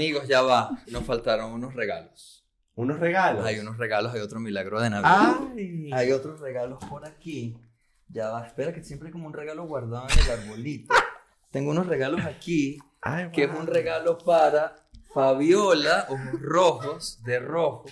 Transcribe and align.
Amigos, 0.00 0.26
ya 0.26 0.40
va. 0.40 0.70
Nos 0.86 1.04
faltaron 1.04 1.52
unos 1.52 1.74
regalos. 1.74 2.42
Unos 2.74 2.98
regalos. 2.98 3.44
Hay 3.44 3.58
unos 3.58 3.76
regalos, 3.76 4.14
hay 4.14 4.22
otro 4.22 4.40
milagro 4.40 4.80
de 4.80 4.88
Navidad. 4.88 5.36
Ay. 5.54 5.90
Hay 5.92 6.10
otros 6.12 6.40
regalos 6.40 6.82
por 6.88 7.04
aquí. 7.04 7.58
Ya 8.08 8.30
va, 8.30 8.46
espera 8.46 8.72
que 8.72 8.82
siempre 8.82 9.08
hay 9.08 9.12
como 9.12 9.26
un 9.26 9.34
regalo 9.34 9.66
guardado 9.66 10.06
en 10.08 10.18
el 10.20 10.30
arbolito. 10.40 10.94
Tengo 11.50 11.72
unos 11.72 11.86
regalos 11.86 12.24
aquí, 12.24 12.78
Ay, 13.02 13.30
que 13.30 13.44
es 13.44 13.50
un 13.50 13.66
regalo 13.66 14.16
para 14.16 14.74
Fabiola, 15.12 16.06
ojos 16.08 16.40
rojos, 16.40 17.22
de 17.22 17.38
rojo. 17.38 17.84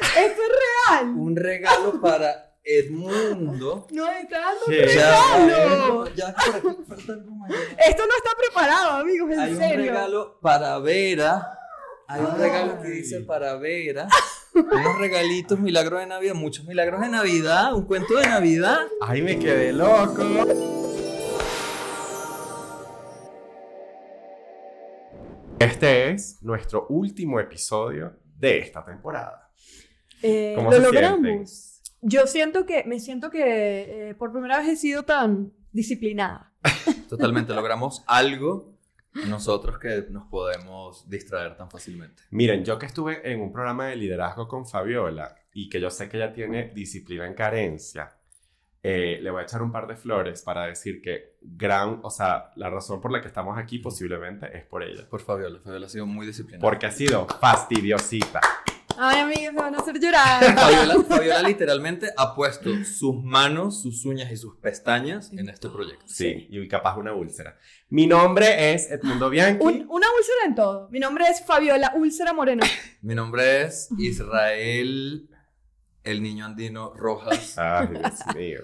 Esto 0.00 0.40
es 0.40 0.96
real. 0.96 1.10
Un 1.18 1.36
regalo 1.36 2.00
para 2.00 2.45
Edmundo. 2.68 3.86
Nos 3.92 4.10
está 4.16 4.40
dando 4.40 4.60
un 4.66 4.72
¿Qué? 4.72 4.82
regalo. 4.86 6.14
Ya, 6.16 6.34
por 6.34 6.56
aquí 6.72 6.82
falta 6.88 7.12
algo 7.12 7.30
mayor. 7.30 7.58
Esto 7.88 8.02
no 8.06 8.16
está 8.16 8.30
preparado, 8.36 8.90
amigos, 8.98 9.30
en 9.32 9.38
Hay 9.38 9.52
un 9.52 9.58
serio. 9.58 9.76
regalo 9.92 10.38
para 10.40 10.78
Vera. 10.80 11.58
Hay 12.08 12.20
un 12.22 12.36
regalo 12.38 12.82
que 12.82 12.88
dice 12.88 13.20
para 13.20 13.54
Vera. 13.56 14.08
Unos 14.54 14.98
regalitos, 14.98 15.58
milagros 15.60 16.00
de 16.00 16.06
Navidad, 16.06 16.34
muchos 16.34 16.64
milagros 16.64 17.02
de 17.02 17.08
Navidad, 17.08 17.74
un 17.74 17.84
cuento 17.84 18.16
de 18.16 18.26
Navidad. 18.26 18.78
Ay, 19.00 19.22
me 19.22 19.38
quedé 19.38 19.72
loco. 19.72 20.22
Este 25.58 26.10
es 26.10 26.42
nuestro 26.42 26.86
último 26.88 27.40
episodio 27.40 28.14
de 28.38 28.58
esta 28.58 28.84
temporada. 28.84 29.50
Eh, 30.22 30.52
¿Cómo 30.56 30.70
lo 30.70 30.76
se 30.76 30.82
logramos. 30.82 31.75
Yo 32.08 32.28
siento 32.28 32.66
que, 32.66 32.84
me 32.84 33.00
siento 33.00 33.30
que 33.30 34.10
eh, 34.10 34.14
por 34.14 34.30
primera 34.30 34.58
vez 34.58 34.68
he 34.68 34.76
sido 34.76 35.02
tan 35.02 35.52
disciplinada. 35.72 36.52
Totalmente, 37.08 37.52
logramos 37.52 38.04
algo 38.06 38.78
nosotros 39.28 39.80
que 39.80 40.06
nos 40.10 40.28
podemos 40.28 41.10
distraer 41.10 41.56
tan 41.56 41.68
fácilmente. 41.68 42.22
Miren, 42.30 42.64
yo 42.64 42.78
que 42.78 42.86
estuve 42.86 43.28
en 43.28 43.40
un 43.40 43.52
programa 43.52 43.86
de 43.86 43.96
liderazgo 43.96 44.46
con 44.46 44.68
Fabiola 44.68 45.34
y 45.52 45.68
que 45.68 45.80
yo 45.80 45.90
sé 45.90 46.08
que 46.08 46.18
ella 46.18 46.32
tiene 46.32 46.70
disciplina 46.72 47.26
en 47.26 47.34
carencia, 47.34 48.16
eh, 48.84 49.18
le 49.20 49.28
voy 49.32 49.40
a 49.40 49.42
echar 49.42 49.60
un 49.62 49.72
par 49.72 49.88
de 49.88 49.96
flores 49.96 50.42
para 50.42 50.66
decir 50.66 51.02
que 51.02 51.38
gran, 51.40 51.98
o 52.04 52.10
sea, 52.10 52.52
la 52.54 52.70
razón 52.70 53.00
por 53.00 53.10
la 53.10 53.20
que 53.20 53.26
estamos 53.26 53.58
aquí 53.58 53.80
posiblemente 53.80 54.56
es 54.56 54.64
por 54.64 54.84
ella. 54.84 55.08
Por 55.10 55.22
Fabiola, 55.22 55.58
Fabiola 55.58 55.86
ha 55.86 55.90
sido 55.90 56.06
muy 56.06 56.24
disciplinada. 56.24 56.60
Porque 56.60 56.86
ha 56.86 56.92
sido 56.92 57.26
fastidiosita. 57.40 58.40
Ay, 58.98 59.20
amigos, 59.20 59.52
me 59.54 59.60
van 59.60 59.74
a 59.74 59.78
hacer 59.78 59.98
llorar. 60.00 60.42
Fabiola, 60.56 60.94
Fabiola 61.06 61.42
literalmente 61.42 62.08
ha 62.16 62.34
puesto 62.34 62.70
sus 62.84 63.22
manos, 63.22 63.82
sus 63.82 64.04
uñas 64.06 64.30
y 64.32 64.36
sus 64.36 64.56
pestañas 64.56 65.30
en 65.32 65.48
este 65.48 65.68
proyecto. 65.68 66.04
Sí, 66.08 66.46
y 66.50 66.66
capaz 66.68 66.96
una 66.96 67.12
úlcera. 67.14 67.56
Mi 67.90 68.06
nombre 68.06 68.72
es 68.74 68.90
Edmundo 68.90 69.28
Bianchi. 69.30 69.62
Un- 69.64 69.86
una 69.90 70.06
úlcera 70.16 70.38
en 70.46 70.54
todo. 70.54 70.88
Mi 70.90 70.98
nombre 70.98 71.26
es 71.28 71.44
Fabiola 71.44 71.92
Úlcera 71.94 72.32
Moreno. 72.32 72.64
Mi 73.02 73.14
nombre 73.14 73.62
es 73.62 73.88
Israel, 73.98 75.28
el 76.02 76.22
niño 76.22 76.46
andino 76.46 76.92
Rojas. 76.94 77.58
Ay, 77.58 77.88
Dios 77.88 78.34
mío. 78.34 78.60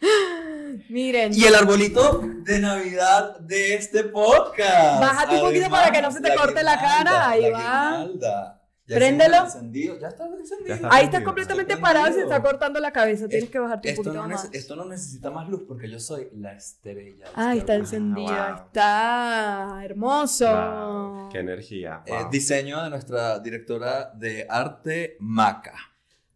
Miren, 0.90 1.32
Y 1.34 1.44
el 1.44 1.54
arbolito 1.54 2.22
de 2.44 2.58
Navidad 2.60 3.38
de 3.40 3.74
este 3.74 4.04
podcast. 4.04 5.00
Bájate 5.00 5.34
un 5.36 5.40
poquito 5.40 5.68
para 5.70 5.90
que 5.90 6.00
no 6.02 6.10
se 6.10 6.20
te 6.20 6.34
corte 6.34 6.62
la 6.62 6.78
cara, 6.78 7.30
ahí 7.30 7.50
va. 7.50 7.98
guirnalda. 8.06 8.57
Ya 8.88 8.96
Préndelo. 8.96 9.34
está 9.36 9.44
encendido, 9.58 9.98
Ya 10.00 10.08
está 10.08 10.26
encendido. 10.26 10.66
Ya 10.68 10.74
está 10.76 10.86
ahí 10.88 10.92
estás 10.92 11.02
encendido. 11.04 11.24
completamente 11.24 11.72
Está 11.74 11.82
parado 11.82 12.06
y 12.06 12.08
se 12.08 12.14
prendido. 12.14 12.36
está 12.36 12.48
cortando 12.50 12.80
la 12.80 12.92
cabeza. 12.92 13.28
Tienes 13.28 13.50
que 13.50 13.58
bajarte 13.58 13.90
un 13.90 13.96
poquito 13.96 14.14
no, 14.14 14.28
más. 14.28 14.48
esto 14.52 14.76
no 14.76 14.84
necesita 14.86 15.30
más 15.30 15.48
luz 15.48 15.62
porque 15.68 15.90
yo 15.90 16.00
soy 16.00 16.28
la 16.34 16.52
estrella. 16.54 17.26
de 17.26 17.30
Ah, 17.34 17.50
este 17.52 17.58
está 17.58 17.74
encendido. 17.74 18.26
wow. 18.28 18.56
Está 18.66 19.80
hermoso. 19.84 20.46
Wow, 20.46 21.28
qué 21.30 21.38
energía. 21.40 22.02
Eh, 22.06 22.12
wow. 22.22 22.30
diseño 22.30 22.82
de 22.82 22.90
nuestra 22.90 23.38
directora 23.40 24.10
de 24.14 24.46
arte, 24.48 25.16
Maca. 25.20 25.74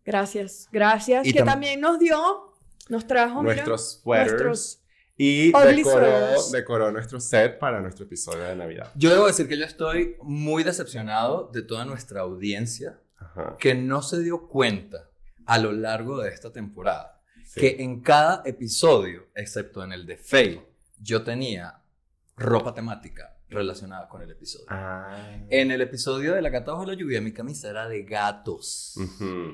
Gracias, 0.04 0.68
gracias. 0.70 1.26
Y 1.26 1.32
que 1.32 1.40
tam- 1.42 1.46
también 1.46 1.80
nos 1.80 1.98
dio, 1.98 2.52
nos 2.88 3.06
trajo 3.06 3.40
mira, 3.42 3.54
nuestros 3.54 4.00
sweaters. 4.02 4.32
nuestros- 4.32 4.81
Y 5.16 5.52
decoró, 5.52 6.50
decoró 6.50 6.90
nuestro 6.90 7.20
set 7.20 7.58
para 7.58 7.80
nuestro 7.80 8.06
episodio 8.06 8.44
de 8.44 8.56
Navidad. 8.56 8.90
Yo 8.94 9.10
debo 9.10 9.26
decir 9.26 9.46
que 9.46 9.58
yo 9.58 9.64
estoy 9.64 10.16
muy 10.22 10.64
decepcionado 10.64 11.50
de 11.52 11.62
toda 11.62 11.84
nuestra 11.84 12.22
audiencia 12.22 12.98
Ajá. 13.18 13.56
que 13.58 13.74
no 13.74 14.02
se 14.02 14.20
dio 14.20 14.48
cuenta 14.48 15.10
a 15.46 15.58
lo 15.58 15.72
largo 15.72 16.20
de 16.20 16.30
esta 16.30 16.52
temporada 16.52 17.20
sí. 17.44 17.60
que 17.60 17.82
en 17.82 18.00
cada 18.00 18.42
episodio, 18.44 19.28
excepto 19.34 19.84
en 19.84 19.92
el 19.92 20.06
de 20.06 20.16
Faye, 20.16 20.66
yo 21.00 21.22
tenía 21.22 21.82
ropa 22.36 22.74
temática 22.74 23.31
relacionada 23.52 24.08
con 24.08 24.22
el 24.22 24.30
episodio. 24.30 24.66
Ah. 24.68 25.16
En 25.48 25.70
el 25.70 25.80
episodio 25.80 26.34
de 26.34 26.42
La 26.42 26.48
gata 26.50 26.72
bajo 26.72 26.84
la 26.86 26.94
lluvia, 26.94 27.20
mi 27.20 27.32
camisa 27.32 27.70
era 27.70 27.88
de 27.88 28.02
gatos. 28.02 28.96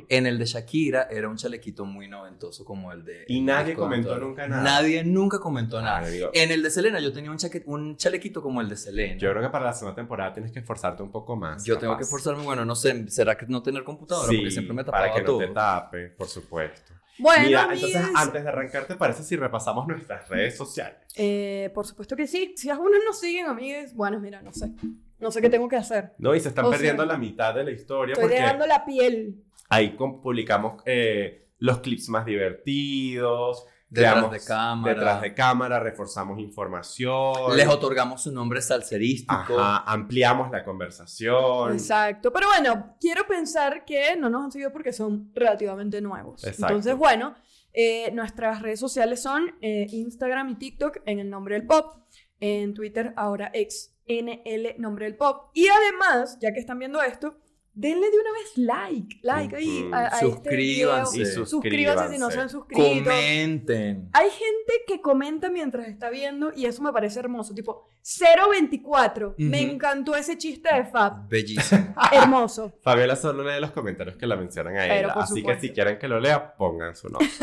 En 0.09 0.26
el 0.26 0.38
de 0.38 0.44
Shakira 0.47 1.09
era 1.10 1.28
un 1.28 1.36
chalequito 1.36 1.84
muy 1.84 2.08
noventoso 2.08 2.64
como 2.64 2.92
el 2.92 3.04
de... 3.04 3.25
Y 3.28 3.38
el 3.38 3.44
nadie 3.47 3.75
comentó 3.75 4.10
Antonio. 4.12 4.28
nunca 4.28 4.48
nada. 4.48 4.62
Nadie 4.62 5.04
nunca 5.04 5.38
comentó 5.38 5.81
nada. 5.82 5.98
Ah, 5.98 6.08
digo, 6.08 6.31
En 6.32 6.50
el 6.50 6.62
de 6.62 6.70
Selena 6.70 7.00
yo 7.00 7.12
tenía 7.12 7.31
un, 7.31 7.38
chaque- 7.38 7.62
un 7.66 7.97
chalequito 7.97 8.42
como 8.42 8.60
el 8.60 8.69
de 8.69 8.76
Selena. 8.76 9.16
yo 9.19 9.31
creo 9.31 9.42
que 9.42 9.50
para 9.50 9.66
la 9.66 9.72
segunda 9.72 9.97
temporada 9.97 10.32
tienes 10.32 10.53
que 10.53 10.60
esforzarte 10.60 11.03
un 11.03 11.10
poco 11.10 11.37
más. 11.37 11.64
Yo 11.64 11.78
tengo 11.78 11.97
que 11.97 12.04
forzarme, 12.04 12.42
bueno, 12.44 12.64
no 12.64 12.75
sé, 12.75 13.08
¿será 13.10 13.37
que 13.37 13.47
no 13.47 13.62
tener 13.62 13.84
computadora? 13.84 14.28
Sí, 14.28 14.37
Porque 14.37 14.50
siempre 14.50 14.75
me 14.75 14.84
tapaba 14.84 15.04
para 15.08 15.14
que 15.14 15.22
no 15.22 15.38
te 15.38 15.48
tape, 15.48 16.08
por 16.10 16.26
supuesto. 16.28 16.92
Bueno, 17.19 17.47
Mira, 17.47 17.69
entonces 17.73 18.03
antes 18.15 18.43
de 18.43 18.49
arrancar, 18.49 18.84
¿te 18.87 18.95
parece 18.95 19.23
si 19.23 19.37
repasamos 19.37 19.87
nuestras 19.87 20.29
redes 20.29 20.56
sociales? 20.56 20.99
eh, 21.17 21.71
por 21.75 21.87
supuesto 21.87 22.15
que 22.17 22.27
sí. 22.27 22.55
Si 22.56 22.71
algunos 22.71 23.01
nos 23.06 23.19
siguen, 23.19 23.47
amigues, 23.47 23.95
bueno, 23.95 24.21
mira, 24.21 24.41
no 24.43 24.53
sé. 24.53 24.71
No 25.19 25.31
sé 25.33 25.41
qué 25.41 25.51
tengo 25.51 25.69
que 25.69 25.77
hacer. 25.77 26.12
No, 26.19 26.34
y 26.34 26.41
se 26.41 26.49
están 26.51 26.67
O 26.67 26.71
perdiendo 26.71 27.03
sea, 27.03 27.12
la 27.12 27.19
mitad 27.19 27.53
de 27.55 27.65
la 27.65 27.71
historia 27.73 28.12
Estoy 28.12 28.29
porque 28.29 28.41
dejando 28.41 28.67
la 28.67 28.84
piel. 28.84 29.43
ahí 29.69 29.97
publicamos 30.23 30.81
eh, 30.87 31.49
los 31.59 31.79
clips 31.81 32.09
más 32.09 32.25
divertidos. 32.25 33.65
Detrás 33.91 34.12
creamos 34.12 34.32
de 34.32 34.41
cámara. 34.41 34.94
Detrás 34.94 35.22
de 35.22 35.34
cámara, 35.34 35.81
reforzamos 35.81 36.38
información. 36.38 37.56
Les 37.56 37.66
otorgamos 37.66 38.22
su 38.22 38.32
nombre 38.32 38.60
salserístico. 38.60 39.59
Ajá, 39.59 39.78
ampliamos 39.87 40.50
la 40.50 40.62
conversación. 40.62 41.72
Exacto. 41.72 42.31
Pero 42.31 42.49
bueno, 42.49 42.97
quiero 43.00 43.26
pensar 43.26 43.87
que 43.87 44.15
no 44.16 44.28
nos 44.28 44.44
han 44.44 44.53
seguido 44.53 44.72
porque 44.72 44.93
son 44.93 45.31
relativamente 45.34 46.03
nuevos. 46.03 46.44
Exacto. 46.44 46.66
Entonces, 46.66 46.97
bueno, 46.97 47.34
eh, 47.72 48.10
nuestras 48.12 48.60
redes 48.60 48.78
sociales 48.78 49.22
son 49.22 49.54
eh, 49.62 49.87
Instagram 49.91 50.50
y 50.50 50.55
TikTok 50.56 50.99
en 51.06 51.20
el 51.20 51.31
nombre 51.31 51.55
del 51.55 51.66
pop. 51.66 52.03
En 52.41 52.75
Twitter, 52.75 53.15
ahora 53.16 53.50
ex 53.55 53.94
NL 54.06 54.75
nombre 54.78 55.06
del 55.06 55.16
pop. 55.16 55.50
Y 55.55 55.66
además, 55.69 56.38
ya 56.41 56.53
que 56.53 56.60
están 56.60 56.78
viendo 56.78 57.00
esto, 57.03 57.38
denle 57.78 58.11
de 58.11 58.16
una 58.19 58.33
vez 58.33 58.59
like. 58.59 59.21
Like 59.22 59.56
ahí 59.56 59.84
Ujú. 59.84 59.94
a, 59.94 59.99
a 59.99 60.19
este 60.19 60.56
video. 60.56 61.06
Suscríbanse. 61.06 61.21
Y 61.21 61.47
Suscríbanse 61.47 62.15
si 62.15 62.19
no 62.19 62.31
se 62.31 62.41
han 62.41 62.50
suscrito. 62.50 62.83
Comenten. 62.83 64.11
Hay 64.12 64.31
gente 64.31 64.72
que 64.87 65.00
comenta 65.00 65.49
mientras 65.49 65.87
está 65.87 66.11
viendo 66.11 66.53
y 66.55 66.67
eso 66.67 66.83
me 66.83 66.93
parece 66.93 67.21
hermoso. 67.21 67.55
Tipo, 67.55 67.84
024. 68.03 69.37
Me 69.38 69.61
encantó 69.61 70.17
ese 70.17 70.37
chiste 70.37 70.75
de 70.75 70.84
Fab. 70.87 71.28
Bellísimo. 71.28 71.94
Hermoso. 72.12 72.72
Fabiola 72.83 73.15
solo 73.15 73.44
lee 73.44 73.61
los 73.61 73.71
comentarios 73.71 74.17
que 74.17 74.27
la 74.27 74.37
mencionan 74.37 74.77
a 74.77 74.84
ella. 74.87 75.12
Así 75.12 75.43
que 75.43 75.61
si 75.61 75.71
quieren 75.71 75.99
que 75.99 76.09
lo 76.09 76.19
lea, 76.19 76.56
pongan 76.56 76.97
su 76.97 77.09
nombre. 77.09 77.28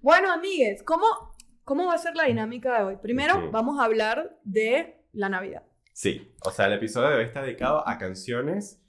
Bueno, 0.00 0.32
amigues, 0.32 0.82
¿cómo, 0.82 1.04
¿cómo 1.62 1.86
va 1.86 1.94
a 1.94 1.98
ser 1.98 2.16
la 2.16 2.24
dinámica 2.24 2.76
de 2.76 2.84
hoy? 2.84 2.96
Primero, 2.96 3.52
vamos 3.52 3.78
a 3.78 3.84
hablar 3.84 4.36
de 4.42 5.00
la 5.12 5.28
Navidad. 5.28 5.62
Sí, 6.02 6.34
o 6.42 6.50
sea, 6.50 6.66
el 6.66 6.72
episodio 6.72 7.10
de 7.10 7.14
hoy 7.18 7.24
está 7.26 7.42
dedicado 7.42 7.86
a 7.86 7.96
canciones. 7.96 8.80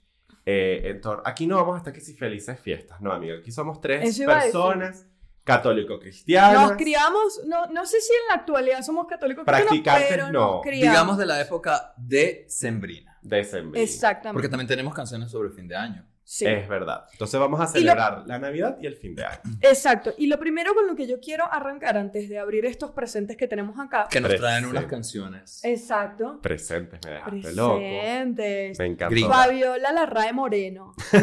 eh, 0.46 0.82
en 0.90 1.00
tor- 1.00 1.22
Aquí 1.24 1.46
no 1.46 1.54
vamos 1.58 1.76
a 1.76 1.78
estar 1.78 1.92
que 1.92 2.00
si 2.00 2.14
felices 2.14 2.58
fiestas, 2.58 3.00
no, 3.00 3.12
amigo. 3.12 3.36
Aquí 3.38 3.52
somos 3.52 3.80
tres 3.80 4.02
Eso 4.08 4.24
iba 4.24 4.32
a 4.32 4.36
decir. 4.44 4.50
personas 4.52 5.06
católico-cristianas. 5.44 6.70
Nos 6.70 6.72
criamos, 6.72 7.40
no, 7.46 7.66
no 7.66 7.86
sé 7.86 8.00
si 8.00 8.12
en 8.12 8.28
la 8.30 8.34
actualidad 8.40 8.82
somos 8.82 9.06
católicos 9.06 9.44
cristianos, 9.44 9.68
Practicantes, 9.70 10.08
pero 10.10 10.32
no. 10.32 10.54
nos 10.56 10.62
criamos. 10.62 10.82
Digamos 10.92 11.18
de 11.18 11.26
la 11.26 11.40
época 11.40 11.94
de 11.96 12.46
Sembrina. 12.48 13.16
Decembrina. 13.22 13.82
Exactamente. 13.84 14.32
Porque 14.34 14.48
también 14.48 14.66
tenemos 14.66 14.92
canciones 14.92 15.30
sobre 15.30 15.50
fin 15.50 15.68
de 15.68 15.76
año. 15.76 16.04
Sí. 16.26 16.46
Es 16.46 16.66
verdad. 16.68 17.04
Entonces 17.12 17.38
vamos 17.38 17.60
a 17.60 17.64
lo- 17.64 17.68
celebrar 17.68 18.24
la 18.26 18.38
Navidad 18.38 18.78
y 18.80 18.86
el 18.86 18.96
fin 18.96 19.14
de 19.14 19.24
año. 19.26 19.40
Exacto. 19.60 20.14
Y 20.16 20.26
lo 20.26 20.38
primero 20.38 20.74
con 20.74 20.86
lo 20.86 20.96
que 20.96 21.06
yo 21.06 21.20
quiero 21.20 21.44
arrancar 21.52 21.98
antes 21.98 22.28
de 22.30 22.38
abrir 22.38 22.64
estos 22.64 22.92
presentes 22.92 23.36
que 23.36 23.46
tenemos 23.46 23.78
acá. 23.78 24.08
Que 24.10 24.20
nos 24.20 24.34
traen 24.36 24.64
unas 24.64 24.86
canciones. 24.86 25.62
Exacto. 25.64 26.40
Presentes, 26.40 26.98
me 27.04 27.10
dejaste 27.12 27.52
loco. 27.54 27.76
Presentes. 27.78 28.78
Me 28.78 28.86
encantó. 28.86 29.28
Fabiola 29.28 29.92
Larrae 29.92 30.32
Moreno. 30.32 30.94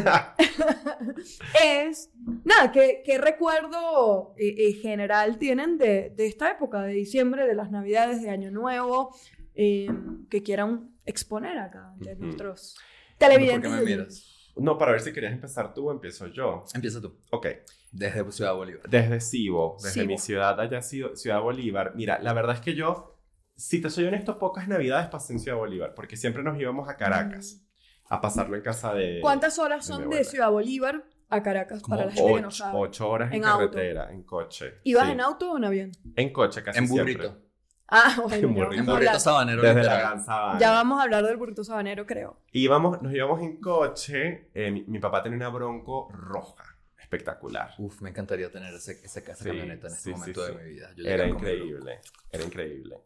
es, 1.64 2.10
nada, 2.44 2.72
¿qué, 2.72 3.02
qué 3.06 3.18
recuerdo 3.18 4.34
eh, 4.38 4.56
eh, 4.58 4.74
general 4.74 5.38
tienen 5.38 5.78
de, 5.78 6.12
de 6.16 6.28
esta 6.28 6.52
época, 6.52 6.82
de 6.84 6.94
diciembre, 6.94 7.48
de 7.48 7.56
las 7.56 7.72
navidades, 7.72 8.22
de 8.22 8.30
Año 8.30 8.52
Nuevo, 8.52 9.16
eh, 9.56 9.90
que 10.30 10.44
quieran 10.44 10.92
exponer 11.06 11.58
acá 11.58 11.92
ante 11.94 12.16
nuestros 12.16 12.76
¿Por 13.18 13.18
televidentes? 13.30 13.70
qué 13.72 13.78
me 13.78 13.84
miras? 13.84 14.41
No, 14.56 14.78
para 14.78 14.92
ver 14.92 15.02
si 15.02 15.14
querías 15.14 15.34
empezar 15.34 15.74
tú 15.74 15.90
o 15.90 15.92
empiezo 15.92 16.28
yo. 16.28 16.66
Empieza 16.74 17.02
tú. 17.02 17.18
Ok. 17.32 17.48
Desde 17.92 18.30
Ciudad 18.32 18.54
Bolívar. 18.54 18.90
Desde 18.90 19.20
Cibo, 19.20 19.78
desde 19.78 19.92
Cibo. 20.02 20.06
mi 20.08 20.18
ciudad, 20.18 20.60
allá 20.60 20.82
sido 20.82 21.16
Ciudad 21.16 21.42
Bolívar. 21.42 21.94
Mira, 21.96 22.20
la 22.20 22.34
verdad 22.34 22.56
es 22.56 22.62
que 22.62 22.74
yo 22.76 23.18
si 23.56 23.80
te 23.80 23.90
soy 23.92 24.06
honesto, 24.06 24.40
pocas 24.40 24.68
navidades 24.68 25.08
pasé 25.10 25.34
en 25.34 25.40
Ciudad 25.40 25.58
Bolívar, 25.58 25.94
porque 25.94 26.18
siempre 26.18 26.42
nos 26.42 26.60
íbamos 26.60 26.90
a 26.90 26.98
Caracas 26.98 27.62
a 28.10 28.20
pasarlo 28.20 28.56
en 28.56 28.64
casa 28.64 28.94
de... 28.94 29.20
¿Cuántas 29.22 29.60
horas 29.60 29.86
de 29.88 29.94
son 29.94 30.10
de. 30.10 30.24
Ciudad 30.24 30.50
Bolívar 30.50 31.04
a 31.30 31.44
Caracas 31.44 31.82
Como 31.82 31.96
para 31.96 32.08
la 32.08 32.12
gente 32.12 32.34
que 32.34 32.42
no 32.42 32.48
Ocho, 32.48 32.58
sabe? 32.58 32.78
ocho 32.80 33.10
horas 33.10 33.30
en, 33.32 33.38
En 33.38 33.46
auto. 33.46 33.70
carretera, 33.72 34.12
en 34.12 34.24
coche. 34.24 34.80
¿Ibas 34.84 35.06
sí. 35.06 35.12
en 35.12 35.22
auto 35.22 35.52
o 35.52 35.58
en 35.58 35.64
avión? 35.66 35.92
En 36.16 36.34
coche, 36.34 36.64
casi 36.64 36.80
En 36.80 36.88
siempre. 36.88 37.14
burrito. 37.16 37.42
Ah, 37.92 38.16
bueno, 38.24 38.48
burrito. 38.50 38.58
vamos, 38.60 38.74
En 38.74 38.80
a 38.80 38.84
burrito 38.84 38.92
hablar, 38.94 39.20
sabanero. 39.20 39.62
Desde 39.62 39.84
la. 39.84 39.98
Gran 40.00 40.24
Sabana. 40.24 40.60
ya 40.60 40.72
vamos 40.72 41.00
a 41.00 41.04
hablar 41.04 41.26
del 41.26 41.38
burrito 41.38 41.64
sabanero, 41.64 42.06
creo. 42.06 42.38
Íbamos, 42.54 43.02
nos 43.02 43.14
íbamos 43.14 43.42
en 43.42 43.58
coche. 43.60 44.50
eh, 44.54 44.72
mi, 44.72 44.84
mi 44.88 45.00
papá 45.00 45.22
tenía 45.22 45.38
una 45.38 45.50
bronco 45.50 46.10
roja, 46.14 46.64
espectacular. 47.00 47.72
Uf, 47.78 48.02
me 48.02 48.10
encantaría 48.12 48.50
tener 48.52 48.74
ese, 48.74 48.94
ese, 49.04 49.20
esa 49.20 49.36
Sí, 49.36 49.44
camioneta 49.50 49.88
en 49.88 49.94
este 49.94 50.04
sí, 50.04 50.12
momento 50.12 50.46
sí. 50.46 50.54
de 50.54 50.64
mi 50.64 50.70
vida. 50.70 50.90
Yo 50.96 51.04
Era 51.06 51.26
llegué 51.26 51.32
a 51.32 51.34
comerlo. 51.36 51.58
increíble, 51.66 52.00
era 52.32 52.44
increíble. 52.46 52.98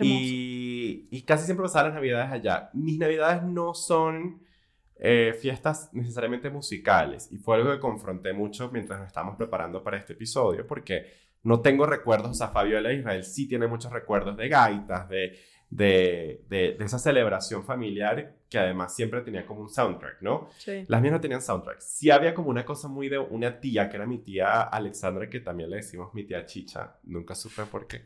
Y, 0.00 1.08
y 1.10 1.22
casi 1.22 1.44
siempre 1.46 1.62
pasaba 1.64 1.86
las 1.88 1.94
navidades 1.94 2.30
allá. 2.30 2.70
Mis 2.74 2.98
navidades 2.98 3.42
no 3.42 3.72
son 3.74 4.42
eh, 4.96 5.34
fiestas 5.40 5.88
necesariamente 5.94 6.50
musicales. 6.50 7.28
Y 7.32 7.38
fue 7.38 7.56
algo 7.56 7.70
que 7.72 7.78
confronté 7.80 8.32
mucho 8.34 8.70
mientras 8.70 8.98
nos 9.00 9.08
estábamos 9.08 9.36
preparando 9.36 9.82
para 9.82 9.96
este 9.96 10.12
episodio, 10.12 10.66
porque 10.66 11.06
no 11.48 11.60
tengo 11.60 11.86
recuerdos, 11.86 12.30
o 12.30 12.34
sea, 12.34 12.48
Fabiola 12.48 12.92
Israel 12.92 13.24
sí 13.24 13.48
tiene 13.48 13.66
muchos 13.66 13.90
recuerdos 13.90 14.36
de 14.36 14.48
gaitas, 14.48 15.08
de, 15.08 15.38
de, 15.70 16.44
de, 16.48 16.76
de 16.78 16.84
esa 16.84 16.98
celebración 16.98 17.64
familiar 17.64 18.34
que 18.50 18.58
además 18.58 18.94
siempre 18.94 19.22
tenía 19.22 19.46
como 19.46 19.62
un 19.62 19.70
soundtrack, 19.70 20.20
¿no? 20.20 20.48
Sí. 20.58 20.84
Las 20.88 21.00
mías 21.00 21.12
no 21.12 21.20
tenían 21.20 21.42
soundtrack. 21.42 21.80
Sí 21.80 22.10
había 22.10 22.34
como 22.34 22.50
una 22.50 22.64
cosa 22.64 22.88
muy 22.88 23.08
de 23.08 23.18
una 23.18 23.60
tía, 23.60 23.88
que 23.88 23.96
era 23.96 24.06
mi 24.06 24.18
tía 24.18 24.62
Alexandra, 24.62 25.28
que 25.28 25.40
también 25.40 25.70
le 25.70 25.76
decimos 25.76 26.12
mi 26.14 26.24
tía 26.24 26.44
Chicha. 26.44 26.96
Nunca 27.04 27.34
supe 27.34 27.62
por 27.64 27.86
qué. 27.86 28.02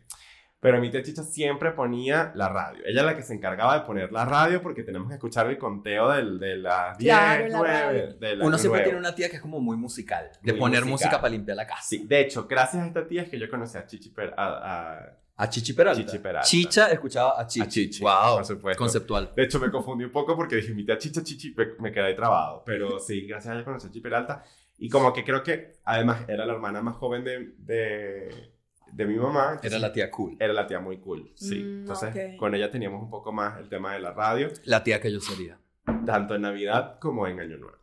Pero 0.62 0.81
mi 0.81 0.93
tía 0.93 1.03
Chicha 1.03 1.25
siempre 1.25 1.73
ponía 1.73 2.31
la 2.37 2.49
radio. 2.49 2.82
Ella 2.87 3.00
era 3.00 3.11
la 3.11 3.17
que 3.17 3.25
se 3.25 3.35
encargaba 3.35 3.81
de 3.81 3.85
poner 3.85 4.12
la 4.12 4.25
radio 4.25 4.62
porque 4.62 4.85
tenemos 4.85 5.09
que 5.09 5.14
escuchar 5.14 5.49
el 5.49 5.59
conteo 5.59 6.09
del, 6.11 6.38
de 6.38 6.56
las 6.56 6.97
10, 6.99 7.12
Claro, 7.12 7.49
la 7.49 7.59
9, 7.59 7.73
radio. 7.82 8.14
del 8.14 8.43
Uno 8.43 8.56
siempre 8.56 8.79
nuevo. 8.79 8.85
tiene 8.85 8.99
una 9.00 9.12
tía 9.12 9.29
que 9.29 9.37
es 9.37 9.43
como 9.43 9.59
muy 9.59 9.76
musical. 9.76 10.31
De 10.41 10.53
Muy 10.53 10.61
poner 10.61 10.82
musical. 10.85 10.91
música 10.93 11.20
para 11.20 11.31
limpiar 11.32 11.56
la 11.56 11.67
casa. 11.67 11.82
Sí, 11.82 12.05
de 12.06 12.20
hecho, 12.20 12.47
gracias 12.47 12.81
a 12.85 12.87
esta 12.87 13.09
tía 13.09 13.23
es 13.23 13.29
que 13.29 13.41
yo 13.41 13.50
conocí 13.50 13.76
a 13.76 13.85
Chichi 13.87 14.11
Per- 14.11 14.35
a, 14.37 14.47
a- 14.47 15.19
A 15.35 15.49
Chichi 15.49 15.73
Peralta. 15.73 16.00
Chichi 16.00 16.19
Peralta. 16.20 16.47
Chicha 16.49 16.93
escuchaba 16.93 17.41
a 17.41 17.44
Chichi. 17.49 17.67
a 17.67 17.69
Chichi, 17.69 18.03
Wow. 18.05 18.35
por 18.37 18.44
supuesto. 18.44 18.79
Conceptual. 18.79 19.32
De 19.35 19.43
hecho, 19.43 19.59
me 19.59 19.69
confundí 19.69 20.05
un 20.05 20.12
poco 20.12 20.37
porque 20.37 20.55
dije, 20.56 20.73
mi 20.75 20.85
tía 20.87 20.97
Chicha 20.97 21.25
Chichi, 21.25 21.56
me, 21.81 21.91
quedé 21.91 22.14
trabado. 22.14 22.62
Pero 22.64 23.00
sí, 23.00 23.26
gracias 23.26 23.50
a 23.53 23.56
ella 23.56 23.64
conocí 23.64 23.88
a 23.88 23.91
Chichi 23.91 24.00
Peralta. 24.00 24.44
Y 24.79 24.88
como 24.88 25.12
que 25.12 25.25
creo 25.25 25.43
que, 25.43 25.73
además, 25.85 26.20
era 26.29 26.47
la 26.47 26.53
hermana 26.53 26.82
más 26.82 26.94
joven 26.94 27.25
de, 27.25 27.53
de, 27.59 28.53
de 28.92 29.06
mi 29.06 29.16
mamá. 29.16 29.46
entonces 29.54 29.72
Era 29.72 29.78
la 29.80 29.92
tía 29.92 30.10
cool. 30.10 30.36
Era 30.38 30.52
la 30.52 30.66
tía 30.66 30.78
muy 30.80 30.98
cool, 30.98 31.32
sí. 31.34 31.56
Mm, 31.62 31.78
Entonces, 31.80 32.10
ok. 32.10 32.36
con 32.38 32.54
ella 32.54 32.70
teníamos 32.70 33.02
un 33.02 33.10
poco 33.10 33.32
más 33.32 33.58
el 33.58 33.68
tema 33.68 33.94
de 33.94 34.00
la 34.00 34.12
radio, 34.12 34.48
La 34.64 34.84
tía 34.84 35.00
que 35.00 35.10
yo 35.12 35.20
sería. 35.20 35.58
tanto 36.06 36.34
en 36.34 36.42
Navidad 36.42 36.98
como 37.00 37.26
en 37.26 37.40
Año 37.40 37.56
Nuevo. 37.58 37.78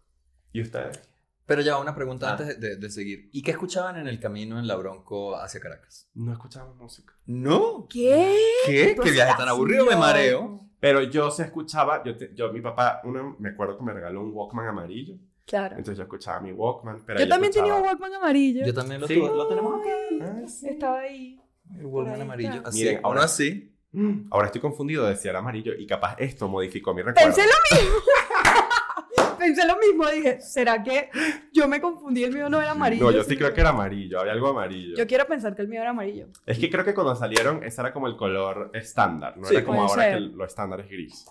¿Y 0.54 0.62
ustedes? 0.62 1.02
Pero 1.46 1.62
ya 1.62 1.80
una 1.80 1.96
pregunta 1.96 2.28
Ah. 2.28 2.32
antes 2.38 2.60
de, 2.60 2.76
de 2.78 2.90
seguir. 2.92 3.30
¿Y 3.34 3.42
qué 3.42 3.52
escuchaban 3.52 3.98
en 3.98 4.08
el 4.08 4.20
camino 4.20 4.60
en 4.60 4.68
la 4.68 4.76
Bronco 4.76 5.36
hacia 5.36 5.60
Caracas? 5.60 6.08
No 6.14 6.32
escuchamos 6.32 6.76
música. 6.76 7.14
No. 7.26 7.88
¿Qué? 7.90 8.36
¿Qué? 8.68 8.96
¿Qué 8.96 9.12
viaje 9.12 9.32
estás 9.32 9.38
tan 9.38 9.50
aburrido? 9.50 9.86
Me 9.86 9.96
mareo. 9.96 10.70
Pero 10.80 11.02
yo 11.02 11.30
se 11.32 11.44
escuchaba, 11.44 12.04
yo, 12.06 12.16
te- 12.16 12.34
yo 12.36 12.54
mi 12.54 12.62
papá, 12.62 13.02
uno, 13.04 13.36
me 13.40 13.50
acuerdo 13.50 13.78
que 13.78 13.84
me 13.84 13.94
regaló 13.94 14.22
un 14.22 14.32
Walkman 14.34 14.68
amarillo. 14.68 15.16
Claro. 15.50 15.76
Entonces 15.78 15.98
yo 15.98 16.04
escuchaba 16.04 16.40
mi 16.42 16.52
Walkman. 16.52 17.02
Pero 17.06 17.20
Yo 17.20 17.28
también 17.28 17.52
tenía 17.52 17.74
un 17.74 17.80
escuchaba- 17.80 17.92
Walkman 18.02 18.14
amarillo. 18.22 18.66
Yo 18.66 18.74
también 18.74 19.02
lo 19.02 19.08
Sí. 19.08 19.16
tuve. 19.16 19.28
Lo 19.36 19.48
tenemos 19.48 19.82
acá. 19.82 19.90
Ah, 20.22 20.48
sí. 20.48 20.68
Estaba 20.70 21.00
ahí. 21.00 21.42
El 21.78 21.86
Walkman 21.88 22.16
ahí 22.16 22.22
amarillo. 22.22 22.62
Así. 22.64 22.80
Miren, 22.80 23.00
ahora- 23.04 23.24
así. 23.24 23.76
Mm, 23.92 24.28
Ahora 24.30 24.46
estoy 24.46 24.62
confundido 24.62 25.08
de 25.08 25.16
si 25.16 25.28
era 25.28 25.40
amarillo 25.40 25.74
y 25.76 25.88
capaz 25.88 26.16
esto 26.20 26.48
modificó 26.48 26.94
mi 26.94 27.02
recuerdo. 27.02 27.26
Pensé 27.36 27.42
lo 27.42 27.78
mismo. 27.82 27.96
Pensé 29.40 29.66
lo 29.66 29.78
mismo. 29.78 30.08
Dije, 30.10 30.42
¿será 30.42 30.84
que 30.84 31.10
yo 31.54 31.68
me 31.68 31.80
confundí? 31.82 32.24
El 32.24 32.34
mío 32.34 32.50
no 32.50 32.62
era 32.62 32.72
amarillo. 32.72 33.06
No, 33.06 33.12
yo 33.12 33.24
sí 33.24 33.36
creo 33.38 33.54
que 33.54 33.62
era 33.62 33.70
amarillo, 33.72 34.20
había 34.20 34.34
algo 34.34 34.50
amarillo. 34.50 34.96
Yo 34.98 35.08
quiero 35.08 35.26
pensar 35.26 35.56
que 35.56 35.62
el 35.62 35.68
mío 35.70 35.82
era 35.82 35.90
amarillo. 35.92 36.28
Es 36.46 36.60
que 36.60 36.70
creo 36.70 36.84
que 36.86 36.94
cuando 36.94 37.16
salieron, 37.16 37.64
ese 37.64 37.82
era 37.82 37.94
como 37.94 38.08
el 38.08 38.16
color 38.18 38.70
estándar, 38.74 39.38
no 39.38 39.48
Sí, 39.48 39.56
era 39.56 39.66
como 39.66 39.82
ahora 39.84 40.04
ser. 40.04 40.14
que 40.16 40.20
lo 40.20 40.46
estándar 40.46 40.82
es 40.82 40.90
gris. 40.90 41.26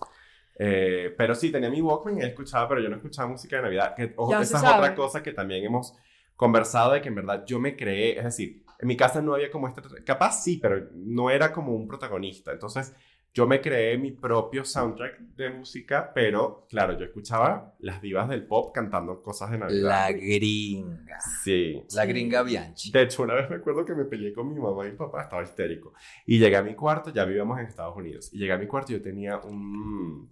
Eh, 0.59 1.15
pero 1.17 1.35
sí, 1.35 1.51
tenía 1.53 1.71
mi 1.71 1.81
Walkman 1.81 2.19
y 2.19 2.23
escuchaba, 2.23 2.69
pero 2.69 2.81
yo 2.81 2.89
no 2.89 2.97
escuchaba 2.97 3.29
música 3.29 3.57
de 3.57 3.63
Navidad. 3.63 3.95
Que, 3.95 4.13
ojo, 4.17 4.33
Ya 4.33 4.41
esa 4.43 4.57
es 4.57 4.63
sabe. 4.63 4.79
otra 4.81 4.95
cosa 4.95 5.23
que 5.23 5.33
también 5.33 5.65
hemos 5.65 5.95
conversado 6.35 6.93
de 6.93 7.01
que 7.01 7.09
en 7.09 7.15
verdad 7.15 7.45
yo 7.47 7.59
me 7.61 7.77
creé, 7.77 8.19
es 8.19 8.25
decir, 8.25 8.65
en 8.81 8.89
mi 8.89 8.97
casa 8.97 9.21
no 9.23 9.35
había 9.35 9.51
como 9.51 9.69
este, 9.69 9.83
capaz 10.05 10.43
sí, 10.43 10.59
pero 10.61 10.89
no 10.95 11.31
era 11.31 11.53
como 11.53 11.73
un 11.75 11.87
protagonista. 11.89 12.53
Entonces 12.53 12.95
yo 13.35 13.47
me 13.47 13.61
creé 13.61 13.99
mi 13.99 14.11
propio 14.13 14.65
soundtrack 14.65 15.19
de 15.37 15.51
música, 15.51 16.13
pero 16.15 16.67
claro, 16.69 16.99
yo 16.99 17.05
escuchaba 17.05 17.75
las 17.81 18.01
divas 18.01 18.29
del 18.29 18.45
pop 18.47 18.73
cantando 18.75 19.23
cosas 19.23 19.51
de 19.51 19.59
Navidad. 19.59 19.89
La 19.89 20.13
gringa. 20.13 21.21
Sí, 21.45 21.83
La 21.95 22.07
gringa 22.07 22.43
Bianchi. 22.43 22.91
de 22.91 23.03
hecho, 23.03 23.23
una 23.23 23.35
vez 23.35 23.49
me 23.51 23.57
acuerdo 23.57 23.85
que 23.85 23.95
me 23.95 24.05
peleé 24.07 24.33
con 24.33 24.53
mi 24.53 24.59
mamá 24.61 24.87
y 24.87 24.93
mi 24.93 24.97
papá, 24.97 25.23
estaba 25.23 25.43
histérico. 25.43 25.93
Y 26.27 26.39
llegué 26.39 26.57
a 26.57 26.63
mi 26.63 26.75
cuarto, 26.75 27.11
ya 27.13 27.25
vivíamos 27.25 27.59
en 27.61 27.67
Estados 27.67 27.97
Unidos. 27.97 28.31
Y 28.33 28.39
llegué 28.39 28.53
a 28.53 28.59
mi 28.59 28.67
cuarto 28.67 28.93
y 28.93 28.97
yo 28.97 29.03
tenía 29.03 29.39
un. 29.39 30.31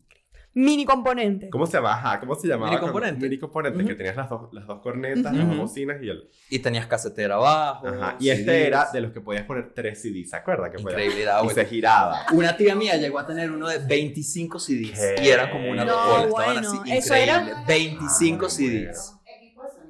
Mini 0.58 0.86
componente. 0.86 1.50
¿Cómo 1.50 1.66
se 1.66 1.74
llama? 1.74 1.92
Ajá, 1.92 2.18
¿cómo 2.18 2.34
se 2.34 2.48
llamaba? 2.48 2.70
Mini 2.70 2.80
componente. 2.80 3.20
Mini 3.22 3.38
componente, 3.38 3.78
Ujú. 3.78 3.88
que 3.88 3.94
tenías 3.94 4.16
las 4.16 4.30
dos, 4.30 4.48
las 4.54 4.66
dos 4.66 4.80
cornetas, 4.80 5.26
Ujú. 5.30 5.36
las 5.36 5.48
dos 5.48 5.56
bocinas 5.58 6.02
y 6.02 6.08
el. 6.08 6.30
Y 6.48 6.60
tenías 6.60 6.86
casetera 6.86 7.34
abajo. 7.34 7.86
Ajá. 7.88 8.16
Y 8.18 8.30
este 8.30 8.44
CDs. 8.46 8.66
era 8.66 8.88
de 8.90 9.00
los 9.02 9.12
que 9.12 9.20
podías 9.20 9.44
poner 9.44 9.74
tres 9.74 10.00
CDs, 10.00 10.30
¿se 10.30 10.36
acuerdan? 10.36 10.72
Que 10.72 10.80
Increíble, 10.80 11.22
era 11.24 11.40
Y 11.40 11.44
bueno. 11.44 11.54
se 11.54 11.66
giraba. 11.66 12.22
Una 12.32 12.56
tía 12.56 12.74
mía 12.74 12.96
llegó 12.96 13.18
a 13.18 13.26
tener 13.26 13.50
uno 13.50 13.68
de 13.68 13.80
25 13.80 14.58
CDs. 14.58 14.98
¿Qué? 15.16 15.24
Y 15.24 15.28
eran 15.28 15.50
como 15.50 15.70
una 15.70 15.84
No. 15.84 15.92
Estaban 16.24 16.30
bueno, 16.30 16.60
así. 16.60 16.78
eso 16.90 17.14
Increíble. 17.14 17.22
era- 17.50 17.64
25 17.68 18.46
Ah, 18.46 18.50
CDs. 18.50 19.12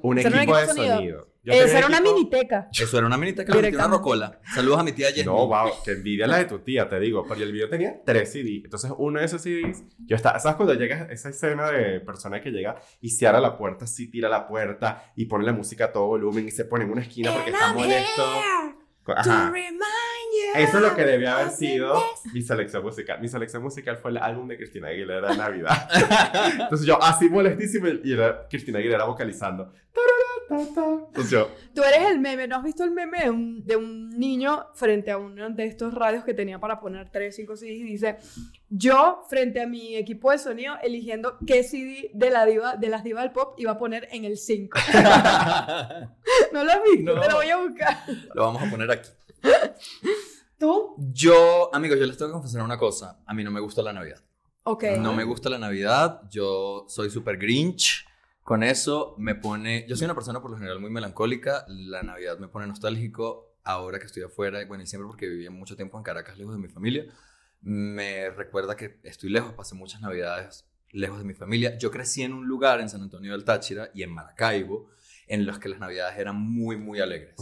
Un 0.01 0.17
Eso 0.17 0.27
era 0.27 0.37
equipo 0.43 0.51
un 0.51 0.57
de 0.57 0.63
equipo 0.63 0.67
de 0.67 0.67
sonido. 0.67 0.95
sonido. 0.97 1.26
Un 1.53 1.77
era 1.77 1.87
una 1.87 2.01
miniteca. 2.01 2.69
Eso 2.71 2.97
era 2.97 3.07
una 3.07 3.17
le 3.17 3.61
metía 3.61 3.85
una 3.85 3.87
rocola. 3.87 4.39
Saludos 4.53 4.79
a 4.79 4.83
mi 4.83 4.91
tía 4.91 5.09
Jenny. 5.11 5.25
No, 5.25 5.47
wow, 5.47 5.69
que 5.83 5.91
envidia 5.91 6.27
la 6.27 6.37
de 6.37 6.45
tu 6.45 6.59
tía, 6.59 6.89
te 6.89 6.99
digo. 6.99 7.25
Pero 7.27 7.41
el 7.43 7.51
video 7.51 7.69
tenía 7.69 8.01
tres 8.05 8.31
CDs. 8.31 8.65
Entonces, 8.65 8.91
uno 8.97 9.19
de 9.19 9.25
esos 9.25 9.41
CDs, 9.41 9.83
yo 10.05 10.15
estaba, 10.15 10.39
¿sabes 10.39 10.57
cuando 10.57 10.73
llega 10.73 11.07
esa 11.09 11.29
escena 11.29 11.71
de 11.71 11.99
persona 12.01 12.41
que 12.41 12.51
llega 12.51 12.75
y 13.01 13.09
cierra 13.09 13.39
la 13.39 13.57
puerta, 13.57 13.87
sí 13.87 14.09
tira 14.09 14.29
la 14.29 14.47
puerta 14.47 15.11
y 15.15 15.25
pone 15.25 15.45
la 15.45 15.53
música 15.53 15.85
a 15.85 15.91
todo 15.91 16.07
volumen 16.07 16.47
y 16.47 16.51
se 16.51 16.65
pone 16.65 16.83
en 16.83 16.91
una 16.91 17.01
esquina 17.01 17.33
porque 17.33 17.51
está 17.51 17.73
molesto? 17.73 18.23
Ajá. 19.15 19.53
Eso 20.55 20.77
es 20.77 20.83
lo 20.83 20.95
que 20.95 21.03
debió 21.03 21.31
haber 21.31 21.49
sido 21.49 22.01
mi 22.33 22.41
selección 22.41 22.83
musical. 22.83 23.19
Mi 23.21 23.27
selección 23.27 23.61
musical 23.61 23.97
fue 23.97 24.11
el 24.11 24.17
álbum 24.17 24.47
de 24.47 24.57
Cristina 24.57 24.87
Aguilera 24.89 25.31
de 25.31 25.37
Navidad. 25.37 25.87
Entonces 26.59 26.87
yo 26.87 27.01
así 27.01 27.29
molestísimo 27.29 27.87
y 28.03 28.13
era 28.13 28.47
Cristina 28.47 28.79
Aguilera 28.79 29.05
vocalizando. 29.05 29.71
Entonces 30.49 31.29
yo, 31.29 31.51
Tú 31.73 31.83
eres 31.83 32.09
el 32.09 32.19
meme. 32.19 32.47
¿No 32.47 32.57
has 32.57 32.63
visto 32.63 32.83
el 32.83 32.91
meme 32.91 33.19
de 33.19 33.29
un, 33.29 33.65
de 33.65 33.75
un 33.75 34.09
niño 34.17 34.67
frente 34.73 35.11
a 35.11 35.17
uno 35.17 35.49
de 35.49 35.65
estos 35.65 35.93
radios 35.93 36.23
que 36.23 36.33
tenía 36.33 36.59
para 36.59 36.79
poner 36.79 37.09
3, 37.09 37.35
5 37.35 37.57
CDs 37.57 37.69
y 37.69 37.83
dice, 37.83 38.17
yo 38.69 39.23
frente 39.29 39.61
a 39.61 39.67
mi 39.67 39.95
equipo 39.95 40.31
de 40.31 40.39
sonido 40.39 40.75
eligiendo 40.83 41.37
qué 41.45 41.63
CD 41.63 42.11
de, 42.13 42.29
la 42.29 42.45
diva, 42.45 42.75
de 42.75 42.89
las 42.89 43.03
divas 43.03 43.23
del 43.23 43.31
pop 43.31 43.55
iba 43.57 43.71
a 43.71 43.77
poner 43.77 44.07
en 44.11 44.25
el 44.25 44.37
5? 44.37 44.77
¿No 46.53 46.63
lo 46.63 46.71
has 46.71 46.79
visto? 46.83 47.15
No. 47.15 47.21
Te 47.21 47.29
lo 47.29 47.35
voy 47.35 47.49
a 47.49 47.57
buscar. 47.57 47.97
Lo 48.33 48.43
vamos 48.43 48.63
a 48.63 48.69
poner 48.69 48.91
aquí. 48.91 49.09
¿Tú? 50.59 50.95
Yo, 50.97 51.73
amigos, 51.73 51.99
yo 51.99 52.05
les 52.05 52.17
tengo 52.17 52.31
que 52.31 52.33
confesar 52.33 52.63
una 52.63 52.77
cosa. 52.77 53.21
A 53.25 53.33
mí 53.33 53.43
no 53.43 53.51
me 53.51 53.59
gusta 53.59 53.81
la 53.81 53.93
Navidad. 53.93 54.21
Ok. 54.63 54.83
No 54.99 55.13
me 55.13 55.23
gusta 55.23 55.49
la 55.49 55.59
Navidad. 55.59 56.23
Yo 56.29 56.85
soy 56.89 57.09
súper 57.09 57.37
grinch. 57.37 58.05
Con 58.43 58.63
eso 58.63 59.15
me 59.17 59.35
pone... 59.35 59.85
Yo 59.87 59.95
soy 59.95 60.05
una 60.05 60.15
persona 60.15 60.41
por 60.41 60.51
lo 60.51 60.57
general 60.57 60.79
muy 60.79 60.89
melancólica. 60.89 61.65
La 61.67 62.01
Navidad 62.01 62.37
me 62.39 62.47
pone 62.47 62.67
nostálgico. 62.67 63.55
Ahora 63.63 63.99
que 63.99 64.05
estoy 64.05 64.23
afuera, 64.23 64.65
bueno, 64.65 64.83
y 64.83 64.87
siempre 64.87 65.07
porque 65.07 65.27
viví 65.27 65.49
mucho 65.49 65.75
tiempo 65.75 65.97
en 65.97 66.03
Caracas, 66.03 66.37
lejos 66.37 66.55
de 66.55 66.61
mi 66.61 66.69
familia, 66.69 67.05
me 67.67 68.29
recuerda 68.29 68.77
que 68.77 68.97
estoy 69.03 69.29
lejos, 69.29 69.51
pasé 69.51 69.75
muchas 69.75 69.99
Navidades 69.99 70.65
lejos 70.91 71.17
de 71.17 71.25
mi 71.25 71.33
familia. 71.33 71.77
Yo 71.77 71.91
crecí 71.91 72.23
en 72.23 72.31
un 72.31 72.47
lugar 72.47 72.79
en 72.79 72.87
San 72.87 73.01
Antonio 73.01 73.33
del 73.33 73.43
Táchira 73.43 73.91
y 73.93 74.03
en 74.03 74.13
Maracaibo 74.13 74.89
en 75.27 75.45
los 75.45 75.59
que 75.59 75.67
las 75.67 75.79
Navidades 75.79 76.17
eran 76.17 76.37
muy, 76.37 76.77
muy 76.77 77.01
alegres. 77.01 77.35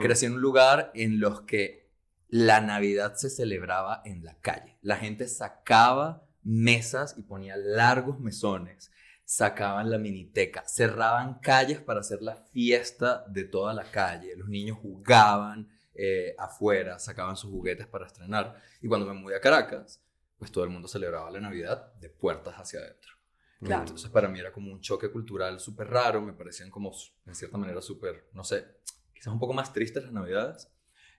Crecí 0.00 0.26
en 0.26 0.34
un 0.34 0.40
lugar 0.40 0.92
en 0.94 1.18
los 1.18 1.40
que 1.40 1.90
la 2.28 2.60
Navidad 2.60 3.16
se 3.16 3.28
celebraba 3.28 4.02
en 4.04 4.24
la 4.24 4.38
calle. 4.38 4.78
La 4.82 4.98
gente 4.98 5.26
sacaba 5.26 6.28
mesas 6.44 7.16
y 7.18 7.22
ponía 7.22 7.56
largos 7.56 8.20
mesones, 8.20 8.92
sacaban 9.24 9.90
la 9.90 9.98
miniteca, 9.98 10.62
cerraban 10.68 11.40
calles 11.40 11.80
para 11.80 12.00
hacer 12.00 12.22
la 12.22 12.36
fiesta 12.36 13.24
de 13.26 13.42
toda 13.42 13.74
la 13.74 13.90
calle. 13.90 14.36
Los 14.36 14.48
niños 14.48 14.78
jugaban 14.80 15.68
eh, 15.94 16.34
afuera, 16.38 16.98
sacaban 16.98 17.36
sus 17.36 17.50
juguetes 17.50 17.86
para 17.86 18.06
estrenar. 18.06 18.56
Y 18.80 18.88
cuando 18.88 19.06
me 19.06 19.14
mudé 19.14 19.36
a 19.36 19.40
Caracas, 19.40 20.02
pues 20.38 20.50
todo 20.50 20.64
el 20.64 20.70
mundo 20.70 20.88
celebraba 20.88 21.30
la 21.30 21.40
Navidad 21.40 21.92
de 21.94 22.08
puertas 22.08 22.54
hacia 22.54 22.80
adentro. 22.80 23.12
Claro. 23.60 23.82
Entonces 23.82 24.10
para 24.10 24.28
mí 24.28 24.40
era 24.40 24.52
como 24.52 24.72
un 24.72 24.80
choque 24.80 25.10
cultural 25.10 25.60
súper 25.60 25.88
raro, 25.88 26.20
me 26.20 26.32
parecían 26.32 26.70
como, 26.70 26.92
en 27.26 27.34
cierta 27.34 27.58
manera, 27.58 27.80
súper, 27.80 28.28
no 28.32 28.42
sé, 28.42 28.66
quizás 29.14 29.32
un 29.32 29.38
poco 29.38 29.52
más 29.52 29.72
tristes 29.72 30.02
las 30.02 30.12
navidades. 30.12 30.68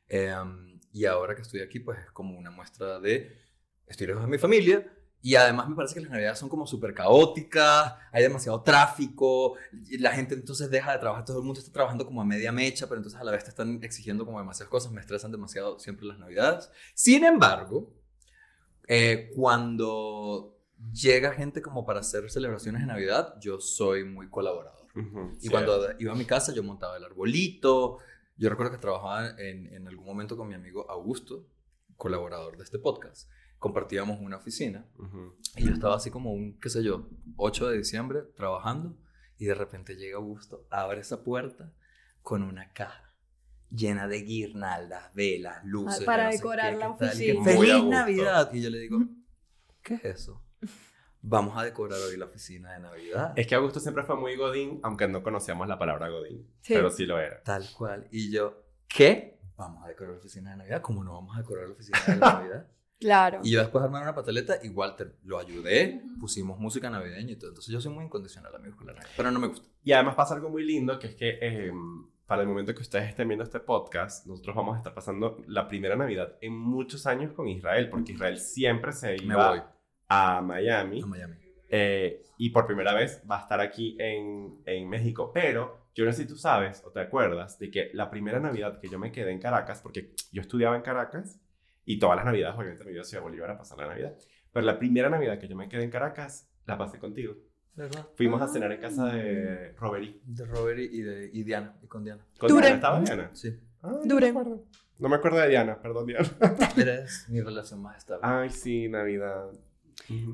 Em, 0.10 0.80
y 0.92 1.06
ahora 1.06 1.36
que 1.36 1.42
estoy 1.42 1.62
aquí, 1.62 1.80
pues 1.80 2.00
es 2.00 2.12
como 2.12 2.38
una 2.38 2.52
muestra 2.52 3.00
de 3.00 3.40
estoy 3.88 4.08
lejos 4.08 4.24
de 4.24 4.30
mi 4.30 4.38
familia. 4.38 4.86
Y 5.26 5.36
además 5.36 5.70
me 5.70 5.76
parece 5.76 5.94
que 5.94 6.02
las 6.02 6.10
navidades 6.12 6.38
son 6.38 6.50
como 6.50 6.68
súper 6.68 6.94
caóticas, 6.94 7.96
hay 8.12 8.24
demasiado 8.24 8.62
tráfico, 8.62 9.56
y 9.90 9.98
la 9.98 10.12
gente 10.12 10.36
entonces 10.36 10.70
deja 10.70 10.92
de 10.92 11.00
trabajar, 11.00 11.24
todo 11.24 11.38
el 11.40 11.46
mundo 11.46 11.62
está 11.62 11.72
trabajando 11.72 12.06
como 12.06 12.22
a 12.22 12.26
media 12.26 12.52
mecha, 12.52 12.88
pero 12.88 12.98
entonces 13.00 13.20
a 13.20 13.24
la 13.24 13.32
vez 13.32 13.46
te 13.46 13.50
están 13.50 13.82
exigiendo 13.84 14.26
como 14.26 14.38
demasiadas 14.40 14.70
cosas, 14.70 14.92
me 14.92 15.00
estresan 15.00 15.32
demasiado 15.32 15.80
siempre 15.80 16.06
las 16.06 16.20
navidades. 16.20 16.70
Sin 16.94 17.24
embargo, 17.24 17.94
eh, 18.90 19.32
cuando 19.34 20.58
llega 20.92 21.32
gente 21.32 21.62
como 21.62 21.86
para 21.86 22.02
hacer 22.02 22.30
celebraciones 22.30 22.82
de 22.82 22.88
Navidad, 22.88 23.36
yo 23.40 23.62
soy 23.62 24.04
muy 24.04 24.30
colaborador. 24.30 24.88
Ujú, 24.94 25.38
Y 25.40 25.44
sí. 25.44 25.50
cuando 25.50 25.88
iba 26.00 26.12
a 26.12 26.16
mi 26.16 26.26
casa, 26.26 26.54
yo 26.54 26.64
montaba 26.64 26.98
el 26.98 27.04
arbolito. 27.06 28.00
Yo 28.36 28.50
recuerdo 28.50 28.74
que 28.74 28.78
trabajaba 28.78 29.30
en, 29.40 29.74
en 29.74 29.88
algún 29.88 30.06
momento 30.06 30.36
con 30.36 30.50
mi 30.50 30.56
amigo 30.56 30.86
Augusto, 30.92 31.48
colaborador 31.96 32.58
de 32.58 32.64
este 32.66 32.78
podcast. 32.78 33.30
Compartíamos 33.64 34.20
una 34.20 34.36
oficina 34.36 34.86
Ujú. 34.98 35.38
y 35.56 35.64
yo 35.64 35.72
estaba 35.72 35.96
así 35.96 36.12
como 36.12 36.34
un, 36.34 36.60
qué 36.60 36.70
sé 36.70 36.84
yo, 36.84 37.08
8 37.38 37.70
de 37.70 37.78
diciembre 37.78 38.24
trabajando 38.36 38.98
y 39.38 39.46
de 39.46 39.54
repente 39.54 39.96
llega 39.96 40.18
Augusto, 40.18 40.68
abre 40.70 41.00
esa 41.00 41.24
puerta 41.24 41.72
con 42.22 42.44
una 42.44 42.74
caja 42.74 43.16
llena 43.70 44.10
de 44.10 44.22
guirnaldas, 44.24 45.14
velas, 45.14 45.64
luces. 45.64 46.02
Ah, 46.02 46.06
para 46.06 46.26
no 46.26 46.32
decorar 46.32 46.74
qué, 46.74 46.78
la 46.78 46.88
qué 46.88 46.94
tal, 47.00 47.08
oficina. 47.08 47.42
A 47.42 47.46
¡Feliz. 47.46 47.84
Navidad! 47.86 48.54
Y 48.54 48.62
yo 48.64 48.70
le 48.70 48.80
digo, 48.80 49.00
¿qué 49.82 49.94
es 49.94 50.04
eso? 50.04 50.44
Vamos 51.22 51.58
a 51.58 51.64
decorar 51.64 52.02
hoy 52.02 52.18
la 52.18 52.26
oficina 52.26 52.74
de 52.74 52.82
Navidad. 52.82 53.32
Es 53.38 53.48
que 53.48 53.56
Augusto 53.56 53.80
siempre 53.80 54.04
fue 54.04 54.18
muy 54.18 54.36
godín, 54.36 54.82
aunque 54.84 55.08
no 55.08 55.24
conocíamos 55.24 55.70
la 55.70 55.80
palabra 55.80 56.10
godín. 56.10 56.46
Sí. 56.60 56.74
Pero 56.74 56.90
sí 56.90 57.06
lo 57.06 57.18
era. 57.18 57.42
Tal 57.44 57.66
cual. 57.78 58.10
Y 58.12 58.30
yo, 58.30 58.62
¿qué? 58.90 59.40
Vamos 59.56 59.86
a 59.86 59.88
decorar 59.88 60.16
la 60.16 60.20
oficina 60.20 60.52
de 60.52 60.58
Navidad. 60.58 60.82
¿Cómo 60.82 61.02
no 61.02 61.14
vamos 61.14 61.34
a 61.38 61.40
decorar 61.40 61.68
la 61.68 61.74
oficina 61.76 62.00
de 62.06 62.16
Navidad? 62.18 62.68
Claro. 63.04 63.40
y 63.44 63.52
yo 63.52 63.60
después 63.60 63.84
armar 63.84 64.02
una 64.04 64.16
pataleta 64.16 64.56
y 64.64 64.70
Walter 64.70 65.16
lo 65.24 65.38
ayudé, 65.40 66.02
pusimos 66.20 66.58
música 66.60 66.90
navideña 66.90 67.34
y 67.34 67.36
todo. 67.36 67.50
Entonces 67.50 67.72
yo 67.74 67.82
soy 67.82 67.92
muy 67.94 68.06
incondicional, 68.06 68.56
amigos, 68.56 68.78
con 68.78 68.88
la 68.88 68.94
Navidad. 68.94 69.12
Pero 69.18 69.30
no 69.32 69.40
me 69.40 69.48
gusta. 69.48 69.68
Y 69.84 69.92
además 69.92 70.16
pasa 70.16 70.36
algo 70.36 70.50
muy 70.50 70.64
lindo, 70.64 70.98
que 71.00 71.08
es 71.08 71.16
que 71.16 71.38
eh, 71.42 71.72
para 72.26 72.42
el 72.44 72.48
momento 72.48 72.74
que 72.74 72.82
ustedes 72.82 73.10
estén 73.10 73.28
viendo 73.28 73.44
este 73.44 73.60
podcast, 73.60 74.26
nosotros 74.26 74.56
vamos 74.56 74.76
a 74.76 74.78
estar 74.78 74.94
pasando 74.94 75.42
la 75.48 75.68
primera 75.68 75.96
Navidad 75.98 76.38
en 76.42 76.54
muchos 76.58 77.06
años 77.06 77.34
con 77.34 77.48
Israel, 77.50 77.90
porque 77.90 78.14
Israel 78.14 78.38
siempre 78.40 78.94
se 78.94 79.10
Me 79.18 79.24
iba 79.26 79.50
voy 79.50 79.62
a 80.08 80.42
Miami. 80.42 81.02
a 81.02 81.06
Miami. 81.06 81.36
eh, 81.70 82.24
y 82.38 82.50
por 82.50 82.66
primera 82.66 82.94
vez 82.94 83.22
va 83.30 83.38
a 83.40 83.42
estar 83.42 83.60
aquí 83.60 83.96
en, 84.00 84.62
en 84.66 84.90
México. 84.90 85.32
Pero 85.34 85.88
yo 85.94 86.06
no 86.06 86.12
sé 86.12 86.24
si 86.24 86.28
tú 86.28 86.36
sabes 86.36 86.82
o 86.86 86.92
te 86.92 87.00
acuerdas 87.02 87.60
de 87.60 87.70
que 87.70 87.92
la 87.94 88.10
primera 88.10 88.40
Navidad 88.40 88.80
que 88.80 88.88
yo 88.88 88.98
me 88.98 89.12
quedé 89.12 89.32
en 89.32 89.40
Caracas, 89.40 89.82
porque 89.82 90.14
yo 90.32 90.42
estudiaba 90.42 90.76
en 90.76 90.82
Caracas 90.82 91.40
y 91.86 92.00
todas 92.00 92.16
las 92.18 92.26
Navidades, 92.26 92.56
obviamente, 92.58 92.84
me 92.86 92.92
iba 92.92 93.02
a 93.02 93.06
Ciudad 93.06 93.24
Bolívar 93.24 93.52
a 93.52 93.58
pasar 93.58 93.78
la 93.78 93.88
Navidad. 93.88 94.16
Pero 94.52 94.66
la 94.66 94.78
primera 94.80 95.10
Navidad 95.10 95.40
que 95.40 95.48
yo 95.48 95.56
me 95.56 95.68
quedé 95.68 95.84
en 95.84 95.90
Caracas, 95.90 96.50
la 96.66 96.78
pasé 96.78 97.00
contigo. 97.00 97.36
¿Verdad? 97.76 98.08
Fuimos 98.16 98.42
a 98.42 98.48
cenar 98.48 98.72
en 98.72 98.80
casa 98.80 99.06
de 99.08 99.74
Robery. 99.74 100.22
De 100.26 100.46
Robert 100.46 100.80
y, 100.80 101.02
de, 101.02 101.30
y 101.34 101.44
Diana, 101.44 101.76
y 101.82 101.88
con 101.88 102.04
Diana. 102.04 102.24
¿Con 102.38 102.50
Dure. 102.50 102.62
Diana? 102.62 102.76
¿Estaba 102.76 103.02
Diana? 103.02 103.30
Sí. 103.34 103.60
Ah, 103.82 103.92
no 103.92 104.02
Dure. 104.04 104.32
me 104.32 104.40
acuerdo. 104.40 104.64
No 105.00 105.10
me 105.10 105.16
acuerdo 105.16 105.40
de 105.40 105.50
Diana, 105.50 105.82
perdón, 105.82 106.06
Diana. 106.06 106.30
Eres 106.78 107.28
mi 107.30 107.42
relación 107.42 107.82
más 107.82 107.98
estable. 107.98 108.22
Ay, 108.24 108.50
sí, 108.52 108.88
Navidad. 108.88 109.50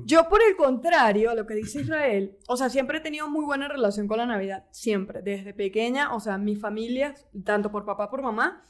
Yo, 0.04 0.28
por 0.28 0.40
el 0.42 0.56
contrario, 0.56 1.30
a 1.30 1.34
lo 1.34 1.46
que 1.46 1.54
dice 1.54 1.80
Israel, 1.80 2.36
o 2.48 2.56
sea, 2.56 2.68
siempre 2.68 2.98
he 2.98 3.00
tenido 3.00 3.28
muy 3.28 3.44
buena 3.44 3.68
relación 3.68 4.06
con 4.08 4.18
la 4.18 4.26
Navidad, 4.26 4.64
siempre, 4.70 5.22
desde 5.22 5.54
pequeña, 5.54 6.14
o 6.14 6.20
sea, 6.20 6.38
mi 6.38 6.56
familia, 6.56 7.14
tanto 7.44 7.70
por 7.70 7.84
papá 7.84 8.10
por 8.10 8.20
mamá, 8.22 8.64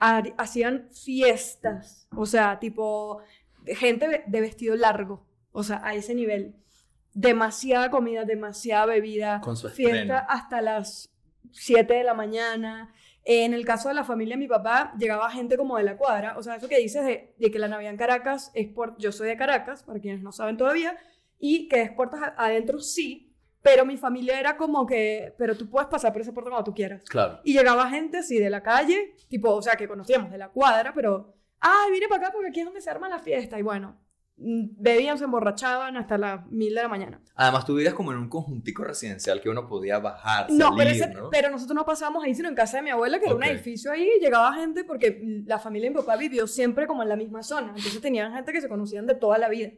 hacían 0.00 0.88
fiestas, 0.90 2.08
o 2.16 2.26
sea, 2.26 2.58
tipo, 2.58 3.20
gente 3.66 4.24
de 4.26 4.40
vestido 4.40 4.74
largo, 4.74 5.26
o 5.52 5.62
sea, 5.62 5.80
a 5.84 5.94
ese 5.94 6.14
nivel. 6.14 6.54
Demasiada 7.12 7.90
comida, 7.90 8.24
demasiada 8.24 8.86
bebida, 8.86 9.40
Con 9.40 9.56
su 9.56 9.68
fiesta 9.68 10.18
hasta 10.20 10.62
las 10.62 11.10
7 11.52 11.92
de 11.92 12.04
la 12.04 12.14
mañana. 12.14 12.94
En 13.24 13.52
el 13.52 13.64
caso 13.66 13.88
de 13.88 13.94
la 13.94 14.04
familia 14.04 14.36
de 14.36 14.40
mi 14.40 14.48
papá, 14.48 14.94
llegaba 14.98 15.30
gente 15.30 15.56
como 15.56 15.76
de 15.76 15.82
la 15.82 15.96
cuadra. 15.96 16.38
O 16.38 16.42
sea, 16.42 16.56
eso 16.56 16.68
que 16.68 16.78
dices 16.78 17.04
de, 17.04 17.34
de 17.38 17.50
que 17.50 17.58
la 17.58 17.68
Navidad 17.68 17.90
en 17.90 17.98
Caracas 17.98 18.50
es 18.54 18.68
por... 18.68 18.96
Yo 18.96 19.12
soy 19.12 19.28
de 19.28 19.36
Caracas, 19.36 19.82
para 19.82 20.00
quienes 20.00 20.22
no 20.22 20.32
saben 20.32 20.56
todavía, 20.56 20.96
y 21.38 21.68
que 21.68 21.82
es 21.82 21.90
puertas 21.90 22.20
adentro 22.36 22.78
sí, 22.78 23.29
pero 23.62 23.84
mi 23.84 23.96
familia 23.96 24.38
era 24.40 24.56
como 24.56 24.86
que, 24.86 25.34
pero 25.38 25.56
tú 25.56 25.68
puedes 25.68 25.88
pasar 25.88 26.12
por 26.12 26.22
esa 26.22 26.32
puerta 26.32 26.50
cuando 26.50 26.64
tú 26.64 26.74
quieras. 26.74 27.02
Claro. 27.08 27.40
Y 27.44 27.52
llegaba 27.52 27.88
gente 27.90 28.18
así 28.18 28.38
de 28.38 28.48
la 28.50 28.62
calle, 28.62 29.14
tipo, 29.28 29.50
o 29.54 29.60
sea, 29.62 29.76
que 29.76 29.86
conocíamos 29.88 30.30
de 30.30 30.38
la 30.38 30.48
cuadra, 30.48 30.92
pero, 30.94 31.34
ay, 31.60 31.90
vine 31.92 32.08
para 32.08 32.22
acá 32.26 32.32
porque 32.32 32.48
aquí 32.48 32.60
es 32.60 32.66
donde 32.66 32.80
se 32.80 32.90
arma 32.90 33.08
la 33.08 33.18
fiesta. 33.18 33.58
Y 33.58 33.62
bueno, 33.62 34.00
mm, 34.38 34.68
bebían, 34.78 35.18
se 35.18 35.24
emborrachaban 35.24 35.98
hasta 35.98 36.16
las 36.16 36.46
mil 36.50 36.74
de 36.74 36.80
la 36.82 36.88
mañana. 36.88 37.20
Además, 37.34 37.66
tú 37.66 37.74
vivías 37.74 37.92
como 37.92 38.12
en 38.12 38.18
un 38.18 38.28
conjuntico 38.30 38.82
residencial 38.84 39.42
que 39.42 39.50
uno 39.50 39.66
podía 39.68 39.98
bajar, 39.98 40.46
No, 40.50 40.68
salir, 40.70 40.78
pero, 40.78 40.90
ese- 40.90 41.08
¿no? 41.14 41.28
pero 41.30 41.50
nosotros 41.50 41.74
no 41.76 41.84
pasábamos 41.84 42.24
ahí, 42.24 42.34
sino 42.34 42.48
en 42.48 42.54
casa 42.54 42.78
de 42.78 42.82
mi 42.84 42.90
abuela, 42.90 43.18
que 43.18 43.26
era 43.26 43.34
Ok. 43.34 43.40
un 43.40 43.44
edificio 43.44 43.92
ahí, 43.92 44.08
y 44.18 44.20
llegaba 44.24 44.54
gente 44.54 44.84
porque 44.84 45.20
la 45.44 45.58
familia 45.58 45.90
de 45.90 45.94
mi 45.96 46.00
papá 46.00 46.16
vivió 46.16 46.46
siempre 46.46 46.86
como 46.86 47.02
en 47.02 47.10
la 47.10 47.16
misma 47.16 47.42
zona. 47.42 47.68
Entonces 47.76 48.00
tenían 48.00 48.32
gente 48.32 48.52
que 48.54 48.62
se 48.62 48.68
conocían 48.70 49.06
de 49.06 49.14
toda 49.14 49.36
la 49.36 49.50
vida. 49.50 49.72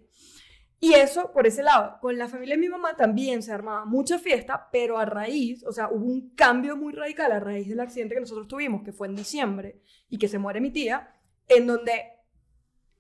Y 0.85 0.95
eso, 0.95 1.31
por 1.33 1.47
ese 1.47 1.63
lado, 1.63 1.99
con 2.01 2.19
la 2.19 2.27
familia 2.27 2.57
de 2.57 2.61
mi 2.61 2.69
mamá 2.69 2.97
también 2.97 3.41
se 3.45 3.53
armaba 3.53 3.85
mucha 3.85 4.19
fiesta, 4.19 4.69
pero 4.73 4.99
a 4.99 5.05
raíz, 5.05 5.65
o 5.65 5.71
sea, 5.71 5.89
hubo 5.89 6.07
un 6.07 6.35
cambio 6.35 6.77
muy 6.77 6.93
radical 6.93 7.31
a 7.31 7.39
raíz 7.39 7.69
del 7.69 7.79
accidente 7.79 8.17
que 8.17 8.21
nosotros 8.21 8.49
tuvimos, 8.49 8.83
que 8.83 8.93
fue 8.93 9.07
en 9.07 9.15
diciembre, 9.15 9.81
y 10.09 10.19
que 10.19 10.27
se 10.27 10.41
muere 10.41 10.61
mi 10.61 10.73
tía, 10.73 11.15
en 11.47 11.69
donde 11.69 11.93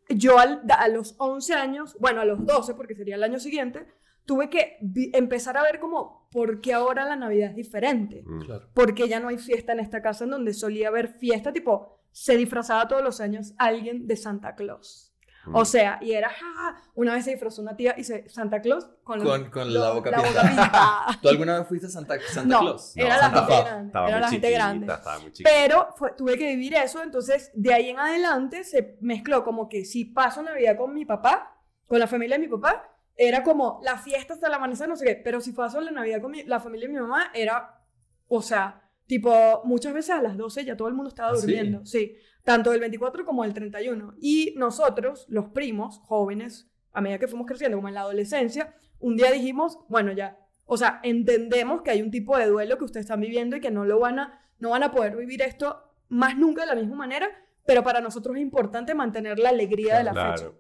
yo 0.09 0.39
al- 0.39 0.62
a 0.69 0.87
los 0.87 1.17
11 1.19 1.55
años, 1.55 1.97
bueno, 1.99 2.21
a 2.21 2.25
los 2.25 2.47
12, 2.47 2.75
porque 2.75 2.95
sería 2.95 3.17
el 3.17 3.25
año 3.25 3.41
siguiente, 3.41 3.85
tuve 4.27 4.49
que 4.49 4.79
empezar 5.15 5.57
a 5.57 5.62
ver 5.65 5.81
como, 5.81 6.29
¿por 6.31 6.61
qué 6.61 6.75
ahora 6.75 7.05
la 7.05 7.17
Navidad 7.17 7.51
es 7.51 7.57
diferente? 7.57 8.23
Mm. 8.25 8.43
Claro. 8.43 8.69
Porque 8.75 9.09
ya 9.09 9.19
no 9.19 9.27
hay 9.27 9.39
fiesta 9.39 9.73
en 9.73 9.81
esta 9.81 10.01
casa 10.03 10.23
en 10.23 10.31
donde 10.31 10.55
solía 10.55 10.87
haber 10.87 11.09
fiesta, 11.09 11.53
tipo, 11.53 11.99
se 12.12 12.37
disfrazaba 12.37 12.87
todos 12.87 13.03
los 13.03 13.21
años 13.21 13.55
alguien 13.59 14.07
de 14.07 14.17
Santa 14.17 14.55
Claus. 14.55 15.12
Mm. 15.45 15.57
O 15.57 15.65
sea, 15.65 15.99
y 16.01 16.13
era, 16.13 16.29
"Ja, 16.29 16.47
ja". 16.57 16.77
una 16.95 17.15
vez 17.15 17.25
se 17.25 17.33
disfrazó 17.33 17.63
una 17.63 17.75
tía 17.77 17.95
y 17.99 18.05
se, 18.05 18.29
Santa 18.29 18.61
Claus 18.61 18.89
con, 19.03 19.19
los- 19.19 19.29
Con- 19.29 19.51
con 19.51 19.75
lo- 19.75 19.81
la 19.81 19.91
boca 19.93 20.11
pintada. 20.11 21.19
¿Tú 21.21 21.29
alguna 21.29 21.59
vez 21.59 21.69
fuiste 21.69 21.87
a 21.89 21.91
Santa, 21.91 22.15
Santa 22.33 22.55
no, 22.55 22.61
Claus? 22.61 22.97
era 22.97 23.09
No, 23.09 23.15
la 23.15 23.21
Santa 23.21 23.39
gente 23.41 23.47
Claus. 23.53 23.65
grande. 23.65 23.87
Estaba 23.89 24.09
Era 24.09 24.21
la 24.21 24.29
gente 24.29 24.51
grande. 24.51 24.93
Estaba 24.93 25.19
muy 25.19 25.33
chiquita. 25.33 25.51
Pero 25.53 25.89
fue- 25.97 26.13
tuve 26.17 26.39
que 26.39 26.47
vivir 26.47 26.75
eso, 26.75 27.03
entonces 27.03 27.51
de 27.55 27.75
ahí 27.75 27.89
en 27.91 27.99
adelante 27.99 28.63
se 28.65 28.97
mezcló 29.01 29.43
como 29.45 29.69
que 29.69 29.85
si 29.85 30.05
paso 30.05 30.43
Navidad 30.43 30.77
con 30.77 30.95
mi 30.95 31.05
papá, 31.05 31.57
con 31.87 31.99
la 31.99 32.07
familia 32.07 32.37
de 32.39 32.47
mi 32.47 32.49
papá, 32.49 32.89
era 33.17 33.43
como 33.43 33.81
la 33.83 33.99
fiesta 33.99 34.35
hasta 34.35 34.47
el 34.47 34.55
amanecer, 34.55 34.89
no 34.89 34.97
sé 34.97 35.05
qué, 35.05 35.17
pero 35.17 35.41
si 35.41 35.53
paso 35.53 35.81
la 35.81 35.91
Navidad 35.91 36.21
con 36.23 36.31
mi- 36.31 36.45
la 36.45 36.61
familia 36.61 36.87
de 36.89 36.95
mi 36.95 37.01
mamá, 37.01 37.31
era, 37.35 37.81
o 38.29 38.41
sea, 38.43 38.81
tipo, 39.07 39.61
muchas 39.65 39.93
veces 39.93 40.15
a 40.15 40.23
las 40.23 40.37
12 40.37 40.65
ya 40.65 40.77
todo 40.77 40.89
el 40.89 40.95
mundo 40.95 41.09
estaba 41.09 41.33
¿Ah, 41.33 41.37
sí? 41.37 41.43
durmiendo, 41.43 41.85
sí, 41.85 42.17
tanto 42.45 42.73
el 42.73 42.81
24 42.81 43.25
como 43.25 43.45
el 43.45 43.55
31. 43.55 44.15
Y 44.21 44.55
nosotros, 44.57 45.27
los 45.29 45.49
primos, 45.51 45.99
jóvenes, 46.05 46.69
a 46.93 47.01
medida 47.01 47.19
que 47.19 47.29
fuimos 47.29 47.47
creciendo, 47.47 47.77
como 47.79 47.89
en 47.89 47.95
la 47.95 48.01
adolescencia, 48.03 48.75
un 49.01 49.17
día 49.17 49.31
dijimos, 49.31 49.79
bueno, 49.89 50.13
ya, 50.13 50.39
o 50.67 50.77
sea, 50.77 51.01
entendemos 51.03 51.83
que 51.83 51.91
hay 51.91 52.03
un 52.03 52.11
tipo 52.11 52.37
de 52.39 52.47
duelo 52.47 52.79
que 52.79 52.85
ustedes 52.85 53.05
están 53.05 53.21
viviendo 53.21 53.57
y 53.57 53.61
que 53.61 53.71
no 53.71 53.85
lo 53.85 53.99
van 53.99 54.19
a, 54.19 54.41
no 54.59 54.71
van 54.71 54.83
a 54.83 54.91
poder 54.93 55.17
vivir 55.17 55.43
esto 55.43 55.83
más 56.09 56.37
nunca 56.37 56.63
de 56.63 56.69
la 56.69 56.75
misma 56.75 56.97
manera, 56.97 57.29
pero 57.65 57.83
para 57.83 58.01
nosotros 58.01 58.37
es 58.37 58.43
importante 58.43 58.95
mantener 58.95 59.39
la 59.39 59.49
alegría 59.51 59.99
de 59.99 60.05
la 60.05 60.13
fecha. 60.15 60.51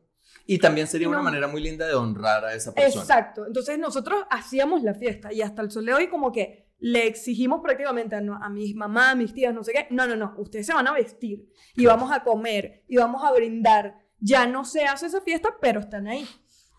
Y 0.46 0.58
también 0.58 0.86
sería 0.86 1.06
No. 1.08 1.12
una 1.12 1.22
manera 1.22 1.46
muy 1.46 1.60
linda 1.60 1.86
de 1.86 1.94
honrar 1.94 2.44
a 2.44 2.54
esa 2.54 2.72
persona. 2.72 3.02
Exacto. 3.02 3.46
Entonces 3.46 3.78
nosotros 3.78 4.24
hacíamos 4.30 4.82
la 4.82 4.94
fiesta 4.94 5.32
y 5.32 5.42
hasta 5.42 5.62
el 5.62 5.70
sol 5.70 5.84
de 5.86 5.94
hoy 5.94 6.08
como 6.08 6.32
que 6.32 6.66
le 6.84 7.06
exigimos 7.06 7.60
prácticamente 7.62 8.16
a, 8.16 8.18
a 8.18 8.48
mi 8.50 8.74
mamá, 8.74 9.12
a 9.12 9.14
mis 9.14 9.32
tías, 9.32 9.54
no 9.54 9.62
sé 9.62 9.72
qué, 9.72 9.86
no, 9.90 10.04
no, 10.06 10.16
no, 10.16 10.34
ustedes 10.38 10.66
se 10.66 10.74
van 10.74 10.88
a 10.88 10.92
vestir 10.92 11.46
y 11.76 11.86
vamos 11.86 12.10
a 12.10 12.24
comer 12.24 12.82
y 12.88 12.96
vamos 12.96 13.22
a 13.24 13.30
brindar. 13.32 13.98
Ya 14.18 14.46
no 14.46 14.64
se 14.64 14.84
hace 14.84 15.06
esa 15.06 15.20
fiesta, 15.20 15.56
pero 15.60 15.78
están 15.80 16.06
ahí. 16.08 16.26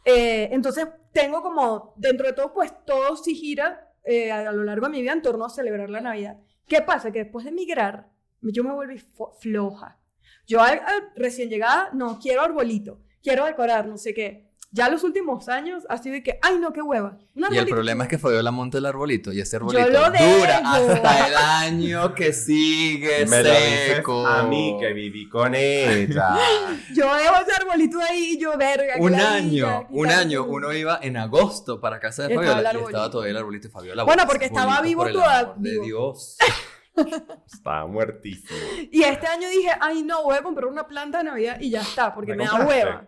Eh, 0.05 0.49
entonces 0.51 0.87
tengo 1.13 1.41
como, 1.41 1.93
dentro 1.97 2.27
de 2.27 2.33
todo, 2.33 2.53
pues 2.53 2.73
todo 2.85 3.15
sí 3.15 3.33
gira 3.35 3.89
eh, 4.03 4.29
a, 4.31 4.49
a 4.49 4.51
lo 4.51 4.63
largo 4.65 4.87
de 4.87 4.91
mi 4.91 5.01
vida 5.01 5.13
en 5.13 5.21
torno 5.21 5.45
a 5.45 5.49
celebrar 5.49 5.89
la 5.89 6.01
Navidad. 6.01 6.37
¿Qué 6.67 6.81
pasa? 6.81 7.11
Que 7.11 7.19
después 7.19 7.45
de 7.45 7.51
emigrar, 7.51 8.09
yo 8.41 8.63
me 8.65 8.73
volví 8.73 9.01
floja. 9.39 9.99
Yo 10.45 10.59
a- 10.61 10.67
a- 10.71 11.13
recién 11.15 11.49
llegada, 11.49 11.89
no, 11.93 12.19
quiero 12.19 12.41
arbolito, 12.41 12.99
quiero 13.21 13.45
decorar, 13.45 13.87
no 13.87 13.97
sé 13.97 14.13
qué. 14.13 14.51
Ya 14.75 14.89
los 14.89 15.03
últimos 15.03 15.49
años 15.49 15.83
ha 15.87 15.99
sido 15.99 16.15
de 16.15 16.23
que, 16.23 16.39
ay, 16.41 16.57
no, 16.57 16.73
qué 16.73 16.81
hueva. 16.81 17.19
Y 17.35 17.57
el 17.57 17.67
problema 17.67 18.05
es 18.05 18.09
que 18.09 18.17
Fabiola 18.17 18.49
monta 18.49 18.79
el 18.79 18.87
arbolito 18.87 19.31
y 19.31 19.39
ese 19.39 19.57
arbolito 19.57 19.87
lo 19.87 19.99
dura 19.99 20.09
dejo. 20.09 20.45
hasta 20.65 21.27
el 21.27 21.35
año 21.35 22.15
que 22.15 22.33
sigue 22.33 23.27
Me 23.27 23.43
seco. 23.43 24.25
a 24.25 24.41
mí 24.47 24.75
que 24.79 24.91
viví 24.93 25.29
con 25.29 25.53
ella. 25.53 26.35
Yo 26.95 27.15
dejo 27.15 27.35
ese 27.43 27.51
arbolito 27.61 27.99
ahí 28.01 28.31
y 28.33 28.39
yo, 28.39 28.57
verga. 28.57 28.95
Un 28.97 29.13
año, 29.13 29.85
un 29.91 30.09
año, 30.09 30.43
uno 30.45 30.73
iba 30.73 30.97
en 31.03 31.17
agosto 31.17 31.79
para 31.79 31.99
casa 31.99 32.27
de 32.27 32.33
Fabiola 32.33 32.73
y 32.73 32.77
estaba 32.77 33.11
todavía 33.11 33.29
el 33.31 33.37
arbolito 33.37 33.67
de 33.67 33.71
Fabiola. 33.71 34.03
Bueno, 34.05 34.23
porque 34.27 34.45
estaba 34.45 34.81
vivo 34.81 35.01
por 35.03 35.09
el 35.09 35.13
toda- 35.13 35.39
amor 35.39 35.55
de. 35.59 35.79
Dios. 35.81 36.37
Estaba 37.51 37.85
muertísimo. 37.87 38.59
Y 38.91 39.03
este 39.03 39.27
año 39.27 39.47
dije, 39.49 39.69
ay, 39.81 40.03
no, 40.03 40.23
voy 40.23 40.35
a 40.37 40.43
comprar 40.43 40.67
una 40.67 40.87
planta 40.87 41.19
de 41.19 41.23
Navidad 41.25 41.57
y 41.59 41.69
ya 41.71 41.81
está, 41.81 42.13
porque 42.13 42.31
¿La 42.31 42.37
me 42.37 42.45
da 42.45 42.65
hueva. 42.65 43.07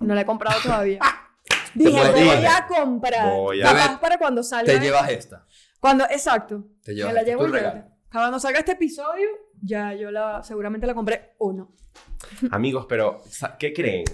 No 0.00 0.14
la 0.14 0.20
he 0.22 0.26
comprado 0.26 0.60
todavía. 0.62 1.00
Dije, 1.74 1.90
voy 2.10 2.20
llevar. 2.20 2.62
a 2.62 2.66
comprar. 2.66 3.28
Voy 3.32 3.60
a- 3.62 3.64
Capaz 3.66 3.88
ver, 3.90 4.00
para 4.00 4.18
cuando 4.18 4.42
salga. 4.42 4.72
Te 4.72 4.80
llevas 4.80 5.10
esta. 5.10 5.46
Cuando, 5.80 6.04
exacto. 6.04 6.64
Te 6.82 6.92
Me 6.92 6.96
llevas 6.96 7.14
la 7.14 7.20
esta. 7.20 7.30
llevo 7.30 7.42
Tu 7.44 7.48
y 7.48 7.52
regalo. 7.52 7.76
ya. 7.80 7.88
Cuando 8.10 8.38
salga 8.40 8.58
este 8.60 8.72
episodio, 8.72 9.28
ya 9.62 9.92
yo 9.94 10.10
la 10.10 10.42
seguramente 10.42 10.86
la 10.86 10.94
compré 10.94 11.34
o 11.38 11.52
no. 11.52 11.74
Amigos, 12.50 12.86
pero 12.88 13.22
¿qué 13.58 13.72
creen? 13.72 14.04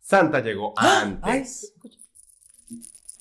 Santa 0.00 0.40
llegó 0.40 0.74
Ay, 0.76 1.02
antes. 1.02 1.74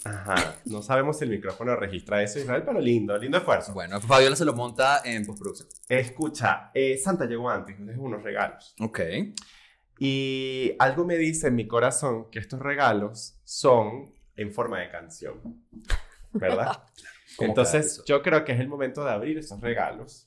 Ajá. 0.05 0.55
No 0.65 0.81
sabemos 0.81 1.17
si 1.19 1.25
el 1.25 1.29
micrófono 1.29 1.75
registra 1.75 2.23
eso, 2.23 2.39
Israel, 2.39 2.63
pero 2.65 2.79
lindo, 2.79 3.17
lindo 3.17 3.37
esfuerzo. 3.37 3.73
Bueno, 3.73 3.99
Fabiola 4.01 4.35
se 4.35 4.45
lo 4.45 4.53
monta 4.53 5.01
en 5.03 5.25
postproducción. 5.25 5.67
Escucha, 5.87 6.71
eh, 6.73 6.97
Santa 6.97 7.25
llegó 7.25 7.49
antes, 7.49 7.77
nos 7.77 7.89
dejó 7.89 8.03
unos 8.03 8.23
regalos. 8.23 8.73
Ok. 8.79 8.99
Y 9.99 10.73
algo 10.79 11.05
me 11.05 11.17
dice 11.17 11.47
en 11.47 11.55
mi 11.55 11.67
corazón 11.67 12.29
que 12.31 12.39
estos 12.39 12.59
regalos 12.59 13.35
son 13.43 14.13
en 14.35 14.53
forma 14.53 14.79
de 14.79 14.89
canción. 14.89 15.39
¿Verdad? 16.31 16.83
Entonces, 17.39 18.01
yo 18.05 18.21
creo 18.21 18.43
que 18.45 18.53
es 18.53 18.59
el 18.59 18.67
momento 18.67 19.03
de 19.03 19.11
abrir 19.11 19.37
estos 19.37 19.59
regalos 19.61 20.25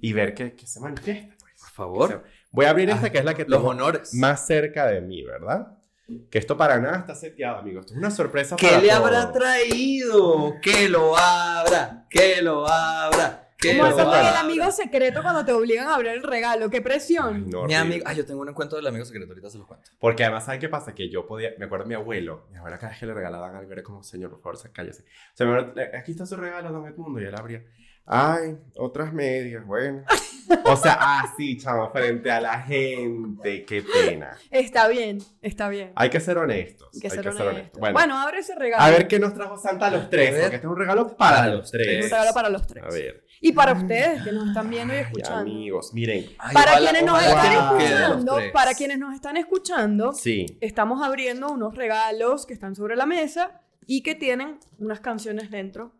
y 0.00 0.12
ver 0.12 0.34
qué, 0.34 0.54
qué 0.54 0.66
se 0.66 0.80
manifiesta. 0.80 1.34
pues. 1.38 1.52
Por 1.60 1.70
favor. 1.70 2.24
Voy 2.50 2.66
a 2.66 2.70
abrir 2.70 2.90
esta 2.90 3.06
Ah, 3.06 3.10
que 3.10 3.18
es 3.18 3.24
la 3.24 3.34
que 3.34 3.44
Los 3.44 3.58
tengo 3.60 3.70
honores. 3.70 4.14
más 4.14 4.46
cerca 4.46 4.86
de 4.86 5.00
mí, 5.00 5.22
¿verdad? 5.22 5.78
Que 6.30 6.38
esto 6.38 6.56
para 6.56 6.78
nada 6.78 6.98
está 6.98 7.14
seteado, 7.14 7.58
amigos. 7.58 7.82
Esto 7.86 7.94
es 7.94 7.98
una 7.98 8.10
sorpresa 8.10 8.56
¿Qué 8.56 8.66
para 8.66 8.80
le 8.80 8.88
todos. 8.88 9.00
habrá 9.00 9.32
traído? 9.32 10.54
Que 10.60 10.88
lo 10.88 11.16
abra. 11.16 12.06
Que 12.10 12.42
lo 12.42 12.68
abra. 12.68 13.43
Que 13.72 13.78
Como 13.78 13.90
con 13.92 14.18
el 14.18 14.36
amigo 14.36 14.70
secreto 14.70 15.22
cuando 15.22 15.44
te 15.44 15.52
obligan 15.52 15.88
a 15.88 15.94
abrir 15.94 16.12
el 16.12 16.22
regalo. 16.22 16.70
¡Qué 16.70 16.78
Ay, 16.78 16.82
presión! 16.82 17.48
no, 17.50 17.64
Mi 17.64 17.74
amigo. 17.74 18.04
Ay, 18.06 18.16
yo 18.16 18.26
tengo 18.26 18.40
un 18.40 18.48
encuentro 18.48 18.76
del 18.76 18.86
amigo 18.86 19.04
secreto. 19.04 19.30
Ahorita 19.30 19.50
se 19.50 19.58
los 19.58 19.66
cuento. 19.66 19.90
Porque 19.98 20.24
además, 20.24 20.44
¿saben 20.44 20.60
qué 20.60 20.68
pasa? 20.68 20.94
Que 20.94 21.08
yo 21.10 21.26
podía, 21.26 21.50
me 21.58 21.64
acuerdo 21.66 21.84
de 21.84 21.88
mi 21.88 21.94
abuelo, 21.94 22.46
mi 22.50 22.58
abuelo 22.58 22.76
cada 22.78 22.90
vez 22.90 23.00
que 23.00 23.06
le 23.06 23.14
regalaban 23.14 23.56
algo 23.56 23.72
era 23.72 23.82
como, 23.82 24.02
señor, 24.02 24.30
por 24.30 24.40
favor, 24.56 24.72
cállese. 24.72 25.02
O 25.02 25.36
sea, 25.36 25.46
mi 25.46 25.52
abuelo, 25.52 25.80
"Eh, 25.80 25.90
aquí 25.96 26.12
está 26.12 26.26
su 26.26 26.36
regalo, 26.36 26.70
don 26.72 26.86
Edmundo, 26.86 27.20
y 27.20 27.24
él 27.24 27.34
abría, 27.34 27.64
ay, 28.06 28.56
otras 28.76 29.12
medias, 29.12 29.64
bueno. 29.66 30.02
O 30.66 30.76
sea, 30.76 31.20
así, 31.20 31.56
chama, 31.56 31.90
frente 31.90 32.30
a 32.30 32.38
la 32.38 32.60
gente, 32.60 33.64
qué 33.64 33.82
pena. 33.82 34.36
Está 34.50 34.88
bien, 34.88 35.18
está 35.40 35.70
bien. 35.70 35.92
Hay 35.96 36.10
que 36.10 36.20
ser 36.20 36.36
honestos. 36.36 36.88
Hay 36.92 37.00
que 37.00 37.06
hay 37.06 37.10
ser 37.10 37.24
que 37.24 37.32
ser 37.32 37.40
honesto. 37.42 37.50
honestos. 37.58 37.80
Bueno, 37.80 37.94
Bueno, 37.94 38.18
abre 38.18 38.38
ese 38.40 38.54
regalo. 38.54 38.82
a 38.82 38.90
ver 38.90 39.08
qué 39.08 39.18
nos 39.18 39.32
trajo 39.32 39.56
Santa 39.56 39.86
a 39.86 39.90
los 39.90 40.10
tres, 40.10 40.30
porque 40.32 40.44
este 40.56 40.66
es 40.66 40.70
un 40.72 40.76
regalo 40.76 41.16
para, 41.16 41.36
Para 41.38 41.48
los 41.54 41.70
tres. 41.70 42.04
Un 42.04 42.10
regalo 42.10 42.34
para 42.34 42.48
los 42.50 42.66
tres. 42.66 42.84
A 42.84 42.88
ver, 42.88 43.24
Y 43.40 43.52
para 43.52 43.72
ustedes 43.72 44.22
que 44.22 44.32
nos 44.32 44.48
están 44.48 44.68
viendo 44.68 44.92
y 44.92 44.98
ay, 44.98 45.02
escuchando. 45.04 45.40
amigos, 45.40 45.94
miren, 45.94 46.26
Ay, 46.38 46.54
Para 46.54 46.72
ojalá- 46.72 46.90
quienes 46.90 47.06
nos 47.06 47.18
ojalá 47.22 47.30
están 47.34 47.52
escuchando, 47.52 48.38
para 48.52 48.74
quienes 48.74 48.98
nos 48.98 49.14
están 49.14 49.36
escuchando, 49.38 50.12
sí, 50.12 50.46
estamos 50.60 51.02
abriendo 51.02 51.50
unos 51.50 51.74
regalos 51.74 52.44
que 52.44 52.52
están 52.52 52.74
sobre 52.76 52.96
la 52.96 53.06
mesa 53.06 53.62
y 53.86 54.02
que 54.02 54.14
tienen 54.14 54.58
unas 54.78 55.00
canciones 55.00 55.50
dentro 55.50 55.94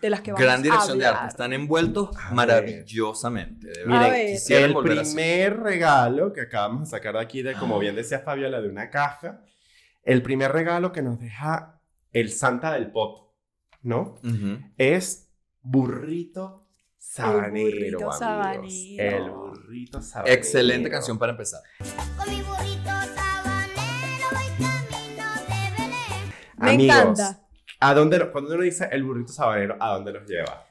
de 0.00 0.10
las 0.10 0.20
que 0.20 0.32
vamos 0.32 0.44
Gran 0.44 0.60
a 0.60 0.62
dirección 0.62 0.98
de 0.98 1.06
hablar. 1.06 1.22
arte. 1.24 1.32
Están 1.32 1.52
envueltos 1.52 2.10
A 2.16 2.32
maravillosamente. 2.34 3.66
de 3.68 3.84
verdad. 3.84 4.04
A 4.04 4.08
Miren. 4.10 4.34
Quisiera 4.34 4.64
el 4.66 4.72
volver 4.74 4.98
así. 5.00 5.14
primer 5.14 5.60
regalo 5.60 6.32
que 6.32 6.40
acabamos 6.42 6.80
de 6.82 6.86
sacar 6.96 7.14
de 7.14 7.20
aquí, 7.20 7.42
de 7.42 7.54
como 7.54 7.78
bien 7.78 7.94
decía 7.96 8.20
Fabiola, 8.20 8.60
de 8.60 8.68
una 8.68 8.90
caja, 8.90 9.42
el 10.02 10.22
primer 10.22 10.52
regalo 10.52 10.92
que 10.92 11.02
nos 11.02 11.18
deja 11.20 11.80
el 12.12 12.30
Santa 12.32 12.72
del 12.72 12.90
Pop, 12.90 13.32
¿no? 13.82 14.18
Ujú. 14.24 14.58
Es 14.78 15.28
burrito 15.60 16.66
sabanero, 16.96 17.66
burrito 17.70 17.96
amigos. 17.98 18.18
sabanero. 18.18 18.66
El 19.16 19.30
burrito 19.30 20.00
sabanero. 20.00 20.34
Excelente 20.34 20.90
canción 20.90 21.18
para 21.18 21.32
empezar. 21.32 21.60
Con 22.16 22.30
mi 22.30 22.40
burrito 22.42 22.90
sabanero 23.14 24.28
voy 24.32 24.66
camino 24.66 25.24
de 25.46 25.70
Belén. 25.76 26.34
Me 26.58 26.70
Amigos, 26.70 26.96
encanta. 26.96 27.47
¿A 27.80 27.94
dónde, 27.94 28.18
lo- 28.18 28.32
cuando 28.32 28.54
uno 28.54 28.62
dice 28.62 28.88
el 28.92 29.02
burrito 29.04 29.32
sabanero, 29.32 29.76
¿a 29.80 29.94
dónde 29.94 30.12
los 30.12 30.26
lleva? 30.28 30.64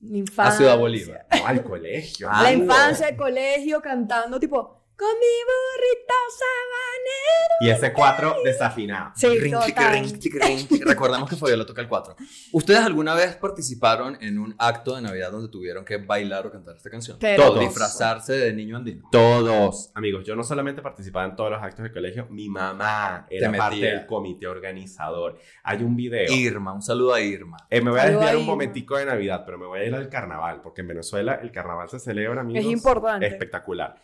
La 0.00 0.16
infancia. 0.18 0.54
A 0.54 0.56
Ciudad 0.56 0.78
Bolívar. 0.78 1.26
No, 1.36 1.46
al 1.46 1.62
colegio. 1.64 2.28
La 2.30 2.52
infancia, 2.52 3.08
el 3.08 3.16
colegio, 3.16 3.80
cantando 3.82 4.38
tipo, 4.38 4.77
con 4.98 5.08
mi 5.20 5.36
burrito 5.46 6.14
sabanero. 6.32 7.54
Y 7.60 7.70
ese 7.70 7.92
cuatro 7.92 8.36
desafinado. 8.44 9.12
Sí, 9.14 9.28
Ring, 9.38 9.56
tic, 9.64 9.74
total. 9.76 9.92
ring, 9.92 10.18
tic, 10.18 10.34
ring. 10.34 10.82
Recordamos 10.86 11.30
que 11.30 11.36
Fabiola 11.36 11.64
toca 11.64 11.80
el 11.82 11.88
4. 11.88 12.16
¿Ustedes 12.52 12.80
alguna 12.80 13.14
vez 13.14 13.36
participaron 13.36 14.18
en 14.20 14.38
un 14.38 14.54
acto 14.58 14.96
de 14.96 15.02
Navidad 15.02 15.30
donde 15.30 15.48
tuvieron 15.50 15.84
que 15.84 15.98
bailar 15.98 16.46
o 16.48 16.50
cantar 16.50 16.76
esta 16.76 16.90
canción? 16.90 17.16
Pero- 17.20 17.44
Todos. 17.44 17.60
disfrazarse 17.60 18.32
de 18.32 18.52
niño 18.52 18.76
andino. 18.76 19.08
Todos, 19.12 19.92
amigos, 19.94 20.24
yo 20.26 20.34
no 20.34 20.42
solamente 20.42 20.82
participaba 20.82 21.26
en 21.26 21.36
todos 21.36 21.50
los 21.52 21.62
actos 21.62 21.84
del 21.84 21.92
colegio, 21.92 22.26
mi 22.30 22.48
mamá 22.48 23.26
era 23.30 23.52
Te 23.52 23.56
parte 23.58 23.76
metía. 23.76 23.90
del 23.94 24.06
comité 24.06 24.46
organizador. 24.48 25.38
Hay 25.62 25.82
un 25.84 25.94
video. 25.94 26.32
Irma, 26.32 26.72
un 26.72 26.82
saludo 26.82 27.14
a 27.14 27.20
Irma. 27.20 27.56
Eh, 27.70 27.80
me 27.80 27.90
voy 27.92 28.00
a 28.00 28.06
desviar 28.06 28.34
a 28.34 28.38
un 28.38 28.46
momentico 28.46 28.96
de 28.96 29.06
Navidad, 29.06 29.44
pero 29.46 29.58
me 29.58 29.66
voy 29.66 29.78
a 29.80 29.84
ir 29.84 29.94
al 29.94 30.08
carnaval, 30.08 30.60
porque 30.62 30.80
en 30.80 30.88
Venezuela 30.88 31.38
el 31.42 31.52
carnaval 31.52 31.88
se 31.88 32.00
celebra, 32.00 32.40
amigos. 32.40 32.64
Es 32.64 32.70
importante. 32.72 33.26
Espectacular. 33.26 34.02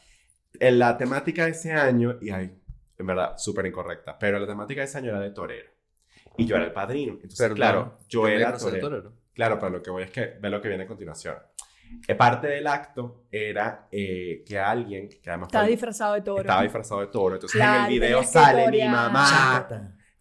En 0.61 0.79
la 0.79 0.97
temática 0.97 1.45
de 1.45 1.51
ese 1.53 1.73
año, 1.73 2.17
y 2.21 2.31
ay, 2.31 2.57
en 2.99 3.07
verdad, 3.07 3.37
súper 3.38 3.67
incorrecta, 3.67 4.19
pero 4.19 4.38
la 4.38 4.47
temática 4.47 4.81
de 4.81 4.87
ese 4.87 4.99
año 4.99 5.11
era 5.11 5.21
de 5.21 5.31
torero. 5.31 5.71
Y 6.37 6.47
yo 6.47 6.57
era 6.57 6.64
el 6.64 6.73
padrino. 6.73 7.12
Entonces, 7.14 7.38
Perdón, 7.38 7.57
claro, 7.57 7.99
yo 8.09 8.23
Tenía 8.25 8.37
era 8.49 8.57
torero. 8.59 8.88
torero. 8.88 9.12
Claro, 9.35 9.59
pero 9.59 9.71
lo 9.71 9.83
que 9.83 9.90
voy 9.90 10.03
es 10.05 10.11
que 10.11 10.37
ve 10.40 10.49
lo 10.51 10.61
que 10.61 10.69
viene 10.69 10.85
a 10.85 10.87
continuación. 10.87 11.37
Eh, 12.09 12.14
parte 12.14 12.47
del 12.47 12.67
acto 12.67 13.25
era 13.31 13.88
eh, 13.90 14.43
que 14.47 14.59
alguien, 14.59 15.09
que 15.09 15.29
además 15.29 15.49
Estaba 15.49 15.64
fue- 15.64 15.71
disfrazado 15.73 16.14
de 16.14 16.21
toro. 16.23 16.40
estaba 16.40 16.62
disfrazado 16.62 17.01
de 17.01 17.07
toro. 17.09 17.35
Entonces 17.35 17.61
en 17.61 17.75
el 17.75 17.88
video 17.88 18.23
sale 18.25 18.59
mi 18.62 18.64
torear. 18.67 18.90
mamá 18.90 19.67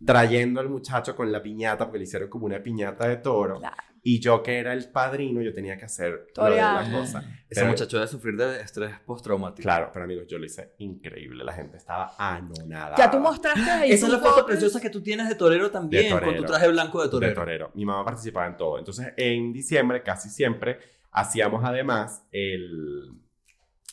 trayendo 0.06 0.60
al 0.60 0.70
muchacho 0.70 1.16
con 1.16 1.32
la 1.32 1.42
piñata, 1.42 1.86
porque 1.86 2.00
le 2.00 2.04
hicieron 2.06 2.30
como 2.30 2.46
una 2.46 2.62
piñata 2.62 3.08
de 3.08 3.18
toro. 3.18 3.60
Claro. 3.60 3.76
Y 4.06 4.20
yo 4.20 4.44
que 4.44 4.58
era 4.60 4.74
el 4.74 4.90
padrino, 4.92 5.42
yo 5.42 5.54
tenía 5.54 5.78
que 5.78 5.86
hacer 5.86 6.28
Torear. 6.34 6.86
la 6.86 7.00
cosa. 7.00 7.20
Ese 7.50 7.62
Pero- 7.62 7.68
muchacho 7.68 7.96
debe 7.98 8.08
sufrir 8.10 8.36
de 8.36 8.60
estrés 8.60 9.00
postraumático. 9.06 9.64
Claro, 9.64 9.92
pero 9.94 10.04
amigos, 10.04 10.26
yo 10.28 10.38
lo 10.38 10.46
hice 10.46 10.74
increíble. 10.80 11.42
La 11.46 11.54
gente 11.54 11.78
estaba 11.78 12.14
anonada. 12.18 12.96
Ya 12.98 13.10
tú 13.10 13.20
mostraste 13.20 13.62
ahí. 13.72 13.92
Esa 13.94 14.08
es 14.08 14.12
la 14.12 14.18
foto 14.20 14.32
fotos. 14.32 14.46
preciosa 14.48 14.82
que 14.82 14.90
tú 14.90 15.02
tienes 15.02 15.30
de 15.30 15.36
torero 15.36 15.72
también, 15.72 16.04
De 16.04 16.10
torero. 16.10 16.34
con 16.34 16.36
tu 16.36 16.44
traje 16.52 16.68
blanco 16.68 17.00
de 17.00 17.06
de 17.06 17.12
torero. 17.12 17.34
torero. 17.34 17.72
Mi 17.76 17.86
mamá 17.86 18.04
participaba 18.04 18.46
en 18.48 18.58
todo. 18.58 18.78
Entonces, 18.78 19.14
en 19.16 19.54
diciembre, 19.54 20.04
casi 20.04 20.30
siempre, 20.30 20.80
hacíamos 21.10 21.64
además 21.64 22.28
el, 22.34 23.10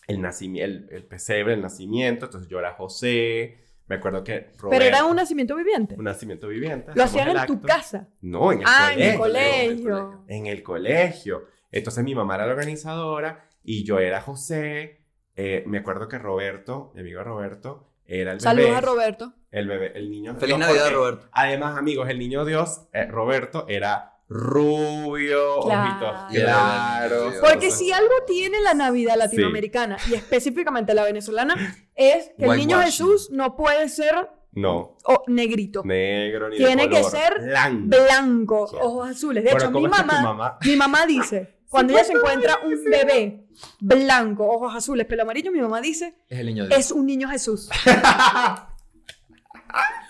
el, 0.09 0.18
nacimi- 0.18 0.61
el, 0.61 0.88
el 0.90 1.05
pesebre, 1.05 1.55
el 1.55 1.61
nacimiento. 1.62 2.25
Entonces, 2.25 2.51
yo 2.51 2.59
era 2.59 2.73
José. 2.73 3.59
Me 3.90 3.96
acuerdo 3.96 4.22
que 4.22 4.53
Roberto, 4.57 4.68
Pero 4.70 4.85
era 4.85 5.05
un 5.05 5.16
nacimiento 5.16 5.57
viviente. 5.57 5.96
un 5.98 6.05
nacimiento 6.05 6.46
viviente. 6.46 6.92
Lo 6.94 7.03
hacían 7.03 7.37
en 7.37 7.44
tu 7.46 7.61
casa. 7.61 8.07
No, 8.20 8.53
en 8.53 8.61
el 8.61 8.64
Ah, 8.68 8.92
en 8.94 9.03
el 9.03 9.18
colegio. 9.18 9.83
colegio. 9.83 10.24
En 10.29 10.46
el 10.46 10.62
colegio. 10.62 11.44
Entonces 11.72 12.05
mi 12.05 12.14
mamá 12.14 12.37
era 12.37 12.46
la 12.46 12.53
organizadora 12.53 13.48
y 13.64 13.85
yo 13.85 13.98
era 13.98 14.20
José. 14.20 15.00
Eh, 15.35 15.64
me 15.66 15.79
acuerdo 15.79 16.07
que 16.07 16.18
Roberto, 16.18 16.92
mi 16.94 17.00
amigo 17.00 17.24
Roberto, 17.24 17.90
era 18.05 18.31
el 18.31 18.38
bebé. 18.38 18.40
Saludos 18.40 18.76
a 18.76 18.81
Roberto. 18.81 19.33
El 19.50 19.66
bebé, 19.66 19.90
el 19.96 20.09
niño. 20.09 20.35
Feliz 20.37 20.57
Dios, 20.57 20.59
Navidad, 20.61 20.83
porque, 20.85 20.94
Roberto. 20.96 21.29
Además, 21.33 21.76
amigos, 21.76 22.09
el 22.09 22.18
niño 22.20 22.44
Dios, 22.44 22.83
eh, 22.92 23.07
Roberto, 23.07 23.66
era 23.68 24.10
rubio, 24.31 25.61
Claro. 25.62 25.90
ojitos 25.90 26.43
claros. 26.45 27.35
Porque 27.40 27.71
si 27.73 27.90
algo 27.93 28.14
tiene 28.27 28.61
la 28.61 28.75
Navidad 28.75 29.16
latinoamericana 29.16 29.97
y 30.09 30.14
específicamente 30.14 30.95
la 30.95 31.03
venezolana 31.05 31.55
es 31.97 32.31
que 32.38 32.45
el 32.47 32.57
niño. 32.57 32.81
Jesús 32.81 33.31
no 33.33 33.57
puede 33.57 33.88
ser 33.88 34.31
No, 34.53 34.97
oh, 35.05 35.23
negrito, 35.27 35.83
negro 35.85 36.49
ni 36.49 36.59
de 36.59 36.64
Tiene 36.64 36.88
que 36.88 37.03
ser 37.05 37.40
blanco. 37.40 37.87
blanco, 37.88 38.66
Sí. 38.69 38.77
ojos 38.81 39.11
azules. 39.11 39.45
De 39.45 39.51
Bueno, 39.51 39.64
hecho, 39.66 39.73
¿cómo 39.73 39.87
mi 39.87 39.90
mamá, 39.90 40.23
mamá- 40.23 40.59
mi 40.64 40.77
mamá 40.77 41.07
dice, 41.07 41.59
cuando 41.69 41.93
ella 41.93 42.05
se 42.05 42.12
encuentra 42.12 42.59
un 42.64 42.83
bebé 42.85 43.47
blanco, 43.81 44.47
ojos 44.49 44.75
azules, 44.75 45.07
pelo 45.07 45.23
amarillo, 45.23 45.53
mi 45.53 45.61
mamá 45.61 45.81
dice, 45.81 46.14
Es 46.29 46.38
el 46.40 46.47
niño 46.47 46.66
Dios. 46.66 46.79
es 46.79 46.90
un 46.93 47.05
niño 47.07 47.29
Jesús. 47.29 47.69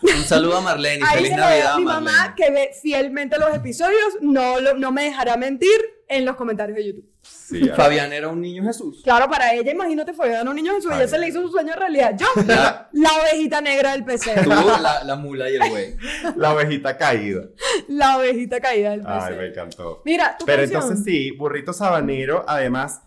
Un 0.03 0.25
saludo 0.25 0.59
a 0.59 0.61
Marlene. 0.61 1.05
Ahí 1.07 1.17
Feliz 1.17 1.31
se 1.31 1.37
Navidad, 1.37 1.73
a 1.75 1.79
mi 1.79 1.85
Marlene. 1.85 2.11
mamá 2.13 2.35
que 2.35 2.51
ve 2.51 2.71
fielmente 2.81 3.39
los 3.39 3.55
episodios, 3.55 4.17
no, 4.21 4.61
lo- 4.61 4.75
no 4.75 4.93
me 4.93 5.05
dejará 5.05 5.37
mentir 5.37 5.69
en 6.09 6.25
los 6.25 6.37
comentarios 6.37 6.77
de 6.77 6.87
YouTube. 6.87 7.11
Sí, 7.23 7.69
Fabián 7.77 8.13
era 8.13 8.29
un 8.29 8.41
niño 8.41 8.65
Jesús. 8.65 9.03
Claro, 9.05 9.29
para 9.29 9.53
ella, 9.55 9.71
imagínate, 9.73 10.13
fue 10.15 10.37
a 10.37 10.43
un 10.43 10.55
niño 10.57 10.75
Jesús, 10.75 10.91
ella 10.95 11.07
se 11.07 11.19
le 11.19 11.29
hizo 11.29 11.43
su 11.43 11.49
sueño 11.51 11.75
realidad. 11.77 12.17
Yo, 12.19 12.27
La- 12.47 12.89
la 12.93 13.11
ovejita 13.21 13.61
negra 13.61 13.93
del 13.93 14.05
PC. 14.05 14.43
Tú, 14.43 14.49
la, 14.83 15.05
la 15.05 15.17
mula 15.17 15.51
y 15.51 15.57
el 15.57 15.69
güey. 15.69 15.97
la 16.37 16.55
ovejita 16.55 16.97
caída. 16.97 17.43
La 17.89 18.17
ovejita 18.19 18.61
caída 18.61 18.91
del 18.93 19.03
Ay, 19.07 19.33
me 19.33 19.37
PC. 19.37 19.47
encantó. 19.49 20.03
Mira, 20.05 20.37
tu 20.39 20.47
Pero 20.47 20.63
canción. 20.63 20.83
entonces 20.83 21.05
sí, 21.05 21.31
burrito 21.33 21.73
sabanero, 21.73 22.45
además, 22.49 23.03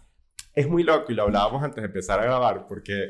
es 0.54 0.68
muy 0.68 0.84
loco 0.84 1.12
y 1.12 1.16
lo 1.16 1.24
hablábamos 1.24 1.64
antes 1.64 1.82
de 1.82 1.88
empezar 1.88 2.20
a 2.20 2.24
grabar 2.26 2.68
porque, 2.68 3.08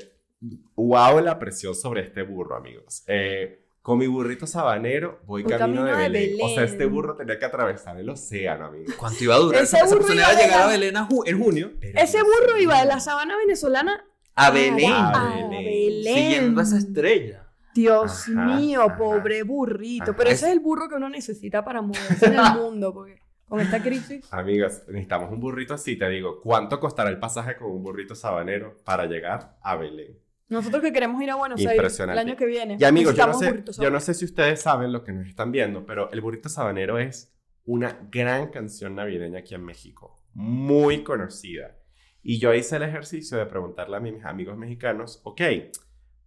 wow, 0.75 1.19
la 1.19 1.37
presión 1.39 1.75
sobre 1.75 2.01
este 2.01 2.21
burro, 2.23 2.55
amigos. 2.55 3.03
Eh, 3.07 3.62
con 3.83 3.99
mi 3.99 4.07
burrito 4.07 4.47
sabanero 4.47 5.19
voy 5.27 5.43
camino, 5.43 5.83
de, 5.83 5.91
camino 5.91 5.97
de 5.97 6.09
Belén. 6.09 6.37
O 6.41 6.49
sea, 6.49 6.63
este 6.63 6.85
burro 6.87 7.15
tenía 7.15 7.37
que 7.37 7.45
atravesar 7.45 7.97
el 7.99 8.09
océano, 8.09 8.65
amigos. 8.67 8.95
¿Cuánto 8.95 9.23
iba 9.23 9.35
a 9.35 9.39
durar? 9.39 9.61
Ese 9.61 9.75
Esa, 9.77 9.85
burro 9.85 9.97
persona 9.99 10.21
iba 10.21 10.29
a 10.29 10.33
llegar 10.33 10.59
la- 10.59 10.65
a 10.65 10.67
Belén 10.69 10.97
a 10.97 11.07
ju- 11.09 11.23
en 11.27 11.43
junio. 11.43 11.71
Ese 11.81 12.17
burro 12.23 12.57
iba 12.57 12.79
de 12.79 12.85
la 12.87 12.99
sabana 12.99 13.37
venezolana 13.37 14.03
A 14.35 14.49
Belén. 14.49 14.91
A 14.91 15.09
a 15.11 15.33
Belén. 15.35 15.49
Belén. 15.65 16.15
Siguiendo 16.15 16.59
a 16.61 16.63
esa 16.63 16.77
estrella. 16.79 17.39
Dios 17.75 18.29
Ajá, 18.29 18.55
mío, 18.55 18.83
ajá. 18.83 18.97
pobre 18.97 19.43
burrito. 19.43 20.03
Ajá. 20.11 20.15
Pero 20.17 20.29
Es- 20.29 20.37
ese 20.37 20.45
es 20.47 20.53
el 20.53 20.59
burro 20.61 20.87
que 20.89 20.95
uno 20.95 21.09
necesita 21.09 21.63
para 21.65 21.81
moverse 21.81 22.25
en 22.27 22.33
el 22.39 22.39
mundo, 22.55 22.93
porque 22.93 23.19
con 23.49 23.59
esta 23.59 23.83
crisis. 23.83 24.25
Amigos, 24.31 24.81
necesitamos 24.87 25.29
un 25.31 25.39
burrito 25.41 25.73
así, 25.73 25.97
te 25.97 26.07
digo. 26.09 26.39
¿Cuánto 26.41 26.79
costará 26.79 27.09
el 27.09 27.19
pasaje 27.19 27.57
con 27.57 27.69
un 27.71 27.83
burrito 27.83 28.15
sabanero 28.15 28.77
para 28.85 29.05
llegar 29.07 29.57
a 29.61 29.75
Belén? 29.75 30.17
Nosotros 30.53 30.81
que 30.81 30.93
queremos 30.93 31.21
ir 31.21 31.29
a 31.31 31.35
Buenos 31.35 31.65
Aires 31.65 31.99
el 31.99 32.17
año 32.17 32.35
que 32.35 32.45
viene. 32.45 32.77
Y 32.79 32.83
amigos, 32.83 33.15
yo 33.15 33.27
no, 33.27 33.33
sé, 33.33 33.63
yo 33.79 33.89
no 33.89 33.99
sé 33.99 34.13
si 34.13 34.25
ustedes 34.25 34.61
saben 34.61 34.93
lo 34.93 35.03
que 35.03 35.11
nos 35.11 35.27
están 35.27 35.51
viendo, 35.51 35.85
pero 35.85 36.11
el 36.11 36.21
burrito 36.21 36.47
sabanero 36.47 36.97
es 36.97 37.33
una 37.65 37.97
gran 38.11 38.49
canción 38.49 38.95
navideña 38.95 39.39
aquí 39.39 39.55
en 39.55 39.65
México, 39.65 40.15
muy 40.33 41.03
conocida. 41.03 41.77
Y 42.21 42.39
yo 42.39 42.53
hice 42.53 42.77
el 42.77 42.83
ejercicio 42.83 43.37
de 43.37 43.45
preguntarle 43.45 43.97
a 43.97 43.99
mis 43.99 44.23
amigos 44.23 44.57
mexicanos, 44.57 45.21
ok, 45.23 45.41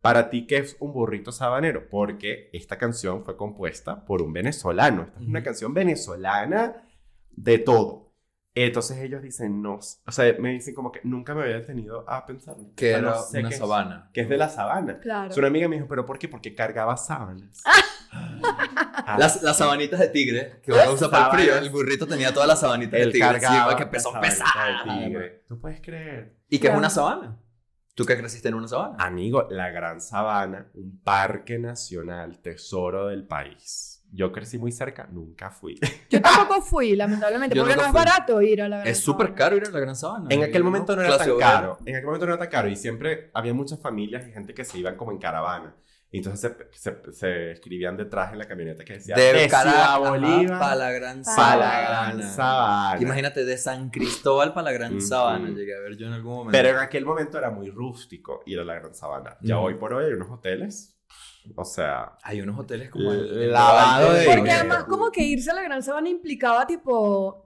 para 0.00 0.28
ti, 0.30 0.46
¿qué 0.46 0.58
es 0.58 0.76
un 0.78 0.92
burrito 0.92 1.32
sabanero? 1.32 1.88
Porque 1.88 2.50
esta 2.52 2.78
canción 2.78 3.24
fue 3.24 3.36
compuesta 3.36 4.04
por 4.04 4.22
un 4.22 4.32
venezolano. 4.32 5.04
Esta 5.04 5.20
es 5.20 5.26
una 5.26 5.42
canción 5.42 5.74
venezolana 5.74 6.86
de 7.30 7.58
todo. 7.58 8.05
Entonces 8.58 8.96
ellos 8.98 9.20
dicen, 9.22 9.60
no, 9.60 9.74
o 9.74 10.12
sea, 10.12 10.34
me 10.38 10.50
dicen 10.52 10.74
como 10.74 10.90
que 10.90 11.00
nunca 11.04 11.34
me 11.34 11.42
había 11.42 11.56
detenido 11.56 12.08
a 12.08 12.24
pensar. 12.24 12.56
Que 12.74 12.94
O 12.94 12.98
sea, 12.98 13.02
no 13.02 13.08
era 13.10 13.18
sé 13.22 13.38
una 13.40 13.48
qué 13.50 13.54
es- 13.54 13.60
sabana. 13.60 14.10
que 14.14 14.20
es 14.22 14.28
de 14.30 14.36
la 14.38 14.48
sabana. 14.48 14.98
Claro. 14.98 15.34
Una 15.36 15.46
amiga 15.48 15.68
me 15.68 15.76
dijo, 15.76 15.88
¿pero 15.88 16.06
por 16.06 16.18
qué? 16.18 16.26
Porque 16.26 16.54
cargaba 16.54 16.96
sábanas. 16.96 17.62
Ah, 18.10 19.16
Las, 19.18 19.42
las 19.42 19.58
sabanitas 19.58 20.00
de 20.00 20.08
tigre 20.08 20.60
que 20.62 20.72
uno 20.72 20.92
usa 20.92 21.10
para 21.10 21.26
el 21.26 21.30
frío. 21.32 21.58
El 21.58 21.70
burrito 21.70 22.06
tenía 22.06 22.32
todas 22.32 22.48
las 22.48 22.60
sabanitas 22.60 22.92
de 22.92 23.02
él 23.02 23.12
tigre 23.12 23.34
encima 23.36 23.76
que 23.76 23.84
la 23.84 23.90
pesó 23.90 24.12
pesada. 24.20 24.84
de 24.84 25.04
tigre. 25.04 25.44
¿Tú 25.46 25.60
puedes 25.60 25.80
creer? 25.82 26.36
¿Y 26.48 26.58
qué 26.58 26.68
es 26.68 26.74
una 26.74 26.88
sabana? 26.90 27.38
¿Tú 27.94 28.04
que 28.06 28.16
creciste 28.16 28.48
en 28.48 28.54
una 28.54 28.68
sabana? 28.68 28.96
Amigo, 28.98 29.46
la 29.50 29.70
Gran 29.70 30.00
Sabana, 30.00 30.66
un 30.74 31.00
parque 31.02 31.58
nacional, 31.58 32.40
tesoro 32.40 33.06
del 33.08 33.26
país. 33.26 34.02
Yo 34.16 34.32
crecí 34.32 34.56
muy 34.58 34.72
cerca, 34.72 35.06
nunca 35.12 35.50
fui. 35.50 35.78
Yo 36.10 36.22
tampoco 36.22 36.62
fui, 36.62 36.96
lamentablemente, 36.96 37.54
Yo 37.54 37.62
porque 37.62 37.76
no 37.76 37.82
nunca 37.86 38.00
es 38.00 38.04
fui. 38.04 38.10
barato 38.12 38.40
ir 38.42 38.62
a 38.62 38.68
la 38.68 38.78
Gran 38.78 38.88
Es 38.88 38.98
súper 39.00 39.26
Sabana. 39.26 39.36
caro 39.36 39.56
ir 39.56 39.64
a 39.66 39.70
la 39.70 39.80
Gran 39.80 39.96
Sabana. 39.96 40.26
En 40.30 40.42
aquel 40.42 40.64
momento 40.64 40.96
no 40.96 41.02
era 41.02 41.10
Clase 41.10 41.24
tan 41.24 41.32
obrera. 41.34 41.52
caro. 41.52 41.78
En 41.84 41.94
aquel 41.96 42.06
momento 42.06 42.26
no 42.26 42.32
era 42.32 42.38
tan 42.40 42.48
caro 42.50 42.68
y 42.68 42.76
siempre 42.76 43.30
había 43.34 43.52
muchas 43.52 43.78
familias 43.80 44.26
y 44.26 44.32
gente 44.32 44.54
que 44.54 44.64
se 44.64 44.78
iban 44.78 44.96
como 44.96 45.12
en 45.12 45.18
caravana. 45.18 45.74
Y 46.10 46.18
entonces 46.18 46.52
se, 46.70 46.92
se- 46.92 47.12
se 47.12 47.50
escribían 47.50 47.96
detrás 47.96 48.32
en 48.32 48.38
la 48.38 48.46
camioneta 48.46 48.84
que 48.84 48.94
decía 48.94 49.16
De 49.16 49.32
Ciudad 49.32 49.50
Caracas 49.64 49.98
Bolívar 49.98 50.58
para 50.60 50.74
la 50.76 50.90
Gran 50.92 51.22
pa' 51.22 51.30
la 51.30 51.34
Sabana. 51.34 52.12
Gran 52.14 52.22
Sabana. 52.32 53.02
Imagínate, 53.02 53.44
de 53.44 53.58
San 53.58 53.90
Cristóbal 53.90 54.54
para 54.54 54.66
la 54.66 54.72
Gran 54.72 54.92
Ujú. 54.92 55.00
Sabana. 55.02 55.48
Llegué 55.50 55.76
a 55.76 55.80
ver 55.80 55.96
yo 55.96 56.06
en 56.06 56.12
algún 56.14 56.32
momento. 56.36 56.52
Pero 56.52 56.70
en 56.70 56.76
aquel 56.78 57.04
momento 57.04 57.36
era 57.38 57.50
muy 57.50 57.70
rústico 57.70 58.40
ir 58.46 58.60
a 58.60 58.64
la 58.64 58.74
Gran 58.76 58.94
Sabana. 58.94 59.36
Ya 59.42 59.56
Ujú. 59.58 59.66
hoy 59.66 59.74
por 59.74 59.92
hoy 59.92 60.06
hay 60.06 60.12
unos 60.12 60.30
hoteles. 60.30 60.95
O 61.54 61.64
sea, 61.64 62.12
Hay 62.22 62.40
unos 62.40 62.58
hoteles 62.58 62.90
como 62.90 63.12
el, 63.12 63.42
el 63.42 63.52
Lavado 63.52 64.12
de 64.12 64.24
Porque 64.24 64.36
dinero. 64.40 64.56
además, 64.60 64.84
como 64.84 65.10
que 65.10 65.22
irse 65.22 65.50
a 65.50 65.54
la 65.54 65.62
Gran 65.62 65.82
Sabana 65.82 66.08
implicaba 66.08 66.66
tipo. 66.66 67.42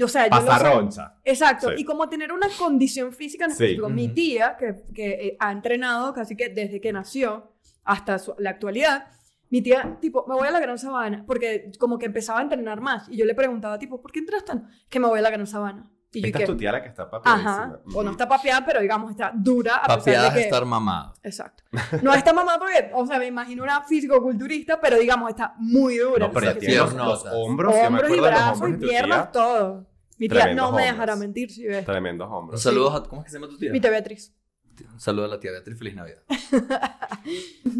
O 0.00 0.08
sea, 0.08 0.26
yo 0.28 0.34
lo 0.36 0.40
sé. 0.40 0.46
pasarroncha. 0.46 1.14
Exacto, 1.24 1.68
Sí. 1.70 1.74
y 1.78 1.84
como 1.84 2.08
tener 2.08 2.32
una 2.32 2.48
condición 2.58 3.12
física 3.12 3.44
en 3.44 3.50
Sí. 3.50 3.54
específico. 3.64 3.88
Mi 3.90 4.08
tía, 4.08 4.56
que, 4.58 4.84
que 4.94 5.10
eh, 5.10 5.36
ha 5.38 5.52
entrenado 5.52 6.14
casi 6.14 6.34
que 6.36 6.48
desde 6.48 6.80
que 6.80 6.92
nació 6.92 7.52
hasta 7.84 8.18
su- 8.18 8.34
la 8.38 8.50
actualidad, 8.50 9.06
mi 9.50 9.60
tía, 9.60 9.98
tipo, 10.00 10.24
me 10.26 10.34
voy 10.34 10.48
a 10.48 10.50
la 10.50 10.60
Gran 10.60 10.78
Sabana, 10.78 11.24
porque 11.26 11.70
como 11.78 11.98
que 11.98 12.06
empezaba 12.06 12.38
a 12.38 12.42
entrenar 12.42 12.80
más. 12.80 13.06
Y 13.10 13.18
yo 13.18 13.26
le 13.26 13.34
preguntaba, 13.34 13.78
tipo, 13.78 14.00
¿por 14.00 14.10
qué 14.12 14.20
entrenas 14.20 14.46
tan? 14.46 14.66
Que 14.88 14.98
me 14.98 15.08
voy 15.08 15.18
a 15.18 15.22
la 15.22 15.30
Gran 15.30 15.46
Sabana. 15.46 15.90
Y 16.14 16.20
yo, 16.20 16.26
Esta 16.26 16.38
¿y 16.40 16.42
es 16.42 16.46
qué? 16.46 16.52
tu 16.52 16.58
tía 16.58 16.72
la 16.72 16.82
que 16.82 16.88
está 16.88 17.10
papiadísima. 17.10 17.52
Ajá, 17.64 17.80
o 17.94 18.02
no 18.02 18.10
está 18.10 18.28
papeada, 18.28 18.64
pero 18.66 18.80
digamos, 18.80 19.10
está 19.12 19.32
dura 19.34 19.76
a 19.76 19.86
Papeada 19.86 20.04
pesar 20.04 20.26
es 20.26 20.34
de 20.34 20.40
que... 20.40 20.44
estar 20.44 20.64
mamado. 20.66 21.14
Exacto. 21.22 21.64
No 22.02 22.12
está 22.14 22.32
mamá 22.34 22.58
porque, 22.58 22.90
o 22.92 23.06
sea, 23.06 23.18
me 23.18 23.26
imagino 23.26 23.62
una 23.62 23.82
físico-culturista, 23.82 24.78
pero 24.80 24.98
digamos, 24.98 25.30
está 25.30 25.54
muy 25.58 25.96
dura. 25.96 26.26
No, 26.26 26.32
pero 26.32 26.46
ya 26.52 26.58
tiene 26.58 26.76
los, 26.76 26.92
los 26.94 27.24
hombros. 27.32 27.74
yo 27.74 27.80
me 27.80 27.86
hombros 27.86 28.10
y 28.10 28.20
brazos 28.20 28.60
hombros 28.60 28.82
y 28.82 28.86
piernas, 28.86 29.22
tía. 29.22 29.32
todo. 29.32 29.86
Mi 30.18 30.28
tía 30.28 30.40
Tremendos 30.40 30.64
no 30.64 30.70
me 30.76 30.82
hombros. 30.82 30.92
dejará 30.94 31.16
mentir 31.16 31.50
si 31.50 31.66
ves. 31.66 31.84
Tremendos 31.86 32.28
Un 32.28 32.34
hombros. 32.34 32.62
saludo 32.62 32.94
a... 32.94 33.02
¿Cómo 33.08 33.22
es 33.22 33.24
que 33.26 33.30
se 33.32 33.38
llama 33.38 33.48
tu 33.48 33.58
tía? 33.58 33.72
Mi 33.72 33.80
tía 33.80 33.90
Beatriz. 33.90 34.34
Un 34.92 35.00
saludo 35.00 35.24
a 35.24 35.28
la 35.28 35.40
tía 35.40 35.50
Beatriz. 35.50 35.78
Feliz 35.78 35.94
Navidad. 35.94 36.22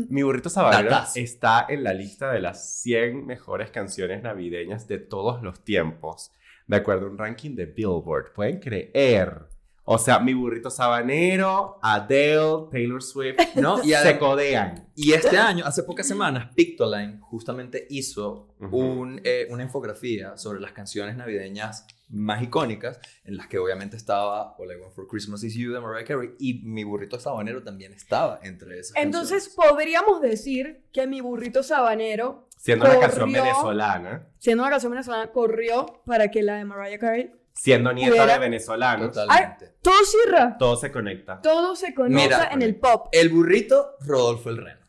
Mi 0.08 0.22
burrito 0.22 0.48
sabanero 0.48 0.96
está 1.14 1.66
en 1.68 1.84
la 1.84 1.92
lista 1.92 2.30
de 2.30 2.40
las 2.40 2.80
100 2.80 3.26
mejores 3.26 3.70
canciones 3.70 4.22
navideñas 4.22 4.88
de 4.88 4.98
todos 4.98 5.42
los 5.42 5.60
tiempos. 5.64 6.32
De 6.72 6.78
acuerdo 6.78 7.04
a 7.04 7.10
un 7.10 7.18
ranking 7.18 7.54
de 7.54 7.66
Billboard. 7.66 8.32
¿Pueden 8.32 8.58
creer? 8.58 9.42
O 9.84 9.98
sea, 9.98 10.20
mi 10.20 10.32
burrito 10.32 10.70
sabanero, 10.70 11.78
Adele, 11.82 12.66
Taylor 12.70 13.02
Swift, 13.02 13.36
¿No? 13.56 13.82
Y, 13.84 13.90
se 13.92 14.18
codean. 14.18 14.86
y 14.94 15.12
este 15.12 15.36
año, 15.38 15.64
hace 15.66 15.82
pocas 15.82 16.06
semanas, 16.06 16.50
Pictoline 16.54 17.18
justamente 17.20 17.86
hizo 17.90 18.54
un, 18.70 19.20
eh, 19.24 19.48
una 19.50 19.64
infografía 19.64 20.36
sobre 20.36 20.60
las 20.60 20.72
canciones 20.72 21.16
navideñas 21.16 21.86
más 22.08 22.42
icónicas, 22.42 23.00
en 23.24 23.36
las 23.38 23.48
que 23.48 23.58
obviamente 23.58 23.96
estaba 23.96 24.54
All 24.58 24.70
I 24.70 24.76
Want 24.80 24.94
for 24.94 25.08
Christmas 25.08 25.42
Is 25.42 25.54
You 25.54 25.72
de 25.72 25.80
Mariah 25.80 26.04
Carey, 26.04 26.30
y 26.38 26.62
mi 26.62 26.84
burrito 26.84 27.18
sabanero 27.18 27.62
también 27.62 27.92
estaba 27.94 28.38
entre 28.42 28.78
esas 28.78 28.96
Entonces 28.96 29.48
canciones. 29.48 29.70
podríamos 29.72 30.20
decir 30.20 30.82
que 30.92 31.06
mi 31.06 31.20
burrito 31.20 31.62
sabanero, 31.62 32.46
Siendo 32.56 32.84
una 32.84 33.00
canción 33.00 33.30
Corrió. 33.32 33.42
venezolana, 33.42 34.28
siendo 34.38 34.62
una 34.62 34.70
canción 34.70 34.92
venezolana, 34.92 35.32
corrió 35.32 36.02
para 36.06 36.30
que 36.30 36.42
la 36.44 36.56
de 36.56 36.64
Mariah 36.64 36.98
Carey. 36.98 37.32
Siendo 37.54 37.92
nieta 37.92 38.10
Pudiera- 38.12 38.32
de 38.34 38.38
venezolanos, 38.38 39.12
Totalmente. 39.12 39.74
Todo 39.82 40.04
cierra. 40.04 40.56
todo 40.58 40.76
se 40.76 40.90
conecta. 40.92 41.40
Todo 41.40 41.74
se 41.76 41.94
conecta 41.94 42.22
Mira, 42.38 42.48
en 42.52 42.62
el 42.62 42.76
pop. 42.76 43.08
El 43.12 43.28
burrito, 43.30 43.96
Rodolfo 44.00 44.50
el 44.50 44.58
Reno. 44.58 44.82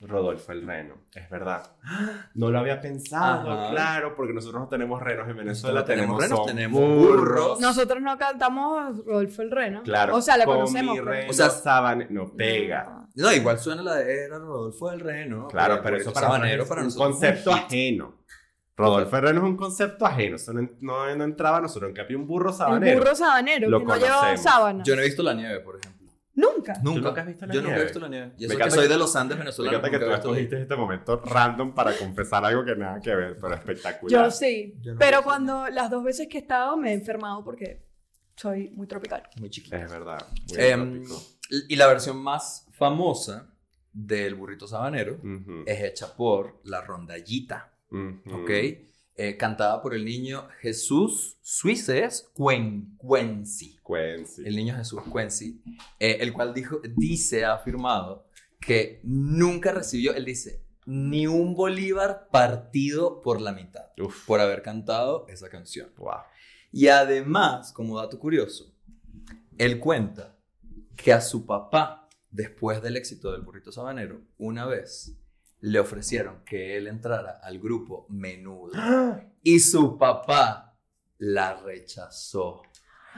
Rodolfo 0.00 0.52
el 0.52 0.64
reno, 0.64 0.94
es 1.12 1.28
verdad. 1.28 1.72
No 2.34 2.52
lo 2.52 2.60
había 2.60 2.80
pensado, 2.80 3.50
Ajá. 3.50 3.70
claro, 3.72 4.14
porque 4.14 4.32
nosotros 4.32 4.62
no 4.62 4.68
tenemos 4.68 5.02
renos 5.02 5.28
en 5.28 5.36
Venezuela, 5.38 5.80
Nosotros 5.80 5.96
tenemos 5.96 6.18
tenemos, 6.20 6.22
renos, 6.22 6.38
son 6.38 6.46
tenemos 6.46 6.80
burros. 6.80 7.16
burros. 7.16 7.60
Nosotros 7.60 8.00
no 8.02 8.16
cantamos 8.16 8.96
Rodolfo 9.04 9.42
el 9.42 9.50
Reno. 9.50 9.82
Claro, 9.82 10.14
O 10.14 10.22
sea, 10.22 10.36
la 10.36 10.44
con 10.44 10.54
conocemos. 10.58 10.94
mi 10.94 11.00
pero- 11.00 11.10
reno 11.10 11.30
O 11.30 11.32
sea, 11.32 11.50
sabane- 11.50 12.06
no 12.10 12.32
pega. 12.32 13.08
No, 13.16 13.32
igual 13.32 13.58
suena 13.58 13.82
la 13.82 13.96
de 13.96 14.24
era 14.26 14.38
Rodolfo 14.38 14.92
el 14.92 15.00
Reno. 15.00 15.48
Claro, 15.48 15.80
pero 15.82 15.96
eso 15.96 16.12
para, 16.12 16.28
sabanero 16.28 16.64
para 16.68 16.82
es 16.82 16.94
un 16.94 17.00
nosotros. 17.00 17.18
concepto 17.18 17.52
ajeno. 17.52 18.14
Rodolfo 18.78 19.16
el 19.16 19.22
reno 19.22 19.40
es 19.40 19.44
un 19.44 19.56
concepto 19.56 20.06
ajeno. 20.06 20.36
Eso 20.36 20.52
no, 20.52 20.68
no, 20.80 21.16
no 21.16 21.24
entraba 21.24 21.58
a 21.58 21.60
nosotros. 21.60 21.88
En 21.90 21.94
cambio, 21.96 22.16
un 22.18 22.26
burro 22.26 22.52
sabanero. 22.52 22.98
burro 22.98 23.14
sabanero, 23.14 23.68
Lo 23.68 23.80
que 23.80 23.84
no 23.86 23.96
lleva 23.96 24.16
conocemos. 24.20 24.40
sábana. 24.42 24.84
Yo 24.84 24.94
no 24.96 25.02
he 25.02 25.04
visto 25.06 25.22
la 25.22 25.34
nieve, 25.34 25.60
por 25.60 25.76
ejemplo. 25.78 25.98
Nunca. 26.34 26.74
Nunca. 26.84 27.00
nunca 27.08 27.20
has 27.22 27.26
visto 27.26 27.46
la 27.46 27.52
Yo 27.54 27.60
nunca 27.60 27.72
he 27.72 27.74
nieve? 27.74 27.84
visto 27.86 27.98
la 28.00 28.08
nieve. 28.08 28.26
Y 28.38 28.42
Me 28.42 28.46
que 28.48 28.54
encanta 28.54 28.74
soy 28.76 28.84
que- 28.84 28.92
de 28.92 28.98
los 28.98 29.16
Andes 29.16 29.36
Me 29.36 29.42
venezolanos. 29.42 29.78
encanta 29.80 29.98
que 29.98 30.04
tú 30.04 30.10
escogiste 30.12 30.62
este 30.62 30.76
momento 30.76 31.20
random 31.24 31.74
para 31.74 31.92
confesar 31.96 32.44
algo 32.44 32.64
que 32.64 32.76
nada 32.76 33.00
que 33.00 33.12
ver, 33.14 33.36
pero 33.40 33.54
espectacular. 33.54 34.24
Yo 34.26 34.30
sí. 34.30 34.74
Yo 34.80 34.92
no 34.92 34.98
pero 35.00 35.22
cuando 35.24 35.68
las 35.68 35.90
dos 35.90 36.04
veces 36.04 36.28
que 36.28 36.38
he 36.38 36.40
estado 36.40 36.76
me 36.76 36.90
he 36.90 36.94
enfermado 36.94 37.42
porque 37.44 37.84
soy 38.36 38.70
muy 38.70 38.86
tropical. 38.86 39.22
nieve. 39.22 39.40
Muy 39.40 39.50
chiquita. 39.50 39.76
Es 39.82 39.90
verdad. 39.90 40.24
muy 40.78 40.98
exótico. 40.98 41.22
y 41.68 41.74
la 41.76 41.86
versión 41.88 42.18
más 42.22 42.68
famosa 42.72 43.50
del 43.92 44.36
burrito 44.36 44.68
sabanero 44.68 45.14
Ujú, 45.14 45.64
es 45.66 45.80
hecha 45.82 46.14
por 46.14 46.60
la 46.64 46.82
rondallita, 46.82 47.67
Eh, 49.20 49.36
cantada 49.36 49.82
por 49.82 49.94
el 49.94 50.04
niño 50.04 50.46
Jesús 50.60 51.38
Suices 51.42 52.30
Cuencuenci. 52.34 53.76
Quincy. 53.84 54.42
El 54.46 54.54
niño 54.54 54.76
Jesús 54.76 55.02
Cuenci, 55.10 55.60
eh, 55.98 56.18
el 56.20 56.32
cual 56.32 56.54
dijo, 56.54 56.80
dice, 56.96 57.44
ha 57.44 57.54
afirmado 57.54 58.28
que 58.60 59.00
nunca 59.02 59.72
recibió, 59.72 60.14
él 60.14 60.24
dice, 60.24 60.62
ni 60.86 61.26
un 61.26 61.56
bolívar 61.56 62.28
partido 62.30 63.20
por 63.20 63.40
la 63.40 63.52
mitad 63.52 63.86
Uf, 64.00 64.24
por 64.24 64.38
haber 64.38 64.62
cantado 64.62 65.26
esa 65.28 65.48
canción. 65.48 65.90
wow. 65.96 66.20
Y 66.70 66.86
además, 66.86 67.72
como 67.72 67.98
dato 67.98 68.20
curioso, 68.20 68.72
él 69.58 69.80
cuenta 69.80 70.38
que 70.94 71.12
a 71.12 71.20
su 71.20 71.44
papá, 71.44 72.08
después 72.30 72.80
del 72.82 72.96
éxito 72.96 73.32
del 73.32 73.42
burrito 73.42 73.72
sabanero, 73.72 74.20
una 74.38 74.64
vez 74.64 75.18
le 75.60 75.78
ofrecieron 75.80 76.44
que 76.44 76.76
él 76.76 76.86
entrara 76.86 77.40
al 77.42 77.58
grupo 77.58 78.06
Menudo. 78.08 78.72
Y 79.42 79.60
su 79.60 79.98
papá 79.98 80.76
la 81.18 81.54
rechazó. 81.60 82.62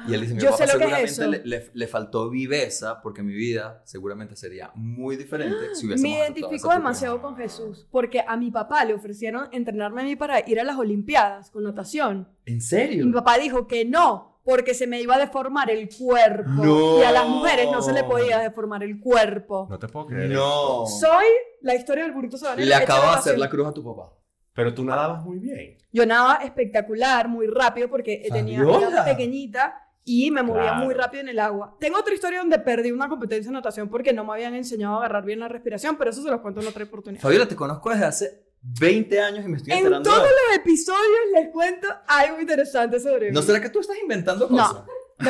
Y 0.08 0.14
él 0.14 0.22
dice, 0.22 0.32
mi 0.34 0.40
Yo 0.40 0.50
papá 0.52 0.66
sé 0.66 0.72
lo 0.72 0.78
que 0.78 0.84
es 1.02 1.10
seguramente 1.10 1.10
eso. 1.12 1.26
le, 1.26 1.44
le- 1.44 1.70
le 1.74 1.86
faltó 1.86 2.30
viveza 2.30 3.02
porque 3.02 3.22
mi 3.22 3.34
vida 3.34 3.82
seguramente 3.84 4.34
sería 4.34 4.70
muy 4.74 5.16
diferente 5.16 5.74
si 5.74 5.86
hubiésemos 5.86 6.00
Me 6.10 6.18
identifico 6.18 6.70
demasiado 6.72 7.20
con 7.20 7.36
Jesús 7.36 7.86
porque 7.90 8.24
a 8.26 8.36
mi 8.38 8.50
papá 8.50 8.82
le 8.86 8.94
ofrecieron 8.94 9.48
entrenarme 9.52 10.00
a 10.00 10.04
mí 10.04 10.16
para 10.16 10.48
ir 10.48 10.58
a 10.58 10.64
las 10.64 10.78
Olimpiadas 10.78 11.50
con 11.50 11.64
natación. 11.64 12.28
¿En 12.46 12.56
Y 12.56 12.60
serio? 12.62 13.04
mi 13.04 13.12
papá 13.12 13.36
dijo 13.36 13.66
que 13.66 13.84
no, 13.84 14.29
porque 14.42 14.74
se 14.74 14.86
me 14.86 15.00
iba 15.00 15.14
a 15.16 15.18
deformar 15.18 15.70
el 15.70 15.88
cuerpo. 15.96 16.48
No. 16.50 16.98
Y 17.00 17.02
a 17.04 17.12
las 17.12 17.26
mujeres 17.28 17.70
no 17.70 17.82
se 17.82 17.92
le 17.92 18.04
podía 18.04 18.38
deformar 18.38 18.82
el 18.82 18.98
cuerpo. 19.00 19.66
No 19.70 19.78
te 19.78 19.88
puedo 19.88 20.06
creer. 20.06 20.30
No. 20.30 20.86
Soy 20.86 21.26
la 21.60 21.74
historia 21.74 22.04
del 22.04 22.12
burrito 22.12 22.36
sabanero. 22.36 22.66
Le 22.68 22.74
acabo 22.74 23.02
de 23.10 23.18
hacer 23.18 23.38
la 23.38 23.48
cruz 23.50 23.66
a 23.68 23.72
tu 23.72 23.84
papá. 23.84 24.12
Pero 24.52 24.74
tú 24.74 24.84
nadabas 24.84 25.22
muy 25.24 25.38
bien. 25.38 25.78
Yo 25.92 26.04
nadaba 26.06 26.36
espectacular, 26.44 27.28
muy 27.28 27.46
rápido, 27.46 27.88
porque 27.88 28.26
tenía 28.32 28.60
era 28.62 29.04
pequeñita 29.04 29.74
y 30.04 30.30
me 30.30 30.42
movía 30.42 30.62
Claro. 30.62 30.84
muy 30.84 30.94
rápido 30.94 31.20
en 31.22 31.28
el 31.28 31.38
agua. 31.38 31.76
Tengo 31.78 31.98
otra 31.98 32.14
historia 32.14 32.40
donde 32.40 32.58
perdí 32.58 32.90
una 32.90 33.08
competencia 33.08 33.50
de 33.50 33.54
natación 33.54 33.88
porque 33.88 34.12
no 34.12 34.24
me 34.24 34.32
habían 34.32 34.54
enseñado 34.54 34.94
a 34.94 34.98
agarrar 34.98 35.24
bien 35.24 35.38
la 35.40 35.48
respiración, 35.48 35.96
pero 35.96 36.10
eso 36.10 36.22
se 36.22 36.30
los 36.30 36.40
cuento 36.40 36.60
en 36.60 36.66
otra 36.66 36.84
oportunidad. 36.84 37.22
Fabiola, 37.22 37.46
te 37.46 37.54
conozco 37.54 37.90
desde 37.90 38.04
hace 38.06 38.49
20 38.62 39.20
años 39.20 39.44
y 39.44 39.48
me 39.48 39.56
estoy 39.56 39.72
En 39.72 39.78
enterando. 39.78 40.08
todos 40.10 40.22
de- 40.22 40.28
los 40.28 40.56
episodios 40.56 41.20
les 41.34 41.48
cuento 41.50 41.88
algo 42.06 42.40
interesante 42.40 43.00
sobre 43.00 43.26
mí. 43.28 43.32
¿No 43.32 43.42
será 43.42 43.60
que 43.60 43.70
tú 43.70 43.80
estás 43.80 43.96
inventando 44.00 44.48
No. 44.48 44.56
cosas? 44.56 44.84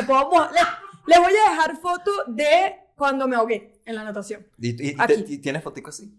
Puedo 0.05 0.49
le- 0.51 0.59
les 1.07 1.19
voy 1.19 1.33
a 1.47 1.49
dejar 1.51 1.77
foto 1.77 2.11
de 2.27 2.75
cuando 2.95 3.27
me 3.27 3.35
ahogué 3.35 3.81
en 3.85 3.95
la 3.95 4.03
natación. 4.03 4.47
¿Y, 4.57 4.89
y- 4.91 4.95
Aquí. 4.99 5.23
te- 5.23 5.37
tienes 5.37 5.63
fotico 5.63 5.89
así? 5.89 6.13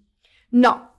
No. 0.50 0.90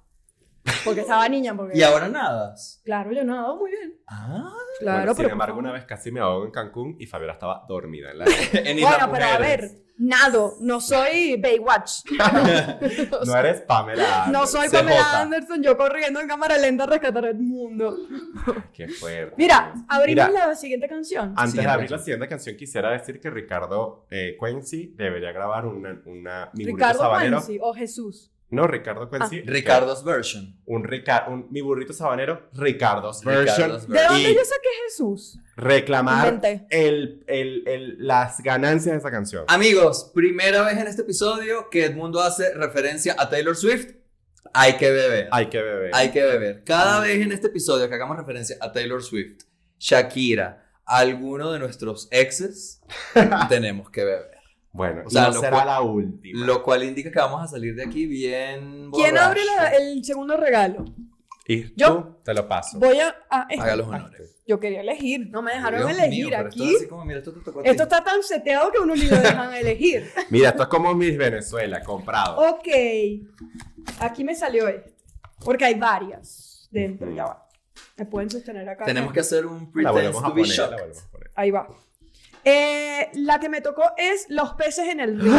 Porque 0.85 1.01
estaba 1.01 1.27
niña. 1.27 1.55
Porque... 1.55 1.77
¿Y 1.77 1.83
ahora 1.83 2.07
nadas? 2.07 2.81
Claro, 2.85 3.11
yo 3.11 3.23
nadado 3.25 3.57
muy 3.57 3.69
bien. 3.71 3.99
Ah. 4.07 4.49
Claro, 4.79 4.97
Bueno, 4.99 5.13
sin 5.13 5.23
pero. 5.23 5.33
embargo, 5.33 5.55
por 5.55 5.63
una 5.63 5.73
vez 5.73 5.85
casi 5.85 6.11
me 6.11 6.19
ahogo 6.19 6.45
en 6.45 6.51
Cancún 6.51 6.95
y 6.99 7.05
Fabiola 7.05 7.33
estaba 7.33 7.65
dormida 7.67 8.11
en 8.11 8.19
la 8.19 8.25
En 8.53 8.79
Bueno, 8.81 9.09
pero 9.11 9.25
a 9.25 9.37
ver, 9.37 9.82
nado. 9.97 10.55
No 10.61 10.81
soy 10.81 11.37
Baywatch. 11.37 12.01
No 13.25 13.37
eres 13.37 13.61
Pamela. 13.61 14.25
No 14.31 14.39
Anderson. 14.39 14.47
soy 14.47 14.67
CJ. 14.69 14.77
Pamela 14.77 15.21
Anderson, 15.21 15.63
yo 15.63 15.77
corriendo 15.77 16.19
en 16.19 16.27
cámara 16.27 16.57
lenta 16.57 16.83
a 16.83 16.87
rescatar 16.87 17.25
el 17.25 17.39
mundo. 17.39 17.95
Qué 18.73 18.87
fuerte. 18.87 19.35
Mira, 19.37 19.73
abrimos 19.87 20.27
Mira, 20.29 20.47
la 20.47 20.55
siguiente 20.55 20.87
canción. 20.87 21.29
Antes 21.37 21.51
Siguiente 21.51 21.67
de 21.67 21.73
abrir 21.73 21.89
canción. 21.89 21.99
la 21.99 22.03
siguiente 22.03 22.27
canción, 22.27 22.55
quisiera 22.57 22.91
decir 22.91 23.19
que 23.19 23.29
Ricardo 23.29 24.05
eh, 24.09 24.35
Quincy 24.39 24.93
debería 24.97 25.31
grabar 25.31 25.65
una, 25.65 26.01
una 26.05 26.49
Ricardo 26.53 26.99
sabanero. 26.99 27.37
Quincy 27.37 27.59
o 27.61 27.73
Jesús. 27.73 28.32
No, 28.53 28.67
Ricardo 28.67 29.09
Quincy. 29.09 29.39
Ah. 29.39 29.43
Ricardo's 29.45 30.03
version. 30.03 30.55
Un, 30.65 30.83
Rica- 30.83 31.25
un 31.27 31.47
mi 31.49 31.61
burrito 31.61 31.91
sabanero, 31.93 32.49
Ricardo's 32.53 33.23
version. 33.23 33.45
Ricardo's 33.71 33.87
¿De 33.87 34.03
dónde 34.03 34.29
Y 34.31 34.35
yo 34.35 34.41
saqué 34.45 34.69
Jesús? 34.85 35.39
reclamar 35.55 36.39
el, 36.69 37.23
el, 37.27 37.63
el, 37.67 37.95
las 37.99 38.41
ganancias 38.41 38.93
de 38.93 38.99
esa 38.99 39.11
canción. 39.11 39.45
Amigos, 39.47 40.11
primera 40.13 40.61
vez 40.63 40.77
en 40.77 40.87
este 40.87 41.01
episodio 41.01 41.69
que 41.69 41.85
Edmundo 41.85 42.21
hace 42.21 42.53
referencia 42.53 43.15
a 43.17 43.29
Taylor 43.29 43.55
Swift. 43.55 43.95
Hay 44.53 44.73
que 44.77 44.91
beber. 44.91 45.29
Hay 45.31 45.47
que 45.47 45.61
beber. 45.61 45.91
Hay 45.93 46.11
que 46.11 46.21
beber. 46.23 46.63
Cada 46.63 46.99
vez 46.99 47.19
en 47.25 47.31
este 47.31 47.47
episodio 47.47 47.89
que 47.89 47.95
hagamos 47.95 48.17
referencia 48.17 48.55
a 48.61 48.71
Taylor 48.71 49.01
Swift, 49.01 49.43
Shakira, 49.79 50.63
alguno 50.85 51.51
de 51.51 51.59
nuestros 51.59 52.07
exes, 52.11 52.81
tenemos 53.49 53.89
que 53.89 54.03
beber. 54.03 54.32
Bueno, 54.73 55.03
O 55.05 55.09
sea, 55.09 55.23
no 55.27 55.33
lo 55.35 55.39
será 55.39 55.51
cual- 55.51 55.67
la 55.67 55.81
última. 55.81 56.45
Lo 56.45 56.63
cual 56.63 56.83
indica 56.83 57.11
que 57.11 57.19
vamos 57.19 57.41
a 57.43 57.47
salir 57.47 57.75
de 57.75 57.83
aquí 57.83 58.05
bien. 58.07 58.89
¿Quién 58.91 59.17
abre 59.17 59.41
la- 59.45 59.69
el 59.69 60.03
segundo 60.03 60.35
regalo? 60.35 60.83
Y 61.47 61.73
Yo- 61.75 61.95
tú 61.95 62.17
te 62.23 62.33
lo 62.33 62.47
paso. 62.47 62.79
Voy 62.79 62.99
a. 62.99 63.15
ah, 63.29 63.45
este. 63.49 63.61
Haga 63.63 63.75
los 63.75 63.87
honores. 63.87 64.41
Yo 64.47 64.59
quería 64.59 64.81
elegir, 64.81 65.29
no 65.29 65.41
me 65.41 65.53
dejaron 65.53 65.79
Dios 65.81 65.91
elegir 65.91 66.25
mío, 66.25 66.35
pero 66.37 66.49
esto 66.49 66.63
aquí. 66.63 66.75
es 66.75 66.87
como, 66.87 67.05
mira, 67.05 67.19
esto 67.19 67.31
a. 67.31 67.63
Esto 67.63 67.83
está 67.83 68.03
tan 68.03 68.23
seteado 68.23 68.71
que 68.71 68.77
a 68.77 68.81
uno 68.81 68.95
ni 68.95 69.03
lo 69.05 69.15
dejan 69.17 69.53
elegir. 69.55 70.09
Mira, 70.29 70.49
esto 70.49 70.63
es 70.63 70.69
como 70.69 70.93
Miss 70.95 71.17
Venezuela, 71.17 71.81
comprado. 71.83 72.37
Ok. 72.55 72.67
Aquí 73.99 74.23
me 74.23 74.35
salió 74.35 74.67
este. 74.67 74.93
Porque 75.43 75.65
hay 75.65 75.75
varias 75.75 76.67
dentro. 76.71 77.13
Ya 77.13 77.25
va. 77.25 77.47
Me 77.97 78.05
pueden 78.05 78.29
sostener 78.29 78.67
acá. 78.67 78.85
Tenemos 78.85 79.13
que 79.13 79.19
hacer 79.19 79.45
un 79.45 79.65
La 79.65 79.71
pretend 79.71 79.93
volvemos 79.93 80.23
a 80.23 80.27
to 80.27 80.33
be 80.33 80.41
poner, 80.41 80.47
la 80.57 80.63
shocked. 80.63 80.77
volvemos 80.79 81.03
a 81.03 81.11
poner. 81.11 81.31
Ahí 81.35 81.51
va. 81.51 81.67
Eh, 82.45 83.09
la 83.13 83.39
que 83.39 83.49
me 83.49 83.61
tocó 83.61 83.83
es 83.97 84.25
los 84.29 84.53
peces 84.53 84.87
en 84.89 84.99
el 84.99 85.19
río. 85.21 85.33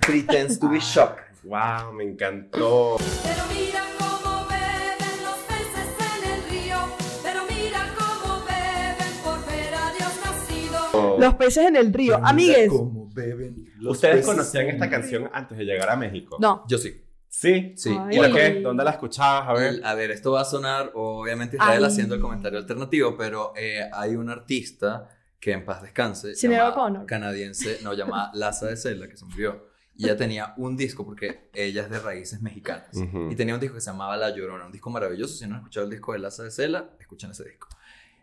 Pretends 0.00 0.58
to 0.58 0.68
be 0.68 0.80
shocked. 0.80 1.22
Wow, 1.44 1.92
me 1.92 2.04
encantó. 2.04 2.96
Pero 3.22 3.42
mira 3.54 3.82
cómo 3.98 4.46
beben 4.48 5.22
los 5.24 5.38
peces 5.46 5.88
en 6.24 6.30
el 6.30 6.50
río. 6.50 6.76
Pero 7.22 7.40
mira 7.48 7.94
cómo 7.96 8.44
beben 8.44 9.14
por 9.22 9.46
ver 9.46 9.74
a 9.74 9.92
Dios 9.92 10.12
nacido. 10.24 11.18
Los 11.18 11.34
peces 11.34 11.66
en 11.66 11.76
el 11.76 11.92
río. 11.92 12.18
Amigues. 12.22 12.68
Cómo 12.70 13.08
beben 13.12 13.66
los 13.78 13.94
¿Ustedes 13.96 14.16
peces 14.16 14.26
conocían 14.26 14.66
esta 14.68 14.84
el 14.86 14.90
canción 14.90 15.22
río. 15.24 15.30
antes 15.32 15.56
de 15.58 15.64
llegar 15.64 15.88
a 15.90 15.96
México? 15.96 16.36
No. 16.40 16.64
Yo 16.68 16.78
sí. 16.78 17.04
Sí. 17.28 17.74
Sí. 17.76 17.96
Ay. 17.96 18.16
Y 18.16 18.18
¿Por 18.18 18.28
la- 18.30 18.34
qué? 18.36 18.60
¿Dónde 18.60 18.82
la 18.84 18.90
escuchabas? 18.90 19.48
A 19.48 19.52
ver. 19.52 19.80
A 19.84 19.94
ver, 19.94 20.10
esto 20.10 20.32
va 20.32 20.40
a 20.40 20.44
sonar, 20.44 20.90
obviamente, 20.94 21.56
Israel 21.56 21.84
Ay. 21.84 21.90
haciendo 21.90 22.14
el 22.16 22.20
comentario 22.20 22.58
alternativo, 22.58 23.16
pero 23.16 23.52
eh, 23.56 23.88
hay 23.92 24.16
un 24.16 24.28
artista 24.30 25.08
que 25.40 25.52
en 25.52 25.64
paz 25.64 25.82
descanse, 25.82 26.34
llamada- 26.58 26.74
canadiense, 27.06 27.78
no, 27.82 27.92
llamada 27.94 28.30
Laza 28.34 28.66
de 28.66 28.76
Cela, 28.76 29.08
que 29.08 29.16
se 29.16 29.24
murió. 29.24 29.68
Y 29.94 30.04
ella 30.04 30.16
tenía 30.16 30.54
un 30.56 30.76
disco, 30.76 31.04
porque 31.04 31.50
ella 31.52 31.82
es 31.82 31.90
de 31.90 31.98
raíces 31.98 32.40
mexicanas. 32.40 32.88
Y 33.30 33.34
tenía 33.34 33.54
un 33.54 33.60
disco 33.60 33.74
que 33.74 33.80
se 33.80 33.90
llamaba 33.90 34.16
La 34.16 34.30
Llorona, 34.30 34.66
un 34.66 34.70
disco 34.72 34.90
maravilloso. 34.90 35.34
Si 35.34 35.44
no 35.46 35.54
han 35.56 35.60
escuchado 35.62 35.84
el 35.86 35.90
disco 35.90 36.12
de 36.12 36.20
Laza 36.20 36.44
de 36.44 36.52
Cela, 36.52 36.90
escuchen 37.00 37.32
ese 37.32 37.44
disco. 37.44 37.66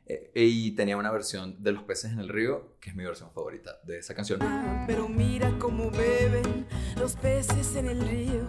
Eh, 0.07 0.31
y 0.35 0.71
tenía 0.71 0.95
una 0.95 1.11
versión 1.11 1.61
de 1.61 1.71
Los 1.73 1.83
peces 1.83 2.11
en 2.13 2.19
el 2.19 2.29
río, 2.29 2.77
que 2.79 2.91
es 2.91 2.95
mi 2.95 3.03
versión 3.03 3.29
favorita 3.33 3.71
de 3.83 3.97
esa 3.97 4.13
canción. 4.15 4.39
Pero 4.87 5.09
mira 5.09 5.51
cómo 5.59 5.89
beben 5.91 6.65
los 6.97 7.15
peces 7.17 7.75
en 7.75 7.87
el 7.87 8.07
río. 8.07 8.47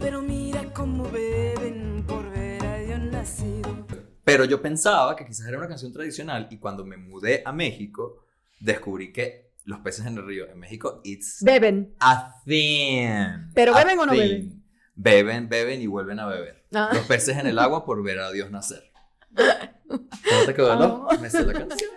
Pero 0.00 0.22
mira 0.22 0.72
cómo 0.72 1.10
beben 1.10 2.04
por 2.06 2.30
ver 2.30 2.64
a 2.64 2.76
Dios 2.78 3.00
nacido. 3.00 3.86
Pero 4.24 4.44
yo 4.44 4.62
pensaba 4.62 5.16
que 5.16 5.24
quizás 5.26 5.46
era 5.48 5.58
una 5.58 5.68
canción 5.68 5.92
tradicional 5.92 6.46
y 6.50 6.58
cuando 6.58 6.84
me 6.84 6.96
mudé 6.96 7.42
a 7.44 7.52
México, 7.52 8.24
descubrí 8.60 9.12
que 9.12 9.50
Los 9.64 9.78
peces 9.78 10.06
en 10.06 10.16
el 10.18 10.26
río 10.26 10.48
en 10.50 10.58
México, 10.58 11.00
it's 11.04 11.38
Beben. 11.40 11.94
a 12.00 12.34
thing. 12.44 13.52
¿Pero 13.54 13.74
A 13.76 13.78
beben 13.84 13.98
o 14.00 14.06
no 14.06 14.12
beben? 14.12 14.60
Beben, 14.96 15.48
beben 15.48 15.80
y 15.80 15.86
vuelven 15.86 16.18
a 16.18 16.26
beber. 16.26 16.64
Ah. 16.74 16.90
Los 16.92 17.06
peces 17.06 17.36
en 17.38 17.46
el 17.46 17.58
agua 17.60 17.84
por 17.84 18.02
ver 18.02 18.18
a 18.18 18.32
Dios 18.32 18.50
nacer. 18.50 18.82
¿Cómo 19.86 20.46
te 20.46 20.54
quedó? 20.54 20.74
No, 20.76 21.06
Ah. 21.08 21.16
me 21.20 21.30
sé 21.30 21.44
la 21.46 21.52
canción. 21.52 21.90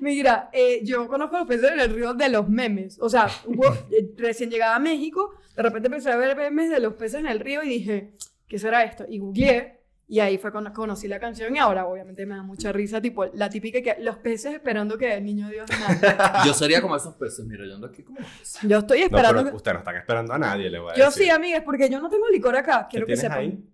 Mira, 0.00 0.50
eh, 0.52 0.80
yo 0.82 1.06
conozco 1.06 1.38
los 1.38 1.46
peces 1.46 1.70
en 1.70 1.78
el 1.80 1.94
río 1.94 2.12
de 2.14 2.28
los 2.28 2.48
memes. 2.48 2.98
O 3.00 3.08
sea, 3.08 3.28
hubo- 3.46 3.72
eh, 3.92 4.10
recién 4.16 4.50
llegaba 4.50 4.74
a 4.74 4.80
México, 4.80 5.32
de 5.56 5.62
repente 5.62 5.86
empecé 5.86 6.10
a 6.10 6.16
ver 6.16 6.36
memes 6.36 6.70
de 6.70 6.80
los 6.80 6.94
peces 6.94 7.20
en 7.20 7.26
el 7.28 7.38
río 7.38 7.62
y 7.62 7.68
dije, 7.68 8.14
¿qué 8.48 8.58
será 8.58 8.82
esto? 8.82 9.04
Y 9.08 9.18
googleé. 9.18 9.83
Y 10.06 10.20
ahí 10.20 10.36
fue 10.36 10.52
cuando 10.52 10.70
conocí 10.72 11.08
la 11.08 11.18
canción 11.18 11.56
y 11.56 11.58
ahora 11.58 11.86
obviamente 11.86 12.26
me 12.26 12.34
da 12.36 12.42
mucha 12.42 12.70
risa, 12.72 13.00
tipo 13.00 13.24
la 13.24 13.48
típica 13.48 13.80
que 13.80 13.96
los 14.02 14.18
peces 14.18 14.52
esperando 14.54 14.98
que 14.98 15.14
el 15.14 15.24
niño 15.24 15.48
Dios 15.48 15.66
nazca. 15.80 16.42
Yo 16.44 16.52
sería 16.52 16.82
como 16.82 16.94
esos 16.94 17.14
peces, 17.14 17.44
mira, 17.46 17.64
yo 17.66 17.74
ando 17.74 17.86
aquí 17.86 18.02
como 18.02 18.18
peces. 18.18 18.58
Yo 18.62 18.78
estoy 18.80 18.98
No, 19.00 19.04
esperando 19.06 19.38
pero 19.40 19.50
que... 19.50 19.56
ustedes 19.56 19.74
no 19.74 19.78
están 19.78 19.96
esperando 19.96 20.32
a 20.34 20.38
nadie, 20.38 20.68
le 20.68 20.78
voy 20.78 20.92
a 20.92 20.96
Yo 20.96 21.06
decir. 21.06 21.24
sí, 21.24 21.30
amigas, 21.30 21.62
porque 21.64 21.88
yo 21.88 22.00
no 22.00 22.10
tengo 22.10 22.28
licor 22.28 22.54
acá, 22.54 22.86
¿Qué 22.90 22.96
quiero 22.96 23.06
que 23.06 23.16
sepan. 23.16 23.38
ahí? 23.38 23.64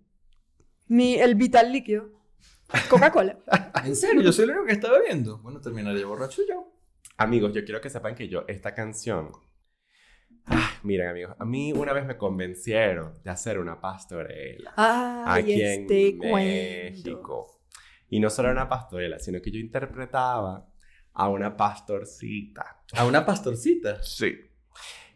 Mi, 0.87 1.15
el 1.15 1.35
vital 1.35 1.69
líquido. 1.71 2.09
Coca-Cola. 2.89 3.37
¿En 3.85 3.95
serio? 3.97 4.21
Yo 4.21 4.31
soy 4.31 4.45
el 4.45 4.51
único 4.51 4.65
que 4.65 4.71
está 4.73 4.89
bebiendo. 4.89 5.37
Bueno, 5.39 5.59
terminaría 5.59 6.05
borracho 6.05 6.41
yo. 6.47 6.71
Amigos, 7.17 7.51
yo 7.53 7.65
quiero 7.65 7.81
que 7.81 7.89
sepan 7.89 8.15
que 8.15 8.29
yo, 8.29 8.45
esta 8.47 8.73
canción. 8.73 9.31
Ah, 10.47 10.71
miren, 10.83 11.07
amigos, 11.07 11.35
a 11.39 11.45
mí 11.45 11.71
una 11.73 11.93
vez 11.93 12.05
me 12.05 12.17
convencieron 12.17 13.13
de 13.23 13.29
hacer 13.29 13.59
una 13.59 13.79
pastorela 13.79 14.73
Ay, 14.75 15.43
aquí 15.43 15.61
en 15.61 15.81
este 15.81 16.17
cuento. 16.17 16.35
México. 16.35 17.61
Y 18.09 18.19
no 18.19 18.29
solo 18.29 18.49
era 18.49 18.61
una 18.61 18.69
pastorela, 18.69 19.19
sino 19.19 19.41
que 19.41 19.51
yo 19.51 19.59
interpretaba 19.59 20.67
a 21.13 21.29
una 21.29 21.55
pastorcita. 21.55 22.83
A 22.93 23.05
una 23.05 23.25
pastorcita. 23.25 24.01
Sí. 24.03 24.37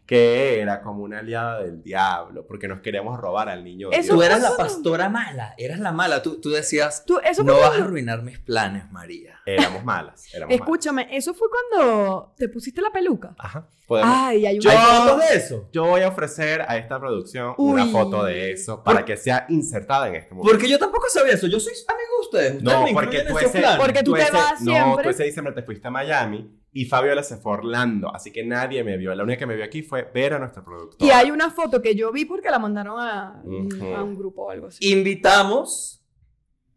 Que 0.06 0.60
era 0.60 0.82
como 0.82 1.02
una 1.02 1.18
aliada 1.18 1.62
del 1.62 1.82
diablo, 1.82 2.46
porque 2.46 2.68
nos 2.68 2.80
queríamos 2.80 3.18
robar 3.18 3.48
al 3.48 3.64
niño. 3.64 3.90
Eso 3.90 4.00
Dios. 4.02 4.16
Tú 4.16 4.22
eras 4.22 4.40
la 4.40 4.56
pastora 4.56 5.08
mala, 5.08 5.54
eras 5.58 5.80
la 5.80 5.90
mala. 5.90 6.22
Tú, 6.22 6.40
tú 6.40 6.50
decías, 6.50 7.04
Tú, 7.04 7.18
eso 7.18 7.42
no 7.42 7.54
vas 7.58 7.72
a 7.72 7.82
arruinar 7.82 8.22
mis 8.22 8.38
planes, 8.38 8.90
María. 8.92 9.40
Éramos 9.44 9.84
malas, 9.84 10.32
éramos 10.32 10.54
Escúchame, 10.54 11.08
eso 11.10 11.34
fue 11.34 11.48
cuando 11.50 12.34
te 12.36 12.48
pusiste 12.48 12.80
la 12.80 12.92
peluca. 12.92 13.34
Ajá. 13.36 13.68
Podemos- 13.86 14.12
Ay, 14.16 14.44
hay 14.46 14.58
Yo- 14.58 14.68
una... 14.70 14.80
¿Hay 14.80 15.02
fotos 15.08 15.28
de 15.30 15.36
eso? 15.36 15.68
Yo 15.72 15.84
voy 15.86 16.00
a 16.02 16.08
ofrecer 16.08 16.62
a 16.66 16.76
esta 16.76 16.98
producción 16.98 17.54
una 17.56 17.84
Uy. 17.84 17.92
foto 17.92 18.24
de 18.24 18.50
eso 18.50 18.82
para 18.82 19.04
que 19.04 19.16
sea 19.16 19.46
insertada 19.48 20.08
en 20.08 20.16
este 20.16 20.34
momento. 20.34 20.50
Porque 20.52 20.68
yo 20.68 20.76
tampoco 20.78 21.06
sabía 21.08 21.34
eso. 21.34 21.46
Yo 21.46 21.60
soy 21.60 21.72
amigo 21.86 22.08
de 22.18 22.20
ustedes. 22.26 22.56
Ustedes 22.56 22.62
No, 22.64 22.84
me 22.84 22.92
porque 22.92 23.22
tú 23.22 23.38
ese. 23.38 23.62
Porque 23.78 24.02
tú 24.02 24.12
te 24.14 24.22
ese- 24.22 24.32
vas 24.32 24.60
No, 24.60 24.72
siempre. 24.72 25.04
tú 25.04 25.10
ese 25.10 25.22
diciembre 25.24 25.54
te 25.54 25.62
fuiste 25.62 25.86
a 25.86 25.90
Miami 25.92 26.50
y 26.72 26.84
Fabiola 26.86 27.22
se 27.22 27.36
fue 27.36 27.52
a 27.52 27.54
Orlando, 27.58 28.12
así 28.12 28.32
que 28.32 28.44
nadie 28.44 28.82
me 28.82 28.96
vio. 28.96 29.14
La 29.14 29.22
única 29.22 29.38
que 29.38 29.46
me 29.46 29.54
vio 29.54 29.64
aquí 29.64 29.82
fue 29.82 30.02
ver 30.12 30.34
a 30.34 30.38
nuestro 30.40 30.64
productor. 30.64 31.06
Y 31.06 31.10
hay 31.12 31.30
una 31.30 31.50
foto 31.50 31.80
que 31.80 31.94
yo 31.94 32.10
vi 32.10 32.24
porque 32.24 32.50
la 32.50 32.58
mandaron 32.58 32.98
a, 33.00 33.40
Ujú. 33.44 33.94
a 33.94 34.02
un 34.02 34.16
grupo 34.16 34.46
o 34.46 34.50
algo 34.50 34.66
así. 34.66 34.84
Invitamos. 34.90 36.04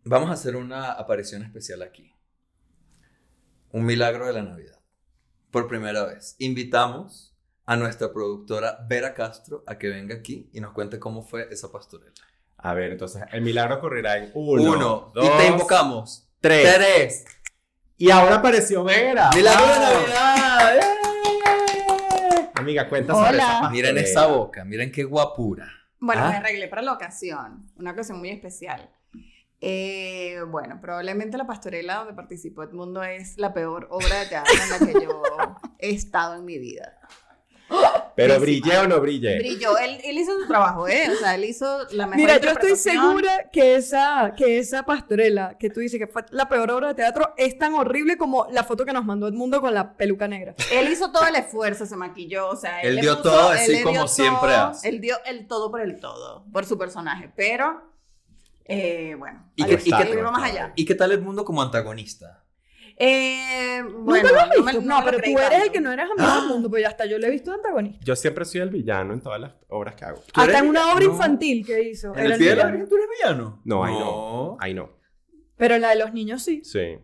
Vamos 0.06 0.30
a 0.30 0.34
hacer 0.34 0.56
una 0.56 0.92
aparición 0.92 1.42
especial 1.44 1.82
aquí. 1.82 2.14
Un 3.72 3.86
milagro 3.86 4.28
de 4.28 4.34
la 4.34 4.44
Navidad. 4.44 4.79
Por 5.52 5.68
primera 5.68 6.06
vez. 6.06 6.36
Invitamos 6.40 7.36
a 7.66 7.76
nuestra 7.76 8.12
productora 8.14 8.80
Vera 8.88 9.14
Castro 9.14 9.64
a 9.68 9.78
que 9.78 9.88
venga 9.90 10.16
aquí 10.16 10.50
y 10.54 10.60
nos 10.62 10.74
cuente 10.74 11.00
cómo 11.00 11.24
fue 11.24 11.48
esa 11.52 11.72
pastorela. 11.72 12.14
A 12.58 12.74
ver, 12.74 12.92
entonces 12.92 13.24
el 13.32 13.42
milagro 13.42 13.78
ocurrirá 13.78 14.18
en 14.18 14.32
uno, 14.34 14.62
Uno. 14.74 15.12
dos, 15.16 15.26
y 15.26 15.38
te 15.38 15.48
invocamos. 15.48 16.30
tres. 16.42 16.76
Tres. 16.76 17.26
Y 17.98 18.12
ahora 18.12 18.36
apareció 18.36 18.84
Vera. 18.84 19.30
Milagro 19.36 19.66
de. 19.66 19.74
Navidad. 20.14 20.78
¡Eh! 20.78 22.50
Amiga, 22.56 22.90
cuenta 22.90 23.14
sobre 23.14 23.30
Hola. 23.30 23.38
esa 23.38 23.48
pastorela. 23.62 23.70
Miren 23.72 23.98
esa 23.98 24.28
boca. 24.28 24.66
Miren 24.66 24.92
qué 24.92 25.04
guapura. 25.04 25.68
Bueno, 26.00 26.24
Ah. 26.26 26.30
me 26.30 26.36
arreglé 26.38 26.68
para 26.68 26.82
la 26.82 26.94
ocasión, 26.94 27.72
una 27.76 27.92
ocasión 27.92 28.20
muy 28.20 28.30
especial. 28.30 28.90
Eh, 29.62 30.38
bueno, 30.48 30.80
probablemente 30.82 31.38
la 31.38 31.46
pastorela 31.46 31.96
donde 31.98 32.14
participó 32.14 32.64
Edmundo 32.64 33.04
es 33.04 33.38
la 33.38 33.54
peor 33.54 33.88
obra 33.92 34.20
de 34.22 34.26
teatro 34.28 34.54
en 34.64 34.70
la 34.70 34.94
que 34.94 35.06
yo 35.06 35.22
he 35.80 35.90
estado 35.92 36.36
en 36.36 36.46
mi 36.46 36.58
vida. 36.60 36.96
Pero 38.16 38.34
Pésima. 38.34 38.40
brillé 38.46 38.78
o 38.80 38.88
no 38.88 39.00
brillé. 39.00 39.38
Brilló, 39.40 39.78
él, 39.78 40.00
él 40.04 40.18
hizo 40.18 40.38
su 40.42 40.48
trabajo, 40.48 40.88
¿eh? 40.88 41.08
O 41.10 41.16
sea, 41.16 41.36
él 41.36 41.46
hizo 41.46 41.86
la 41.92 42.06
mejor 42.08 42.18
Mira, 42.18 42.38
yo 42.40 42.50
estoy 42.52 42.76
segura 42.76 43.50
que 43.52 43.76
esa, 43.76 44.34
que 44.36 44.58
esa 44.58 44.84
pastorela 44.84 45.56
que 45.58 45.70
tú 45.70 45.80
dices 45.80 46.00
que 46.00 46.08
fue 46.08 46.26
la 46.32 46.50
peor 46.50 46.72
obra 46.72 46.90
de 46.90 46.96
teatro 46.96 47.34
es 47.38 47.58
tan 47.58 47.76
horrible 47.76 48.18
como 48.18 48.48
la 48.52 48.64
foto 48.64 48.86
que 48.86 48.92
nos 48.92 49.06
mandó 49.06 49.28
Edmundo 49.28 49.62
con 49.62 49.74
la 49.74 49.94
peluca 49.94 50.28
negra. 50.28 50.56
Él 50.72 50.90
hizo 50.92 51.12
todo 51.12 51.28
el 51.28 51.36
esfuerzo, 51.36 51.86
se 51.86 51.96
maquilló, 51.96 52.50
o 52.50 52.56
sea, 52.56 52.82
él, 52.82 52.90
Él 52.90 52.96
le 52.96 53.02
dio 53.04 53.18
puso- 53.18 53.24
todo 53.24 53.52
él 53.54 53.60
así 53.60 53.72
le 53.74 53.84
como 53.84 54.00
dio 54.00 54.08
siempre 54.08 54.50
todo, 54.50 54.66
hace. 54.68 54.90
Él 54.90 55.00
dio 55.02 55.16
el 55.26 55.48
todo 55.48 55.70
por 55.72 55.82
el 55.82 56.00
todo, 56.00 56.44
por 56.52 56.66
su 56.66 56.78
personaje, 56.78 57.32
pero, 57.36 57.84
eh, 58.70 59.16
bueno, 59.18 59.52
¿Y 59.56 59.64
ver, 59.64 59.80
y 59.84 59.92
qué- 59.92 60.04
él 60.12 60.20
iba 60.20 60.32
más 60.32 60.52
allá. 60.52 60.74
¿Y 60.76 60.86
qué 60.86 60.96
tal 60.96 61.12
el 61.12 61.22
mundo 61.22 61.44
como 61.44 61.62
antagonista? 61.62 62.46
Eh, 63.02 63.82
bueno, 63.82 64.28
¿Nunca 64.28 64.32
lo 64.34 64.40
has 64.42 64.50
no 64.58 64.64
me- 64.98 65.04
pero 65.06 65.20
tú 65.22 65.40
eres 65.40 65.64
el 65.64 65.72
que 65.72 65.80
no 65.80 65.92
eres 65.92 66.06
amigo 66.12 66.36
del 66.42 66.50
mundo, 66.50 66.70
pues 66.70 66.84
ya 66.84 66.90
está, 66.90 67.06
yo 67.06 67.18
le 67.18 67.28
he 67.28 67.32
visto 67.32 67.52
de 67.52 67.56
antagonista. 67.58 68.04
Yo 68.04 68.16
siempre 68.16 68.44
soy 68.44 68.60
el 68.62 68.70
villano 68.70 69.14
en 69.14 69.22
todas 69.22 69.40
las 69.40 69.58
obras 69.70 69.96
que 69.96 70.04
hago. 70.06 70.20
¿Tú 70.34 70.42
Hasta 70.42 70.60
en 70.60 70.68
una 70.68 70.94
obra 70.94 71.06
No. 71.06 71.12
infantil 71.14 71.66
que 71.66 71.82
hizo. 71.82 72.14
¿En 72.16 72.26
el 72.26 72.38
pie 72.38 72.50
de 72.50 72.56
la 72.58 72.66
villano. 72.66 72.72
Virgen 72.72 72.90
tú 72.90 72.96
eres 72.98 73.08
villano? 73.18 73.62
No, 73.64 73.86
ahí 73.86 73.94
no. 73.94 74.58
Ahí 74.60 74.74
no. 74.74 74.90
Pero 75.56 75.78
la 75.78 75.90
de 75.92 75.96
los 75.96 76.14
niños 76.14 76.44
sí. 76.44 76.62
Sí. 76.66 76.98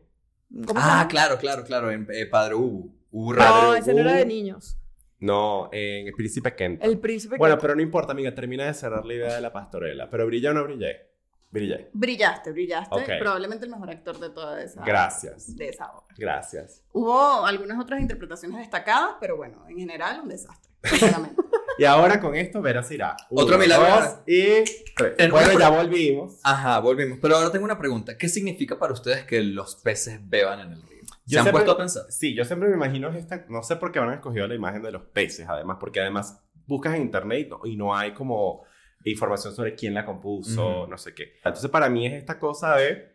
¿Cómo 0.65 0.79
se 0.81 0.85
Ah, 0.89 1.07
claro, 1.09 1.37
claro, 1.37 1.63
claro. 1.63 1.91
En 1.91 2.07
eh, 2.11 2.25
Padre 2.25 2.55
Hugo. 2.55 2.93
Hugo 3.11 3.33
No, 3.33 3.39
Padre 3.39 3.79
ese 3.79 3.93
no 3.93 4.01
era 4.01 4.13
de 4.15 4.25
niños. 4.25 4.77
No, 5.19 5.69
en 5.71 6.07
El 6.07 6.13
Príncipe 6.13 6.53
Kent. 6.55 6.83
El 6.83 6.99
príncipe 6.99 7.37
Bueno, 7.37 7.55
que- 7.55 7.61
pero 7.61 7.73
no 7.75 7.81
importa, 7.81 8.11
amiga, 8.11 8.35
termina 8.35 8.65
de 8.65 8.73
cerrar 8.73 9.05
la 9.05 9.13
idea 9.13 9.33
de 9.35 9.41
la 9.41 9.53
pastorela. 9.53 10.09
Pero 10.09 10.25
brillé 10.27 10.49
o 10.49 10.53
no 10.53 10.63
brillé. 10.65 11.14
Brillé. 11.51 11.89
Brillaste, 11.93 12.51
brillaste. 12.51 12.93
Ok. 12.95 13.09
Probablemente 13.19 13.65
el 13.65 13.71
mejor 13.71 13.89
actor 13.89 14.19
de 14.19 14.29
toda 14.29 14.61
esa 14.61 14.83
Gracias. 14.83 15.55
De 15.55 15.69
esa 15.69 15.89
obra. 15.91 16.13
Gracias. 16.17 16.83
Hubo 16.91 17.45
algunas 17.45 17.79
otras 17.79 18.01
interpretaciones 18.01 18.57
destacadas, 18.59 19.15
pero 19.21 19.37
bueno, 19.37 19.63
en 19.69 19.77
general 19.77 20.21
un 20.21 20.29
desastre. 20.29 20.71
Y 21.77 21.83
ahora 21.83 22.21
con 22.21 22.33
esto, 22.35 22.61
verás 22.61 22.89
irá. 22.91 23.17
Otro 23.29 23.57
milagro. 23.57 23.85
dos 23.85 24.19
y 24.25 24.63
tres. 24.95 25.15
En- 25.17 25.29
Bueno, 25.29 25.59
ya 25.59 25.69
volvimos. 25.69 26.39
Ajá, 26.41 26.79
volvimos. 26.79 27.19
Pero 27.21 27.35
ahora 27.35 27.51
tengo 27.51 27.65
una 27.65 27.77
pregunta. 27.77 28.17
¿Qué 28.17 28.29
significa 28.29 28.79
para 28.79 28.93
ustedes 28.93 29.25
que 29.25 29.41
los 29.43 29.75
peces 29.75 30.21
beban 30.23 30.61
en 30.61 30.71
el 30.71 30.81
río? 30.83 31.01
¿Se 31.03 31.13
Yo 31.25 31.39
han 31.39 31.43
siempre- 31.43 31.51
puesto 31.51 31.71
a 31.73 31.77
pensar? 31.77 32.03
Sí, 32.09 32.33
yo 32.33 32.45
siempre 32.45 32.69
me 32.69 32.75
imagino 32.75 33.09
esta, 33.09 33.43
no 33.49 33.61
sé 33.61 33.75
por 33.75 33.91
qué 33.91 33.99
han 33.99 34.13
escogido 34.13 34.47
la 34.47 34.55
imagen 34.55 34.83
de 34.83 34.93
los 34.93 35.01
peces, 35.03 35.49
además, 35.49 35.75
porque 35.77 35.99
además 35.99 36.39
buscas 36.65 36.95
en 36.95 37.01
internet 37.01 37.45
y 37.45 37.49
no, 37.49 37.59
y 37.65 37.75
no 37.75 37.93
hay 37.93 38.13
como 38.13 38.63
información 39.11 39.53
sobre 39.55 39.75
quién 39.75 39.93
la 39.93 40.05
compuso, 40.05 40.87
no 40.87 40.97
sé 40.97 41.13
qué. 41.13 41.33
Entonces 41.43 41.69
para 41.69 41.89
mí 41.89 42.05
es 42.07 42.13
esta 42.13 42.39
cosa 42.39 42.75
de 42.75 43.13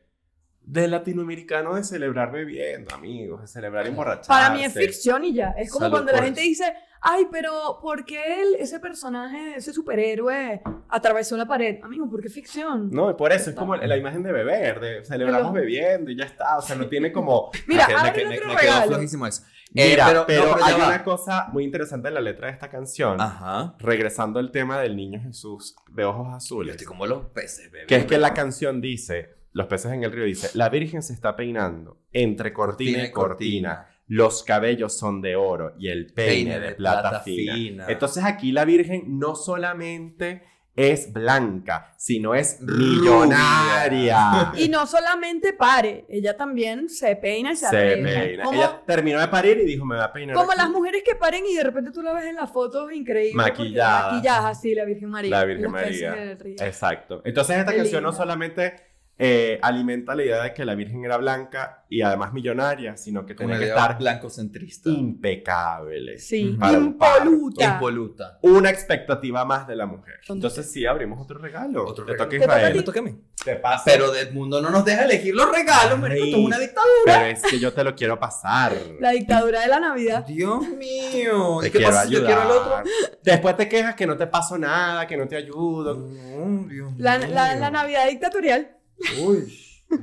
de 0.63 0.87
latinoamericano 0.87 1.75
de 1.75 1.83
celebrar 1.83 2.31
bebiendo, 2.31 2.95
amigos, 2.95 3.41
de 3.41 3.47
celebrar 3.49 3.87
emborracharse. 3.87 4.29
Para 4.29 4.51
mí 4.51 4.63
es 4.63 4.73
ficción 4.75 5.25
y 5.25 5.33
ya. 5.35 5.51
Es 5.59 5.71
como 5.71 5.87
Salud 5.87 5.95
cuando 5.97 6.13
la 6.13 6.23
gente 6.23 6.41
eso. 6.43 6.49
dice, 6.51 6.75
ay, 7.01 7.27
pero 7.33 7.79
¿por 7.83 8.05
qué 8.05 8.43
él, 8.43 8.57
ese 8.59 8.79
personaje, 8.79 9.55
ese 9.57 9.73
superhéroe, 9.73 10.61
atravesó 10.91 11.37
la 11.39 11.47
pared? 11.47 11.79
Amigo, 11.83 12.09
¿por 12.11 12.21
qué 12.23 12.29
ficción? 12.29 12.91
No, 12.91 13.11
y 13.11 13.15
por 13.15 13.33
eso 13.33 13.51
es 13.51 13.57
como 13.57 13.75
la 13.75 13.97
imagen 13.97 14.23
de 14.23 14.33
beber, 14.33 14.81
de 14.81 15.05
celebramos 15.05 15.51
Pero- 15.53 15.65
bebiendo 15.65 16.11
y 16.11 16.17
ya 16.17 16.25
está, 16.27 16.59
o 16.59 16.63
sea, 16.63 16.77
no 16.77 16.87
tiene 16.89 17.11
como... 17.11 17.51
Mira, 17.67 17.89
Me- 17.89 17.95
abre 17.95 18.27
me, 18.27 18.37
otro 18.37 18.49
me- 18.49 18.55
me 18.55 18.61
quedó 18.61 18.83
flojísimo 18.83 19.27
eso. 19.27 19.43
Eh, 19.75 19.91
Mira, 19.91 20.25
pero, 20.27 20.47
no, 20.47 20.59
ya 20.59 20.67
hay 20.67 20.75
una 20.75 21.05
cosa 21.05 21.49
muy 21.53 21.65
interesante 21.65 22.09
en 22.09 22.15
la 22.15 22.21
letra 22.21 22.49
de 22.49 22.55
esta 22.55 22.69
canción, 22.69 23.21
Ajá. 23.21 23.77
regresando 23.79 24.41
al 24.41 24.51
tema 24.51 24.81
del 24.81 24.97
niño 24.97 25.21
Jesús 25.23 25.77
de 25.93 26.05
ojos 26.05 26.27
Yo 26.29 26.35
azules. 26.35 26.71
estoy 26.73 26.87
como 26.87 27.07
los 27.07 27.27
peces 27.27 27.71
beben. 27.71 27.87
Que 27.87 27.97
es 27.97 28.07
que 28.07 28.19
la 28.19 28.35
canción 28.35 28.81
dice, 28.81 29.31
los 29.53 29.67
peces 29.67 29.93
en 29.93 30.03
el 30.03 30.11
río 30.11 30.25
dice, 30.25 30.51
la 30.55 30.69
Virgen 30.71 31.03
se 31.03 31.13
está 31.13 31.37
peinando 31.37 32.01
entre 32.13 32.53
cortina 32.53 33.05
y 33.05 33.13
cortina, 33.13 33.87
los 34.09 34.43
cabellos 34.43 34.99
son 34.99 35.23
de 35.23 35.37
oro 35.37 35.75
y 35.79 35.87
el 35.87 36.13
peine, 36.13 36.59
de, 36.59 36.75
plata, 36.75 37.21
fina. 37.21 37.87
Entonces 37.89 38.25
aquí 38.25 38.51
la 38.51 38.65
Virgen 38.65 39.21
no 39.21 39.37
solamente 39.37 40.43
es 40.77 41.13
blanca, 41.13 41.93
sino 41.97 42.35
es 42.35 42.61
millonaria. 42.61 44.53
Y 44.57 44.69
no 44.69 44.87
solamente 44.87 45.53
pare, 45.53 46.05
ella 46.09 46.37
también 46.37 46.89
se 46.89 47.17
peina 47.17 47.53
y 47.53 47.57
se, 47.57 47.67
Se 47.69 47.77
peina. 47.77 48.45
Como, 48.45 48.59
Ella 48.59 48.83
terminó 48.87 49.21
de 49.21 49.29
parir 49.29 49.59
y 49.59 49.65
dijo, 49.65 49.85
me 49.85 49.97
va 49.97 50.05
a 50.05 50.13
peinar. 50.13 50.35
como 50.37 50.53
aquí". 50.53 50.59
las 50.61 50.71
mujeres 50.71 51.03
que 51.05 51.15
paren 51.15 51.45
y 51.47 51.55
de 51.55 51.65
repente 51.65 51.91
tú 51.91 52.03
la 52.03 52.13
ves 52.13 52.25
en 52.25 52.37
las 52.37 52.51
fotos 52.51 52.93
increíbles. 52.93 53.35
porque 53.35 53.63
Maquilladas. 53.63 54.13
Maquilladas, 54.13 54.45
así, 54.59 54.75
la 54.75 54.85
Virgen 54.85 55.11
María. 55.11 55.31
La 55.31 55.45
Virgen 55.45 55.71
María. 55.71 56.33
Exacto. 56.61 57.23
Entonces 57.25 57.59
esta 57.59 57.73
Qué 57.73 57.79
canción 57.79 58.03
no 58.03 58.13
solamente 58.13 58.90
eh, 59.23 59.59
alimenta 59.61 60.15
la 60.15 60.25
idea 60.25 60.43
de 60.45 60.55
que 60.55 60.65
la 60.65 60.75
Virgen 60.75 61.05
era 61.05 61.19
blanca 61.19 61.85
y 61.91 62.01
además 62.01 62.33
millonaria, 62.33 62.97
sino 62.97 63.27
que 63.27 63.35
tenía 63.35 63.59
que 63.59 63.69
estar 63.69 63.99
blancocentrista. 63.99 64.89
impecable. 64.89 66.19
Sí, 66.19 66.57
Para 66.59 66.79
un 66.79 66.85
impoluta. 66.87 67.65
Impoluta. 67.75 68.39
Una 68.43 68.71
expectativa 68.71 69.45
más 69.45 69.67
de 69.69 69.77
la 69.77 69.85
mujer. 69.85 70.21
Entonces 70.27 70.73
sí, 70.73 70.87
abrimos 70.87 71.21
otro 71.21 71.39
regalo. 71.39 71.85
Otro 71.87 72.07
Te 72.07 72.13
regalo. 72.13 72.29
toca 72.31 72.39
Te 72.39 72.45
Israel. 72.45 72.73
ti. 72.73 72.79
Me 72.79 72.85
toca 72.85 73.01
a 73.01 73.03
mí. 73.03 73.19
Te 73.45 73.57
pasa. 73.57 73.83
Pero 73.85 74.11
del 74.11 74.33
mundo 74.33 74.63
no 74.63 74.71
nos 74.71 74.85
deja 74.87 75.05
elegir 75.05 75.35
los 75.35 75.51
regalos, 75.51 75.99
marico. 75.99 76.25
Esto 76.25 76.37
es 76.39 76.45
una 76.47 76.59
dictadura. 76.59 77.05
Pero 77.05 77.25
es 77.27 77.43
que 77.43 77.59
yo 77.59 77.73
te 77.75 77.85
lo 77.85 77.95
quiero 77.95 78.19
pasar. 78.19 78.73
La 79.01 79.11
dictadura 79.11 79.61
de 79.61 79.69
la 79.69 79.81
Navidad. 79.81 80.25
Dios 80.27 80.67
mío. 80.69 81.59
Te 81.61 81.69
¿Y 81.69 81.71
qué 81.71 81.79
quiero 81.79 81.93
pasa 81.93 82.07
si 82.07 82.15
yo 82.15 82.25
quiero 82.25 82.43
el 82.43 82.49
otro? 82.51 82.77
ayudar. 82.77 82.85
Después 83.23 83.57
te 83.59 83.69
quejas 83.69 83.95
que 83.95 84.07
no 84.07 84.17
te 84.17 84.27
paso 84.27 84.57
nada, 84.57 85.07
que 85.07 85.17
no 85.19 85.29
te 85.29 85.37
ayudo. 85.37 85.95
No, 85.97 86.67
Dios 86.69 86.93
La, 86.97 87.19
mío. 87.19 87.29
la, 87.33 87.55
la 87.57 87.71
Navidad 87.71 88.09
dictatorial. 88.09 88.77
Uy, 89.23 89.53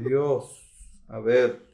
Dios. 0.08 0.58
A 1.08 1.20
ver. 1.20 1.68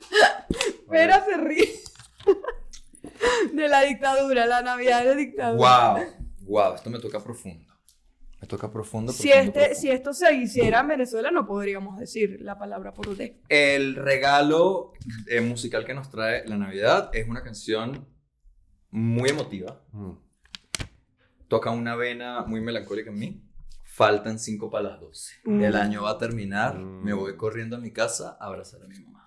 Vera 0.90 1.24
se 1.26 1.38
ríe. 1.38 1.80
De 3.54 3.68
la 3.68 3.82
dictadura, 3.82 4.46
la 4.46 4.62
Navidad 4.62 5.04
de 5.04 5.06
la 5.10 5.16
dictadura. 5.16 5.94
Wow. 5.94 6.04
Wow, 6.42 6.76
esto 6.76 6.90
me 6.90 7.00
toca 7.00 7.22
profundo. 7.22 7.74
Me 8.40 8.48
toca 8.48 8.70
profundo. 8.70 9.12
Si, 9.12 9.30
profundo, 9.30 9.48
este, 9.48 9.60
profundo. 9.60 9.80
si 9.80 9.90
esto 9.90 10.14
se 10.14 10.34
hiciera 10.34 10.82
en 10.82 10.88
Venezuela, 10.90 11.32
no 11.32 11.46
podríamos 11.46 11.98
decir 11.98 12.42
la 12.42 12.58
palabra 12.58 12.94
por 12.94 13.10
usted. 13.10 13.38
El 13.50 13.96
regalo 13.96 14.94
eh, 15.28 15.42
musical 15.42 15.86
que 15.86 15.94
nos 15.94 16.10
trae 16.10 16.46
la 16.48 16.58
Navidad 16.58 17.10
es 17.14 17.28
una 17.28 17.42
canción 17.42 18.08
muy 18.92 19.30
emotiva. 19.30 19.82
Mm. 19.92 20.12
Toca 21.48 21.72
una 21.72 21.96
vena 21.96 22.44
muy 22.46 22.62
melancólica 22.62 23.10
en 23.10 23.20
mí. 23.20 23.44
Faltan 23.96 24.40
cinco 24.40 24.72
para 24.72 24.90
las 24.90 25.00
12. 25.00 25.36
Mm. 25.44 25.64
El 25.66 25.76
año 25.76 26.02
va 26.02 26.10
a 26.10 26.18
terminar. 26.18 26.80
Mm. 26.80 27.04
Me 27.04 27.14
voy 27.14 27.38
corriendo 27.38 27.76
a 27.76 27.80
mi 27.80 27.92
casa 27.92 28.36
a 28.40 28.48
abrazar 28.48 28.82
a 28.82 28.88
mi 28.88 29.00
mamá. 29.02 29.24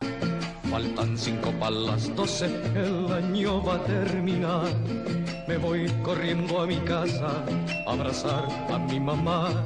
Faltan 0.69 1.17
cinco 1.17 1.53
para 1.61 1.71
las 1.71 2.17
doce, 2.17 2.47
el 2.75 3.13
año 3.13 3.63
va 3.63 3.77
a 3.77 3.85
terminar. 3.85 4.67
Me 5.47 5.57
voy 5.57 5.89
corriendo 6.03 6.61
a 6.61 6.67
mi 6.67 6.79
casa 6.79 7.45
a 7.87 7.93
abrazar 7.93 8.49
a 8.69 8.77
mi 8.77 8.99
mamá. 8.99 9.65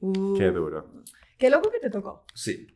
Uh, 0.00 0.38
Qué 0.38 0.46
duro. 0.46 1.04
Qué 1.36 1.50
loco 1.50 1.70
que 1.70 1.80
te 1.80 1.90
tocó. 1.90 2.24
Sí. 2.34 2.68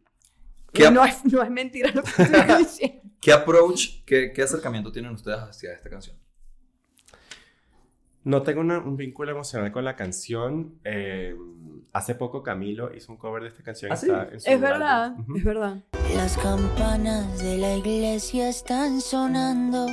¿Qué, 0.74 0.90
no, 0.90 1.02
es, 1.06 1.24
no 1.24 1.42
es 1.42 1.50
mentira 1.50 1.90
lo 1.90 2.02
que 2.02 2.22
estoy 2.22 2.56
diciendo. 2.58 3.02
qué 3.18 3.32
approach, 3.32 4.04
qué, 4.04 4.30
qué 4.34 4.42
acercamiento 4.42 4.92
tienen 4.92 5.12
ustedes 5.12 5.38
hacia 5.38 5.72
esta 5.72 5.88
canción? 5.88 6.18
No 8.24 8.42
tengo 8.42 8.60
una- 8.60 8.78
un 8.78 8.96
vínculo 8.96 9.30
emocional 9.32 9.72
con 9.72 9.84
la 9.84 9.96
canción. 9.96 10.74
Eh, 10.84 11.34
hace 11.92 12.14
poco 12.14 12.42
Camilo 12.42 12.94
hizo 12.94 13.10
un 13.12 13.18
cover 13.18 13.42
de 13.42 13.48
esta 13.48 13.62
canción. 13.62 13.90
¿Ah, 13.92 13.96
sí? 13.96 14.06
está 14.06 14.28
en 14.32 14.40
su 14.40 14.50
Es 14.50 14.60
verdad, 14.60 15.14
es 15.36 15.44
verdad. 15.44 15.82
Las 16.14 16.36
campanas 16.38 17.38
de 17.42 17.58
la 17.58 17.74
iglesia 17.76 18.48
están 18.48 19.00
sonando, 19.00 19.86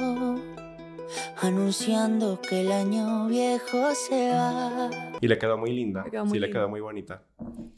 anunciando 1.42 2.40
que 2.42 2.62
el 2.62 2.72
año 2.72 3.28
viejo 3.28 3.94
se 3.96 4.30
va. 4.32 4.90
Y 5.22 5.28
le 5.28 5.38
quedó 5.38 5.58
muy 5.58 5.72
linda. 5.74 6.04
Le 6.06 6.12
quedó 6.12 6.26
muy 6.26 6.34
sí, 6.34 6.40
le 6.40 6.48
linda. 6.48 6.60
quedó 6.60 6.70
muy 6.70 6.80
bonita. 6.82 7.24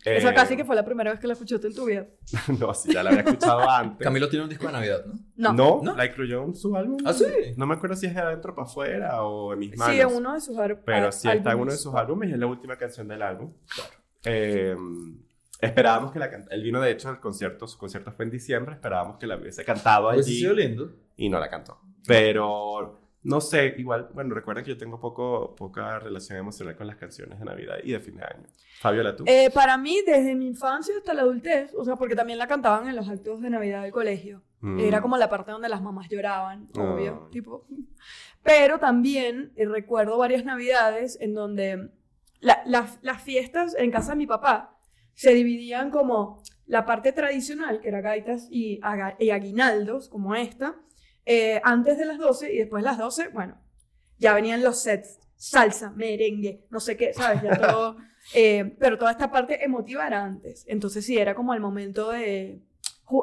Esa 0.03 0.31
Eh, 0.31 0.33
casi 0.33 0.55
que 0.57 0.65
fue 0.65 0.75
la 0.75 0.83
primera 0.85 1.11
vez 1.11 1.19
que 1.19 1.27
la 1.27 1.33
escuchaste 1.33 1.67
en 1.67 1.75
tu 1.75 1.85
vida. 1.85 2.07
no, 2.59 2.73
sí, 2.73 2.91
ya 2.93 3.03
la 3.03 3.11
había 3.11 3.21
escuchado 3.21 3.59
antes. 3.69 4.03
Camilo 4.05 4.29
tiene 4.29 4.43
un 4.43 4.49
disco 4.49 4.67
de 4.67 4.73
Navidad, 4.73 5.05
¿no? 5.05 5.53
No. 5.53 5.53
No, 5.53 5.81
¿No? 5.83 5.95
la 5.95 6.05
incluyó 6.05 6.43
en 6.43 6.55
su 6.55 6.75
álbum. 6.75 6.97
¿Ah, 7.05 7.13
sí? 7.13 7.25
No 7.57 7.65
me 7.65 7.75
acuerdo 7.75 7.95
si 7.95 8.05
es 8.07 8.15
de 8.15 8.21
adentro 8.21 8.53
para 8.55 8.67
afuera 8.67 9.23
o 9.23 9.53
en 9.53 9.59
mis 9.59 9.77
manos. 9.77 9.95
Sí, 9.95 10.01
en 10.01 10.07
uno 10.07 10.33
de 10.33 10.41
sus 10.41 10.57
ar- 10.57 10.81
Pero 10.85 11.11
sí 11.11 11.27
está 11.27 11.31
en 11.31 11.39
uno 11.39 11.43
de 11.45 11.51
álbumes. 11.51 11.81
sus 11.81 11.95
álbumes 11.95 12.29
y 12.29 12.33
es 12.33 12.39
la 12.39 12.47
última 12.47 12.77
canción 12.77 13.07
del 13.07 13.21
álbum. 13.21 13.53
Eh, 14.25 14.75
esperábamos 15.59 16.11
que 16.11 16.19
la 16.19 16.29
cantara. 16.29 16.55
Él 16.55 16.63
vino, 16.63 16.79
de 16.81 16.91
hecho, 16.91 17.09
al 17.09 17.19
concierto. 17.19 17.67
Su 17.67 17.77
concierto 17.77 18.11
fue 18.11 18.25
en 18.25 18.31
diciembre. 18.31 18.75
Esperábamos 18.75 19.17
que 19.17 19.27
la 19.27 19.37
hubiese 19.37 19.63
cantado 19.65 20.09
Hubiese 20.09 20.29
allí 20.29 20.39
sido 20.39 20.53
lindo. 20.53 20.91
y 21.15 21.29
no 21.29 21.39
la 21.39 21.49
cantó. 21.49 21.79
Pero 22.07 23.00
no 23.23 23.39
sé, 23.41 23.75
igual, 23.77 24.09
bueno, 24.13 24.33
recuerden 24.33 24.63
que 24.65 24.71
yo 24.71 24.77
tengo 24.77 24.99
poco, 24.99 25.55
poca 25.55 25.99
relación 25.99 26.39
emocional 26.39 26.75
con 26.75 26.87
las 26.87 26.95
canciones 26.97 27.37
de 27.39 27.45
Navidad 27.45 27.75
y 27.83 27.91
de 27.91 27.99
fin 27.99 28.15
de 28.17 28.23
año. 28.23 28.43
Fabiola, 28.79 29.15
tú. 29.15 29.23
Eh, 29.27 29.51
para 29.53 29.77
mí, 29.77 29.99
desde 30.05 30.33
mi 30.35 30.47
infancia 30.47 30.95
hasta 30.97 31.13
la 31.13 31.21
adultez, 31.21 31.71
o 31.75 31.85
sea, 31.85 31.95
porque 31.95 32.15
también 32.15 32.39
la 32.39 32.47
cantaban 32.47 32.87
en 32.87 32.95
los 32.95 33.07
actos 33.07 33.41
de 33.41 33.49
Navidad 33.51 33.83
del 33.83 33.91
colegio. 33.91 34.41
Mm. 34.61 34.79
Era 34.79 35.01
como 35.01 35.17
la 35.17 35.29
parte 35.29 35.51
donde 35.51 35.69
las 35.69 35.81
mamás 35.81 36.07
lloraban, 36.09 36.67
obvio, 36.77 37.23
Ay. 37.25 37.31
tipo. 37.31 37.67
Pero 38.43 38.79
también 38.79 39.51
eh, 39.55 39.65
recuerdo 39.67 40.17
varias 40.17 40.43
Navidades 40.45 41.17
en 41.21 41.33
donde 41.35 41.89
la- 42.39 42.63
las- 42.65 42.97
las 43.03 43.21
fiestas 43.21 43.75
en 43.77 43.91
casa 43.91 44.11
de 44.13 44.17
mi 44.17 44.25
papá 44.27 44.77
se 45.13 45.33
dividían 45.33 45.91
como 45.91 46.41
la 46.65 46.85
parte 46.87 47.11
tradicional, 47.11 47.81
que 47.81 47.89
era 47.89 48.01
gaitas 48.01 48.47
y 48.49 48.79
aguinaldos, 49.29 50.09
como 50.09 50.33
esta, 50.35 50.75
eh, 51.25 51.61
antes 51.63 51.97
de 51.97 52.05
las 52.05 52.17
12 52.17 52.53
y 52.53 52.57
después 52.57 52.83
de 52.83 52.89
las 52.89 52.97
12, 52.97 53.29
bueno, 53.29 53.57
ya 54.17 54.33
venían 54.33 54.63
los 54.63 54.79
sets, 54.81 55.19
salsa, 55.35 55.91
merengue, 55.91 56.65
no 56.69 56.79
sé 56.79 56.97
qué, 56.97 57.13
¿sabes? 57.13 57.41
Ya 57.41 57.57
todo, 57.59 57.97
eh, 58.33 58.75
pero 58.79 58.97
toda 58.97 59.11
esta 59.11 59.31
parte 59.31 59.63
emotiva 59.63 60.05
era 60.07 60.23
antes. 60.23 60.63
Entonces 60.67 61.05
sí, 61.05 61.17
era 61.17 61.33
como 61.35 61.53
el 61.53 61.59
momento 61.59 62.11
de, 62.11 62.61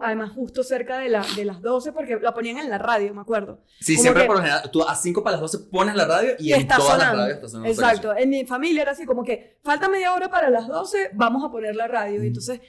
además 0.02 0.32
justo 0.32 0.62
cerca 0.64 0.98
de, 0.98 1.08
la, 1.08 1.24
de 1.36 1.44
las 1.44 1.62
12, 1.62 1.92
porque 1.92 2.18
la 2.20 2.34
ponían 2.34 2.58
en 2.58 2.68
la 2.70 2.78
radio, 2.78 3.14
me 3.14 3.20
acuerdo. 3.22 3.62
Sí, 3.80 3.94
Como 3.94 4.02
siempre 4.02 4.22
que- 4.22 4.26
por 4.26 4.36
lo 4.36 4.42
general, 4.42 4.70
tú 4.70 4.82
a 4.82 4.94
5 4.94 5.22
para 5.22 5.32
las 5.32 5.40
12 5.52 5.58
pones 5.70 5.94
la 5.94 6.04
radio 6.06 6.32
y, 6.38 6.50
Y 6.50 6.52
en 6.52 6.66
todas 6.68 6.82
sonando. 6.84 7.04
las 7.04 7.16
radios 7.16 7.36
está 7.36 7.48
sonando 7.48 7.70
Exacto. 7.70 8.16
En 8.16 8.28
mi 8.30 8.44
familia 8.44 8.82
era 8.82 8.90
así 8.92 9.06
como 9.06 9.24
que 9.24 9.58
falta 9.62 9.88
media 9.88 10.12
hora 10.14 10.28
para 10.30 10.50
las 10.50 10.66
12, 10.68 11.10
vamos 11.14 11.44
a 11.44 11.50
poner 11.50 11.74
la 11.76 11.88
radio. 11.88 12.22
Y 12.22 12.26
entonces, 12.26 12.60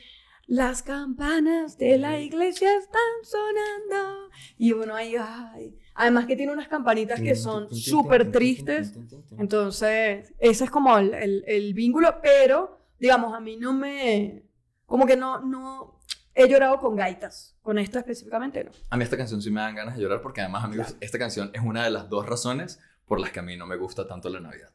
las 0.49 0.81
campanas 0.81 1.77
de 1.77 1.99
la 1.99 2.19
iglesia 2.19 2.75
están 2.75 2.99
sonando. 3.23 4.29
Y 4.57 4.71
uno 4.73 4.95
ahí, 4.95 5.15
ay. 5.15 5.77
Además 5.93 6.25
que 6.25 6.35
tiene 6.35 6.51
unas 6.51 6.67
campanitas 6.67 7.21
que 7.21 7.35
son 7.35 7.73
súper 7.73 8.31
tristes. 8.31 8.93
Entonces, 9.37 10.33
ese 10.39 10.63
es 10.63 10.71
como 10.71 10.97
el, 10.97 11.13
el- 11.13 11.43
el 11.47 11.73
vínculo, 11.75 12.19
pero, 12.21 12.79
digamos, 12.99 13.33
a 13.35 13.39
mí 13.39 13.57
no 13.57 13.73
me... 13.73 14.43
Como 14.85 15.05
que 15.05 15.15
no, 15.15 15.39
no... 15.41 15.99
He 16.33 16.47
llorado 16.49 16.79
con 16.79 16.95
gaitas. 16.95 17.55
Con 17.61 17.77
esta 17.77 17.99
específicamente, 17.99 18.63
no. 18.63 18.71
A 18.89 18.97
mí 18.97 19.03
esta 19.03 19.17
canción 19.17 19.41
sí 19.41 19.51
me 19.51 19.61
dan 19.61 19.75
ganas 19.75 19.95
de 19.97 20.01
llorar 20.01 20.21
porque 20.21 20.41
además, 20.41 20.63
amigos, 20.63 20.95
esta 20.99 21.19
canción 21.19 21.51
es 21.53 21.61
una 21.61 21.83
de 21.83 21.91
las 21.91 22.09
dos 22.09 22.25
razones 22.25 22.79
por 23.05 23.19
las 23.19 23.31
que 23.31 23.39
a 23.39 23.43
mí 23.43 23.55
no 23.57 23.67
me 23.67 23.75
gusta 23.75 24.07
tanto 24.07 24.29
la 24.29 24.39
Navidad. 24.39 24.71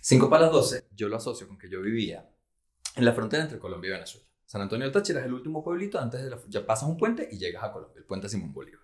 5 0.00 0.30
para 0.30 0.44
las 0.44 0.52
12, 0.52 0.86
yo 0.94 1.08
lo 1.08 1.16
asocio 1.16 1.46
con 1.46 1.58
que 1.58 1.68
yo 1.68 1.82
vivía 1.82 2.26
en 2.96 3.04
la 3.04 3.12
frontera 3.12 3.42
entre 3.42 3.58
Colombia 3.58 3.88
y 3.88 3.92
Venezuela. 3.92 4.26
San 4.50 4.62
Antonio 4.62 4.84
del 4.84 4.92
Táchira 4.92 5.20
es 5.20 5.26
el 5.26 5.32
último 5.32 5.62
pueblito 5.62 6.00
antes 6.00 6.24
de 6.24 6.28
la... 6.28 6.36
Ya 6.48 6.66
pasas 6.66 6.88
un 6.88 6.96
puente 6.96 7.28
y 7.30 7.38
llegas 7.38 7.62
a 7.62 7.70
Colombia, 7.70 8.00
el 8.00 8.04
puente 8.04 8.28
Simón 8.28 8.52
Bolívar. 8.52 8.82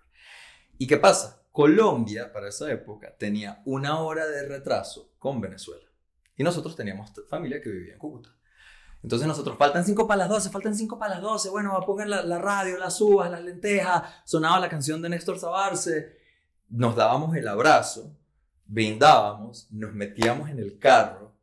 ¿Y 0.77 0.87
qué 0.87 0.95
pasa? 0.95 1.43
Colombia, 1.51 2.31
para 2.31 2.47
esa 2.47 2.71
época, 2.71 3.13
tenía 3.17 3.61
una 3.65 3.99
hora 3.99 4.25
de 4.27 4.47
retraso 4.47 5.11
con 5.19 5.41
Venezuela. 5.41 5.85
Y 6.37 6.43
nosotros 6.43 6.73
teníamos 6.77 7.11
familia 7.29 7.59
que 7.59 7.69
vivía 7.69 7.95
en 7.95 7.99
Cúcuta. 7.99 8.29
Entonces 9.03 9.27
nosotros, 9.27 9.57
faltan 9.57 9.83
5 9.83 10.07
para 10.07 10.19
las 10.19 10.29
12, 10.29 10.51
faltan 10.51 10.73
5 10.73 10.97
para 10.97 11.15
las 11.15 11.21
12. 11.21 11.49
Bueno, 11.49 11.77
poner 11.85 12.07
la, 12.07 12.23
la 12.23 12.39
radio, 12.39 12.77
las 12.77 13.01
uvas, 13.01 13.29
las 13.29 13.43
lentejas. 13.43 14.03
Sonaba 14.23 14.61
la 14.61 14.69
canción 14.69 15.01
de 15.01 15.09
Néstor 15.09 15.37
Sabarce. 15.37 16.17
Nos 16.69 16.95
dábamos 16.95 17.35
el 17.35 17.45
abrazo, 17.45 18.15
brindábamos, 18.65 19.67
nos 19.71 19.93
metíamos 19.93 20.49
en 20.49 20.59
el 20.59 20.79
carro 20.79 21.35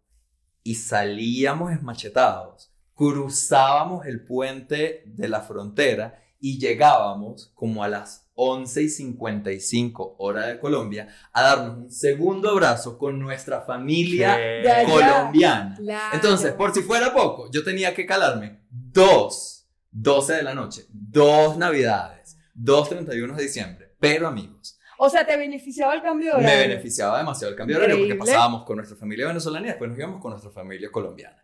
y 0.62 0.77
salíamos 0.77 1.72
esmachetados. 1.72 2.74
Cruzábamos 2.95 4.07
el 4.07 4.25
puente 4.25 5.03
de 5.07 5.29
la 5.29 5.41
frontera 5.41 6.23
y 6.41 6.59
llegábamos 6.59 7.53
como 7.55 7.83
a 7.83 7.89
las 7.89 8.25
11 8.35 8.83
y 8.83 8.89
55 8.89 10.17
hora 10.19 10.47
de 10.47 10.59
Colombia 10.59 11.09
a 11.33 11.43
darnos 11.43 11.77
un 11.77 11.91
segundo 11.91 12.51
abrazo 12.51 12.99
con 12.99 13.19
nuestra 13.19 13.63
familia 13.63 14.39
colombiana. 14.87 15.77
Claro. 15.77 16.15
Entonces, 16.15 16.53
por 16.53 16.75
si 16.75 16.83
fuera 16.83 17.15
poco, 17.15 17.51
yo 17.51 17.63
tenía 17.65 17.95
que 17.95 18.07
calarme 18.07 18.61
dos, 18.71 19.67
12 19.93 20.35
de 20.35 20.43
la 20.43 20.55
noche, 20.55 20.87
dos 20.91 21.57
navidades, 21.57 22.37
dos 22.53 22.89
31 22.89 23.37
de 23.37 23.43
diciembre. 23.43 23.95
Pero 23.99 24.29
amigos, 24.29 24.74
O 24.99 25.11
sea, 25.11 25.27
te 25.27 25.37
beneficiaba 25.37 25.95
el 25.95 26.03
cambio 26.03 26.33
de 26.33 26.39
me 26.39 26.45
horario. 26.45 26.69
beneficiaba 26.69 27.19
demasiado 27.19 27.53
el 27.53 27.57
cambio 27.57 27.79
de 27.79 27.85
horario 27.85 28.03
porque 28.03 28.15
pasábamos 28.15 28.65
con 28.65 28.77
nuestra 28.77 28.97
familia 28.97 29.27
venezolana 29.27 29.67
y 29.67 29.71
después 29.71 29.91
nos 29.91 29.99
íbamos 29.99 30.21
con 30.21 30.31
nuestra 30.31 30.51
familia 30.51 30.91
colombiana. 30.91 31.43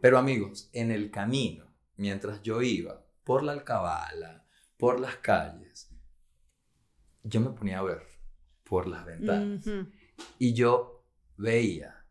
Pero 0.00 0.18
amigos, 0.18 0.70
en 0.72 0.90
el 0.90 1.10
camino, 1.10 1.66
mientras 1.96 2.42
yo 2.42 2.62
iba 2.62 3.04
por 3.24 3.42
la 3.42 3.52
alcabala, 3.52 4.46
por 4.76 5.00
las 5.00 5.16
calles, 5.16 5.90
yo 7.22 7.40
me 7.40 7.50
ponía 7.50 7.80
a 7.80 7.82
ver 7.82 8.02
por 8.64 8.86
las 8.86 9.04
ventanas. 9.04 9.64
Y 10.38 10.54
yo 10.54 11.04
veía 11.36 12.06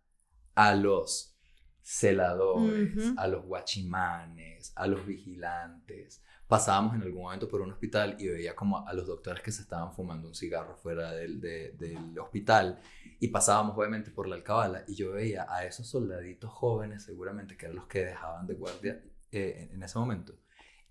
a 0.56 0.76
los 0.76 1.38
celadores, 1.82 3.14
a 3.18 3.28
los 3.28 3.46
guachimanes, 3.46 4.74
a 4.76 4.88
los 4.88 5.06
vigilantes. 5.06 6.22
Pasábamos 6.48 6.96
en 6.96 7.02
algún 7.02 7.24
momento 7.24 7.48
por 7.50 7.60
un 7.62 7.72
hospital 7.72 8.16
y 8.20 8.28
veía 8.28 8.56
como 8.56 8.88
a 8.88 8.94
los 8.94 9.06
doctores 9.06 9.44
que 9.44 9.52
se 9.52 9.62
estaban 9.64 9.92
fumando 9.94 10.30
un 10.30 10.36
cigarro 10.36 10.78
fuera 10.78 11.12
del, 11.12 11.42
de- 11.42 11.72
del 11.74 12.18
hospital. 12.20 12.80
Y 13.20 13.28
pasábamos 13.30 13.78
obviamente 13.78 14.12
por 14.12 14.28
la 14.30 14.36
alcabala 14.36 14.84
y 14.88 14.96
yo 14.96 15.12
veía 15.12 15.46
a 15.50 15.66
esos 15.66 15.88
soldaditos 15.88 16.50
jóvenes 16.52 17.04
seguramente 17.04 17.58
que 17.58 17.66
eran 17.66 17.76
los 17.76 17.88
que 17.88 18.06
dejaban 18.06 18.48
de 18.48 18.54
guardia 18.54 19.04
eh, 19.32 19.70
en, 19.74 19.84
ese 19.84 20.00
momento. 20.00 20.36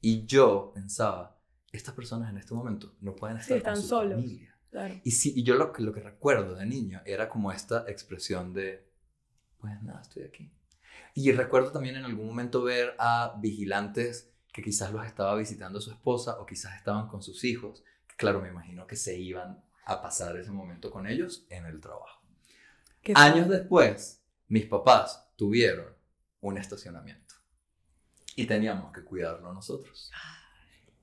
Y 0.03 0.27
yo 0.27 0.73
pensaba, 0.75 1.39
estas 1.73 1.95
personas 1.95 2.29
en 2.31 2.37
este 2.37 2.53
momento 2.53 2.95
no 3.01 3.15
pueden 3.17 3.39
estar 3.39 3.55
Sí, 3.55 3.59
están 3.59 3.75
con 3.75 3.83
su 3.83 3.89
solos. 3.89 4.15
familia. 4.21 4.59
Claro. 4.71 4.95
Y, 5.05 5.11
sí, 5.13 5.33
y 5.35 5.43
yo 5.43 5.55
lo, 5.55 5.73
que- 5.73 5.83
lo 5.83 5.93
que 5.93 6.01
recuerdo 6.01 6.55
de 6.55 6.67
niño 6.67 7.01
era 7.07 7.31
como 7.31 7.51
esta 7.51 7.85
expresión 7.89 8.53
de, 8.53 8.87
pues 9.59 9.83
nada, 9.83 10.03
estoy 10.03 10.25
aquí. 10.25 10.53
Y 11.15 11.33
recuerdo 11.33 11.73
también 11.73 11.97
en 11.97 12.05
algún 12.05 12.27
momento 12.27 12.63
ver 12.63 12.95
a 12.99 13.37
vigilantes 13.41 14.36
que 14.57 14.63
quizás 14.63 14.91
los 14.91 15.05
estaba 15.05 15.35
visitando 15.35 15.83
su 15.83 15.91
esposa 15.91 16.41
o 16.41 16.47
quizás 16.47 16.75
estaban 16.77 17.09
con 17.09 17.23
sus 17.23 17.45
hijos. 17.45 17.85
que 18.09 18.17
Claro, 18.17 18.41
me 18.41 18.49
imagino 18.49 18.87
que 18.87 18.97
se 18.97 19.15
iban 19.19 19.63
a 19.85 20.01
pasar 20.01 20.35
ese 20.39 20.51
momento 20.51 20.91
con 20.91 21.07
ellos 21.07 21.45
en 21.51 21.67
el 21.67 21.79
trabajo. 21.79 22.23
Años 23.15 23.51
después, 23.51 24.25
mis 24.49 24.65
papás 24.65 25.29
tuvieron 25.37 25.95
un 26.41 26.57
estacionamiento 26.57 27.35
y 28.35 28.47
teníamos 28.47 28.95
que 28.95 29.05
cuidarlo 29.05 29.53
nosotros. 29.53 30.11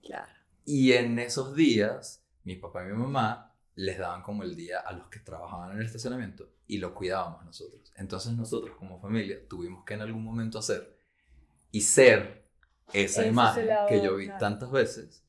Claro. 0.02 0.34
Y 0.66 0.94
en 0.94 1.20
esos 1.20 1.56
días, 1.56 2.26
mi 2.46 2.56
papá 2.56 2.84
y 2.84 2.88
mi 2.88 2.98
mamá 2.98 3.54
les 3.76 4.00
daban 4.00 4.24
como 4.24 4.42
el 4.42 4.56
día 4.56 4.80
a 4.80 4.94
los 4.94 5.10
que 5.10 5.20
trabajaban 5.20 5.74
en 5.74 5.78
el 5.78 5.86
estacionamiento 5.86 6.50
y 6.66 6.80
lo 6.80 6.96
cuidábamos 6.96 7.46
nosotros. 7.46 7.94
Entonces 7.98 8.34
nosotros 8.34 8.76
como 8.78 9.00
familia 9.00 9.48
tuvimos 9.48 9.86
que 9.86 9.94
en 9.94 10.02
algún 10.02 10.24
momento 10.24 10.58
hacer 10.58 10.98
y 11.72 11.82
ser 11.82 12.43
esa 12.92 13.22
Ese 13.22 13.28
imagen 13.30 13.68
que 13.88 14.02
yo 14.02 14.16
vi 14.16 14.26
claro. 14.26 14.40
tantas 14.40 14.72
veces 14.72 15.20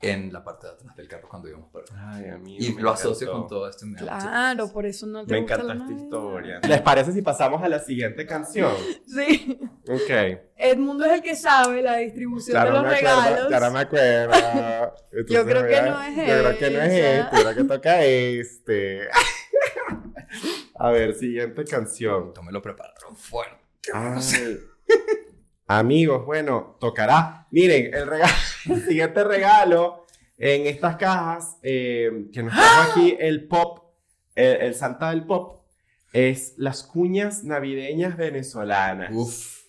en 0.00 0.30
la 0.34 0.44
parte 0.44 0.66
de 0.66 0.72
atrás 0.74 0.96
del 0.96 1.08
carro 1.08 1.28
cuando 1.30 1.48
íbamos 1.48 1.70
para. 1.70 1.86
Ay, 2.14 2.28
amigo, 2.28 2.62
Y 2.62 2.72
me 2.74 2.82
lo 2.82 2.90
asocio 2.90 3.26
encantó. 3.26 3.40
con 3.40 3.48
todo 3.48 3.68
esto. 3.70 3.86
y 3.86 3.88
me 3.88 3.96
da 4.00 4.14
mucha 4.14 4.18
Claro, 4.28 4.70
por 4.72 4.84
eso 4.84 5.06
no 5.06 5.24
te 5.24 5.32
Me 5.32 5.40
gusta 5.40 5.54
encanta 5.54 5.66
la 5.66 5.72
esta 5.74 5.84
Navidad. 5.86 6.04
historia. 6.04 6.60
¿Les 6.68 6.80
parece 6.82 7.12
si 7.12 7.22
pasamos 7.22 7.62
a 7.62 7.68
la 7.70 7.78
siguiente 7.78 8.26
canción? 8.26 8.74
Sí. 9.06 9.58
Ok. 9.88 10.40
Edmundo 10.56 11.06
es 11.06 11.12
el 11.12 11.22
que 11.22 11.34
sabe 11.34 11.80
la 11.80 11.96
distribución 11.96 12.54
Ya 12.54 12.64
de 12.66 12.70
los 12.72 12.82
me 12.82 12.88
acuerdo, 12.96 13.20
regalos. 13.22 13.50
ya 13.50 13.60
no 13.60 13.70
me 13.70 13.78
acuerdo. 13.80 14.34
Entonces, 15.12 15.26
Yo 15.36 15.44
creo 15.46 15.66
que 15.66 15.82
no 15.82 16.02
es 16.02 16.16
Yo 16.16 16.22
creo 16.42 16.58
que 16.58 16.70
no 16.70 16.82
es 16.82 16.92
esa. 16.92 17.20
este, 17.20 17.36
creo 17.42 17.54
que 17.54 17.64
toca 17.64 18.04
este. 18.04 19.08
A 20.76 20.90
ver, 20.90 21.14
siguiente 21.14 21.64
canción. 21.64 22.28
Esto 22.28 22.42
me 22.42 22.52
lo 22.52 22.60
prepararon 22.60 23.16
fuerte. 23.16 23.56
Ay. 23.94 24.58
Amigos, 25.66 26.26
bueno, 26.26 26.76
tocará. 26.78 27.46
Miren, 27.50 27.94
el, 27.94 28.06
regalo, 28.06 28.34
el 28.70 28.84
siguiente 28.84 29.24
regalo 29.24 30.06
en 30.36 30.66
estas 30.66 30.96
cajas 30.96 31.56
eh, 31.62 32.26
que 32.32 32.42
nos 32.42 32.54
trajo 32.54 32.90
aquí 32.90 33.16
el 33.18 33.46
pop, 33.46 33.94
el, 34.34 34.56
el 34.62 34.74
Santa 34.74 35.10
del 35.10 35.24
Pop, 35.24 35.64
es 36.12 36.54
las 36.56 36.82
cuñas 36.82 37.44
navideñas 37.44 38.16
venezolanas. 38.16 39.10
Uf. 39.12 39.64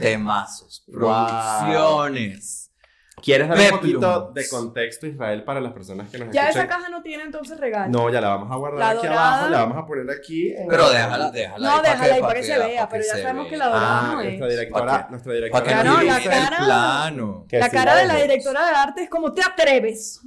Temazos, 0.00 0.84
Wow. 0.88 0.98
producciones. 1.26 2.66
¿Quieres 3.22 3.48
dar 3.50 3.58
un 3.58 3.70
poquito 3.80 4.32
de 4.34 4.48
contexto, 4.48 5.06
Israel, 5.06 5.44
para 5.44 5.60
las 5.60 5.74
personas 5.74 6.08
que 6.08 6.16
nos 6.16 6.32
Ya 6.34 6.44
escuchan? 6.48 6.64
esa 6.66 6.74
caja 6.74 6.88
no 6.88 7.02
tiene 7.02 7.22
entonces 7.24 7.60
regalo. 7.60 7.90
No, 7.90 8.08
ya 8.10 8.18
la 8.18 8.28
vamos 8.30 8.50
a 8.50 8.56
guardar 8.56 8.78
La 8.80 8.88
aquí 8.90 9.06
dorada. 9.06 9.32
abajo, 9.34 9.50
la 9.50 9.58
vamos 9.58 9.76
a 9.76 9.86
poner 9.86 10.10
aquí. 10.10 10.48
en- 10.56 10.66
Pero 10.68 10.88
déjala, 10.88 11.30
déjala. 11.30 11.68
No, 11.68 11.74
ahí 11.76 11.82
déjala 11.82 12.14
ahí 12.14 12.20
pa' 12.22 12.26
para 12.28 12.40
que 12.40 12.46
se 12.46 12.58
vea, 12.58 12.88
pero 12.88 13.04
ya 13.04 13.12
sabemos 13.20 13.46
que 13.48 13.56
la 13.58 13.66
dorada 13.66 13.98
Ah, 14.00 14.12
no 14.14 14.20
es. 14.22 14.26
nuestra 14.26 14.48
directora, 14.48 15.06
nuestra 15.10 15.32
directora. 15.34 15.64
Para 15.64 15.82
que 15.82 15.88
no 15.88 16.02
la 16.02 16.20
cara- 16.22 16.56
plano. 16.64 17.46
La 17.50 17.66
sí 17.68 17.76
cara 17.76 17.96
de 17.96 18.06
la 18.06 18.16
directora 18.16 18.66
de 18.66 18.74
arte 18.74 19.02
es 19.02 19.10
como 19.10 19.32
te 19.34 19.42
atreves. 19.42 20.20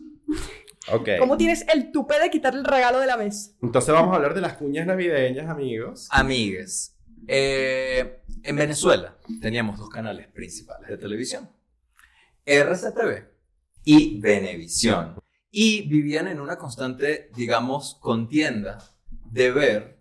Ok. 0.92 1.10
¿Cómo 1.18 1.36
tienes 1.38 1.66
el 1.74 1.92
tupé 1.92 2.20
de 2.20 2.30
quitarle 2.30 2.60
el 2.60 2.66
regalo 2.66 3.00
de 3.00 3.08
la 3.08 3.18
mesa? 3.18 3.52
Entonces 3.64 3.92
vamos 3.92 4.14
a 4.14 4.18
hablar 4.18 4.36
de 4.36 4.42
las 4.42 4.54
cuñas 4.54 4.86
navideñas, 4.86 5.50
amigos. 5.50 6.08
Amigues, 6.12 6.96
eh, 7.28 8.22
en 8.44 8.56
Venezuela 8.56 9.18
teníamos 9.42 9.80
dos 9.80 9.90
canales 9.90 10.28
principales 10.28 10.90
de 10.90 10.98
televisión. 10.98 11.50
RCTV 12.46 13.26
y 13.86 14.20
Venevisión. 14.20 15.16
Y 15.50 15.88
vivían 15.88 16.28
en 16.28 16.40
una 16.40 16.58
constante, 16.58 17.30
digamos, 17.36 17.98
contienda 18.02 18.80
de 19.32 19.52
ver 19.52 20.00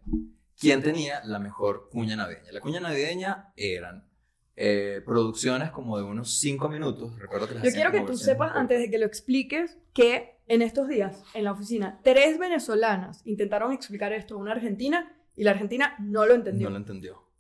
quién 0.59 0.83
tenía 0.83 1.23
la 1.25 1.39
mejor 1.39 1.89
cuña 1.91 2.17
navideña. 2.17 2.53
La 2.53 2.61
cuña 2.61 2.81
navideña 2.81 3.53
eran 3.57 4.09
eh, 4.57 5.03
producciones 5.05 5.71
como 5.71 5.99
de 5.99 6.05
unos 6.05 6.39
5 6.39 6.69
minutos. 6.69 7.19
Recuerdo 7.19 7.49
que 7.49 7.55
las 7.55 7.65
Yo 7.65 7.71
quiero 7.71 7.93
que 7.93 8.01
tú 8.01 8.17
sepas, 8.17 8.53
antes 8.55 8.79
de 8.79 8.91
que 8.91 8.99
lo 8.99 9.07
expliques, 9.07 9.79
que 9.93 10.39
en 10.49 10.63
estos 10.63 10.89
días, 10.89 11.23
en 11.35 11.45
la 11.45 11.53
oficina, 11.53 12.01
tres 12.03 12.39
venezolanas 12.39 13.23
intentaron 13.27 13.73
explicar 13.73 14.13
esto 14.13 14.35
a 14.35 14.39
una 14.39 14.53
argentina 14.53 15.17
y 15.37 15.45
la 15.45 15.53
argentina 15.53 15.97
no 15.99 16.27
lo 16.27 16.35
entendió. 16.35 16.69
No 16.69 16.71
lo 16.71 16.77
entendió. 16.77 17.32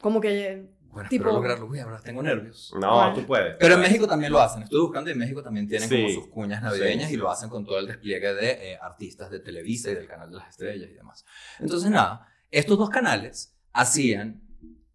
Como 0.00 0.20
que... 0.20 0.74
Bueno, 0.90 1.10
Tipo- 1.10 1.24
espero 1.24 1.32
lograrlo. 1.32 1.66
Uy, 1.66 1.78
ahora 1.78 2.00
tengo 2.00 2.22
nervios. 2.22 2.72
No, 2.80 2.96
Vale. 2.96 3.20
tú 3.20 3.26
puedes. 3.26 3.56
Pero 3.60 3.74
en 3.74 3.80
México 3.80 4.06
también 4.06 4.32
lo 4.32 4.40
hacen. 4.40 4.62
Estuve 4.62 4.80
buscando 4.80 5.10
y 5.10 5.12
en 5.12 5.18
México 5.18 5.42
también 5.42 5.68
tienen 5.68 5.90
como 5.90 6.08
sus 6.08 6.28
cuñas 6.28 6.62
navideñas 6.62 7.08
Sí, 7.08 7.14
y 7.14 7.16
lo 7.18 7.30
hacen 7.30 7.50
con 7.50 7.66
todo 7.66 7.78
el 7.78 7.86
despliegue 7.86 8.32
de 8.32 8.72
eh, 8.72 8.78
artistas 8.80 9.30
de 9.30 9.40
Televisa 9.40 9.90
y 9.90 9.94
del 9.94 10.06
Canal 10.06 10.30
de 10.30 10.36
las 10.36 10.48
Estrellas 10.48 10.88
y 10.90 10.94
demás. 10.94 11.26
Entonces, 11.58 11.90
nada, 11.90 12.26
estos 12.50 12.78
dos 12.78 12.88
canales 12.88 13.54
hacían 13.74 14.42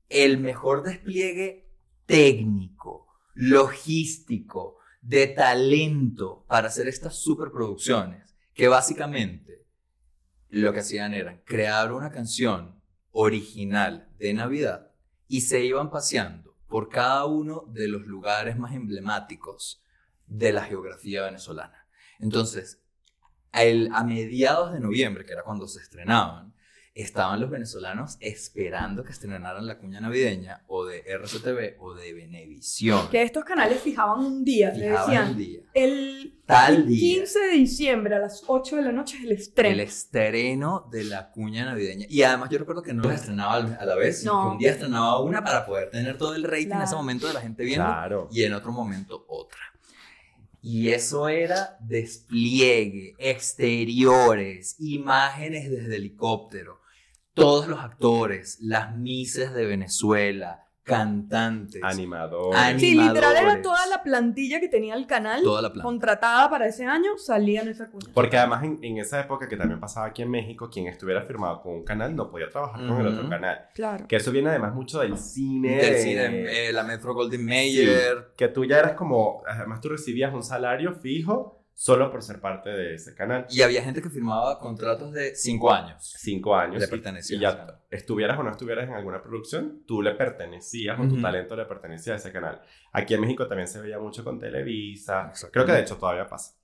el 0.09 0.39
mejor 0.39 0.81
despliegue 0.81 1.69
técnico, 2.07 3.07
logístico, 3.35 4.77
de 5.01 5.27
talento 5.27 6.45
para 6.47 6.67
hacer 6.67 6.87
estas 6.87 7.15
superproducciones 7.15 8.35
que 8.53 8.67
básicamente 8.67 9.65
lo 10.49 10.73
que 10.73 10.79
hacían 10.81 11.13
era 11.13 11.41
crear 11.43 11.91
una 11.93 12.11
canción 12.11 12.81
original 13.11 14.09
de 14.19 14.33
Navidad 14.33 14.90
y 15.31 15.39
se 15.39 15.63
iban 15.63 15.89
paseando 15.89 16.57
por 16.67 16.89
cada 16.89 17.23
uno 17.23 17.63
de 17.69 17.87
los 17.87 18.05
lugares 18.05 18.57
más 18.57 18.73
emblemáticos 18.75 19.81
de 20.27 20.51
la 20.51 20.61
geografía 20.65 21.23
venezolana. 21.23 21.87
Entonces, 22.19 22.81
el- 23.53 23.89
a 23.93 24.03
mediados 24.03 24.73
de 24.73 24.81
noviembre, 24.81 25.23
que 25.23 25.31
era 25.31 25.43
cuando 25.43 25.69
se 25.69 25.79
estrenaban, 25.79 26.53
estaban 26.93 27.39
los 27.39 27.49
venezolanos 27.49 28.17
esperando 28.19 29.03
que 29.05 29.13
estrenaran 29.13 29.65
la 29.65 29.77
cuña 29.77 30.01
navideña 30.01 30.63
o 30.67 30.83
de 30.85 30.99
RCTV 31.07 31.79
o 31.81 31.93
de 31.93 32.11
Venevisión. 32.13 33.09
Que 33.09 33.21
estos 33.21 33.45
canales 33.45 33.79
fijaban 33.79 34.19
un 34.19 34.43
día, 34.43 34.71
le 34.73 34.89
Fijaban 34.89 35.07
decían, 35.09 35.27
el 35.29 35.37
día. 35.37 35.59
el 35.73 36.41
Tal 36.45 36.85
día. 36.87 36.99
15 37.19 37.39
de 37.39 37.49
diciembre 37.53 38.15
a 38.15 38.19
las 38.19 38.43
8 38.45 38.75
de 38.75 38.81
la 38.81 38.91
noche 38.91 39.15
es 39.17 39.23
el 39.23 39.31
estreno. 39.31 39.73
El 39.73 39.79
estreno 39.79 40.89
de 40.91 41.05
la 41.05 41.31
cuña 41.31 41.63
navideña. 41.63 42.07
Y 42.09 42.23
además 42.23 42.49
yo 42.49 42.57
recuerdo 42.59 42.81
que 42.83 42.93
no 42.93 43.03
los 43.03 43.13
estrenaba 43.13 43.53
al- 43.53 43.77
a 43.79 43.85
la 43.85 43.95
vez, 43.95 44.19
sino 44.19 44.33
No. 44.33 44.41
que 44.41 44.51
un 44.51 44.57
día 44.57 44.71
estrenaba 44.71 45.21
una 45.21 45.43
para 45.45 45.65
poder 45.65 45.89
tener 45.91 46.17
todo 46.17 46.35
el 46.35 46.43
rating 46.43 46.71
en 46.73 46.81
ese 46.81 46.95
momento 46.95 47.25
de 47.25 47.33
la 47.33 47.41
gente 47.41 47.63
viendo 47.63 47.85
Claro. 47.85 48.27
y 48.33 48.43
en 48.43 48.51
otro 48.53 48.73
momento 48.73 49.23
otra. 49.29 49.59
Y 50.61 50.89
eso 50.89 51.29
era 51.29 51.77
despliegue, 51.79 53.15
exteriores, 53.17 54.75
imágenes 54.79 55.71
desde 55.71 55.95
helicóptero, 55.95 56.80
todos 57.33 57.67
los 57.67 57.79
actores, 57.79 58.57
las 58.61 58.95
mises 58.97 59.53
de 59.53 59.65
Venezuela, 59.65 60.67
cantantes, 60.83 61.81
Animadores. 61.83 62.59
Ani- 62.59 62.79
Sí, 62.79 62.95
literal 62.95 63.37
era 63.37 63.61
toda 63.61 63.85
la 63.87 64.03
plantilla 64.03 64.59
que 64.59 64.67
tenía 64.67 64.95
el 64.95 65.05
canal 65.07 65.41
toda 65.43 65.61
la 65.61 65.71
contratada 65.81 66.49
para 66.49 66.67
ese 66.67 66.85
año, 66.85 67.17
salía 67.17 67.61
en 67.61 67.69
esa 67.69 67.89
cuña. 67.89 68.07
Porque 68.13 68.37
además 68.37 68.63
en, 68.63 68.79
en 68.83 68.97
esa 68.97 69.21
época 69.21 69.47
que 69.47 69.55
también 69.55 69.79
pasaba 69.79 70.07
aquí 70.07 70.21
en 70.23 70.31
México, 70.31 70.69
quien 70.69 70.87
estuviera 70.87 71.21
firmado 71.21 71.61
con 71.61 71.73
un 71.75 71.83
canal 71.85 72.15
no 72.15 72.29
podía 72.29 72.49
trabajar 72.49 72.85
con 72.87 72.99
el 72.99 73.07
otro 73.07 73.29
canal. 73.29 73.67
Claro. 73.73 74.07
Que 74.07 74.17
eso 74.17 74.31
viene 74.31 74.49
además 74.49 74.73
mucho 74.73 74.99
del 74.99 75.17
cine. 75.17 75.77
Del 75.77 75.93
de- 75.93 76.01
cine, 76.01 76.67
eh, 76.67 76.73
la 76.73 76.83
Metro 76.83 77.13
Goldwyn 77.13 77.41
Sí, 77.41 77.45
Mayer, 77.47 78.33
que 78.35 78.47
tú 78.49 78.65
ya 78.65 78.79
eras 78.79 78.93
como, 78.93 79.43
además 79.47 79.79
tú 79.81 79.89
recibías 79.89 80.33
un 80.33 80.43
salario 80.43 80.93
fijo 80.95 81.60
solo 81.73 82.11
por 82.11 82.21
ser 82.21 82.39
parte 82.39 82.69
de 82.69 82.95
ese 82.95 83.15
canal. 83.15 83.45
y 83.49 83.61
había 83.61 83.81
gente 83.83 84.01
que 84.01 84.09
firmaba 84.09 84.59
contratos 84.59 85.11
de 85.13 85.35
cinco 85.35 85.71
años. 85.71 86.13
Cinco 86.17 86.55
años. 86.55 86.79
Le 86.81 86.87
pertenecía 86.87 87.37
Y 87.37 87.39
ya 87.39 87.57
canal. 87.57 87.79
estuvieras 87.89 88.39
o 88.39 88.43
no 88.43 88.51
estuvieras 88.51 88.87
en 88.87 88.93
alguna 88.93 89.21
producción, 89.21 89.83
tú 89.87 90.01
le 90.01 90.11
pertenecías 90.15 90.99
o 90.99 91.07
tu 91.07 91.19
talento 91.21 91.55
le 91.55 91.65
pertenecía 91.65 92.13
a 92.13 92.15
ese 92.17 92.31
canal. 92.31 92.61
Aquí 92.91 93.13
en 93.13 93.21
México 93.21 93.47
también 93.47 93.67
se 93.67 93.81
veía 93.81 93.99
mucho 93.99 94.23
con 94.23 94.39
Televisa. 94.39 95.31
Creo 95.51 95.65
que 95.65 95.71
de 95.71 95.81
hecho 95.81 95.97
todavía 95.97 96.27
pasa. 96.27 96.55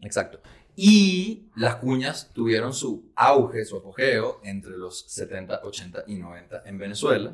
Exacto. 0.00 0.40
Y 0.74 1.50
las 1.54 1.76
cuñas 1.76 2.30
tuvieron 2.32 2.72
su 2.72 3.12
auge, 3.14 3.64
su 3.64 3.76
apogeo 3.76 4.40
entre 4.42 4.72
los 4.78 5.04
70, 5.12 5.60
80 5.64 6.04
y 6.06 6.16
90 6.16 6.62
en 6.64 6.78
Venezuela. 6.78 7.30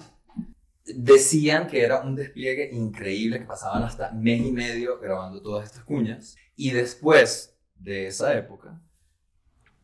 Decían 0.94 1.66
que 1.66 1.82
era 1.82 2.00
un 2.00 2.14
despliegue 2.14 2.70
increíble, 2.72 3.40
que 3.40 3.44
pasaban 3.44 3.82
hasta 3.82 4.10
mes 4.12 4.40
y 4.40 4.52
medio 4.52 4.98
grabando 4.98 5.42
todas 5.42 5.66
estas 5.66 5.84
cuñas. 5.84 6.36
Y 6.56 6.70
después 6.70 7.56
de 7.76 8.06
esa 8.06 8.36
época, 8.36 8.80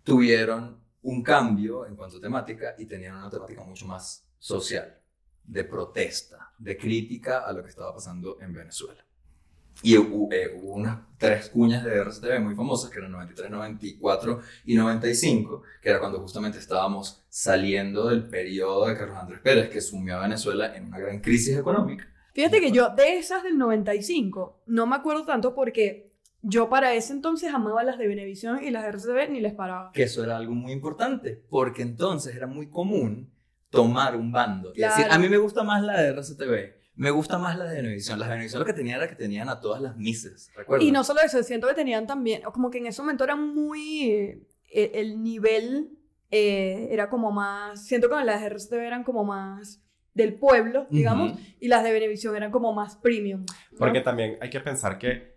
tuvieron 0.02 0.82
un 1.02 1.22
cambio 1.22 1.86
en 1.86 1.96
cuanto 1.96 2.16
a 2.16 2.20
temática 2.20 2.74
y 2.78 2.86
tenían 2.86 3.16
una 3.16 3.30
temática 3.30 3.62
mucho 3.62 3.86
más 3.86 4.26
social, 4.38 5.00
de 5.42 5.64
protesta, 5.64 6.52
de 6.59 6.76
crítica 6.76 7.40
a 7.40 7.52
lo 7.52 7.62
que 7.62 7.68
estaba 7.68 7.92
pasando 7.92 8.40
en 8.40 8.52
Venezuela. 8.55 9.03
Y 9.82 9.96
hubo, 9.98 10.32
eh, 10.32 10.50
hubo 10.54 10.72
unas 10.74 10.98
tres 11.18 11.50
cuñas 11.50 11.84
de 11.84 11.94
RCTV 11.96 12.40
muy 12.40 12.54
famosas, 12.54 12.90
que 12.90 12.98
eran 12.98 13.12
93, 13.12 13.50
94 13.50 14.40
y 14.64 14.74
95, 14.76 15.62
que 15.82 15.88
era 15.90 16.00
cuando 16.00 16.20
justamente 16.20 16.58
estábamos 16.58 17.22
saliendo 17.28 18.08
del 18.08 18.24
periodo 18.28 18.86
de 18.86 18.96
Carlos 18.96 19.18
Andrés 19.18 19.40
Pérez, 19.42 19.68
que 19.70 19.80
sumió 19.80 20.16
a 20.16 20.22
Venezuela 20.22 20.74
en 20.76 20.86
una 20.86 20.98
gran 20.98 21.20
crisis 21.20 21.56
económica. 21.56 22.06
Fíjate 22.34 22.60
que 22.60 22.72
yo 22.72 22.90
de 22.90 23.16
esas 23.18 23.42
del 23.42 23.56
95 23.58 24.62
no 24.66 24.86
me 24.86 24.96
acuerdo 24.96 25.24
tanto 25.24 25.54
porque 25.54 26.12
yo 26.42 26.68
para 26.68 26.92
ese 26.94 27.12
entonces 27.12 27.52
amaba 27.54 27.82
las 27.84 27.96
de 27.98 28.06
Venevisión 28.08 28.62
y 28.62 28.70
las 28.70 28.82
de 28.82 28.88
RCTV 28.90 29.30
ni 29.30 29.40
les 29.40 29.54
paraba. 29.54 29.92
Que 29.92 30.02
eso 30.04 30.22
era 30.24 30.36
algo 30.36 30.52
muy 30.54 30.72
importante, 30.72 31.42
porque 31.48 31.82
entonces 31.82 32.34
era 32.36 32.46
muy 32.46 32.68
común 32.68 33.30
tomar 33.70 34.14
un 34.16 34.30
bando 34.30 34.70
y 34.74 34.80
decir, 34.80 35.04
Claro. 35.06 35.12
a 35.14 35.18
mí 35.18 35.28
me 35.28 35.36
gusta 35.38 35.62
más 35.62 35.82
la 35.82 36.00
de 36.00 36.08
RCTV, 36.12 36.74
me 36.97 37.11
gusta 37.11 37.38
más 37.38 37.59
la 37.59 37.64
de 37.64 37.76
Venevisión. 37.76 38.18
Las 38.18 38.28
de 38.28 38.34
Venevisión 38.34 38.61
lo 38.61 38.66
que 38.66 38.72
tenían 38.72 38.99
era 38.99 39.09
que 39.09 39.16
tenían 39.16 39.49
a 39.49 39.61
todas 39.61 39.82
las 39.82 39.97
mises, 39.97 40.51
¿recuerdas? 40.55 40.86
Y 40.86 40.92
no 40.92 41.05
solo 41.05 41.20
eso, 41.20 41.42
siento 41.42 41.66
que 41.68 41.74
tenían 41.74 42.07
también, 42.07 42.42
como 42.42 42.70
que 42.70 42.78
en 42.78 42.86
ese 42.86 43.03
momento 43.03 43.24
era 43.24 43.36
muy, 43.36 44.11
eh, 44.70 44.90
el 44.95 45.22
nivel 45.22 45.90
eh, 46.30 46.88
era 46.90 47.09
como 47.09 47.30
más, 47.30 47.86
siento 47.86 48.09
que 48.09 48.24
las 48.24 48.40
de 48.40 48.47
RCTV 48.47 48.80
eran 48.80 49.05
como 49.05 49.24
más 49.24 49.80
del 50.14 50.34
pueblo, 50.34 50.86
digamos, 50.90 51.38
y 51.59 51.68
las 51.68 51.82
de 51.82 51.92
Venevisión 51.92 52.36
eran 52.36 52.53
como 52.53 52.72
más 52.72 52.97
premium. 52.97 53.40
¿no? 53.40 53.78
Porque 53.78 54.01
también 54.01 54.38
hay 54.40 54.49
que 54.49 54.61
pensar 54.61 54.99
que 54.99 55.34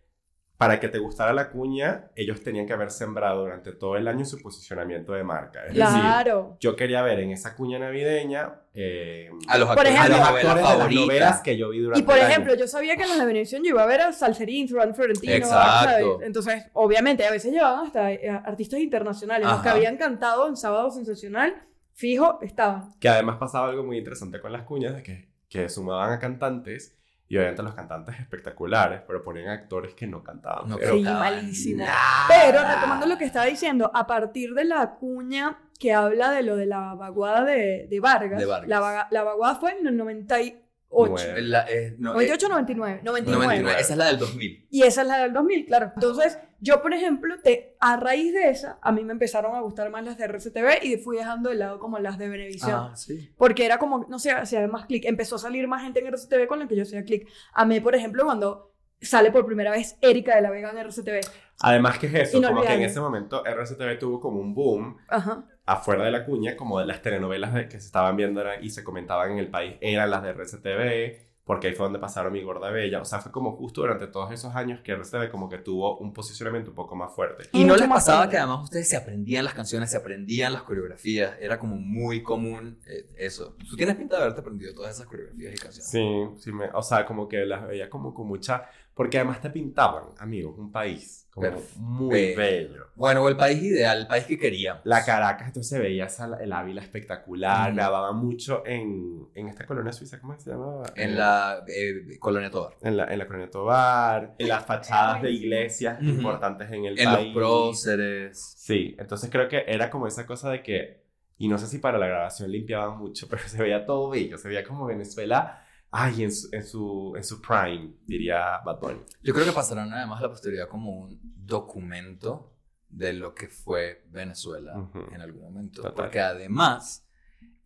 para 0.57 0.79
que 0.79 0.87
te 0.89 0.97
gustara 0.97 1.33
la 1.33 1.51
cuña, 1.51 2.09
ellos 2.15 2.41
tenían 2.43 2.65
que 2.65 2.73
haber 2.73 2.89
sembrado 2.89 3.41
durante 3.41 3.73
todo 3.73 3.95
el 3.95 4.07
año 4.07 4.25
su 4.25 4.41
posicionamiento 4.41 5.13
de 5.13 5.23
marca. 5.23 5.59
Es 5.67 5.75
decir, 5.75 5.83
Claro. 5.99 6.57
yo 6.59 6.75
quería 6.75 7.03
ver 7.03 7.19
en 7.19 7.29
esa 7.31 7.55
cuña 7.55 7.77
navideña 7.77 8.61
eh, 8.73 9.29
A 9.47 9.57
los 9.59 9.69
actores 9.69 9.93
ejemplo- 9.93 10.15
de 10.15 10.15
a 10.15 10.19
los 10.19 10.29
actores 10.29 10.55
de 10.69 10.77
las 10.77 10.91
novelas 10.93 11.41
que 11.41 11.57
yo 11.57 11.69
vi 11.69 11.79
durante 11.79 11.99
Y 11.99 12.03
por 12.03 12.15
el 12.15 12.21
año. 12.21 12.29
ejemplo, 12.31 12.55
yo 12.55 12.67
sabía 12.67 12.95
que 12.95 13.03
en 13.03 13.09
las 13.09 13.19
de 13.19 13.25
Venevisión 13.25 13.63
yo 13.63 13.69
iba 13.69 13.83
a 13.83 13.87
ver 13.87 14.01
a 14.01 14.11
Salserín, 14.13 14.67
Fran 14.67 14.95
Florentino. 14.95 15.33
Exacto. 15.33 15.89
¿sabes? 15.89 16.05
Entonces, 16.23 16.65
obviamente, 16.73 17.25
a 17.25 17.31
veces 17.31 17.51
llevaban 17.53 17.85
hasta 17.85 18.11
eh, 18.11 18.27
artistas 18.29 18.79
internacionales. 18.79 19.47
Los 19.47 19.61
que 19.61 19.69
Ajá. 19.69 19.77
habían 19.77 19.97
cantado 19.97 20.47
en 20.47 20.55
Sábado 20.57 20.89
Sensacional, 20.91 21.55
fijo, 21.93 22.39
estaban. 22.41 22.93
Que 22.99 23.09
además 23.09 23.37
pasaba 23.37 23.69
algo 23.69 23.83
muy 23.83 23.97
interesante 23.99 24.39
con 24.39 24.51
las 24.51 24.63
cuñas, 24.63 24.95
de 24.95 25.03
que, 25.03 25.29
que 25.49 25.69
sumaban 25.69 26.11
a 26.13 26.19
cantantes, 26.19 26.96
y 27.29 27.37
obviamente 27.37 27.61
los 27.63 27.73
cantantes 27.73 28.19
espectaculares, 28.19 29.01
pero 29.05 29.21
ponían 29.23 29.49
actores 29.49 29.93
que 29.93 30.07
no 30.07 30.23
cantaban. 30.23 30.69
No 30.69 30.77
pero 30.77 30.93
Sí, 30.95 31.03
cantaban 31.03 31.35
malísimo. 31.35 31.83
nada. 31.85 32.25
Pero 32.27 32.59
retomando 32.61 33.05
lo 33.05 33.17
que 33.17 33.25
estaba 33.25 33.45
diciendo, 33.45 33.91
a 33.93 34.07
partir 34.07 34.53
de 34.53 34.63
la 34.65 34.95
cuña 34.95 35.59
que 35.79 35.93
habla 35.93 36.31
de 36.31 36.43
lo 36.43 36.55
de 36.55 36.65
la 36.65 36.93
vaguada 36.95 37.43
de, 37.43 37.87
de 37.89 37.99
Vargas, 37.99 38.39
De 38.39 38.45
Vargas. 38.45 38.69
La, 38.69 39.07
la 39.11 39.23
vaguada 39.23 39.55
fue 39.55 39.77
en 39.77 39.85
el 39.87 39.97
98. 39.97 40.63
Nueve. 40.89 41.41
La- 41.41 41.65
eh, 41.69 41.95
no, 41.99 42.11
eh, 42.11 42.13
98 42.13 42.47
99, 42.49 43.01
99. 43.03 43.45
99. 43.45 43.81
Esa 43.81 43.93
es 43.93 43.97
la 43.99 44.05
del 44.05 44.17
2000. 44.19 44.67
Y 44.71 44.83
esa 44.83 45.01
es 45.01 45.07
la 45.07 45.17
del 45.17 45.33
2000, 45.33 45.65
claro. 45.65 45.91
Entonces, 45.95 46.39
yo, 46.59 46.81
por 46.81 46.93
ejemplo, 46.93 47.35
te, 47.43 47.75
a 47.79 47.97
raíz 47.97 48.33
de 48.33 48.49
esa, 48.49 48.79
a 48.81 48.91
mí 48.91 49.03
me 49.03 49.13
empezaron 49.13 49.55
a 49.55 49.61
gustar 49.61 49.89
más 49.91 50.03
las 50.05 50.17
de 50.17 50.25
RCTV 50.25 50.83
y 50.83 50.97
fui 50.97 51.17
dejando 51.17 51.49
de 51.49 51.55
lado 51.55 51.79
como 51.79 51.99
las 51.99 52.17
de 52.17 52.29
Venevisión. 52.29 52.71
Ah, 52.91 52.95
sí. 52.95 53.31
Porque 53.37 53.65
era 53.65 53.77
como, 53.77 54.05
no 54.09 54.19
sé, 54.19 54.31
hacía 54.31 54.67
más 54.67 54.85
clic. 54.85 55.05
Empezó 55.05 55.35
a 55.35 55.39
salir 55.39 55.67
más 55.67 55.83
gente 55.83 55.99
en 55.99 56.07
RCTV 56.07 56.47
con 56.47 56.59
la 56.59 56.67
que 56.67 56.75
yo 56.75 56.83
hacía 56.83 57.03
clic. 57.03 57.27
A 57.53 57.65
mí, 57.65 57.79
por 57.79 57.95
ejemplo, 57.95 58.23
cuando 58.25 58.73
sale 58.99 59.31
por 59.31 59.45
primera 59.45 59.69
vez 59.71 59.97
Erika 60.01 60.35
de 60.35 60.41
la 60.41 60.49
Vega 60.49 60.71
en 60.71 60.77
RCTV. 60.79 61.19
Además 61.59 61.99
que 61.99 62.07
es 62.07 62.13
eso, 62.15 62.41
como 62.41 62.61
que 62.61 62.73
en 62.73 62.81
ese 62.81 62.99
momento 62.99 63.43
RCTV 63.45 63.99
tuvo 63.99 64.19
como 64.19 64.39
un 64.39 64.53
boom 64.55 64.97
Ajá. 65.07 65.45
afuera 65.65 66.03
de 66.03 66.11
la 66.11 66.25
cuña, 66.25 66.55
como 66.55 66.79
de 66.79 66.85
las 66.87 67.01
telenovelas 67.01 67.51
que 67.65 67.79
se 67.79 67.85
estaban 67.87 68.15
viendo 68.15 68.41
eran- 68.41 68.63
y 68.63 68.69
se 68.71 68.83
comentaban 68.83 69.31
en 69.33 69.37
el 69.39 69.49
país, 69.49 69.75
eran 69.81 70.09
las 70.11 70.23
de 70.23 70.29
RCTV, 70.29 71.26
porque 71.47 71.67
ahí 71.67 71.73
fue 71.73 71.85
donde 71.85 71.97
pasaron 71.97 72.33
Mi 72.33 72.43
Gorda 72.43 72.69
Bella. 72.69 73.01
O 73.01 73.05
sea, 73.05 73.19
fue 73.19 73.31
como 73.31 73.53
justo 73.55 73.81
durante 73.81 74.05
todos 74.07 74.31
esos 74.33 74.53
años 74.53 74.81
que 74.81 74.91
RCTV 74.91 75.31
como 75.31 75.47
que 75.49 75.57
tuvo 75.57 75.97
un 75.97 76.13
posicionamiento 76.13 76.71
un 76.71 76.75
poco 76.75 76.95
más 76.95 77.15
fuerte. 77.15 77.45
Y 77.53 77.63
no 77.63 77.75
les 77.77 77.87
pasaba 77.87 78.29
que 78.29 78.37
además 78.37 78.65
ustedes 78.65 78.89
se 78.89 78.97
aprendían 78.97 79.45
las 79.45 79.53
canciones, 79.53 79.89
se 79.89 79.97
aprendían 79.97 80.51
las 80.51 80.63
coreografías. 80.63 81.35
Era 81.39 81.57
como 81.57 81.77
muy 81.77 82.21
común 82.21 82.77
eh, 82.85 83.05
eso. 83.17 83.55
Tú 83.69 83.77
tienes 83.77 83.95
pinta 83.95 84.17
de 84.17 84.23
haberte 84.23 84.41
aprendido 84.41 84.73
todas 84.75 84.93
esas 84.93 85.07
coreografías 85.07 85.53
y 85.55 85.57
canciones. 85.57 85.89
Sí, 85.89 86.41
sí, 86.43 86.51
me- 86.51 86.69
o 86.73 86.83
sea, 86.83 87.05
como 87.05 87.27
que 87.27 87.45
las 87.45 87.65
veía 87.65 87.89
como 87.89 88.13
con 88.13 88.27
mucha... 88.27 88.65
Porque 88.93 89.17
además 89.17 89.39
te 89.41 89.49
pintaban, 89.49 90.05
amigos, 90.17 90.57
un 90.57 90.71
país 90.71 91.26
como 91.41 91.61
muy 91.77 92.35
bello. 92.35 92.87
Bueno, 92.95 93.23
o 93.23 93.29
el 93.29 93.37
país 93.37 93.61
ideal, 93.61 93.99
el 93.99 94.07
país 94.07 94.25
que 94.25 94.39
queríamos. 94.39 94.81
La 94.85 95.05
Caracas, 95.05 95.47
entonces 95.47 95.79
veía 95.79 96.05
esa- 96.05 96.37
el 96.41 96.51
Ávila 96.51 96.81
espectacular, 96.81 97.67
Ujú. 97.69 97.75
grababa 97.75 98.11
mucho 98.11 98.63
en, 98.65 99.27
en 99.35 99.47
esta 99.47 99.65
colonia 99.67 99.93
suiza, 99.93 100.19
¿cómo 100.19 100.37
se 100.39 100.49
llamaba? 100.49 100.83
En 100.95 101.15
la 101.15 101.63
eh, 101.67 102.17
Colonia 102.19 102.49
Tobar. 102.49 102.73
En 102.81 102.97
la, 102.97 103.05
en 103.05 103.19
la 103.19 103.27
colonia 103.27 103.51
Tobar, 103.51 104.35
en 104.39 104.47
las 104.49 104.65
fachadas 104.65 105.21
de 105.21 105.31
iglesias 105.31 106.01
importantes 106.01 106.71
en 106.71 106.85
el 106.85 106.97
En 106.99 107.05
los 107.11 107.19
país. 107.19 107.33
próceres. 107.35 108.53
Sí, 108.57 108.95
entonces 108.99 109.29
creo 109.29 109.47
que 109.47 109.63
era 109.67 109.89
como 109.89 110.07
esa 110.07 110.25
cosa 110.25 110.49
de 110.49 110.63
que, 110.63 111.03
y 111.37 111.47
no 111.47 111.57
sé 111.59 111.67
si 111.67 111.77
para 111.77 111.99
la 111.99 112.07
grabación 112.07 112.51
limpiaban 112.51 112.97
mucho, 112.97 113.27
pero 113.29 113.43
se 113.47 113.61
veía 113.61 113.85
todo 113.85 114.09
bello, 114.09 114.37
se 114.39 114.47
veía 114.47 114.63
como 114.63 114.85
Venezuela, 114.87 115.63
ay, 115.91 116.23
en 116.23 116.31
su, 116.31 116.49
en 116.51 116.63
su, 116.65 117.13
en 117.15 117.23
su 117.23 117.41
prime, 117.41 117.93
diría 118.05 118.59
Bad 118.65 118.79
Bunny. 118.79 119.01
Yo 119.23 119.33
creo 119.33 119.45
que 119.45 119.51
pasarán 119.51 119.91
además 119.93 120.21
la 120.21 120.29
posteridad 120.29 120.67
como 120.67 120.91
un 120.91 121.19
documento 121.21 122.53
de 122.89 123.13
lo 123.13 123.33
que 123.33 123.47
fue 123.47 124.05
Venezuela 124.09 124.77
Ujú. 124.77 125.13
en 125.13 125.21
algún 125.21 125.43
momento. 125.43 125.81
Total. 125.81 125.95
Porque 125.95 126.19
además, 126.19 127.05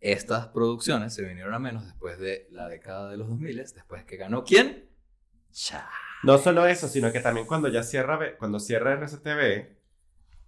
estas 0.00 0.48
producciones 0.48 1.14
se 1.14 1.22
vinieron 1.22 1.54
a 1.54 1.58
menos 1.58 1.84
después 1.84 2.18
de 2.18 2.48
la 2.50 2.68
década 2.68 3.08
de 3.10 3.16
los 3.16 3.28
2000, 3.28 3.56
después 3.56 4.04
que 4.04 4.16
ganó 4.16 4.44
quién? 4.44 4.88
Cha. 5.52 5.88
No 6.24 6.38
solo 6.38 6.66
eso, 6.66 6.88
sino 6.88 7.12
que 7.12 7.20
también 7.20 7.46
cuando 7.46 7.68
ya 7.68 7.82
cierra, 7.82 8.36
cuando 8.38 8.58
cierra 8.58 8.92
RCTV, 8.94 9.81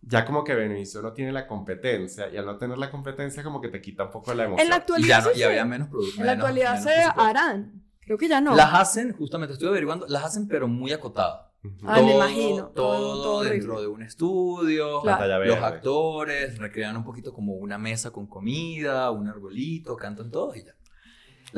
ya 0.06 0.24
como 0.24 0.44
que 0.44 0.54
Venevisión 0.54 1.02
no 1.02 1.12
tiene 1.12 1.32
la 1.32 1.46
competencia, 1.46 2.28
y 2.32 2.36
al 2.36 2.46
no 2.46 2.56
tener 2.58 2.78
la 2.78 2.90
competencia 2.90 3.42
como 3.42 3.60
que 3.60 3.68
te 3.68 3.80
quita 3.80 4.04
un 4.04 4.10
poco 4.10 4.32
la 4.34 4.44
emoción. 4.44 4.60
En 4.64 4.68
la 4.70 4.76
Y 4.76 4.78
actualidad, 4.80 5.08
ya 5.08 5.24
no, 5.24 5.30
sí 5.30 5.36
y 5.36 5.38
se- 5.38 5.44
había 5.46 5.64
menos 5.64 5.88
productos. 5.88 6.18
en 6.18 6.26
la 6.26 6.32
actualidad 6.32 6.82
se 6.82 6.94
harán. 7.16 7.82
Creo 8.00 8.18
que 8.18 8.28
ya 8.28 8.40
no. 8.40 8.54
Las 8.54 8.74
hacen, 8.74 9.12
justamente 9.14 9.54
estoy 9.54 9.68
averiguando, 9.68 10.06
las 10.08 10.24
hacen 10.24 10.46
pero 10.46 10.68
muy 10.68 10.92
acotadas. 10.92 11.46
Ah, 11.86 12.02
me 12.02 12.14
imagino. 12.14 12.66
Todo, 12.66 12.98
Todo- 12.98 13.22
todo 13.22 13.42
dentro 13.44 13.80
de 13.80 13.86
un 13.86 14.02
estudio. 14.02 15.00
Claro. 15.00 15.42
Los 15.46 15.58
actores 15.62 16.58
recrean 16.58 16.94
un 16.98 17.04
poquito 17.04 17.32
como 17.32 17.54
una 17.54 17.78
mesa 17.78 18.10
con 18.10 18.26
comida, 18.26 19.10
un 19.10 19.28
arbolito, 19.28 19.96
cantan 19.96 20.30
todos 20.30 20.56
y 20.58 20.64
ya. 20.64 20.74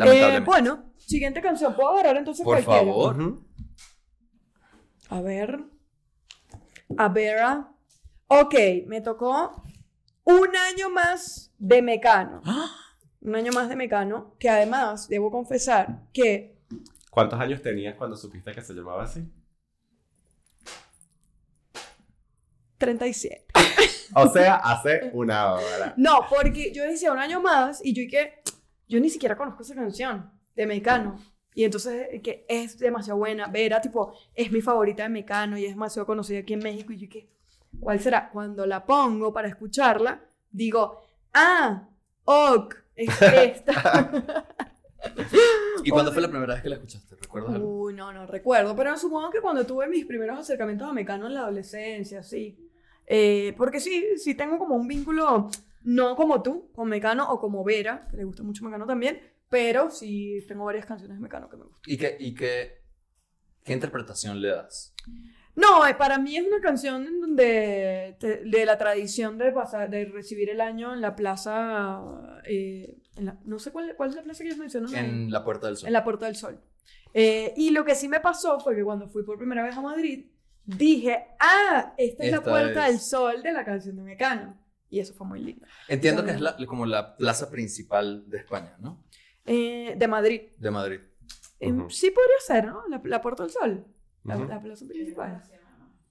Eh, 0.05 0.41
bueno, 0.45 0.93
siguiente 0.99 1.41
canción. 1.41 1.75
¿Puedo 1.75 1.89
agarrar 1.91 2.19
entonces 2.19 2.45
Por 2.45 2.63
cualquiera? 2.63 2.93
favor. 2.93 3.39
A 5.09 5.21
ver. 5.21 5.59
A 6.99 7.09
ver. 7.09 7.45
Ok, 8.29 8.55
me 8.87 9.01
tocó 9.01 9.63
un 10.25 10.57
año 10.57 10.91
más 10.91 11.53
de 11.59 11.83
Mecano. 11.83 12.41
¡Ah! 12.45 12.71
Un 13.21 13.35
año 13.35 13.53
más 13.53 13.69
de 13.69 13.77
Mecano, 13.77 14.35
que 14.39 14.49
además 14.49 15.09
debo 15.09 15.31
confesar 15.31 16.03
que 16.13 16.57
¿Cuántos 17.11 17.41
años 17.41 17.63
tenías 17.63 17.95
cuando 17.95 18.15
supiste 18.15 18.53
que 18.53 18.61
se 18.61 18.75
llamaba 18.75 19.05
así? 19.05 19.27
37. 22.77 23.47
O 24.15 24.29
sea, 24.29 24.57
hace 24.57 25.11
una 25.13 25.55
hora. 25.55 25.95
No, 25.97 26.21
porque 26.29 26.73
yo 26.73 26.83
decía 26.83 27.13
un 27.13 27.19
año 27.19 27.41
más 27.41 27.85
y 27.85 27.95
yo 27.95 28.03
y 28.03 28.09
que 28.09 28.35
yo 28.87 29.01
ni 29.01 29.09
siquiera 29.09 29.37
conozco 29.37 29.63
esa 29.63 29.75
canción 29.75 30.31
de 30.55 30.67
Mecano. 30.67 31.19
Y 31.55 31.65
entonces 31.65 32.09
eh, 32.11 32.21
que 32.21 32.45
es 32.49 32.79
demasiado 32.79 33.19
buena. 33.19 33.47
Vera, 33.47 33.81
tipo, 33.81 34.13
es 34.35 34.53
mi 34.53 34.61
favorita 34.61 35.05
de 35.05 35.09
Mecano 35.09 35.57
y 35.57 35.65
es 35.65 35.71
demasiado 35.71 36.07
conocida 36.07 36.41
aquí 36.41 36.53
en 36.53 36.61
México. 36.61 36.93
Y 36.93 36.99
yo 36.99 37.09
que, 37.09 37.31
¿cuál 37.81 38.01
será? 38.01 38.31
Cuando 38.31 38.67
la 38.67 38.85
pongo 38.85 39.33
para 39.33 39.49
escucharla, 39.49 40.25
digo, 40.51 41.03
ah, 41.35 41.89
ok, 42.25 42.75
es 42.95 43.23
esta. 43.23 44.15
¿Y 45.85 45.91
cuándo 45.91 46.13
fue 46.13 46.23
la 46.23 46.29
primera 46.29 46.55
vez 46.55 46.63
que 46.63 46.69
la 46.69 46.77
escuchaste? 46.77 47.17
¿Recuerdas 47.17 47.55
algo? 47.55 47.83
Uy, 47.83 47.95
no, 47.95 48.13
no 48.13 48.27
recuerdo, 48.27 48.75
pero 48.75 48.97
supongo 48.97 49.31
que 49.31 49.41
cuando 49.41 49.65
tuve 49.65 49.87
mis 49.89 50.05
primeros 50.05 50.39
acercamientos 50.39 50.89
a 50.89 50.93
Mecano 50.93 51.27
en 51.27 51.35
la 51.35 51.41
adolescencia, 51.41 52.23
sí. 52.23 52.59
Eh, 53.07 53.55
porque 53.57 53.79
sí, 53.81 54.05
sí 54.17 54.35
tengo 54.35 54.59
como 54.59 54.75
un 54.75 54.89
vínculo, 54.89 55.49
no 55.85 56.17
como 56.17 56.43
tú, 56.43 56.71
con 56.75 56.89
Mecano 56.89 57.31
o 57.31 57.41
como 57.41 57.63
Vera, 57.63 58.09
que 58.11 58.17
le 58.17 58.25
gusta 58.25 58.43
mucho 58.43 58.65
Mecano 58.65 58.87
también, 58.87 59.21
pero 59.49 59.91
sí 59.91 60.45
tengo 60.49 60.65
varias 60.65 60.87
canciones 60.87 61.17
de 61.17 61.23
Mecano 61.23 61.49
que 61.49 61.57
me 61.57 61.65
gustan. 61.65 61.83
¿Y 61.87 61.97
qué, 61.97 62.17
y 62.19 62.35
qué, 62.35 62.83
qué 63.63 63.73
interpretación 63.73 64.41
le 64.41 64.49
das? 64.49 64.95
No, 65.57 65.87
eh, 65.87 65.95
para 65.95 66.19
mí 66.19 66.37
es 66.37 66.47
una 66.47 66.61
canción 66.61 67.07
en 67.07 67.21
donde 67.21 68.17
te- 68.21 68.45
de 68.45 68.65
la 68.67 68.77
tradición 68.79 69.39
de 69.39 69.51
pasar, 69.53 69.89
de 69.91 70.05
recibir 70.05 70.51
el 70.51 70.61
año 70.61 70.93
en 70.93 71.01
la 71.01 71.17
plaza, 71.17 72.03
eh, 72.45 72.99
en 73.17 73.25
la- 73.25 73.39
no 73.45 73.59
sé 73.59 73.73
cuál, 73.73 73.95
cuál 73.97 74.11
es 74.11 74.17
la 74.17 74.23
plaza 74.23 74.41
que 74.43 74.49
ellos 74.49 74.59
mencionan. 74.59 74.95
En 74.95 75.31
La 75.31 75.43
Puerta 75.45 75.67
del 75.67 75.77
Sol. 75.79 75.87
en 75.87 75.93
la 75.95 76.05
Puerta 76.05 76.27
del 76.27 76.37
Sol. 76.37 76.61
Eh, 77.15 77.55
y 77.57 77.71
lo 77.71 77.85
que 77.85 77.95
sí 77.95 78.07
me 78.09 78.21
pasó 78.21 78.61
fue 78.61 78.77
que 78.77 78.85
cuando 78.85 79.09
fui 79.09 79.25
por 79.25 79.39
primera 79.39 79.63
vez 79.63 79.75
a 79.77 79.81
Madrid, 79.81 80.27
dije, 80.65 81.25
ah, 81.41 81.95
esta 81.97 82.25
es 82.25 82.31
la 82.31 82.37
Esta 82.39 82.51
Puerta 82.51 82.87
es. 82.89 82.93
del 82.93 83.01
Sol 83.01 83.43
de 83.43 83.53
la 83.53 83.65
canción 83.65 83.97
de 83.97 84.03
Mecano. 84.03 84.61
Y 84.91 85.01
eso 85.01 85.15
fue 85.15 85.27
muy 85.27 85.41
lindo. 85.41 85.67
Entiendo 85.89 86.25
que 86.25 86.33
es 86.33 86.41
la- 86.41 86.57
como 86.67 86.85
la 86.87 87.17
plaza 87.17 87.51
principal 87.51 88.29
de 88.29 88.39
España, 88.39 88.77
¿no? 88.79 89.03
Eh, 89.47 89.95
de 89.97 90.09
Madrid. 90.09 90.43
De 90.59 90.71
Madrid. 90.71 91.01
Eh, 91.59 91.73
Ujú. 91.73 91.89
Sí 91.91 92.11
podría 92.11 92.39
ser, 92.47 92.67
¿no? 92.67 92.83
La, 92.89 93.01
la 93.05 93.21
Puerta 93.23 93.43
del 93.45 93.53
Sol. 93.53 93.87
La, 94.27 94.37
Ujú. 94.37 94.45
la 94.49 94.61
plaza 94.61 94.87
principal. 94.87 95.43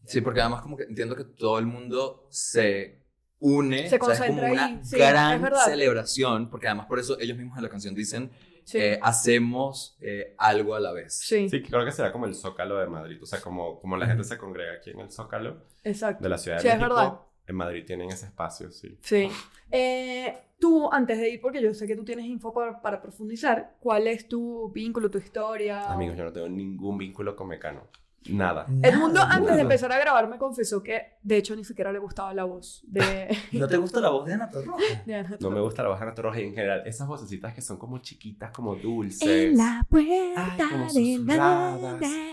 Sí, 0.05 0.22
porque 0.22 0.41
además 0.41 0.61
como 0.61 0.78
que 0.78 0.84
entiendo 0.84 1.16
que 1.16 1.24
todo 1.26 1.57
el 1.59 1.66
mundo 1.66 2.28
se 2.30 3.03
une. 3.39 3.89
Se 3.89 3.97
o 3.97 4.05
sea, 4.05 4.13
es 4.13 4.20
concentra 4.20 4.28
como 4.28 4.53
una 4.53 4.68
sí, 4.84 4.95
es 4.95 5.01
gran 5.01 5.51
celebración, 5.66 6.49
porque 6.49 6.68
además 6.68 6.86
por 6.88 6.99
eso 6.99 7.20
ellos 7.20 7.38
mismos 7.38 7.57
en 7.57 7.63
la 7.63 7.70
canción 7.70 7.93
dicen, 7.95 8.32
Sí. 8.63 8.80
eh, 8.80 8.99
hacemos 9.03 9.95
eh, 10.01 10.34
algo 10.39 10.74
a 10.74 10.80
la 10.80 10.91
vez. 10.91 11.20
sí, 11.20 11.49
Sí, 11.49 11.61
creo 11.61 11.86
que 11.86 11.91
será 11.91 12.11
como 12.11 12.26
el 12.26 12.34
Zócalo 12.34 12.80
de 12.80 12.88
Madrid. 12.88 13.22
O 13.22 13.26
sea, 13.28 13.39
como, 13.39 13.80
como 13.80 13.95
la 13.95 14.07
gente 14.07 14.24
se 14.24 14.38
congrega 14.39 14.74
aquí 14.74 14.89
en 14.89 15.01
el 15.01 15.11
Zócalo 15.11 15.61
exacto. 15.84 16.24
de 16.24 16.30
la 16.30 16.38
Ciudad 16.39 16.57
de 16.57 16.61
Sí, 16.63 16.68
es 16.70 16.78
México. 16.80 16.95
verdad. 16.95 17.20
En 17.47 17.55
Madrid 17.57 17.84
tienen 17.86 18.09
ese 18.09 18.26
espacio, 18.26 18.72
sí. 18.72 18.97
Sí. 19.01 19.30
Eh, 19.70 20.36
tú, 20.59 20.89
antes 20.91 21.20
de 21.20 21.30
ir, 21.30 21.41
porque 21.41 21.61
yo 21.61 21.76
sé 21.76 21.86
que 21.86 21.95
tú 21.95 22.03
tienes 22.03 22.26
info 22.26 22.51
para, 22.53 22.82
para 22.82 22.99
profundizar, 23.03 23.76
¿cuál 23.80 24.07
es 24.07 24.28
tu 24.28 24.72
vínculo, 24.72 25.11
tu 25.11 25.20
historia? 25.20 25.91
Amigos, 25.91 26.18
yo 26.18 26.24
no 26.24 26.34
tengo 26.34 26.49
ningún 26.49 26.97
vínculo 26.97 27.36
con 27.36 27.47
Mecano. 27.49 27.88
Nada. 28.30 28.65
El 28.82 28.97
mundo 28.97 29.19
Nada, 29.19 29.36
antes 29.36 29.55
de 29.55 29.61
empezar 29.61 29.91
a 29.91 29.99
grabar 29.99 30.28
me 30.28 30.38
confesó 30.38 30.82
que 30.82 31.17
de 31.21 31.38
hecho 31.38 31.55
ni 31.55 31.63
siquiera 31.63 31.91
le 31.91 31.99
gustaba 31.99 32.34
la 32.34 32.43
voz 32.43 32.82
de, 32.88 33.28
¿No 33.51 33.67
te 33.67 33.78
gusta 33.78 33.99
la 34.01 34.09
voz 34.09 34.26
de 34.26 34.34
Ana 34.34 34.49
Torroja? 34.49 34.82
de 35.05 35.15
Ana 35.15 35.23
No 35.30 35.34
me 35.34 35.38
Torroja. 35.38 35.61
gusta 35.61 35.84
la 35.84 35.89
baja 35.89 36.05
Roja 36.15 36.39
y 36.41 36.45
en 36.45 36.53
general 36.55 36.84
esas 36.88 37.07
vocecitas 37.07 37.53
que 37.53 37.61
son 37.61 37.78
como 37.78 37.99
chiquitas, 37.99 38.51
como 38.51 38.76
dulces. 38.76 39.21
En 39.28 39.57
la 39.57 39.86
puerta 39.89 40.55
Ay, 40.57 40.57
como 40.69 40.84
de 40.86 40.89
susurradas. 40.89 41.82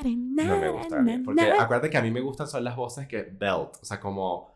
No 0.04 0.56
me 0.58 0.68
gusta. 0.70 0.96
a 0.96 1.02
mí, 1.02 1.16
na- 1.18 1.22
Porque 1.24 1.42
na- 1.48 1.62
acuérdate 1.62 1.90
que 1.90 1.98
a 1.98 2.02
mí 2.02 2.10
me 2.10 2.20
gustan 2.20 2.46
son 2.46 2.64
las 2.64 2.74
voces 2.76 3.06
que 3.06 3.22
belt, 3.22 3.76
o 3.80 3.84
sea, 3.84 4.00
como 4.00 4.52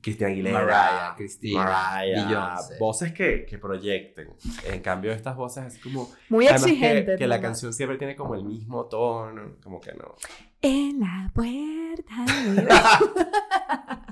Cristina 0.00 0.30
Aguilera, 0.30 0.60
Mariah, 0.60 1.14
Cristina, 1.14 1.62
Mariah, 1.64 2.24
Beyoncé. 2.26 2.78
voces 2.78 3.12
que, 3.12 3.44
que 3.44 3.58
proyecten. 3.58 4.30
En 4.64 4.80
cambio, 4.80 5.12
estas 5.12 5.36
voces 5.36 5.74
es 5.74 5.82
como... 5.82 6.08
Muy 6.30 6.46
además 6.46 6.64
que- 6.64 6.70
exigente. 6.70 7.16
Que, 7.16 7.26
la 7.26 7.38
canción 7.40 7.72
siempre 7.74 7.98
tiene 7.98 8.16
como 8.16 8.34
el 8.34 8.42
mismo 8.44 8.86
tono, 8.86 9.56
como 9.62 9.78
que 9.78 9.92
no. 9.92 10.14
En 10.62 11.00
la 11.00 11.30
puerta 11.34 12.26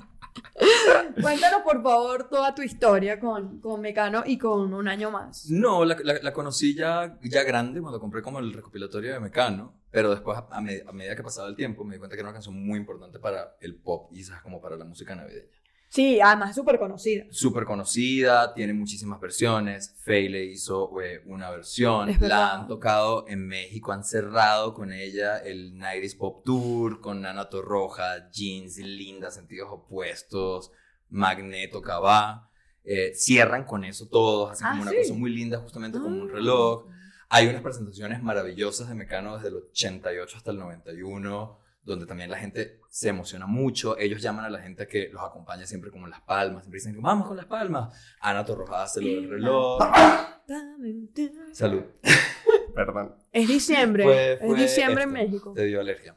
Cuéntanos 1.21 1.61
por 1.63 1.81
favor 1.81 2.27
toda 2.29 2.53
tu 2.53 2.61
historia 2.61 3.19
con, 3.19 3.59
con 3.59 3.79
Mecano 3.81 4.23
y 4.25 4.37
con 4.37 4.73
un 4.73 4.87
año 4.87 5.09
más. 5.11 5.49
No, 5.49 5.85
la, 5.85 5.95
la- 6.03 6.19
la 6.21 6.33
conocí 6.33 6.75
ya, 6.75 7.17
ya 7.21 7.43
grande 7.43 7.81
cuando 7.81 7.99
compré 7.99 8.21
como 8.21 8.39
el 8.39 8.51
recopilatorio 8.53 9.13
de 9.13 9.19
Mecano, 9.19 9.73
pero 9.91 10.09
después 10.11 10.37
a, 10.37 10.47
a 10.51 10.61
me- 10.61 10.81
a 10.87 10.91
medida 10.91 11.15
que 11.15 11.23
pasaba 11.23 11.47
el 11.47 11.55
tiempo 11.55 11.83
me 11.83 11.93
di 11.95 11.99
cuenta 11.99 12.15
que 12.15 12.21
era 12.21 12.29
una 12.29 12.33
canción 12.33 12.55
muy 12.61 12.77
importante 12.77 13.19
para 13.19 13.55
el 13.61 13.75
pop 13.75 14.09
y 14.11 14.15
quizás 14.17 14.41
como 14.41 14.59
para 14.61 14.75
la 14.75 14.85
música 14.85 15.15
navideña. 15.15 15.47
Sí, 15.91 16.21
además 16.21 16.51
es 16.51 16.55
súper 16.55 16.77
conocida. 16.77 17.25
Súper 17.31 17.65
conocida, 17.65 18.53
tiene 18.53 18.73
muchísimas 18.73 19.19
versiones. 19.19 19.95
Faye 20.05 20.29
le 20.29 20.45
hizo 20.45 20.91
eh, 21.01 21.23
una 21.25 21.49
versión, 21.49 22.15
la 22.21 22.53
han 22.53 22.67
tocado 22.67 23.25
en 23.27 23.47
México, 23.47 23.91
han 23.91 24.03
cerrado 24.03 24.73
con 24.75 24.93
ella 24.93 25.37
el 25.39 25.73
90s 25.73 26.15
Pop 26.17 26.43
Tour, 26.45 27.01
con 27.01 27.25
Ana 27.25 27.49
Torroja, 27.49 28.29
Jeans, 28.31 28.77
Linda, 28.77 29.31
Sentidos 29.31 29.69
Opuestos, 29.71 30.71
Magneto, 31.09 31.81
Cabá. 31.81 32.45
Eh, 32.83 33.13
cierran 33.15 33.65
con 33.65 33.83
eso 33.83 34.07
todos, 34.07 34.51
hacen 34.51 34.67
Ah, 34.67 34.69
como 34.71 34.81
una 34.83 34.91
sí. 34.91 34.97
cosa 34.97 35.13
muy 35.13 35.31
linda, 35.31 35.57
justamente 35.59 35.99
como 35.99 36.21
un 36.21 36.29
Ah. 36.29 36.33
reloj. 36.33 36.85
Hay 37.29 37.47
unas 37.47 37.61
presentaciones 37.61 38.23
maravillosas 38.23 38.89
de 38.89 38.95
Mecano 38.95 39.35
desde 39.35 39.49
el 39.49 39.55
88 39.55 40.37
hasta 40.37 40.51
el 40.51 40.57
91, 40.59 41.59
donde 41.83 42.05
también 42.05 42.29
la 42.29 42.37
gente 42.37 42.79
se 42.89 43.09
emociona 43.09 43.45
mucho. 43.47 43.97
Ellos 43.97 44.21
llaman 44.21 44.45
a 44.45 44.49
la 44.49 44.59
gente 44.61 44.87
que 44.87 45.09
los 45.09 45.21
acompaña 45.23 45.65
siempre 45.65 45.89
como 45.91 46.05
en 46.05 46.11
las 46.11 46.21
palmas. 46.21 46.63
Siempre 46.63 46.79
dicen, 46.79 47.01
vamos 47.01 47.27
con 47.27 47.37
las 47.37 47.45
palmas. 47.47 47.95
Ana 48.21 48.45
Torroja 48.45 48.83
hace 48.83 49.01
lo 49.01 49.07
del 49.07 49.29
reloj. 49.29 49.79
Salud. 51.53 51.83
Perdón. 52.75 53.15
Es 53.31 53.47
diciembre. 53.47 54.03
Fue- 54.03 54.33
es 54.33 54.39
fue 54.39 54.57
diciembre 54.59 55.03
en 55.03 55.09
esto. 55.17 55.23
México. 55.31 55.53
Te 55.53 55.65
dio 55.65 55.79
alergia. 55.81 56.15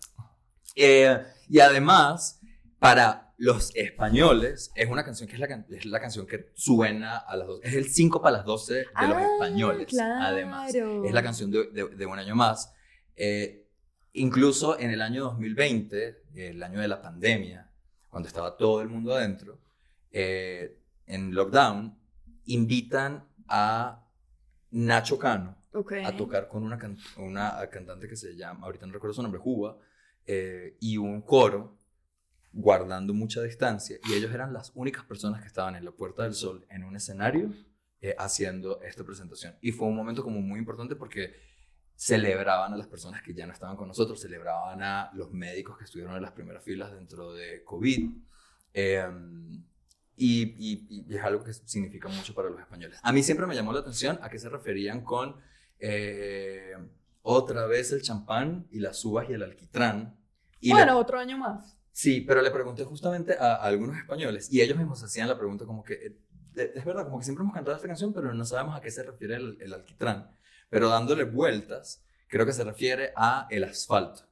Eh, 0.76 1.18
y 1.48 1.60
además, 1.60 2.40
para 2.78 3.34
los 3.38 3.74
españoles, 3.74 4.70
es 4.74 4.88
una 4.88 5.04
canción 5.04 5.28
que 5.28 5.34
es 5.34 5.40
la, 5.40 5.64
es 5.70 5.84
la 5.86 6.00
canción 6.00 6.26
que 6.26 6.50
suena 6.54 7.18
a 7.18 7.36
las 7.36 7.46
12. 7.48 7.66
Es 7.68 7.74
el 7.74 7.88
5 7.90 8.22
para 8.22 8.36
las 8.38 8.44
12 8.46 8.74
de 8.74 8.82
los 8.84 8.90
Ah, 8.94 9.28
españoles, 9.32 9.86
claro. 9.88 10.24
además. 10.24 10.74
Es 10.74 11.12
la 11.12 11.22
canción 11.22 11.50
de, 11.50 11.66
de- 11.70 11.88
de 11.88 12.06
un 12.06 12.18
año 12.18 12.34
más. 12.36 12.72
Eh, 13.16 13.61
incluso 14.14 14.78
en 14.78 14.90
el 14.90 15.00
año 15.02 15.24
2020, 15.24 16.22
el 16.34 16.62
año 16.62 16.80
de 16.80 16.88
la 16.88 17.00
pandemia, 17.00 17.70
cuando 18.08 18.28
estaba 18.28 18.56
todo 18.56 18.82
el 18.82 18.88
mundo 18.88 19.14
adentro, 19.14 19.58
eh, 20.10 20.78
en 21.06 21.34
lockdown, 21.34 21.96
invitan 22.46 23.24
a 23.48 24.06
Nacho 24.70 25.18
Cano 25.18 25.56
a 26.04 26.16
tocar 26.16 26.48
con 26.48 26.62
una, 26.62 26.76
can- 26.78 26.98
una 27.16 27.66
cantante 27.70 28.08
que 28.08 28.16
se 28.16 28.36
llama, 28.36 28.66
ahorita 28.66 28.86
no 28.86 28.92
recuerdo 28.92 29.14
su 29.14 29.22
nombre, 29.22 29.40
Juba, 29.40 29.78
eh, 30.26 30.76
y 30.80 30.96
un 30.98 31.22
coro 31.22 31.78
guardando 32.52 33.14
mucha 33.14 33.42
distancia. 33.42 33.96
Y 34.06 34.12
ellos 34.14 34.32
eran 34.32 34.52
las 34.52 34.72
únicas 34.74 35.04
personas 35.04 35.40
que 35.40 35.46
estaban 35.46 35.74
en 35.74 35.84
la 35.84 35.90
Puerta 35.92 36.22
del 36.24 36.34
Sol, 36.34 36.66
en 36.68 36.84
un 36.84 36.94
escenario, 36.96 37.50
eh, 38.02 38.14
haciendo 38.18 38.82
esta 38.82 39.04
presentación. 39.04 39.54
Y 39.62 39.72
fue 39.72 39.88
un 39.88 39.96
momento 39.96 40.22
como 40.22 40.40
muy 40.42 40.58
importante 40.58 40.94
porque 40.96 41.34
celebraban 42.05 42.72
a 42.72 42.76
las 42.76 42.88
personas 42.88 43.22
que 43.22 43.32
ya 43.32 43.46
no 43.46 43.53
estaban 43.53 43.76
con 43.76 43.86
nosotros, 43.86 44.20
celebraban 44.20 44.82
a 44.82 45.11
los 45.14 45.30
médicos 45.30 45.78
que 45.78 45.84
estuvieron 45.84 46.16
en 46.16 46.22
las 46.22 46.32
primeras 46.32 46.64
filas 46.64 46.90
dentro 46.92 47.32
de 47.32 47.62
COVID. 47.64 48.11
Eh, 48.74 49.07
y, 50.16 50.42
y- 50.42 51.05
y 51.09 51.14
es 51.16 51.22
algo 51.22 51.44
que 51.44 51.53
significa 51.53 52.09
mucho 52.09 52.34
para 52.34 52.50
los 52.50 52.61
españoles. 52.61 52.98
A 53.03 53.12
mí 53.12 53.22
siempre 53.22 53.46
me 53.46 53.55
llamó 53.55 53.72
la 53.72 53.80
atención 53.80 54.18
a 54.20 54.28
qué 54.28 54.38
se 54.38 54.48
referían 54.48 55.03
con 55.05 55.36
eh, 55.78 56.72
otra 57.22 57.66
vez 57.66 57.92
el 57.92 58.03
champán 58.03 58.66
y 58.70 58.80
las 58.80 59.05
uvas 59.05 59.28
y 59.30 59.34
el 59.34 59.42
alquitrán. 59.44 60.18
Y 60.61 60.70
bueno, 60.72 60.98
otro 60.98 61.18
año 61.20 61.38
más. 61.38 61.78
Sí, 61.92 62.20
pero 62.22 62.42
le 62.42 62.50
pregunté 62.50 62.84
justamente 62.84 63.36
a, 63.38 63.55
a 63.57 63.62
algunos 63.64 63.96
españoles 63.96 64.53
y 64.53 64.61
ellos 64.61 64.76
mismos 64.76 65.03
hacían 65.05 65.28
la 65.28 65.38
pregunta 65.38 65.66
como 65.66 65.82
que, 65.84 65.94
eh, 66.57 66.72
es 66.74 66.84
verdad, 66.84 67.05
como 67.05 67.18
que 67.18 67.24
siempre 67.24 67.42
hemos 67.42 67.55
cantado 67.55 67.76
esta 67.76 67.88
canción, 67.88 68.12
pero 68.12 68.32
no 68.34 68.44
sabemos 68.44 68.76
a 68.76 68.80
qué 68.80 68.90
se 68.90 69.03
refiere 69.05 69.36
el, 69.36 69.57
el 69.61 69.72
alquitrán. 69.72 70.30
Pero 70.72 70.88
dándole 70.88 71.24
vueltas, 71.24 72.02
creo 72.28 72.46
que 72.46 72.54
se 72.54 72.64
refiere 72.64 73.12
a 73.14 73.46
el 73.50 73.62
asfalto. 73.64 74.22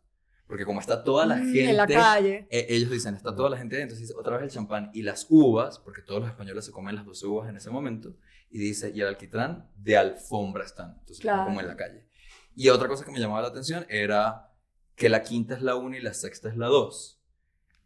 Porque 0.47 0.64
como 0.64 0.80
está 0.80 1.05
toda 1.05 1.26
la 1.26 1.36
Mm, 1.36 1.53
gente... 1.53 1.70
En 1.70 1.76
la 1.76 1.86
calle. 1.86 2.49
eh, 2.51 2.66
ellos 2.70 2.91
dicen, 2.91 3.14
está 3.14 3.36
toda 3.36 3.51
la 3.51 3.59
gente 3.59 3.76
ahí, 3.76 3.82
entonces 3.82 4.09
dice, 4.09 4.18
otra 4.18 4.36
vez 4.38 4.45
el 4.45 4.51
champán 4.51 4.91
y 4.95 5.03
las 5.03 5.26
uvas, 5.28 5.78
porque 5.78 6.01
todos 6.01 6.22
los 6.22 6.30
españoles 6.30 6.64
se 6.64 6.72
comen 6.72 6.97
las 6.97 7.05
12 7.05 7.26
uvas 7.26 7.51
en 7.51 7.57
ese 7.59 7.68
momento, 7.70 8.16
y 8.51 8.59
dice, 8.59 8.91
y 8.95 9.03
el 9.03 9.09
alquitrán 9.09 9.70
de 9.76 9.99
alfombra 9.99 10.64
están, 10.64 10.93
entonces 11.01 11.20
Claro. 11.20 11.45
como 11.45 11.61
en 11.61 11.68
la 11.68 11.76
calle. 11.76 12.09
Y 12.57 12.70
otra 12.70 12.88
cosa 12.88 13.05
que 13.05 13.12
me 13.12 13.20
llamaba 13.20 13.43
la 13.43 13.49
atención 13.49 13.84
era 13.91 14.51
que 14.97 15.11
la 15.11 15.22
quinta 15.22 15.55
es 15.55 15.61
la 15.62 15.76
1 15.76 15.97
y 15.99 16.01
la 16.01 16.14
sexta 16.14 16.49
es 16.49 16.57
la 16.57 16.66
2. 16.68 17.20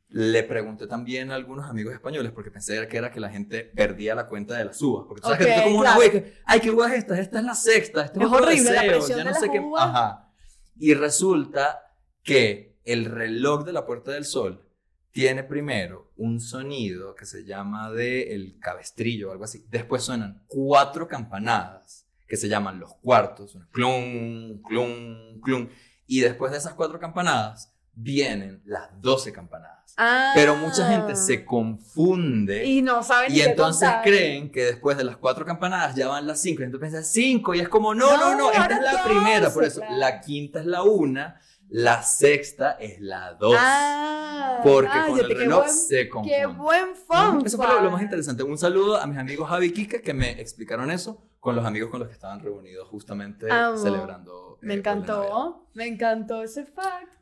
Le 0.08 0.44
pregunté 0.44 0.86
también 0.86 1.30
a 1.32 1.34
algunos 1.34 1.68
amigos 1.68 1.92
españoles, 1.92 2.30
porque 2.32 2.50
pensé 2.50 2.86
que 2.86 2.96
era 2.96 3.10
que 3.10 3.20
la 3.20 3.30
gente 3.30 3.64
perdía 3.64 4.14
la 4.14 4.26
cuenta 4.26 4.56
de 4.56 4.64
las 4.64 4.80
uvas. 4.80 5.06
Porque 5.08 5.22
tú 5.22 5.28
sabes 5.28 5.46
que 5.46 5.52
tú 5.52 5.62
como 5.64 5.80
una 5.80 5.94
claro. 5.94 5.96
güey 5.96 6.10
que, 6.12 6.34
ay, 6.44 6.60
¿qué 6.60 6.70
uvas 6.70 6.92
es 6.92 6.98
esta? 6.98 7.18
Esta 7.18 7.38
es 7.38 7.44
la 7.44 7.54
sexta, 7.54 8.04
este 8.04 8.20
es, 8.22 8.30
la 8.30 8.82
presión 8.82 9.18
ya 9.18 9.24
de 9.24 9.24
no 9.24 9.34
sé 9.34 9.50
qué. 9.50 9.62
Ajá. 9.76 10.30
Y 10.76 10.94
resulta 10.94 11.80
que 12.22 12.78
el 12.84 13.06
reloj 13.06 13.64
de 13.64 13.72
la 13.72 13.86
Puerta 13.86 14.12
del 14.12 14.24
Sol 14.24 14.64
tiene 15.10 15.44
primero 15.44 16.12
un 16.16 16.40
sonido 16.40 17.14
que 17.14 17.24
se 17.24 17.44
llama 17.44 17.90
de 17.92 18.34
el 18.34 18.58
cabestrillo 18.58 19.28
o 19.28 19.32
algo 19.32 19.44
así. 19.44 19.64
Después 19.70 20.02
suenan 20.02 20.44
cuatro 20.48 21.06
campanadas 21.06 22.06
que 22.26 22.36
se 22.36 22.48
llaman 22.48 22.80
los 22.80 22.94
cuartos. 22.94 23.56
Clum, 23.70 24.60
clum, 24.62 25.40
clum. 25.40 25.68
Y 26.06 26.20
después 26.20 26.52
de 26.52 26.58
esas 26.58 26.74
cuatro 26.74 26.98
campanadas 26.98 27.73
vienen 27.94 28.62
las 28.64 28.88
doce 29.00 29.32
campanadas. 29.32 29.94
Ah. 29.96 30.32
Pero 30.34 30.56
mucha 30.56 30.88
gente 30.88 31.14
se 31.14 31.44
confunde 31.44 32.64
Y 32.64 32.82
no 32.82 33.02
saben 33.04 33.32
y 33.32 33.40
entonces 33.40 33.88
contar. 33.88 34.02
creen 34.04 34.50
que 34.50 34.64
después 34.64 34.96
de 34.96 35.04
las 35.04 35.16
cuatro 35.16 35.44
campanadas 35.44 35.94
ya 35.94 36.08
van 36.08 36.26
las 36.26 36.40
cinco. 36.40 36.62
Y 36.62 36.64
entonces 36.64 36.90
piensan 36.90 37.04
cinco. 37.04 37.54
Y 37.54 37.60
es 37.60 37.68
como, 37.68 37.94
no, 37.94 38.16
no, 38.16 38.32
No, 38.32 38.36
no, 38.38 38.50
esta 38.50 38.74
es 38.74 38.82
la 38.82 38.92
doce, 38.92 39.04
primera. 39.04 39.50
Por 39.50 39.64
eso, 39.64 39.80
claro. 39.80 39.96
la 39.96 40.20
quinta 40.20 40.58
es 40.60 40.66
la 40.66 40.82
una, 40.82 41.40
la 41.68 42.02
sexta 42.02 42.72
es 42.72 43.00
la 43.00 43.34
dos. 43.34 43.56
Ah, 43.58 44.60
porque 44.64 44.90
ah, 44.92 45.06
con 45.08 45.18
el 45.20 45.28
te- 45.28 45.34
reloj 45.34 45.64
buen- 45.64 45.70
se 45.70 46.08
confunde. 46.08 46.36
Qué 46.38 46.46
buen 46.46 46.96
fun. 46.96 47.42
Eso 47.46 47.56
fue 47.56 47.68
lo, 47.68 47.80
lo 47.80 47.90
más 47.92 48.02
interesante. 48.02 48.42
Un 48.42 48.58
saludo 48.58 48.96
a 49.00 49.06
mis 49.06 49.18
amigos 49.18 49.48
Javi 49.48 49.66
y 49.66 49.72
Kika 49.72 50.00
que 50.00 50.12
me 50.14 50.40
explicaron 50.40 50.90
eso 50.90 51.24
con 51.38 51.54
los 51.54 51.64
amigos 51.64 51.90
con 51.90 52.00
los 52.00 52.08
que 52.08 52.14
estaban 52.14 52.40
reunidos 52.40 52.88
justamente 52.88 53.48
Amo. 53.50 53.76
celebrando. 53.76 54.58
Me 54.62 54.74
eh, 54.74 54.76
Navidad. 54.78 54.94
encantó. 55.04 55.68
Me 55.74 55.86
encantó 55.86 56.42
ese 56.42 56.64
fact. 56.64 57.12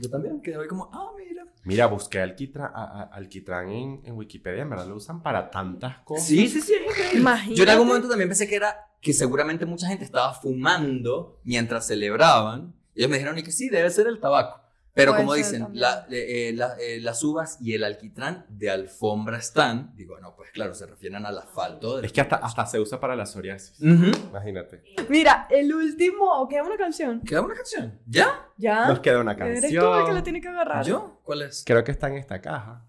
Yo 0.00 0.10
también 0.10 0.40
quedé 0.40 0.56
hoy 0.58 0.68
como, 0.68 0.90
ah, 0.92 1.10
mira. 1.16 1.44
Mira, 1.64 1.86
busqué 1.86 2.20
alquitrán, 2.20 2.70
a- 2.74 2.84
a- 2.84 3.02
alquitrán 3.14 3.68
en, 3.70 4.00
en 4.04 4.14
Wikipedia, 4.16 4.62
en 4.62 4.70
verdad 4.70 4.86
lo 4.86 4.96
usan 4.96 5.22
para 5.22 5.50
tantas 5.50 5.98
cosas. 5.98 6.26
Sí, 6.26 6.48
sí, 6.48 6.60
sí. 6.60 6.74
Imagínate. 7.14 7.54
Yo 7.56 7.62
en 7.64 7.70
algún 7.70 7.88
momento 7.88 8.08
también 8.08 8.28
pensé 8.28 8.48
que 8.48 8.56
era 8.56 8.76
que 9.00 9.12
seguramente 9.12 9.66
mucha 9.66 9.88
gente 9.88 10.04
estaba 10.04 10.32
fumando 10.34 11.40
mientras 11.44 11.86
celebraban. 11.86 12.74
Y 12.94 13.00
ellos 13.00 13.10
me 13.10 13.16
dijeron 13.18 13.38
y 13.38 13.42
que 13.42 13.52
sí, 13.52 13.68
debe 13.68 13.90
ser 13.90 14.06
el 14.06 14.20
tabaco. 14.20 14.60
Pero 14.96 15.12
Puede 15.12 15.24
como 15.24 15.34
dicen, 15.34 15.68
la- 15.74 16.06
eh, 16.10 16.48
eh, 16.48 16.52
la- 16.54 16.74
eh, 16.80 17.00
las 17.02 17.22
uvas 17.22 17.58
y 17.60 17.74
el 17.74 17.84
alquitrán 17.84 18.46
de 18.48 18.70
alfombra 18.70 19.36
están. 19.36 19.94
Digo, 19.94 20.18
no, 20.20 20.34
pues 20.34 20.50
claro, 20.52 20.74
se 20.74 20.86
refieren 20.86 21.26
al 21.26 21.36
asfalto. 21.36 22.00
Es 22.00 22.12
que 22.12 22.22
hasta, 22.22 22.36
hasta 22.36 22.64
se 22.64 22.80
usa 22.80 22.98
para 22.98 23.14
la 23.14 23.26
psoriasis. 23.26 23.78
Imagínate. 23.78 24.82
Mira, 25.10 25.46
el 25.50 25.74
último. 25.74 26.48
¿Queda 26.48 26.62
una 26.62 26.78
canción? 26.78 27.20
¿Queda 27.20 27.42
una 27.42 27.54
canción? 27.54 28.00
¿Ya? 28.06 28.48
¿Ya? 28.56 28.88
Nos 28.88 29.00
queda 29.00 29.20
una 29.20 29.32
Eres 29.32 29.60
tú 29.60 29.66
el 29.66 29.70
que 29.70 29.78
canción. 29.78 30.14
la 30.14 30.22
tiene 30.22 30.40
que 30.40 30.48
agarrar. 30.48 30.86
¿Yo? 30.86 31.20
¿Cuál 31.24 31.42
es? 31.42 31.62
Creo 31.66 31.84
que 31.84 31.90
está 31.92 32.08
en 32.08 32.14
esta 32.14 32.40
caja. 32.40 32.82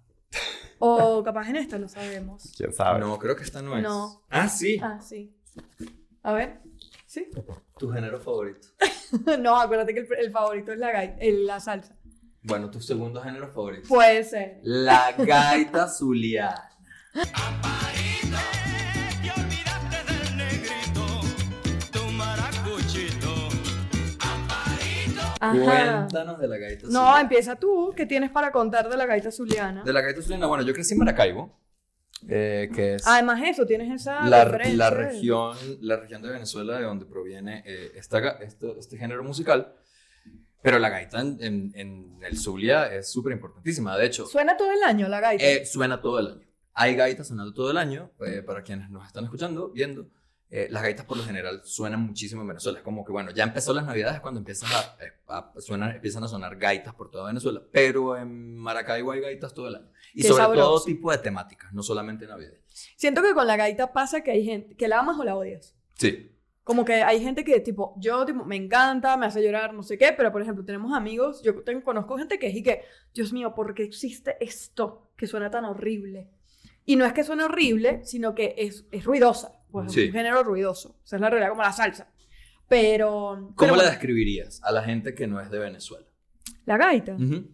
O 0.80 1.22
capaz 1.26 1.50
en 1.50 1.58
esta, 1.58 1.78
no 1.78 1.90
sabemos. 1.90 2.54
¿Quién 2.56 2.72
sabe? 2.72 3.00
No, 3.02 3.20
creo 3.20 3.36
que 3.36 3.44
esta 3.44 3.62
no 3.62 3.76
es. 3.76 3.84
No. 3.84 4.24
Ah, 4.30 4.48
sí. 4.48 4.80
Ah, 4.82 5.00
sí. 5.02 5.36
A 6.24 6.32
ver. 6.32 6.60
¿Sí? 7.06 7.28
Tu 7.80 7.90
género 7.92 8.20
favorito. 8.20 8.68
no, 9.40 9.60
acuérdate 9.60 9.94
que 9.94 10.02
el, 10.02 10.08
el 10.20 10.32
favorito 10.32 10.72
es 10.72 10.78
la, 10.78 11.04
el- 11.04 11.48
la 11.48 11.60
salsa. 11.60 11.97
Bueno, 12.48 12.70
tu 12.72 12.80
segundo 12.80 13.22
género 13.22 13.48
favorito. 13.50 13.88
Puede 13.90 14.24
ser. 14.24 14.60
La 14.64 15.12
gaita 15.18 15.88
zuliana. 15.90 16.70
Te 17.14 17.20
olvidaste 19.32 20.14
del 20.14 20.38
negrito, 20.38 21.06
tu 21.92 22.04
maracuchito. 22.14 23.28
Ajá. 25.40 25.52
Cuéntanos 25.52 26.40
de 26.40 26.48
la 26.48 26.58
gaita 26.58 26.84
No, 26.88 26.92
zuliana. 26.92 27.22
empieza 27.22 27.56
tú. 27.58 27.94
¿Qué 27.96 28.06
tienes 28.06 28.32
para 28.32 28.52
contar 28.52 28.88
de 28.90 28.96
la 28.98 29.06
gaita 29.06 29.30
zuliana? 29.32 29.84
De 29.84 29.92
la 29.92 30.02
gaita 30.02 30.22
zuliana, 30.22 30.48
bueno, 30.48 30.64
yo 30.64 30.74
crecí 30.74 30.94
en 30.94 31.00
Maracaibo, 31.00 31.60
eh, 32.30 32.70
que 32.74 32.96
es 32.96 33.06
Además 33.08 33.42
eso, 33.46 33.66
tienes 33.66 33.92
esa 33.94 34.22
la, 34.22 34.46
la 34.46 34.90
región, 34.90 35.58
la 35.82 35.98
región 35.98 36.22
de 36.22 36.30
Venezuela 36.30 36.78
de 36.78 36.86
donde 36.86 37.06
proviene 37.06 37.64
eh, 37.66 37.92
esta 37.96 38.20
este, 38.40 38.72
este 38.80 38.98
género 38.98 39.24
musical. 39.24 39.74
Pero 40.62 40.80
la 40.80 40.90
gaita 40.90 41.22
en, 41.22 41.38
en- 41.42 41.72
en 41.76 42.20
el 42.24 42.38
Zulia 42.38 42.92
es 42.94 43.10
súper 43.12 43.34
importantísima. 43.34 43.96
De 43.98 44.06
hecho, 44.06 44.26
Suena 44.26 44.58
todo 44.58 44.72
el 44.72 44.84
año 44.84 45.08
la 45.08 45.20
gaita. 45.20 45.44
eh, 45.46 45.66
suena 45.66 46.02
todo 46.02 46.20
el 46.20 46.28
año. 46.28 46.48
Hay 46.74 46.96
gaitas 46.96 47.28
sonando 47.28 47.54
todo 47.54 47.72
el 47.72 47.78
año. 47.78 48.12
eh, 48.26 48.42
para 48.42 48.62
quienes 48.64 48.90
nos 48.90 49.06
están 49.08 49.24
escuchando, 49.24 49.70
viendo, 49.70 50.08
eh, 50.50 50.68
las 50.70 50.82
gaitas 50.84 51.06
por 51.06 51.18
lo 51.18 51.24
general 51.24 51.62
suenan 51.64 52.02
muchísimo 52.02 52.42
en 52.42 52.48
Venezuela. 52.50 52.80
Es 52.80 52.84
como 52.84 53.04
que, 53.06 53.12
bueno, 53.12 53.32
ya 53.32 53.44
empezó 53.44 53.74
las 53.74 53.86
navidades 53.86 54.20
cuando 54.22 54.40
empiezan 54.40 54.70
a, 54.72 55.04
eh, 55.04 55.12
a- 55.28 55.54
suenan- 55.60 55.96
empiezan 55.96 56.24
a 56.24 56.28
sonar 56.28 56.56
gaitas 56.58 56.94
por 56.96 57.10
toda 57.12 57.28
Venezuela. 57.28 57.62
Pero 57.72 58.18
en 58.18 58.56
Maracaibo 58.58 59.12
hay 59.12 59.22
gaitas 59.22 59.54
todo 59.54 59.68
el 59.68 59.76
año. 59.76 59.92
Y 60.14 60.22
Qué 60.22 60.28
sobre 60.30 60.44
sabroso. 60.44 60.68
todo 60.70 60.84
tipo 60.86 61.12
de 61.12 61.18
temáticas, 61.20 61.72
no 61.74 61.84
solamente 61.84 62.26
navideñas. 62.28 62.62
Siento 62.96 63.22
que 63.22 63.34
con 63.34 63.46
la 63.48 63.58
gaita 63.58 63.92
pasa 63.94 64.22
que 64.22 64.32
hay 64.32 64.44
gente 64.46 64.76
que 64.76 64.88
la 64.88 65.00
amas 65.00 65.18
o 65.20 65.24
la 65.24 65.36
odias. 65.36 65.76
Sí. 65.96 66.32
Como 66.68 66.84
que 66.84 66.96
hay 66.96 67.22
gente 67.22 67.46
que, 67.46 67.62
tipo, 67.62 67.94
yo 67.98 68.26
tipo, 68.26 68.44
me 68.44 68.58
encanta, 68.58 69.16
me 69.16 69.26
hace 69.26 69.42
llorar, 69.42 69.74
no 69.74 69.84
sé 69.84 69.98
qué, 69.98 70.14
pero 70.18 70.34
por 70.34 70.42
ejemplo, 70.42 70.66
tenemos 70.66 70.92
amigos, 70.94 71.42
yo 71.42 71.64
tengo, 71.64 71.82
conozco 71.82 72.18
gente 72.18 72.38
que 72.38 72.48
es 72.48 72.56
y 72.58 72.62
que, 72.62 72.82
Dios 73.14 73.32
mío, 73.32 73.56
¿por 73.56 73.74
qué 73.74 73.84
existe 73.84 74.36
esto 74.42 75.10
que 75.16 75.28
suena 75.28 75.50
tan 75.50 75.64
horrible? 75.64 76.28
Y 76.86 76.98
no 76.98 77.06
es 77.06 77.14
que 77.14 77.24
suene 77.24 77.46
horrible, 77.46 78.02
sino 78.04 78.36
que 78.36 78.54
es, 78.58 78.86
es 78.92 79.06
ruidosa, 79.06 79.62
pues 79.72 79.94
Sí. 79.94 80.02
es 80.02 80.08
un 80.08 80.14
género 80.16 80.44
ruidoso. 80.44 80.90
O 81.02 81.08
sea, 81.08 81.16
es 81.16 81.22
la 81.22 81.30
realidad 81.30 81.52
como 81.52 81.62
la 81.62 81.72
salsa. 81.72 82.12
Pero. 82.68 83.36
¿Cómo 83.38 83.56
pero 83.56 83.72
la 83.72 83.84
bueno, 83.84 83.90
describirías 83.92 84.62
a 84.62 84.74
la 84.74 84.84
gente 84.84 85.16
que 85.16 85.26
no 85.26 85.40
es 85.40 85.50
de 85.50 85.60
Venezuela? 85.60 86.06
La 86.66 86.76
gaita. 86.76 87.14
Ujú. 87.14 87.48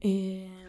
Eh, 0.00 0.67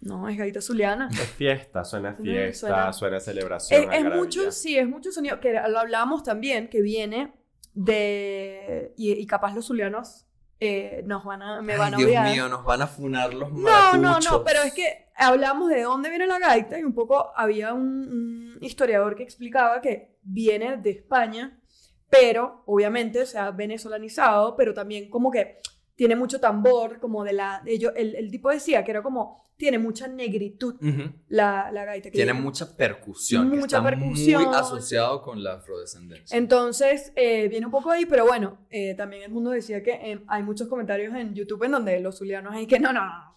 no, 0.00 0.28
es 0.28 0.36
gaita 0.38 0.60
zuliana. 0.60 1.08
Es 1.12 1.20
fiesta, 1.30 1.84
suena 1.84 2.14
fiesta, 2.14 2.66
suena- 2.68 2.92
suena, 2.92 3.20
celebración. 3.20 3.92
Es, 3.92 4.04
mucho, 4.04 4.50
sí, 4.52 4.76
es 4.78 4.88
mucho 4.88 5.12
sonido, 5.12 5.40
que 5.40 5.52
lo 5.68 5.78
hablábamos 5.78 6.22
también, 6.22 6.68
que 6.68 6.80
viene 6.82 7.34
de, 7.74 8.92
y, 8.96 9.12
y 9.12 9.26
capaz 9.26 9.54
los 9.54 9.66
zulianos 9.66 10.26
eh, 10.58 11.02
nos 11.06 11.24
van 11.24 11.42
a, 11.42 11.62
me 11.62 11.72
Ay, 11.74 11.78
van 11.78 11.94
a 11.94 11.96
Dios 11.96 12.10
mío, 12.24 12.48
nos 12.48 12.64
van 12.64 12.82
a 12.82 12.86
funar 12.86 13.32
los 13.34 13.50
No, 13.52 13.58
maracuchos. 13.60 14.00
no, 14.02 14.20
no, 14.38 14.44
pero 14.44 14.62
es 14.62 14.72
que 14.74 15.06
hablamos 15.16 15.70
de 15.70 15.82
dónde 15.82 16.10
viene 16.10 16.26
la 16.26 16.38
gaita 16.38 16.78
y 16.78 16.82
un 16.84 16.92
poco 16.94 17.32
había 17.34 17.72
un, 17.72 18.56
un 18.56 18.58
historiador 18.60 19.16
que 19.16 19.22
explicaba 19.22 19.80
que 19.80 20.18
viene 20.22 20.76
de 20.76 20.90
España, 20.90 21.58
pero 22.10 22.62
obviamente 22.66 23.24
se 23.24 23.38
ha 23.38 23.50
venezolanizado, 23.52 24.54
pero 24.56 24.74
también 24.74 25.08
como 25.08 25.30
que 25.30 25.60
tiene 26.00 26.16
mucho 26.16 26.40
tambor, 26.40 26.98
como 26.98 27.24
de 27.24 27.34
la, 27.34 27.60
de 27.62 27.74
ello, 27.74 27.94
el, 27.94 28.14
el 28.16 28.30
tipo 28.30 28.48
decía 28.48 28.82
que 28.82 28.90
era 28.90 29.02
como, 29.02 29.36
tiene 29.58 29.78
mucha 29.78 30.08
negritud 30.08 30.76
la, 31.28 31.70
la 31.70 31.84
gaita. 31.84 32.04
que 32.08 32.16
Tiene 32.16 32.32
mucha 32.32 32.74
percusión. 32.74 33.50
que 33.50 33.56
Mucha 33.58 33.76
está 33.76 33.90
percusión. 33.90 34.44
Muy 34.46 34.54
asociado 34.54 35.20
con 35.20 35.44
la 35.44 35.56
afrodescendencia. 35.56 36.38
Entonces, 36.38 37.12
eh, 37.16 37.48
viene 37.48 37.66
un 37.66 37.70
poco 37.72 37.90
ahí, 37.90 38.06
pero 38.06 38.24
bueno, 38.26 38.56
eh, 38.70 38.94
también 38.94 39.24
el 39.24 39.30
mundo 39.30 39.50
decía 39.50 39.82
que 39.82 39.90
eh, 39.92 40.24
hay 40.26 40.42
muchos 40.42 40.68
comentarios 40.68 41.14
en 41.14 41.34
YouTube 41.34 41.64
en 41.64 41.72
donde 41.72 42.00
los 42.00 42.16
zulianos 42.16 42.54
hay 42.54 42.66
que 42.66 42.80
no, 42.80 42.94
no, 42.94 43.04
no. 43.04 43.34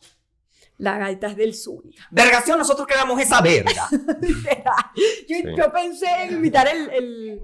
La 0.78 0.98
gaita 0.98 1.28
es 1.28 1.36
del 1.36 1.54
Zulia. 1.56 2.08
Vergación, 2.12 2.58
nosotros 2.60 2.88
queremos 2.88 3.20
esa 3.20 3.42
verga. 3.42 3.90
yo, 3.92 5.36
Sí. 5.36 5.44
yo 5.58 5.70
pensé 5.74 6.06
en 6.22 6.38
imitar 6.38 6.70
el, 6.70 6.90
el- 6.92 7.42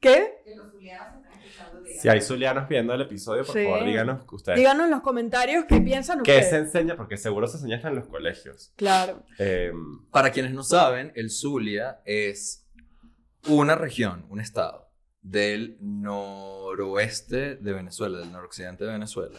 ¿Qué? 0.00 0.42
Si 2.00 2.08
hay 2.08 2.20
zulianos 2.20 2.68
viendo 2.68 2.94
el 2.94 3.00
episodio, 3.02 3.44
por 3.44 3.54
Sí. 3.54 3.64
favor, 3.64 3.84
díganos 3.84 4.22
ustedes. 4.32 4.58
Díganos 4.58 4.84
en 4.86 4.90
los 4.90 5.00
comentarios 5.02 5.64
qué 5.68 5.80
piensan 5.80 6.22
¿Qué 6.22 6.32
ustedes. 6.38 6.50
se 6.50 6.56
enseña? 6.58 6.96
Porque 6.96 7.16
seguro 7.16 7.46
se 7.46 7.56
enseña 7.58 7.76
hasta 7.76 7.88
en 7.88 7.96
los 7.96 8.06
colegios. 8.06 8.72
Claro. 8.76 9.22
Eh, 9.38 9.72
Para 10.10 10.30
quienes 10.30 10.52
no 10.52 10.62
saben, 10.62 11.12
el 11.14 11.30
Zulia 11.30 12.00
es 12.04 12.66
una 13.48 13.74
región, 13.74 14.26
un 14.30 14.40
estado 14.40 14.88
del 15.22 15.76
noroeste 15.80 17.56
de 17.56 17.72
Venezuela, 17.72 18.18
del 18.18 18.32
noroccidente 18.32 18.84
de 18.84 18.92
Venezuela, 18.92 19.38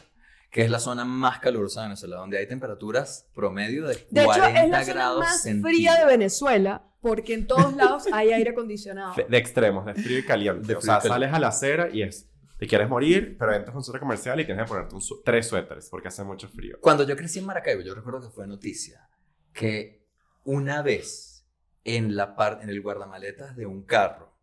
que 0.52 0.62
es 0.64 0.70
la 0.70 0.80
zona 0.80 1.06
más 1.06 1.40
calurosa 1.40 1.82
de 1.82 1.88
Venezuela, 1.88 2.18
donde 2.18 2.38
hay 2.38 2.48
temperaturas 2.48 3.28
promedio 3.34 3.88
de 3.88 3.96
40 3.96 4.10
De 4.10 4.22
hecho, 4.24 4.34
es 4.66 4.70
la 4.70 4.84
zona 4.84 4.94
grados 4.94 5.20
más 5.20 5.42
fría 5.62 5.96
de. 6.00 6.06
Venezuela 6.06 6.84
porque 7.02 7.34
en 7.34 7.48
todos 7.48 7.76
lados 7.76 8.04
hay 8.14 8.32
aire 8.32 8.52
acondicionado. 8.52 9.14
de, 9.18 9.24
de 9.26 9.38
extremos, 9.38 9.86
de 9.86 9.96
frío 9.96 10.20
y 10.20 10.26
caliente. 10.26 10.68
De 10.68 10.76
o 10.76 10.80
frío 10.80 10.80
y 10.80 10.82
sea, 10.82 10.96
caliente. 11.00 11.08
sales 11.10 11.34
a 11.34 11.40
la 11.40 11.48
acera 11.48 11.90
y 11.92 12.04
es. 12.04 12.28
Te 12.62 12.68
quieres 12.68 12.88
morir, 12.88 13.38
pero 13.40 13.56
entras 13.56 13.74
a 13.74 13.78
un 13.80 13.84
centro 13.84 14.00
comercial 14.00 14.40
y 14.40 14.46
tienes 14.46 14.66
que 14.66 14.70
ponerte 14.70 14.94
un 14.94 15.02
su- 15.02 15.24
tres 15.24 15.48
suéteres 15.48 15.90
porque 15.90 16.10
hace 16.10 16.24
mucho 16.24 16.48
frío. 16.48 16.78
Cuando 16.80 17.04
yo 17.08 17.18
crecí 17.18 17.40
en 17.40 17.46
Maracaibo, 17.48 17.82
yo 17.82 17.96
recuerdo 17.96 18.22
que 18.22 18.30
fue 18.30 18.46
noticia 18.46 19.10
que 19.52 20.06
una 20.44 20.84
vez 20.84 21.44
en, 21.86 22.16
la 22.16 22.36
en 22.62 22.70
el 22.70 22.80
guardamaletas 22.84 23.56
de 23.56 23.66
un 23.66 23.82
carro 23.84 24.38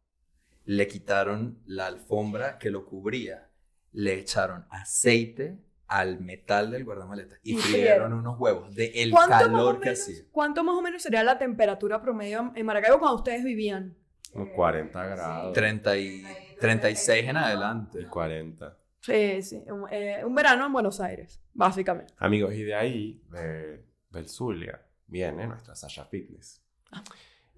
le 0.64 0.88
quitaron 0.88 1.62
la 1.64 1.86
alfombra 1.86 2.58
que 2.58 2.70
lo 2.72 2.86
cubría, 2.86 3.52
le 3.92 4.14
echaron 4.14 4.66
aceite 4.68 5.60
al 5.86 6.18
metal 6.18 6.72
del 6.72 6.84
guardamaletas 6.84 7.38
y 7.44 7.54
frieron 7.54 8.14
unos 8.14 8.36
huevos 8.36 8.74
de 8.74 8.86
el 8.96 9.12
¿Cuánto 9.12 9.30
más, 9.30 9.42
o 9.44 9.46
calor 9.46 9.74
que 9.78 9.90
menos, 9.90 10.00
hacía. 10.02 10.24
¿Cuánto 10.32 10.64
más 10.64 10.74
o 10.74 10.82
menos 10.82 11.02
sería 11.02 11.22
la 11.22 11.38
temperatura 11.38 12.02
promedio 12.02 12.50
en 12.56 12.66
Maracaibo 12.66 12.98
cuando 12.98 13.18
ustedes 13.18 13.44
vivían? 13.44 13.96
Como 14.32 14.52
40 14.52 15.06
grados. 15.06 15.52
30 15.52 15.96
y 15.98 16.24
36 16.60 17.28
en 17.28 17.36
adelante. 17.36 18.06
40. 18.06 18.76
Sí, 19.00 19.42
sí. 19.42 19.64
Un, 19.66 19.86
eh, 19.90 20.22
un 20.24 20.34
verano 20.34 20.66
en 20.66 20.72
Buenos 20.72 21.00
Aires, 21.00 21.40
básicamente. 21.54 22.14
Amigos, 22.18 22.54
y 22.54 22.62
de 22.62 22.74
ahí, 22.74 23.22
de, 23.30 23.84
del 24.10 24.28
Zulia, 24.28 24.80
viene 25.06 25.46
nuestra 25.46 25.74
Sasha 25.74 26.04
Fitness. 26.04 26.62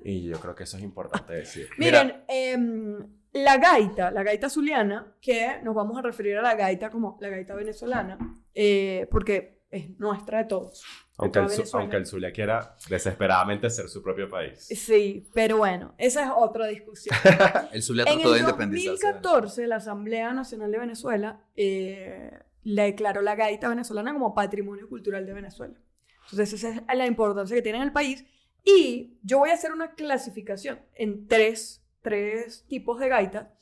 Y 0.03 0.24
yo 0.28 0.40
creo 0.40 0.55
que 0.55 0.64
eso 0.64 0.76
es 0.76 0.82
importante 0.82 1.34
decir. 1.34 1.68
Miren, 1.78 2.24
em, 2.28 3.07
la 3.32 3.59
gaita, 3.59 4.11
la 4.11 4.22
gaita 4.22 4.48
zuliana, 4.48 5.14
que 5.20 5.61
nos 5.62 5.74
vamos 5.74 5.98
a 5.98 6.03
referir 6.03 6.38
a 6.38 6.42
la 6.42 6.55
gaita 6.55 6.90
como 6.90 7.18
la 7.20 7.28
gaita 7.28 7.55
venezolana, 7.55 8.18
eh, 8.55 9.07
porque 9.11 9.64
es 9.70 9.98
nuestra 9.98 10.38
de 10.38 10.44
todos. 10.44 10.84
Aunque 11.21 11.39
el, 11.39 11.47
aunque 11.75 11.97
el 11.97 12.07
Zulia 12.07 12.33
quiera 12.33 12.77
desesperadamente 12.89 13.68
ser 13.68 13.89
su 13.89 14.03
propio 14.03 14.29
país. 14.29 14.66
Sí, 14.66 15.29
pero 15.35 15.59
bueno, 15.59 15.95
esa 15.99 16.25
es 16.25 16.31
otra 16.35 16.66
discusión. 16.66 17.14
El 17.73 17.83
Zulia 17.83 18.05
En 18.05 18.14
trató 18.14 18.33
de 18.33 18.39
el 18.39 18.45
independizarse. 18.45 19.07
2014, 19.07 19.66
la 19.66 19.77
Asamblea 19.77 20.33
Nacional 20.33 20.73
de 20.73 20.79
Venezuela 20.79 21.45
eh, 21.57 22.31
le 22.62 22.83
declaró 22.83 23.21
la 23.21 23.37
gaita 23.37 23.68
venezolana 23.68 24.12
como 24.12 24.35
patrimonio 24.35 24.89
cultural 24.89 25.27
de 25.27 25.33
Venezuela. 25.35 25.75
Entonces, 26.31 26.53
esa 26.64 26.83
es 26.89 26.99
la 26.99 27.07
importancia 27.07 27.55
que 27.55 27.62
tiene 27.62 27.79
en 27.79 27.85
el 27.85 27.93
país. 27.93 28.25
Y 28.64 29.18
yo 29.23 29.39
voy 29.39 29.51
a 29.51 29.55
hacer 29.55 29.73
una 29.73 29.95
clasificación 29.95 30.81
en 30.95 31.27
tres, 31.27 31.85
tres 32.03 32.64
tipos 32.66 32.99
de 32.99 33.09
gaita. 33.09 33.55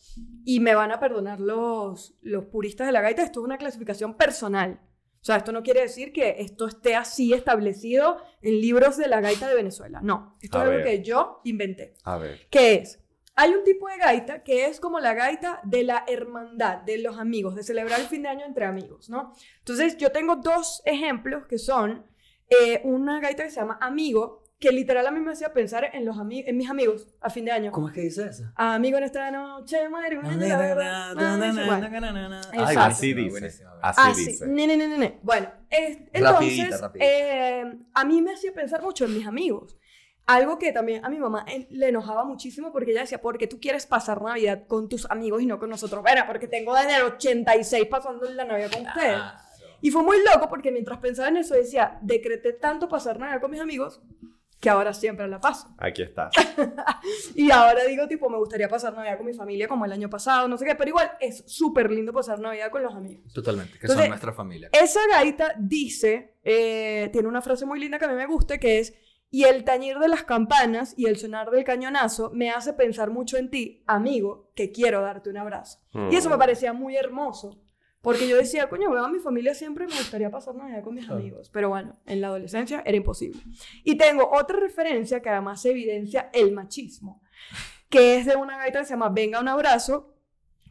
Y 0.44 0.60
me 0.60 0.74
van 0.74 0.92
a 0.92 1.00
perdonar 1.00 1.40
los, 1.40 2.16
los 2.22 2.44
puristas 2.46 2.86
de 2.86 2.92
la 2.92 3.00
gaita. 3.00 3.22
Esto 3.22 3.40
es 3.40 3.44
una 3.44 3.58
clasificación 3.58 4.16
personal. 4.16 4.80
O 5.28 5.30
sea, 5.30 5.36
esto 5.36 5.52
no 5.52 5.62
quiere 5.62 5.82
decir 5.82 6.10
que 6.10 6.36
esto 6.38 6.66
esté 6.66 6.96
así 6.96 7.34
establecido 7.34 8.16
en 8.40 8.62
libros 8.62 8.96
de 8.96 9.08
la 9.08 9.20
gaita 9.20 9.46
de 9.46 9.56
Venezuela. 9.56 10.00
No, 10.02 10.38
esto 10.40 10.58
A 10.58 10.62
es 10.62 10.70
algo 10.70 10.82
que 10.82 11.02
yo 11.02 11.42
inventé. 11.44 11.92
A 12.04 12.16
ver. 12.16 12.46
¿Qué 12.48 12.76
es? 12.76 12.98
Hay 13.36 13.50
un 13.50 13.62
tipo 13.62 13.88
de 13.88 13.98
gaita 13.98 14.42
que 14.42 14.64
es 14.64 14.80
como 14.80 15.00
la 15.00 15.12
gaita 15.12 15.60
de 15.64 15.84
la 15.84 16.06
hermandad, 16.08 16.78
de 16.78 16.96
los 16.96 17.18
amigos, 17.18 17.54
de 17.56 17.62
celebrar 17.62 18.00
el 18.00 18.06
fin 18.06 18.22
de 18.22 18.30
año 18.30 18.46
entre 18.46 18.64
amigos, 18.64 19.10
¿no? 19.10 19.34
Entonces, 19.58 19.98
yo 19.98 20.12
tengo 20.12 20.36
dos 20.36 20.80
ejemplos 20.86 21.44
que 21.46 21.58
son 21.58 22.06
eh, 22.48 22.80
una 22.84 23.20
gaita 23.20 23.44
que 23.44 23.50
se 23.50 23.60
llama 23.60 23.76
Amigo, 23.82 24.44
que 24.58 24.72
literal 24.72 25.06
a 25.06 25.10
mí 25.12 25.20
me 25.20 25.32
hacía 25.32 25.52
pensar 25.52 25.88
en, 25.92 26.04
los 26.04 26.16
ami- 26.16 26.42
en 26.46 26.56
mis 26.56 26.68
amigos 26.68 27.06
a 27.20 27.30
fin 27.30 27.44
de 27.44 27.52
año. 27.52 27.70
¿Cómo 27.70 27.88
es 27.88 27.94
que 27.94 28.00
dice 28.00 28.26
eso? 28.26 28.42
Amigo 28.56 28.98
en 28.98 29.04
esta 29.04 29.30
noche, 29.30 29.88
madre, 29.88 30.18
bueno. 30.18 30.30
Ay. 32.66 32.76
Así 32.76 33.14
dice. 33.14 33.64
Así 33.80 34.00
Ah, 34.02 34.12
dice. 34.16 34.46
Ne, 34.48 34.66
ne, 34.66 34.76
ne, 34.76 34.88
ne, 34.88 34.98
ne. 34.98 35.18
Bueno, 35.22 35.48
es- 35.70 35.98
Rapidita, 36.12 36.62
entonces, 36.64 36.80
rapidita. 36.80 37.06
eh, 37.10 37.78
a 37.94 38.04
mí 38.04 38.20
me 38.22 38.32
hacía 38.32 38.52
pensar 38.52 38.82
mucho 38.82 39.04
en 39.04 39.14
mis 39.14 39.26
amigos. 39.26 39.76
Algo 40.26 40.58
que 40.58 40.72
también 40.72 41.04
a 41.06 41.08
mi 41.08 41.18
mamá 41.18 41.46
eh, 41.48 41.68
le 41.70 41.88
enojaba 41.88 42.24
muchísimo 42.24 42.70
porque 42.72 42.90
ella 42.90 43.00
decía, 43.02 43.20
¿por 43.22 43.38
qué 43.38 43.46
tú 43.46 43.60
quieres 43.60 43.86
pasar 43.86 44.20
Navidad 44.20 44.64
con 44.66 44.88
tus 44.88 45.08
amigos 45.10 45.40
y 45.40 45.46
no 45.46 45.58
con 45.58 45.70
nosotros? 45.70 46.02
Bueno, 46.02 46.22
porque 46.26 46.48
tengo 46.48 46.74
desde 46.74 46.96
el 46.96 47.02
86 47.04 47.86
pasando 47.86 48.28
la 48.32 48.44
Navidad 48.44 48.70
con 48.72 48.86
ustedes. 48.86 49.18
Y 49.80 49.90
fue 49.92 50.02
muy 50.02 50.16
loco 50.34 50.48
porque 50.50 50.70
mientras 50.72 50.98
pensaba 50.98 51.28
en 51.28 51.36
eso 51.38 51.54
decía, 51.54 51.98
decreté 52.02 52.52
tanto 52.52 52.88
pasar 52.88 53.18
Navidad 53.20 53.40
con 53.40 53.52
mis 53.52 53.60
amigos 53.60 54.02
que 54.60 54.68
ahora 54.70 54.92
siempre 54.92 55.28
la 55.28 55.40
paso. 55.40 55.68
Aquí 55.78 56.02
está. 56.02 56.30
Y 57.34 57.50
ahora 57.50 57.84
digo, 57.84 58.06
tipo, 58.08 58.28
me 58.28 58.38
gustaría 58.38 58.68
pasar 58.68 58.94
Navidad 58.94 59.16
con 59.16 59.26
mi 59.26 59.32
familia 59.34 59.68
como 59.68 59.84
el 59.84 59.92
año 59.92 60.10
pasado, 60.10 60.48
no 60.48 60.58
sé 60.58 60.64
qué, 60.64 60.74
pero 60.74 60.88
igual 60.90 61.10
es 61.20 61.44
súper 61.46 61.90
lindo 61.90 62.12
pasar 62.12 62.40
Navidad 62.40 62.70
con 62.70 62.82
los 62.82 62.94
amigos. 62.94 63.32
Totalmente, 63.32 63.72
que 63.72 63.78
Entonces, 63.86 63.98
son 64.04 64.08
nuestra 64.08 64.32
familia. 64.32 64.68
Esa 64.72 65.00
gaita 65.10 65.54
dice, 65.58 66.34
eh, 66.42 67.08
tiene 67.12 67.28
una 67.28 67.40
frase 67.42 67.64
muy 67.66 67.78
linda 67.80 67.98
que 67.98 68.04
a 68.06 68.08
mí 68.08 68.14
me 68.14 68.26
gusta, 68.26 68.58
que 68.58 68.80
es, 68.80 68.94
y 69.30 69.44
el 69.44 69.62
tañir 69.64 69.98
de 69.98 70.08
las 70.08 70.24
campanas 70.24 70.94
y 70.96 71.06
el 71.06 71.16
sonar 71.18 71.50
del 71.50 71.62
cañonazo 71.64 72.30
me 72.32 72.50
hace 72.50 72.72
pensar 72.72 73.10
mucho 73.10 73.36
en 73.36 73.50
ti, 73.50 73.84
amigo, 73.86 74.50
que 74.54 74.72
quiero 74.72 75.02
darte 75.02 75.30
un 75.30 75.36
abrazo. 75.36 75.78
Y 76.10 76.16
eso 76.16 76.28
me 76.30 76.36
Mm. 76.36 76.38
parecía 76.40 76.72
muy 76.72 76.96
hermoso, 76.96 77.60
porque 78.08 78.26
yo 78.26 78.38
decía, 78.38 78.70
coño, 78.70 78.90
veo 78.90 79.04
a 79.04 79.10
mi 79.10 79.18
familia 79.18 79.52
siempre 79.52 79.84
y 79.84 79.88
me 79.88 79.96
gustaría 79.96 80.30
pasar 80.30 80.54
Navidad 80.54 80.82
con 80.82 80.94
mis 80.94 81.04
Claro. 81.04 81.20
amigos. 81.20 81.50
Pero 81.52 81.68
bueno, 81.68 81.98
en 82.06 82.22
la 82.22 82.28
adolescencia 82.28 82.82
era 82.86 82.96
imposible. 82.96 83.38
Y 83.84 83.96
tengo 83.98 84.30
otra 84.32 84.58
referencia 84.58 85.20
que 85.20 85.28
además 85.28 85.62
evidencia 85.66 86.30
el 86.32 86.52
machismo, 86.52 87.20
que 87.90 88.16
es 88.16 88.24
de 88.24 88.34
una 88.36 88.56
gaita 88.56 88.78
que 88.78 88.86
se 88.86 88.94
llama 88.94 89.10
Venga 89.10 89.40
un 89.40 89.48
abrazo, 89.48 90.14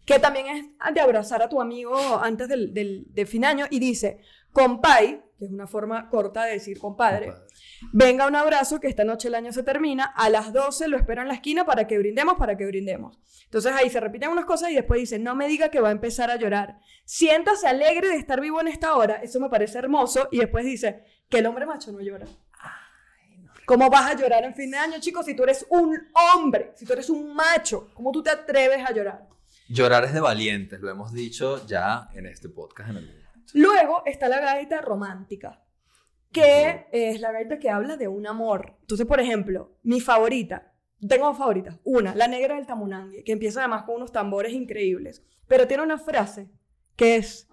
que 0.04 0.18
también 0.18 0.48
es 0.48 0.94
de 0.96 1.00
abrazar 1.00 1.44
a 1.44 1.48
tu 1.50 1.62
amigo 1.62 1.96
antes 2.20 2.48
del, 2.48 2.74
del, 2.74 3.06
del 3.14 3.28
fin 3.28 3.42
de 3.42 3.48
año, 3.48 3.66
y 3.70 3.78
dice, 3.78 4.20
compay, 4.52 5.22
que 5.38 5.46
es 5.46 5.52
una 5.52 5.68
forma 5.68 6.10
corta 6.10 6.46
de 6.46 6.54
decir 6.54 6.80
compadre, 6.80 7.32
venga 7.94 8.28
un 8.28 8.36
abrazo, 8.36 8.80
que 8.80 8.88
esta 8.88 9.04
noche 9.04 9.28
el 9.28 9.36
año 9.36 9.54
se 9.54 9.64
termina, 9.64 10.06
a 10.06 10.30
las 10.30 10.52
12 10.52 10.88
lo 10.88 10.98
espero 10.98 11.22
en 11.22 11.28
la 11.28 11.36
esquina 11.36 11.66
para 11.66 11.88
que 11.88 11.98
brindemos, 11.98 12.36
para 12.38 12.58
que 12.58 12.66
brindemos. 12.66 13.20
Entonces 13.46 13.72
ahí 13.74 13.90
se 13.90 14.00
repiten 14.00 14.30
unas 14.30 14.46
cosas 14.46 14.72
y 14.72 14.76
después 14.76 15.00
dice, 15.00 15.20
no 15.20 15.36
me 15.36 15.48
diga 15.48 15.70
que 15.70 15.80
va 15.80 15.90
a 15.90 15.92
empezar 15.94 16.32
a 16.32 16.36
llorar. 16.36 16.80
Siéntase 17.06 17.68
alegre 17.68 18.10
de 18.10 18.16
estar 18.16 18.42
vivo 18.42 18.60
en 18.60 18.68
esta 18.68 18.96
hora, 18.96 19.16
eso 19.22 19.40
me 19.40 19.50
parece 19.50 19.78
hermoso, 19.78 20.28
y 20.32 20.40
después 20.40 20.66
dice, 20.66 21.04
que 21.30 21.40
el 21.40 21.46
hombre 21.46 21.66
macho 21.66 21.92
no 21.92 22.02
llora. 22.02 22.26
¿Cómo 23.66 23.90
vas 23.90 24.12
a 24.12 24.16
llorar 24.16 24.46
en 24.46 24.56
fin 24.56 24.72
de 24.72 24.78
año, 24.78 24.96
chicos, 25.00 25.26
si 25.26 25.36
tú 25.36 25.44
eres 25.44 25.66
un 25.70 25.94
hombre, 26.14 26.72
si 26.76 26.86
tú 26.86 26.94
eres 26.94 27.10
un 27.10 27.36
macho? 27.36 27.90
¿Cómo 27.94 28.14
tú 28.14 28.24
te 28.24 28.30
atreves 28.30 28.80
a 28.86 28.94
llorar? 28.94 29.28
Llorar 29.68 30.06
es 30.06 30.14
de 30.14 30.22
valientes, 30.22 30.80
lo 30.80 30.90
hemos 30.90 31.12
dicho 31.12 31.66
ya 31.68 32.08
en 32.14 32.28
este 32.28 32.48
podcast. 32.48 32.92
En. 32.92 33.27
Luego 33.54 34.04
está 34.06 34.28
la 34.30 34.40
gaita 34.40 34.82
romántica, 34.82 35.64
que 36.32 36.88
es 36.92 37.20
la 37.22 37.32
gaita 37.32 37.60
que 37.60 37.70
habla 37.70 37.98
de 37.98 38.08
un 38.08 38.28
amor. 38.28 38.78
Entonces, 38.82 39.06
por 39.06 39.20
ejemplo, 39.20 39.78
mi 39.84 40.02
favorita, 40.02 40.74
tengo 41.08 41.28
dos 41.28 41.38
favoritas. 41.38 41.80
Una, 41.84 42.16
la 42.16 42.28
negra 42.28 42.56
del 42.56 42.66
Tamunangue, 42.66 43.24
que 43.24 43.32
empieza 43.32 43.62
además 43.62 43.84
con 43.84 43.96
unos 43.96 44.12
tambores 44.12 44.54
increíbles, 44.54 45.24
pero 45.48 45.68
tiene 45.68 45.84
una 45.84 45.98
frase 45.98 46.50
que 46.96 47.16
es, 47.16 47.48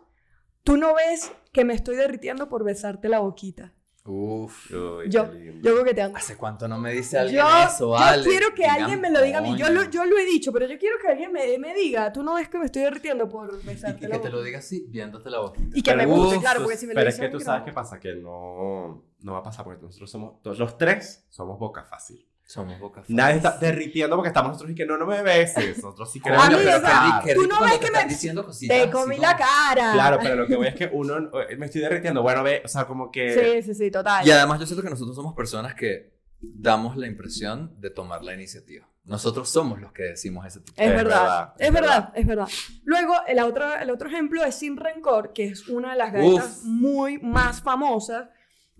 tú 0.62 0.76
no 0.76 0.94
ves 0.94 1.32
que 1.52 1.64
me 1.64 1.74
estoy 1.74 1.96
derritiendo 1.96 2.48
por 2.48 2.64
besarte 2.64 3.08
la 3.08 3.20
boquita. 3.20 3.74
Uf. 4.06 4.70
Uy, 4.70 5.08
Yo, 5.08 5.32
yo 5.32 5.60
creo 5.72 5.84
que 5.84 5.94
te 5.94 6.02
amo. 6.02 6.14
¿Hace 6.14 6.36
cuánto 6.36 6.68
no 6.68 6.78
me 6.78 6.92
dice 6.92 7.18
alguien 7.18 7.42
Yo, 7.42 7.48
eso, 7.66 7.96
yo 7.96 8.22
quiero 8.22 8.54
que 8.54 8.66
alguien 8.66 9.00
me 9.00 9.10
lo 9.10 9.22
diga 9.22 9.38
a 9.38 9.40
mí. 9.40 9.56
Yo 9.56 9.70
lo, 9.70 9.84
yo 9.90 10.04
lo 10.04 10.18
he 10.18 10.26
dicho, 10.26 10.52
pero 10.52 10.66
yo 10.66 10.76
quiero 10.78 10.96
que 11.00 11.08
alguien 11.08 11.32
me, 11.32 11.56
me 11.58 11.74
diga, 11.74 12.12
tú 12.12 12.22
no 12.22 12.34
ves 12.34 12.48
que 12.50 12.58
me 12.58 12.66
estoy 12.66 12.82
derritiendo 12.82 13.26
por 13.30 13.58
Y, 13.62 13.66
besarte 13.66 14.04
y 14.04 14.08
la 14.08 14.16
que 14.16 14.22
te 14.22 14.28
lo 14.28 14.36
boquita?" 14.38 14.44
diga 14.46 14.58
así, 14.58 14.84
viéndote 14.88 15.30
la 15.30 15.40
boquita. 15.40 15.78
Y 15.78 15.82
que 15.82 15.94
me 15.96 16.04
Pero, 16.04 16.16
guste, 16.16 16.36
uf, 16.36 16.42
claro, 16.42 16.60
porque 16.62 16.76
si 16.76 16.86
me 16.86 16.92
lo 16.92 16.98
Pero 16.98 17.08
es 17.08 17.18
que 17.18 17.28
tú 17.30 17.40
sabes 17.40 17.60
no. 17.60 17.64
qué 17.64 17.72
pasa, 17.72 17.98
que 17.98 18.14
no, 18.16 19.04
no 19.20 19.32
va 19.32 19.38
a 19.38 19.42
pasar 19.42 19.64
porque 19.64 19.80
nosotros 19.82 20.10
somos, 20.10 20.42
todos 20.42 20.58
los 20.58 20.76
tres 20.76 21.26
somos 21.30 21.58
boca 21.58 21.84
fácil. 21.84 22.26
Somos 22.46 22.78
boca 22.78 23.02
Nadie 23.08 23.40
fácil. 23.40 23.48
está 23.54 23.66
derritiendo 23.66 24.16
porque 24.16 24.28
estamos 24.28 24.50
nosotros 24.52 24.72
y 24.72 24.74
que 24.74 24.84
no, 24.84 24.98
no 24.98 25.06
me 25.06 25.22
beses. 25.22 25.76
Nosotros 25.82 26.12
sí 26.12 26.20
queremos 26.20 26.44
Amigo, 26.44 26.60
o 26.60 26.80
sea, 26.80 27.22
Qué 27.24 27.34
tú 27.34 27.46
no 27.46 27.60
ves 27.62 27.78
que 27.78 27.90
me- 27.90 28.04
diciendo 28.04 28.44
cositas 28.44 28.76
Te 28.82 28.90
comí 28.90 29.16
la 29.16 29.34
cara. 29.36 29.92
Claro, 29.94 30.18
pero 30.22 30.36
lo 30.36 30.46
que 30.46 30.54
voy 30.56 30.66
es 30.66 30.74
que 30.74 30.90
uno 30.92 31.16
eh, 31.48 31.56
me 31.56 31.66
estoy 31.66 31.80
derritiendo. 31.80 32.22
Bueno, 32.22 32.42
ve, 32.42 32.60
o 32.64 32.68
sea, 32.68 32.84
como 32.84 33.10
que 33.10 33.62
Sí, 33.62 33.62
sí, 33.62 33.74
sí, 33.74 33.90
total. 33.90 34.26
Y 34.26 34.30
además 34.30 34.60
yo 34.60 34.66
siento 34.66 34.82
que 34.82 34.90
nosotros 34.90 35.16
somos 35.16 35.34
personas 35.34 35.74
que 35.74 36.12
damos 36.40 36.96
la 36.98 37.06
impresión 37.06 37.74
de 37.80 37.88
tomar 37.88 38.22
la 38.22 38.34
iniciativa. 38.34 38.86
Nosotros 39.04 39.48
somos 39.48 39.80
los 39.80 39.92
que 39.92 40.02
decimos 40.02 40.46
ese 40.46 40.60
tipo 40.60 40.80
Es, 40.80 40.88
Es 40.90 40.94
verdad, 40.96 41.20
verdad, 41.22 41.54
es 41.58 41.66
es 41.68 41.72
verdad, 41.74 42.12
es 42.14 42.26
verdad. 42.26 42.48
Luego, 42.84 43.14
el 43.26 43.38
otro, 43.40 43.74
el 43.74 43.90
otro 43.90 44.08
ejemplo 44.08 44.44
es 44.44 44.54
Sin 44.54 44.76
Rencor, 44.76 45.32
que 45.32 45.44
es 45.46 45.68
una 45.68 45.92
de 45.92 45.96
las 45.98 46.12
gaitas 46.12 46.58
Uf. 46.58 46.64
muy 46.64 47.18
más 47.18 47.62
famosas, 47.62 48.28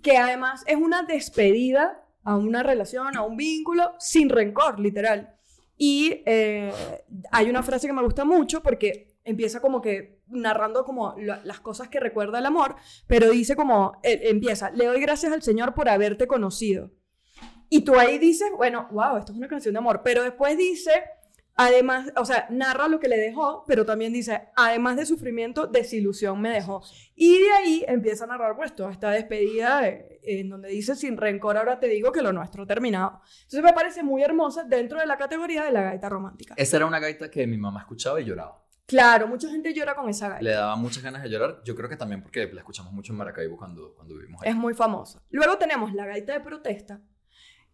que 0.02 0.18
además 0.18 0.62
es 0.66 0.76
una 0.76 1.02
despedida 1.04 2.03
a 2.24 2.36
una 2.36 2.62
relación, 2.62 3.16
a 3.16 3.22
un 3.22 3.36
vínculo, 3.36 3.92
sin 3.98 4.28
rencor, 4.28 4.80
literal. 4.80 5.36
Y 5.76 6.22
eh, 6.26 6.72
hay 7.30 7.50
una 7.50 7.62
frase 7.62 7.86
que 7.86 7.92
me 7.92 8.02
gusta 8.02 8.24
mucho 8.24 8.62
porque 8.62 9.16
empieza 9.24 9.60
como 9.60 9.80
que 9.80 10.22
narrando 10.28 10.84
como 10.84 11.14
la- 11.18 11.40
las 11.44 11.60
cosas 11.60 11.88
que 11.88 12.00
recuerda 12.00 12.38
el 12.38 12.46
amor, 12.46 12.76
pero 13.06 13.30
dice 13.30 13.56
como, 13.56 13.92
eh, 14.02 14.20
empieza, 14.24 14.70
le 14.70 14.86
doy 14.86 15.00
gracias 15.00 15.32
al 15.32 15.42
Señor 15.42 15.74
por 15.74 15.88
haberte 15.88 16.26
conocido. 16.26 16.90
Y 17.70 17.80
tú 17.82 17.98
ahí 17.98 18.18
dices, 18.18 18.48
bueno, 18.56 18.88
wow, 18.92 19.16
esto 19.16 19.32
es 19.32 19.38
una 19.38 19.48
canción 19.48 19.72
de 19.74 19.78
amor, 19.78 20.02
pero 20.04 20.22
después 20.22 20.56
dice, 20.56 20.92
además, 21.56 22.12
o 22.16 22.24
sea, 22.24 22.46
narra 22.50 22.88
lo 22.88 23.00
que 23.00 23.08
le 23.08 23.16
dejó, 23.16 23.64
pero 23.66 23.84
también 23.84 24.12
dice, 24.12 24.48
además 24.56 24.96
de 24.96 25.06
sufrimiento, 25.06 25.66
desilusión 25.66 26.40
me 26.40 26.50
dejó. 26.50 26.82
Y 27.14 27.38
de 27.38 27.50
ahí 27.52 27.84
empieza 27.86 28.24
a 28.24 28.28
narrar, 28.28 28.56
pues, 28.56 28.74
toda 28.74 28.90
esta 28.90 29.10
despedida 29.10 29.86
eh, 29.88 30.20
en 30.22 30.50
donde 30.50 30.68
dice, 30.68 30.94
sin 30.96 31.16
rencor, 31.16 31.56
ahora 31.56 31.78
te 31.78 31.88
digo 31.88 32.12
que 32.12 32.22
lo 32.22 32.32
nuestro 32.32 32.64
ha 32.64 32.66
terminado. 32.66 33.20
Entonces 33.42 33.62
me 33.62 33.72
parece 33.72 34.02
muy 34.02 34.22
hermosa 34.22 34.64
dentro 34.64 35.00
de 35.00 35.06
la 35.06 35.16
categoría 35.16 35.64
de 35.64 35.72
la 35.72 35.82
gaita 35.82 36.08
romántica. 36.08 36.54
Esa 36.56 36.76
era 36.76 36.86
una 36.86 36.98
gaita 36.98 37.30
que 37.30 37.46
mi 37.46 37.56
mamá 37.56 37.80
escuchaba 37.80 38.20
y 38.20 38.24
lloraba. 38.24 38.64
Claro, 38.86 39.26
mucha 39.26 39.48
gente 39.48 39.72
llora 39.72 39.94
con 39.94 40.08
esa 40.10 40.28
gaita. 40.28 40.42
Le 40.44 40.50
daba 40.50 40.76
muchas 40.76 41.02
ganas 41.02 41.22
de 41.22 41.30
llorar. 41.30 41.62
Yo 41.64 41.74
creo 41.74 41.88
que 41.88 41.96
también 41.96 42.22
porque 42.22 42.52
la 42.52 42.60
escuchamos 42.60 42.92
mucho 42.92 43.12
en 43.12 43.18
Maracaibo 43.18 43.56
cuando, 43.56 43.94
cuando 43.94 44.14
vivimos 44.14 44.42
ahí. 44.42 44.50
Es 44.50 44.56
muy 44.56 44.74
famosa. 44.74 45.22
Luego 45.30 45.56
tenemos 45.56 45.94
la 45.94 46.04
gaita 46.04 46.34
de 46.34 46.40
protesta, 46.40 47.00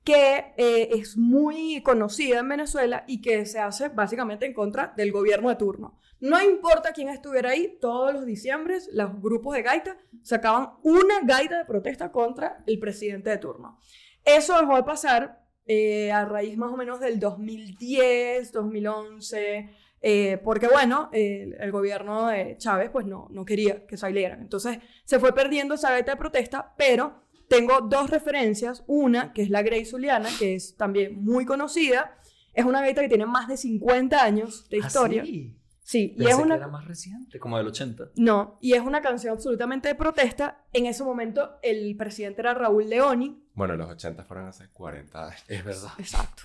que 0.04 0.54
eh, 0.56 0.88
es 0.92 1.16
muy 1.16 1.82
conocida 1.82 2.38
en 2.38 2.48
Venezuela 2.48 3.04
y 3.06 3.20
que 3.20 3.44
se 3.46 3.58
hace 3.58 3.88
básicamente 3.88 4.46
en 4.46 4.54
contra 4.54 4.94
del 4.96 5.12
gobierno 5.12 5.48
de 5.48 5.56
turno. 5.56 5.98
No 6.20 6.42
importa 6.42 6.92
quién 6.92 7.08
estuviera 7.08 7.50
ahí, 7.50 7.78
todos 7.80 8.12
los 8.12 8.26
diciembres 8.26 8.88
los 8.92 9.20
grupos 9.20 9.54
de 9.54 9.62
gaita 9.62 9.96
sacaban 10.22 10.74
una 10.82 11.20
gaita 11.22 11.58
de 11.58 11.64
protesta 11.64 12.12
contra 12.12 12.62
el 12.66 12.78
presidente 12.78 13.30
de 13.30 13.38
turno. 13.38 13.78
Eso 14.24 14.58
dejó 14.58 14.76
de 14.76 14.82
pasar 14.82 15.44
eh, 15.66 16.12
a 16.12 16.24
raíz 16.24 16.56
más 16.56 16.72
o 16.72 16.76
menos 16.76 17.00
del 17.00 17.18
2010, 17.18 18.52
2011, 18.52 19.70
eh, 20.02 20.38
porque 20.42 20.66
bueno, 20.66 21.10
el, 21.12 21.70
gobierno 21.70 22.28
de 22.28 22.56
Chávez 22.58 22.90
pues 22.90 23.06
no, 23.06 23.28
no 23.30 23.44
quería 23.44 23.86
que 23.86 23.96
salieran. 23.96 24.40
Entonces 24.40 24.78
se 25.04 25.18
fue 25.18 25.32
perdiendo 25.34 25.74
esa 25.74 25.90
gaita 25.90 26.12
de 26.12 26.18
protesta, 26.18 26.74
pero 26.76 27.22
tengo 27.50 27.80
dos 27.82 28.08
referencias. 28.10 28.84
Una, 28.86 29.32
que 29.32 29.42
es 29.42 29.50
la 29.50 29.62
Grey 29.62 29.84
Zuliana, 29.84 30.28
que 30.38 30.54
es 30.54 30.76
también 30.76 31.22
muy 31.22 31.44
conocida. 31.44 32.16
Es 32.54 32.64
una 32.64 32.80
gaita 32.80 33.00
que 33.02 33.08
tiene 33.08 33.26
más 33.26 33.48
de 33.48 33.56
50 33.56 34.22
años 34.24 34.68
de 34.70 34.78
¿Ah, 34.82 34.86
historia. 34.86 35.24
sí? 35.24 35.56
Sí, 35.82 36.12
y 36.14 36.18
Pensé 36.18 36.30
es 36.30 36.36
que 36.36 36.42
una... 36.44 36.54
era 36.54 36.68
más 36.68 36.84
reciente, 36.86 37.40
como 37.40 37.58
del 37.58 37.66
80. 37.66 38.10
No, 38.14 38.58
y 38.60 38.74
es 38.74 38.80
una 38.80 39.00
canción 39.02 39.34
absolutamente 39.34 39.88
de 39.88 39.96
protesta. 39.96 40.64
En 40.72 40.86
ese 40.86 41.02
momento 41.02 41.58
el 41.64 41.96
presidente 41.96 42.42
era 42.42 42.54
Raúl 42.54 42.88
Leoni. 42.88 43.42
Bueno, 43.54 43.74
los 43.74 43.90
80 43.90 44.22
fueron 44.22 44.46
hace 44.46 44.68
40 44.68 45.26
años. 45.26 45.44
Es 45.48 45.64
verdad. 45.64 45.90
Exacto. 45.98 46.44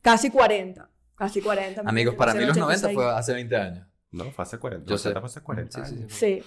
Casi 0.00 0.30
40. 0.30 0.88
Casi 1.16 1.40
40. 1.42 1.80
Amigos, 1.84 2.14
para 2.14 2.32
mí 2.32 2.44
los 2.44 2.56
90 2.56 2.86
86. 2.86 2.94
fue 2.94 3.10
hace 3.18 3.32
20 3.34 3.56
años. 3.56 3.86
No, 4.12 4.30
fue 4.30 4.42
hace 4.44 4.58
40. 4.58 4.86
Yo 4.86 4.92
Los 4.92 5.00
sé. 5.02 5.08
80 5.08 5.20
fue 5.20 5.26
hace 5.26 5.40
40 5.40 5.84
Sí, 5.84 5.90
sí, 5.90 5.96
años. 6.00 6.12
Sí. 6.12 6.42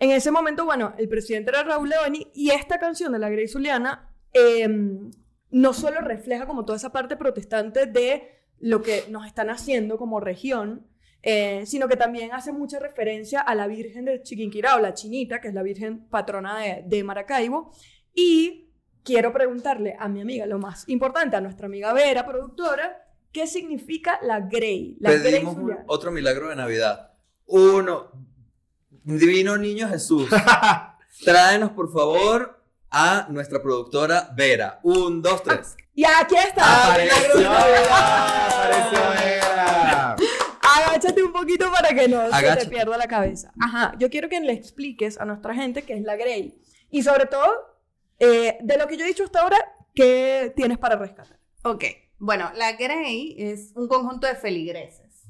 En 0.00 0.10
ese 0.10 0.30
momento, 0.30 0.64
bueno, 0.64 0.94
el 0.98 1.08
presidente 1.08 1.50
era 1.50 1.62
Raúl 1.62 1.90
Leoni 1.90 2.26
y 2.34 2.50
esta 2.50 2.78
canción 2.78 3.12
de 3.12 3.18
la 3.18 3.28
Grey 3.30 3.46
Zuliana 3.46 4.10
eh, 4.32 4.66
no 5.50 5.72
solo 5.72 6.00
refleja 6.00 6.46
como 6.46 6.64
toda 6.64 6.76
esa 6.76 6.90
parte 6.90 7.16
protestante 7.16 7.86
de 7.86 8.28
lo 8.58 8.82
que 8.82 9.04
nos 9.10 9.26
están 9.26 9.50
haciendo 9.50 9.98
como 9.98 10.18
región, 10.20 10.86
eh, 11.22 11.64
sino 11.66 11.86
que 11.86 11.96
también 11.96 12.32
hace 12.32 12.50
mucha 12.52 12.78
referencia 12.78 13.40
a 13.40 13.54
la 13.54 13.66
Virgen 13.66 14.06
de 14.06 14.22
Chiquinquirá 14.22 14.76
o 14.76 14.80
la 14.80 14.94
Chinita, 14.94 15.40
que 15.40 15.48
es 15.48 15.54
la 15.54 15.62
Virgen 15.62 16.08
patrona 16.08 16.58
de, 16.58 16.82
de 16.86 17.04
Maracaibo. 17.04 17.70
Y 18.14 18.70
quiero 19.04 19.32
preguntarle 19.32 19.96
a 19.98 20.08
mi 20.08 20.20
amiga, 20.22 20.46
lo 20.46 20.58
más 20.58 20.88
importante, 20.88 21.36
a 21.36 21.40
nuestra 21.42 21.66
amiga 21.66 21.92
Vera, 21.92 22.24
productora, 22.26 23.06
¿qué 23.32 23.46
significa 23.46 24.18
la 24.22 24.40
Grey? 24.40 24.96
La 25.00 25.10
Grey 25.12 25.32
Pedimos 25.34 25.56
un- 25.56 25.60
Zuliana. 25.62 25.84
otro 25.88 26.10
milagro 26.10 26.48
de 26.48 26.56
Navidad. 26.56 27.12
Uno, 27.46 28.12
Divino 29.18 29.56
Niño 29.56 29.88
Jesús, 29.88 30.28
tráenos 31.24 31.70
por 31.72 31.92
favor 31.92 32.62
a 32.90 33.26
nuestra 33.30 33.62
productora 33.62 34.30
Vera. 34.34 34.80
Un, 34.82 35.22
dos, 35.22 35.42
tres. 35.42 35.76
Y 35.94 36.04
aquí 36.04 36.36
está. 36.36 36.88
¡Apareció! 36.88 37.50
¡Apareció 37.50 39.00
Vera! 39.24 40.16
Agáchate 40.62 41.22
un 41.22 41.32
poquito 41.32 41.70
para 41.70 41.94
que 41.94 42.08
no 42.08 42.30
se 42.32 42.56
te 42.56 42.66
pierda 42.66 42.96
la 42.96 43.06
cabeza. 43.06 43.52
Ajá, 43.60 43.94
yo 43.98 44.08
quiero 44.10 44.28
que 44.28 44.40
le 44.40 44.52
expliques 44.52 45.20
a 45.20 45.24
nuestra 45.24 45.54
gente 45.54 45.82
qué 45.82 45.94
es 45.94 46.02
la 46.02 46.16
Grey. 46.16 46.60
Y 46.90 47.02
sobre 47.02 47.26
todo, 47.26 47.48
eh, 48.18 48.58
de 48.60 48.76
lo 48.78 48.86
que 48.86 48.96
yo 48.96 49.04
he 49.04 49.08
dicho 49.08 49.24
hasta 49.24 49.40
ahora, 49.40 49.58
¿qué 49.94 50.52
tienes 50.56 50.78
para 50.78 50.96
rescatar? 50.96 51.38
Ok, 51.64 51.84
bueno, 52.18 52.50
la 52.54 52.72
Grey 52.72 53.34
es 53.38 53.72
un 53.74 53.88
conjunto 53.88 54.26
de 54.26 54.36
feligreses. 54.36 55.24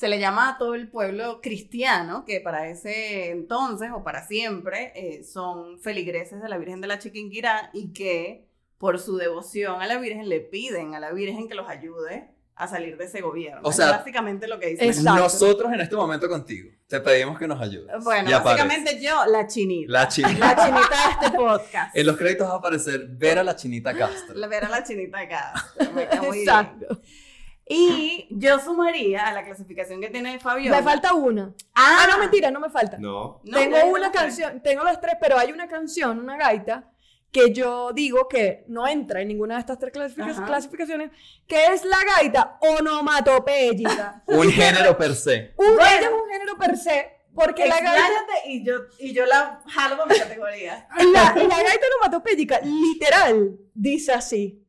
Se 0.00 0.08
le 0.08 0.18
llama 0.18 0.48
a 0.48 0.56
todo 0.56 0.74
el 0.74 0.88
pueblo 0.88 1.42
cristiano, 1.42 2.24
que 2.24 2.40
para 2.40 2.70
ese 2.70 3.28
entonces 3.28 3.90
o 3.94 4.02
para 4.02 4.26
siempre 4.26 4.92
eh, 4.94 5.24
son 5.24 5.78
feligreses 5.78 6.40
de 6.40 6.48
la 6.48 6.56
Virgen 6.56 6.80
de 6.80 6.86
la 6.86 6.98
Chiquinquirá 6.98 7.68
y 7.74 7.92
que 7.92 8.46
por 8.78 8.98
su 8.98 9.18
devoción 9.18 9.82
a 9.82 9.86
la 9.86 9.98
Virgen 9.98 10.30
le 10.30 10.40
piden 10.40 10.94
a 10.94 11.00
la 11.00 11.12
Virgen 11.12 11.48
que 11.48 11.54
los 11.54 11.68
ayude 11.68 12.30
a 12.54 12.66
salir 12.66 12.96
de 12.96 13.04
ese 13.04 13.20
gobierno. 13.20 13.60
O 13.62 13.68
Es 13.68 13.76
sea, 13.76 13.90
básicamente 13.90 14.48
lo 14.48 14.58
que 14.58 14.68
dice. 14.68 14.86
Exacto. 14.86 15.20
Nosotros 15.22 15.70
en 15.70 15.82
este 15.82 15.96
momento 15.96 16.30
contigo 16.30 16.70
te 16.86 16.98
pedimos 17.00 17.38
que 17.38 17.46
nos 17.46 17.60
ayudes. 17.60 18.02
Bueno, 18.02 18.30
Y 18.30 18.32
aparece 18.32 18.62
básicamente 18.64 19.04
yo, 19.04 19.26
la 19.26 19.46
chinita. 19.46 19.92
La 19.92 20.08
chinita. 20.08 20.38
La 20.38 20.64
chinita 20.64 21.18
de 21.20 21.26
este 21.26 21.36
podcast. 21.36 21.94
En 21.94 22.06
los 22.06 22.16
créditos 22.16 22.48
va 22.48 22.54
a 22.54 22.56
aparecer 22.56 23.06
Vera 23.06 23.44
la 23.44 23.54
chinita 23.54 23.94
Castro. 23.94 24.34
La 24.34 24.46
ver 24.46 24.64
a 24.64 24.70
la 24.70 24.82
chinita 24.82 25.18
acá. 25.18 25.52
Me 25.94 26.08
queda 26.08 26.22
muy 26.22 26.38
bien. 26.38 26.46
Y 27.72 28.26
yo 28.30 28.58
sumaría 28.58 29.28
a 29.28 29.32
la 29.32 29.44
clasificación 29.44 30.00
que 30.00 30.08
tiene 30.10 30.38
Fabiola. 30.40 30.76
Me 30.78 30.82
falta 30.82 31.14
una. 31.14 31.54
Ah, 31.74 31.98
Ah, 32.02 32.06
no, 32.10 32.18
mentira, 32.18 32.50
no 32.50 32.58
me 32.58 32.68
falta. 32.68 32.96
No. 32.98 33.40
No, 33.44 33.58
tengo 33.58 33.76
ya 33.76 33.84
una 33.84 34.10
tres. 34.10 34.22
canción, 34.22 34.60
tengo 34.62 34.82
las 34.82 35.00
tres, 35.00 35.14
pero 35.20 35.38
hay 35.38 35.52
una 35.52 35.68
canción, 35.68 36.18
una 36.18 36.36
gaita, 36.36 36.90
que 37.30 37.52
yo 37.52 37.92
digo 37.92 38.26
que 38.26 38.64
no 38.66 38.88
entra 38.88 39.20
en 39.20 39.28
ninguna 39.28 39.54
de 39.54 39.60
estas 39.60 39.78
tres 39.78 39.92
clasifica- 39.92 40.30
Ajá. 40.32 40.46
clasificaciones, 40.46 41.12
que 41.46 41.66
es 41.66 41.84
la 41.84 41.98
gaita 42.16 42.58
onomatopéyica. 42.60 44.22
Un 44.26 44.50
género 44.50 44.96
per 44.98 45.14
se. 45.14 45.52
Un, 45.56 45.76
Bueno. 45.76 45.82
ella 45.82 46.06
es 46.08 46.12
un 46.12 46.28
género 46.30 46.56
per 46.58 46.76
se, 46.76 47.10
porque 47.34 47.68
la 47.68 47.80
gaita 47.80 48.24
y 48.46 48.64
yo, 48.64 48.74
y 48.98 49.12
yo 49.12 49.26
la 49.26 49.62
jalo 49.68 49.96
con 49.96 50.08
mi 50.08 50.18
categoría. 50.18 50.88
La, 50.98 51.34
la 51.36 51.62
gaita 51.62 51.86
onomatopédica, 51.98 52.60
literal, 52.64 53.56
dice 53.74 54.12
así. 54.12 54.66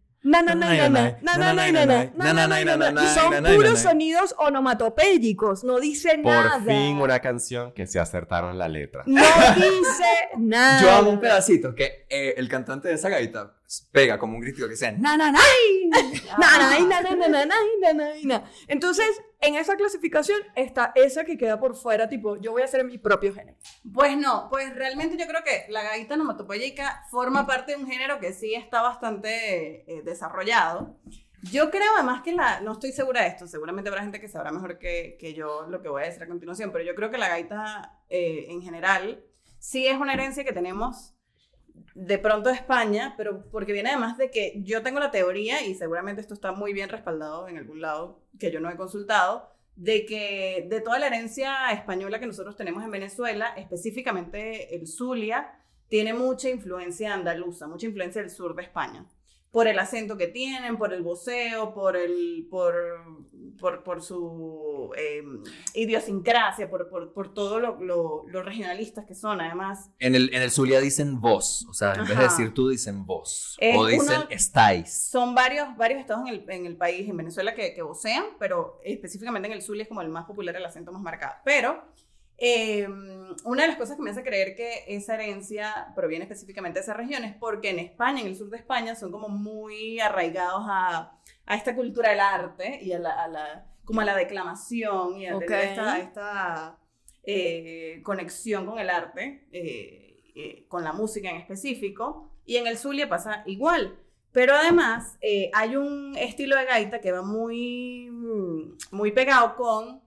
Son 3.16 3.44
puros 3.44 3.80
sonidos 3.80 4.36
onomatopédicos, 4.38 5.64
no 5.64 5.80
dice 5.80 6.18
nada. 6.18 6.60
Por 6.60 6.68
fin 6.68 6.98
una 6.98 7.20
canción 7.20 7.72
que 7.72 7.88
se 7.88 8.00
acertaron 8.00 8.58
la 8.58 8.68
letra. 8.68 9.04
No 9.08 9.22
dice 9.56 10.30
nada. 10.38 10.82
Yo 10.82 10.92
hago 10.92 11.10
un 11.10 11.20
pedacito 11.20 11.74
que 11.74 12.06
el 12.10 12.48
cantante 12.48 12.90
de 12.90 12.96
esa 12.96 13.10
gaita 13.10 13.56
pega 13.92 14.20
como 14.20 14.36
un 14.36 14.42
grito 14.42 14.68
que 14.68 14.76
sea 14.76 14.92
Entonces, 18.68 19.22
en 19.40 19.56
esa 19.56 19.76
clasificación 19.76 20.40
está 20.56 20.92
esa 20.96 21.24
que 21.24 21.38
queda 21.38 21.60
por 21.60 21.76
fuera, 21.76 22.10
tipo, 22.10 22.38
yo 22.38 22.52
voy 22.52 22.62
a 22.62 22.66
hacer 22.66 22.84
mi 22.84 22.98
propio 22.98 23.34
género. 23.34 23.58
Pues 23.94 24.18
no, 24.18 24.48
pues 24.50 24.74
realmente 24.76 25.18
yo 25.18 25.28
creo 25.28 25.44
que 25.44 25.66
la 25.70 25.84
gaita 25.84 26.18
nomatopoyeica 26.18 27.06
forma 27.10 27.48
parte 27.48 27.74
de 27.74 27.78
un 27.78 27.88
género 27.88 28.20
que 28.20 28.34
sí 28.34 28.54
está 28.54 28.82
bastante 28.82 29.92
eh, 29.92 30.02
desarrollado. 30.04 30.98
Yo 31.52 31.72
creo 31.72 31.92
además 31.96 32.22
que 32.22 32.34
la, 32.34 32.62
no 32.62 32.74
estoy 32.74 32.92
segura 32.92 33.22
de 33.22 33.30
esto, 33.30 33.48
seguramente 33.48 33.90
habrá 33.90 34.04
gente 34.04 34.22
que 34.22 34.28
sabrá 34.28 34.52
mejor 34.52 34.78
que, 34.78 35.18
que 35.20 35.34
yo 35.34 35.66
lo 35.70 35.82
que 35.82 35.90
voy 35.90 36.04
a 36.04 36.06
decir 36.06 36.22
a 36.22 36.28
continuación, 36.28 36.72
pero 36.72 36.84
yo 36.84 36.94
creo 36.94 37.10
que 37.10 37.18
la 37.18 37.30
gaita 37.30 38.00
eh, 38.10 38.46
en 38.50 38.62
general 38.62 39.24
sí 39.58 39.88
es 39.88 40.00
una 40.00 40.14
herencia 40.14 40.44
que 40.44 40.54
tenemos 40.54 41.16
de 41.96 42.18
pronto 42.18 42.50
España, 42.50 43.14
pero 43.18 43.50
porque 43.52 43.74
viene 43.74 43.90
además 43.90 44.18
de 44.18 44.32
que 44.32 44.62
yo 44.64 44.82
tengo 44.82 45.00
la 45.00 45.12
teoría, 45.12 45.66
y 45.66 45.76
seguramente 45.76 46.22
esto 46.22 46.34
está 46.34 46.52
muy 46.52 46.74
bien 46.74 46.90
respaldado 46.90 47.48
en 47.48 47.58
algún 47.58 47.82
lado 47.82 48.22
que 48.40 48.52
yo 48.52 48.60
no 48.60 48.70
he 48.70 48.78
consultado, 48.78 49.50
de 49.76 50.06
que 50.06 50.68
de 50.70 50.82
toda 50.82 51.00
la 51.00 51.08
herencia 51.08 51.72
española 51.72 52.20
que 52.20 52.28
nosotros 52.28 52.56
tenemos 52.56 52.84
en 52.84 52.92
Venezuela, 52.92 53.54
específicamente 53.58 54.76
el 54.76 54.88
Zulia, 54.88 55.58
tiene 55.88 56.14
mucha 56.14 56.50
influencia 56.50 57.14
andaluza, 57.14 57.68
mucha 57.68 57.86
influencia 57.86 58.22
del 58.22 58.30
sur 58.30 58.56
de 58.56 58.64
España. 58.64 59.06
Por 59.52 59.68
el 59.68 59.78
acento 59.80 60.16
que 60.18 60.28
tienen, 60.28 60.78
por 60.78 60.94
el 60.94 61.02
voceo, 61.02 61.74
por, 61.74 61.98
el, 61.98 62.48
por, 62.50 62.74
por, 63.60 63.84
por 63.84 64.02
su 64.02 64.92
eh, 64.98 65.22
idiosincrasia, 65.74 66.70
por, 66.70 66.90
por, 66.90 67.12
por 67.12 67.34
todo 67.34 67.60
lo, 67.60 67.78
lo, 67.82 68.24
lo 68.28 68.44
regionalistas 68.44 69.06
que 69.06 69.14
son, 69.14 69.42
además. 69.42 69.90
En 70.00 70.16
el, 70.16 70.34
en 70.34 70.42
el 70.42 70.52
Zulia 70.52 70.80
dicen 70.80 71.20
vos, 71.20 71.66
o 71.70 71.74
sea, 71.74 71.94
en 71.94 72.02
vez 72.02 72.10
de 72.10 72.14
Ajá. 72.16 72.24
decir 72.24 72.54
tú, 72.54 72.70
dicen 72.70 73.06
vos. 73.06 73.58
O 73.76 73.86
dicen 73.88 74.20
uno- 74.22 74.28
estáis. 74.30 74.94
Son 75.10 75.36
varios, 75.36 75.76
varios 75.76 76.00
estados 76.00 76.28
en 76.30 76.34
el, 76.34 76.46
en 76.50 76.66
el 76.66 76.78
país, 76.78 77.10
en 77.10 77.18
Venezuela, 77.18 77.54
que, 77.54 77.74
que 77.74 77.82
vocean, 77.82 78.24
pero 78.40 78.80
específicamente 78.86 79.48
en 79.50 79.54
el 79.54 79.62
Zulia 79.62 79.84
es 79.84 79.90
como 79.90 80.02
el 80.02 80.08
más 80.10 80.26
popular, 80.26 80.56
el 80.56 80.66
acento 80.66 80.94
más 80.94 81.02
marcado. 81.02 81.34
Pero 81.44 81.84
Eh, 82.44 82.88
una 83.46 83.62
de 83.62 83.68
las 83.68 83.78
cosas 83.78 83.96
que 83.98 84.02
me 84.02 84.10
hace 84.10 84.24
creer 84.24 84.56
que 84.56 84.84
esa 84.88 85.14
herencia 85.14 85.94
proviene 85.96 86.24
específicamente 86.26 86.80
de 86.80 86.84
esa 86.84 86.96
región 86.96 87.24
es 87.24 87.36
porque 87.36 87.70
en 87.70 87.78
España, 87.78 88.22
en 88.22 88.28
el 88.28 88.36
sur 88.36 88.50
de 88.50 88.58
España, 88.58 88.96
son 88.96 89.12
como 89.12 89.30
muy 89.30 90.00
arraigados 90.00 90.64
a, 90.68 91.20
a 91.46 91.56
esta 91.56 91.76
cultura 91.76 92.10
del 92.10 92.20
arte 92.20 92.80
y 92.82 92.94
a 92.94 93.00
la, 93.00 93.12
a 93.12 93.28
la- 93.28 93.66
como 93.86 94.02
a 94.02 94.06
la 94.06 94.16
declamación 94.16 95.18
y 95.18 95.28
a 95.28 95.36
Ok. 95.38 95.46
tener 95.46 95.64
esta, 95.70 96.00
esta 96.00 96.80
eh, 97.24 98.02
conexión 98.04 98.66
con 98.66 98.80
el 98.80 98.90
arte, 98.90 99.48
eh, 99.52 100.24
eh, 100.36 100.66
con 100.68 100.84
la 100.84 100.94
música 100.94 101.30
en 101.30 101.38
específico. 101.38 102.32
Y 102.46 102.58
en 102.58 102.66
el 102.68 102.78
Zulia 102.78 103.08
pasa 103.08 103.44
igual. 103.46 104.00
Pero 104.32 104.56
además 104.56 105.18
eh, 105.22 105.52
hay 105.54 105.76
un 105.76 106.16
estilo 106.18 106.58
de 106.58 106.66
gaita 106.66 107.02
que 107.02 107.12
va 107.12 107.22
muy, 107.22 108.10
mm, 108.10 108.78
muy 108.92 109.12
pegado 109.12 109.56
con 109.56 110.01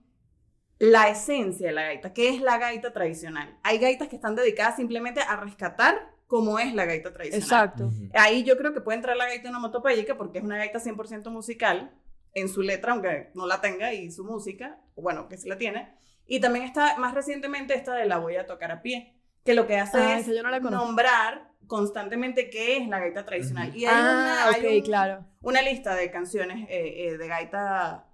la 0.79 1.07
esencia 1.09 1.67
de 1.67 1.73
la 1.73 1.83
gaita, 1.83 2.13
que 2.13 2.29
es 2.29 2.41
la 2.41 2.57
gaita 2.57 2.91
tradicional. 2.93 3.57
Hay 3.63 3.77
gaitas 3.77 4.07
que 4.09 4.15
están 4.17 4.35
dedicadas 4.35 4.75
simplemente 4.75 5.21
a 5.21 5.37
rescatar 5.37 6.11
cómo 6.27 6.59
es 6.59 6.73
la 6.73 6.85
gaita 6.85 7.13
tradicional. 7.13 7.43
Exacto. 7.43 7.91
Ahí 8.13 8.43
yo 8.43 8.57
creo 8.57 8.73
que 8.73 8.81
puede 8.81 8.97
entrar 8.97 9.15
la 9.15 9.25
gaita 9.27 9.49
onomatopéyica 9.49 10.17
porque 10.17 10.39
es 10.39 10.43
una 10.43 10.57
gaita 10.57 10.79
100% 10.79 11.29
musical 11.31 11.91
en 12.33 12.49
su 12.49 12.61
letra, 12.61 12.91
aunque 12.91 13.29
no 13.35 13.47
la 13.47 13.61
tenga, 13.61 13.93
y 13.93 14.11
su 14.11 14.25
música, 14.25 14.77
bueno, 14.97 15.29
que 15.29 15.37
sí 15.37 15.47
la 15.47 15.57
tiene. 15.57 15.95
Y 16.27 16.41
también 16.41 16.65
está 16.65 16.97
más 16.97 17.13
recientemente 17.13 17.75
esta 17.75 17.93
de 17.93 18.05
la 18.05 18.17
voy 18.17 18.35
a 18.35 18.45
tocar 18.45 18.71
a 18.71 18.81
pie, 18.81 19.13
que 19.45 19.53
lo 19.53 19.67
que 19.67 19.77
hace 19.77 19.97
Ah, 19.99 20.19
es 20.19 20.27
no 20.27 20.69
nombrar 20.71 21.51
constantemente 21.67 22.49
qué 22.49 22.77
es 22.77 22.87
la 22.89 22.99
gaita 22.99 23.23
tradicional. 23.25 23.73
Y 23.75 23.85
hay, 23.85 23.93
Ah, 23.95 24.01
una, 24.01 24.47
hay 24.49 24.65
ok, 24.65 24.71
un- 24.79 24.81
claro. 24.81 25.25
una 25.41 25.61
lista 25.61 25.95
de 25.95 26.11
canciones 26.11 26.67
eh, 26.69 27.07
eh, 27.07 27.17
de 27.17 27.27
gaita 27.27 28.05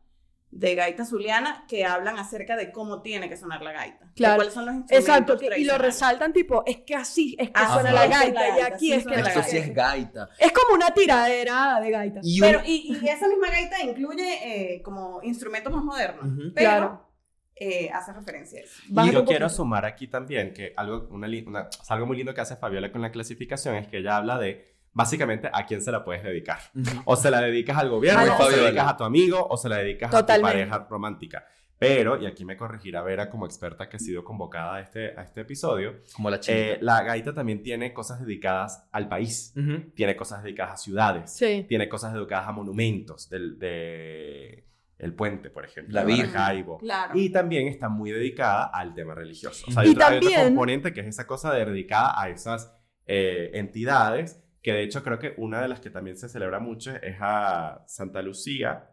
de 0.51 0.75
gaita 0.75 1.05
zuliana 1.05 1.63
que 1.67 1.85
hablan 1.85 2.17
acerca 2.19 2.57
de 2.57 2.71
cómo 2.73 3.01
tiene 3.01 3.29
que 3.29 3.37
sonar 3.37 3.61
la 3.61 3.71
gaita. 3.71 4.11
Claro. 4.15 4.35
cuáles 4.35 4.53
son 4.53 4.65
los 4.65 4.75
instrumentos 4.75 5.09
Exacto, 5.09 5.37
que- 5.39 5.59
y 5.59 5.63
lo 5.63 5.77
resaltan 5.77 6.33
tipo, 6.33 6.63
es 6.65 6.79
que 6.85 6.93
así 6.95 7.35
es 7.39 7.49
que 7.51 7.59
Ajá, 7.59 7.73
suena 7.75 7.91
la 7.93 8.07
gaita, 8.07 8.27
y 8.27 8.51
gaita, 8.51 8.65
aquí 8.67 8.87
sí 8.87 8.93
es 8.93 9.03
que 9.05 9.09
la 9.15 9.27
Esto 9.29 9.43
sí 9.43 9.51
gaita. 9.57 9.65
es 9.69 9.75
gaita. 9.75 10.29
Es 10.37 10.51
como 10.51 10.75
una 10.75 10.91
tiradera 10.93 11.79
de 11.79 11.89
gaita. 11.91 12.19
Y 12.23 12.41
un- 12.41 12.47
Pero, 12.47 12.61
y, 12.65 12.97
y 13.01 13.07
esa 13.07 13.27
misma 13.29 13.47
gaita 13.49 13.81
incluye 13.81 14.75
eh, 14.75 14.81
como 14.83 15.21
instrumentos 15.23 15.71
más 15.73 15.83
modernos, 15.85 16.25
pero 16.53 16.69
Claro. 16.69 17.07
eh, 17.55 17.89
hace 17.93 18.11
referencia 18.11 18.59
a 18.59 18.63
eso. 18.63 18.81
Y 18.89 19.11
yo 19.11 19.23
quiero 19.23 19.47
sumar 19.47 19.85
aquí 19.85 20.07
también 20.07 20.53
que 20.53 20.73
algo, 20.75 21.07
una, 21.11 21.27
algo 21.89 22.05
muy 22.05 22.17
lindo 22.17 22.33
que 22.33 22.41
hace 22.41 22.57
Fabiola 22.57 22.91
con 22.91 23.01
la 23.01 23.11
clasificación 23.11 23.75
es 23.75 23.87
que 23.87 23.99
ella 23.99 24.17
habla 24.17 24.37
de 24.37 24.70
básicamente 24.93 25.49
a 25.51 25.65
quién 25.65 25.81
se 25.81 25.91
la 25.91 26.03
puedes 26.03 26.23
dedicar. 26.23 26.59
Ujú. 26.75 27.01
O 27.05 27.15
se 27.15 27.31
la 27.31 27.41
dedicas 27.41 27.77
al 27.77 27.89
gobierno, 27.89 28.21
Muy 28.21 28.29
o 28.29 28.49
se 28.49 28.57
la 28.57 28.63
dedicas 28.63 28.87
a 28.87 28.97
tu 28.97 29.03
amigo, 29.03 29.47
o 29.49 29.57
se 29.57 29.69
la 29.69 29.77
dedicas 29.77 30.11
Totalmente. 30.11 30.49
a 30.49 30.63
tu 30.65 30.69
pareja 30.69 30.87
romántica. 30.89 31.45
Pero, 31.79 32.21
y 32.21 32.27
aquí 32.27 32.45
me 32.45 32.55
corregirá 32.55 33.01
Vera 33.01 33.27
como 33.29 33.47
experta 33.47 33.89
que 33.89 33.95
ha 33.95 33.99
sido 33.99 34.23
convocada 34.23 34.75
a 34.75 34.81
este, 34.81 35.17
a 35.17 35.23
este 35.23 35.41
episodio, 35.41 35.95
Como 36.15 36.29
la 36.29 36.35
eh, 36.35 36.39
chica. 36.39 36.77
la 36.81 37.01
gaita 37.01 37.33
también 37.33 37.63
tiene 37.63 37.91
cosas 37.91 38.19
dedicadas 38.23 38.87
al 38.91 39.07
país, 39.09 39.51
Ujú. 39.57 39.89
tiene 39.95 40.15
cosas 40.15 40.43
dedicadas 40.43 40.73
a 40.73 40.77
ciudades, 40.77 41.31
Sí. 41.33 41.65
tiene 41.67 41.89
cosas 41.89 42.13
dedicadas 42.13 42.47
a 42.47 42.51
monumentos 42.51 43.29
del 43.29 43.57
de 43.57 44.67
el 44.99 45.15
puente, 45.15 45.49
por 45.49 45.65
ejemplo, 45.65 45.95
La 45.95 46.03
Virgen. 46.03 46.31
Claro. 46.79 47.13
Y 47.17 47.31
también 47.31 47.67
está 47.67 47.89
muy 47.89 48.11
dedicada 48.11 48.65
al 48.65 48.93
tema 48.93 49.15
religioso. 49.15 49.65
O 49.67 49.71
sea, 49.71 49.83
Y 49.83 49.87
hay, 49.87 49.93
otro, 49.93 50.05
hay 50.05 50.17
otro 50.17 50.29
también- 50.29 50.47
componente 50.49 50.93
que 50.93 50.99
es 50.99 51.07
esa 51.07 51.25
cosa 51.25 51.51
de 51.51 51.65
dedicada 51.65 52.13
a 52.21 52.29
esas 52.29 52.71
eh, 53.07 53.49
entidades, 53.55 54.39
que 54.61 54.73
de 54.73 54.83
hecho 54.83 55.03
creo 55.03 55.17
que 55.17 55.33
una 55.37 55.61
de 55.61 55.67
las 55.67 55.79
que 55.79 55.89
también 55.89 56.17
se 56.17 56.29
celebra 56.29 56.59
mucho 56.59 56.91
es 56.91 57.17
a 57.19 57.83
Santa 57.87 58.21
Lucía, 58.21 58.89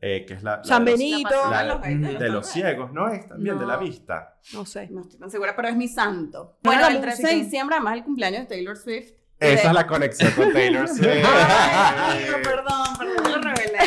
eh, 0.00 0.24
que 0.26 0.34
es 0.34 0.42
la, 0.42 0.58
la 0.58 0.64
San 0.64 0.84
de 0.84 0.90
los- 0.90 1.00
Benito. 1.00 1.28
La 1.30 1.78
patrona 1.78 2.10
la- 2.12 2.18
de 2.18 2.28
los 2.28 2.46
ciegos, 2.46 2.92
¿no? 2.92 3.08
Es 3.08 3.26
también 3.26 3.58
de 3.58 3.66
la 3.66 3.76
vista. 3.78 4.38
No 4.52 4.66
sé. 4.66 4.88
No 4.90 5.00
estoy 5.00 5.18
tan 5.18 5.30
segura, 5.30 5.56
pero 5.56 5.68
es 5.68 5.76
mi 5.76 5.88
santo. 5.88 6.58
No 6.62 6.70
Bueno, 6.70 6.86
el 6.88 7.00
13 7.00 7.26
de 7.28 7.34
diciembre, 7.34 7.76
además 7.76 7.94
el 7.94 8.04
cumpleaños 8.04 8.40
de 8.42 8.46
Taylor 8.46 8.76
Swift. 8.76 9.12
Esa 9.52 9.68
es 9.68 9.72
la 9.74 9.86
conexión 9.86 10.30
con 10.32 10.52
Taylor 10.52 10.88
Swift. 10.94 11.06
Ay, 11.08 12.24
perdón, 12.42 12.86
perdón, 12.98 13.32
lo 13.32 13.38
revelé. 13.42 13.78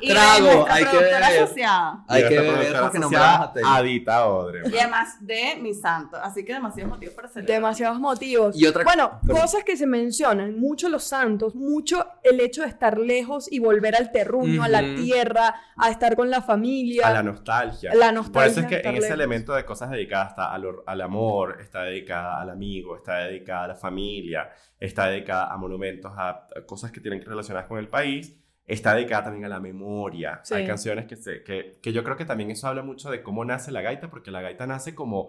Y 0.00 0.08
Trago, 0.08 0.66
hay 0.68 0.84
que 0.84 1.14
asociada. 1.14 2.04
Hay 2.08 2.26
que 2.28 2.40
productora 2.40 2.90
porque 2.90 3.16
a 3.16 3.52
Taylor. 3.52 3.72
Adita 3.76 4.26
Odre. 4.28 4.62
Y 4.70 4.78
además 4.78 5.16
de 5.20 5.56
mi 5.60 5.74
santo. 5.74 6.16
Así 6.16 6.44
que 6.44 6.54
demasiados 6.54 6.90
motivos 6.92 7.14
para 7.14 7.28
celebrar. 7.28 7.56
Demasiados 7.56 7.98
motivos. 8.00 8.58
Y 8.58 8.66
otra- 8.66 8.84
bueno, 8.84 9.20
cosas 9.28 9.62
que 9.64 9.76
se 9.76 9.86
mencionan, 9.86 10.58
mucho 10.58 10.88
los 10.88 11.04
santos, 11.04 11.54
mucho 11.54 12.06
el 12.22 12.40
hecho 12.40 12.62
de 12.62 12.68
estar 12.68 12.98
lejos 12.98 13.50
y 13.52 13.58
volver 13.58 13.94
al 13.96 14.10
terruño, 14.10 14.62
a 14.62 14.68
la 14.68 14.80
tierra, 14.80 15.54
a 15.76 15.90
estar 15.90 16.16
con 16.16 16.30
la 16.30 16.40
familia. 16.42 17.06
A 17.08 17.12
la 17.12 17.22
nostalgia. 17.22 17.90
La 17.94 18.06
Por 18.06 18.14
nostalgia. 18.14 18.50
eso 18.50 18.60
es 18.60 18.66
que 18.66 18.76
en 18.76 18.80
ese 18.94 19.00
lejos. 19.02 19.10
elemento 19.10 19.54
de 19.54 19.64
cosas 19.64 19.90
dedicadas 19.90 20.30
está 20.30 20.52
al, 20.54 20.64
al 20.86 21.00
amor, 21.02 21.58
está 21.60 21.82
dedicada 21.82 22.40
al 22.40 22.50
amigo, 22.50 22.96
está 22.96 23.18
dedicada 23.18 23.64
a 23.64 23.68
la 23.68 23.74
familia, 23.74 24.50
está 24.78 24.99
dedicada 25.08 25.52
a 25.52 25.56
monumentos, 25.56 26.12
a, 26.16 26.30
a 26.30 26.66
cosas 26.66 26.90
que 26.92 27.00
tienen 27.00 27.20
que 27.20 27.26
relacionadas 27.26 27.68
con 27.68 27.78
el 27.78 27.88
país, 27.88 28.36
está 28.66 28.94
dedicada 28.94 29.24
también 29.24 29.44
a 29.46 29.48
la 29.48 29.60
memoria. 29.60 30.40
Sí. 30.44 30.54
Hay 30.54 30.66
canciones 30.66 31.06
que, 31.06 31.16
se, 31.16 31.42
que, 31.42 31.78
que 31.82 31.92
yo 31.92 32.04
creo 32.04 32.16
que 32.16 32.24
también 32.24 32.50
eso 32.50 32.68
habla 32.68 32.82
mucho 32.82 33.10
de 33.10 33.22
cómo 33.22 33.44
nace 33.44 33.72
la 33.72 33.82
gaita, 33.82 34.10
porque 34.10 34.30
la 34.30 34.40
gaita 34.40 34.66
nace 34.66 34.94
como 34.94 35.28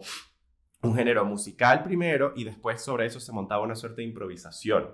un 0.84 0.96
género 0.96 1.26
musical 1.26 1.84
primero 1.84 2.34
y 2.36 2.44
después 2.44 2.82
sobre 2.82 3.06
eso 3.06 3.20
se 3.20 3.32
montaba 3.32 3.64
una 3.64 3.76
suerte 3.76 4.02
de 4.02 4.08
improvisación. 4.08 4.90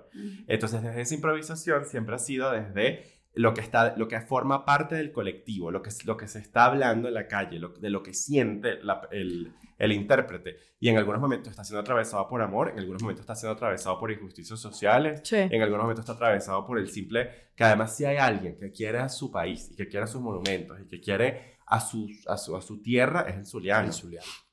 Entonces, 0.46 0.82
desde 0.82 1.00
esa 1.00 1.14
improvisación 1.14 1.84
siempre 1.86 2.14
ha 2.14 2.18
sido 2.18 2.50
desde 2.50 3.04
lo 3.38 3.54
que, 3.54 3.60
está, 3.60 3.96
lo 3.96 4.08
que 4.08 4.20
forma 4.20 4.64
parte 4.64 4.96
del 4.96 5.12
colectivo, 5.12 5.70
lo 5.70 5.80
que, 5.80 5.90
es- 5.90 6.04
lo 6.04 6.16
que 6.16 6.26
se 6.26 6.40
está 6.40 6.64
hablando 6.64 7.06
en 7.08 7.14
la 7.14 7.28
calle, 7.28 7.58
lo- 7.60 7.68
de 7.68 7.88
lo 7.90 8.02
que 8.02 8.12
siente 8.12 8.82
la- 8.82 9.08
el, 9.12 9.52
el 9.78 9.92
intérprete. 9.92 10.56
Y 10.80 10.88
en 10.88 10.96
algunos 10.96 11.20
momentos 11.20 11.50
está 11.50 11.62
siendo 11.62 11.80
atravesado 11.80 12.26
por 12.28 12.42
amor, 12.42 12.70
en 12.70 12.80
algunos 12.80 13.00
momentos 13.02 13.20
está 13.22 13.36
siendo 13.36 13.54
atravesado 13.54 13.98
por 14.00 14.10
injusticias 14.10 14.58
sociales, 14.58 15.20
Sí. 15.22 15.36
en 15.36 15.62
algunos 15.62 15.84
momentos 15.84 16.02
está 16.04 16.14
atravesado 16.14 16.66
por 16.66 16.78
el 16.80 16.88
simple 16.90 17.30
que 17.54 17.62
además 17.64 17.94
si 17.96 18.04
hay 18.04 18.16
alguien 18.16 18.56
que 18.58 18.72
quiere 18.72 18.98
a 18.98 19.08
su 19.08 19.30
país 19.30 19.70
y 19.72 19.76
que 19.76 19.86
quiere 19.88 20.04
a 20.04 20.08
sus 20.08 20.20
monumentos 20.20 20.76
y 20.80 20.88
que 20.88 21.00
quiere 21.00 21.58
a 21.70 21.80
su, 21.80 22.08
a 22.26 22.36
su, 22.38 22.56
a 22.56 22.62
su 22.62 22.80
tierra 22.82 23.26
es 23.28 23.36
el 23.36 23.46
zuliano. 23.46 23.90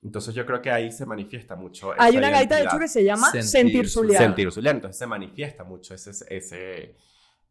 Entonces 0.03 0.36
yo 0.36 0.45
creo 0.45 0.61
que 0.61 0.69
ahí 0.69 0.91
se 0.91 1.05
manifiesta 1.05 1.55
mucho. 1.55 1.93
Hay 1.97 2.17
una 2.17 2.29
gaita, 2.29 2.57
de 2.57 2.63
hecho, 2.65 2.77
que 2.77 2.88
se 2.88 3.03
llama 3.03 3.31
Sentir 3.31 3.43
Sentir 3.49 3.89
Zuliano. 3.89 4.25
Sentir 4.25 4.51
zuliano. 4.51 4.77
Entonces 4.77 4.99
se 4.99 5.07
manifiesta 5.07 5.63
mucho 5.63 5.93
ese, 5.95 6.11
ese, 6.29 6.95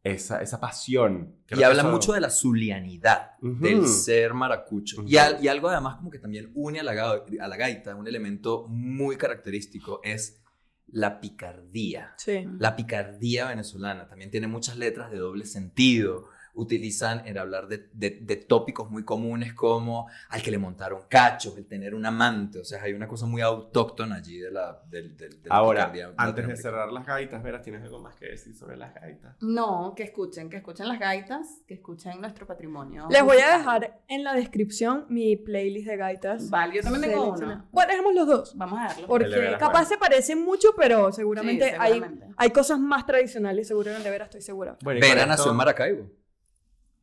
esa, 0.05 0.41
esa 0.43 0.61
pasión. 0.61 1.35
Creo 1.47 1.61
Y 1.61 1.63
habla 1.65 1.83
eso- 1.83 1.91
mucho 1.91 2.13
de 2.13 2.21
la 2.21 2.31
zulianidad, 2.31 3.33
del 3.41 3.87
ser 3.89 4.35
maracucho. 4.35 5.03
Y, 5.07 5.17
al- 5.17 5.43
y 5.43 5.49
algo 5.49 5.69
además 5.71 5.97
como 5.97 6.11
que 6.11 6.19
también 6.19 6.53
une 6.55 6.81
a 6.81 6.83
la, 6.83 6.95
ga- 6.95 7.41
a 7.41 7.49
la 7.49 7.57
gaita, 7.57 7.97
un 7.97 8.07
elemento 8.07 8.67
muy 8.69 9.17
característico 9.17 10.01
es 10.05 10.41
la 10.89 11.21
picardía. 11.21 12.13
Sí. 12.19 12.47
La 12.59 12.77
picardía 12.77 13.49
venezolana 13.49 14.07
también 14.07 14.31
tiene 14.31 14.47
muchas 14.47 14.77
letras 14.77 15.11
de 15.11 15.17
doble 15.19 15.47
sentido. 15.47 16.29
Utilizan 16.57 17.27
en 17.27 17.37
hablar 17.37 17.67
de, 17.67 17.89
de- 17.93 18.19
de 18.23 18.37
tópicos 18.37 18.91
muy 18.91 19.05
comunes 19.05 19.55
como 19.55 20.09
al 20.29 20.41
que 20.41 20.51
le 20.51 20.59
montaron 20.59 21.01
cachos, 21.09 21.57
el 21.59 21.67
tener 21.67 21.95
un 21.95 22.07
amante. 22.07 22.61
O 22.61 22.65
sea, 22.65 22.83
hay 22.83 22.93
una 22.93 23.09
cosa 23.09 23.27
muy 23.27 23.43
autóctona 23.43 24.17
allí 24.17 24.39
de 24.39 24.51
la, 24.51 24.81
del, 24.89 25.17
del- 25.17 25.43
de 25.43 25.49
la 25.49 25.55
Ahora, 25.57 25.93
antes 26.17 26.47
de 26.47 26.57
cerrar 26.57 26.93
las 26.93 27.05
gaitas, 27.07 27.43
Vera, 27.43 27.61
¿tienes 27.61 27.83
algo 27.83 27.99
más 28.01 28.15
que 28.15 28.27
decir 28.27 28.55
sobre 28.55 28.77
las 28.77 28.95
gaitas? 28.95 29.37
No, 29.41 29.95
que 29.97 30.05
escuchen, 30.05 30.49
que 30.49 30.57
escuchen 30.59 30.87
las 30.89 30.99
gaitas, 31.01 31.63
que 31.67 31.75
escuchen 31.75 32.21
nuestro 32.21 32.47
patrimonio. 32.47 33.09
Les 33.11 33.23
voy 33.25 33.39
a 33.39 33.59
dejar 33.59 34.01
en 34.09 34.23
la 34.23 34.35
descripción 34.35 35.07
mi 35.09 35.37
playlist 35.37 35.89
de 35.89 35.97
gaitas. 35.97 36.51
Vale, 36.51 36.77
yo 36.77 36.83
también 36.83 37.11
tengo 37.11 37.33
uno. 37.33 37.67
Bueno, 37.73 37.91
dejemos 37.91 38.15
los 38.15 38.27
dos. 38.27 38.57
Vamos 38.57 38.79
a 38.81 38.95
de 38.95 39.07
Porque 39.07 39.57
capaz 39.59 39.71
Juan. 39.73 39.87
se 39.87 39.99
parecen 39.99 40.45
mucho, 40.45 40.69
pero 40.77 41.11
seguramente, 41.13 41.65
Sí, 41.71 41.75
hay, 41.79 41.93
seguramente. 41.95 42.27
hay 42.37 42.51
cosas 42.51 42.79
más 42.79 43.05
tradicionales, 43.07 43.67
seguro 43.69 43.91
en 43.91 43.97
el 43.97 44.03
de 44.05 44.11
Vera, 44.11 44.25
estoy 44.25 44.41
segura. 44.43 44.77
Bueno, 44.83 45.01
Vera 45.01 45.27
nació 45.27 45.51
en 45.51 45.57
Maracaibo. 45.57 46.11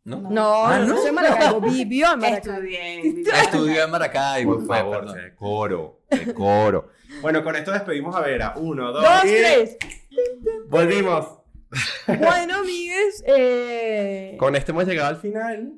¿No? 0.03 0.19
No, 0.21 0.65
Ah, 0.65 0.79
no, 0.79 0.95
¿no? 1.05 1.13
Maracaibo, 1.13 1.61
vivió 1.61 2.13
en 2.13 2.19
Maracaibo. 2.19 2.53
Estudié. 2.57 3.21
Estudió 3.41 3.83
en 3.83 3.91
Maracaibo. 3.91 4.55
Por 4.55 4.65
favor, 4.67 4.99
perdón. 5.01 5.15
decoro, 5.17 5.99
decoro. 6.09 6.89
bueno, 7.21 7.43
con 7.43 7.55
esto 7.55 7.71
despedimos 7.71 8.15
a 8.15 8.21
Vera. 8.21 8.53
Uno, 8.57 8.91
dos, 8.91 9.03
Dos, 9.03 9.25
y... 9.25 9.27
tres. 9.27 9.77
Volvimos. 10.67 11.27
Bueno, 12.07 12.55
amigues, 12.59 13.23
eh, 13.27 14.35
Con 14.39 14.55
esto 14.55 14.71
hemos 14.71 14.85
llegado 14.85 15.09
al 15.09 15.17
final. 15.17 15.73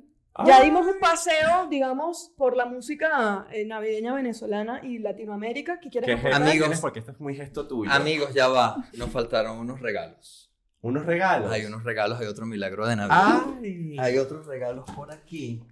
ya 0.45 0.57
Ah. 0.57 0.61
dimos 0.61 0.87
un 0.87 0.99
paseo, 0.99 1.67
digamos, 1.69 2.31
por 2.37 2.55
la 2.57 2.65
música 2.65 3.45
eh, 3.51 3.65
navideña 3.65 4.13
venezolana 4.13 4.79
y 4.83 4.99
Latinoamérica. 4.99 5.79
¿Qué 5.79 5.89
quieres 5.89 6.19
¿Qué 6.21 6.33
Amigos. 6.33 6.79
Porque 6.79 6.99
esto 6.99 7.11
es 7.11 7.19
muy 7.19 7.35
gesto 7.35 7.67
tuyo. 7.67 7.91
Amigos, 7.91 8.33
ya 8.33 8.47
va. 8.47 8.77
Nos 8.93 9.09
faltaron 9.11 9.59
unos 9.59 9.81
regalos. 9.81 10.43
Unos 10.84 11.05
regalos. 11.05 11.49
Hay 11.49 11.64
unos 11.65 11.85
regalos, 11.85 12.19
hay 12.19 12.27
otro 12.27 12.45
milagro 12.45 12.85
de 12.85 12.97
Navidad. 12.97 13.41
Ay. 13.61 13.95
Hay 13.97 14.18
otros 14.18 14.45
regalos 14.45 14.84
por 14.93 15.14
aquí. 15.14 15.64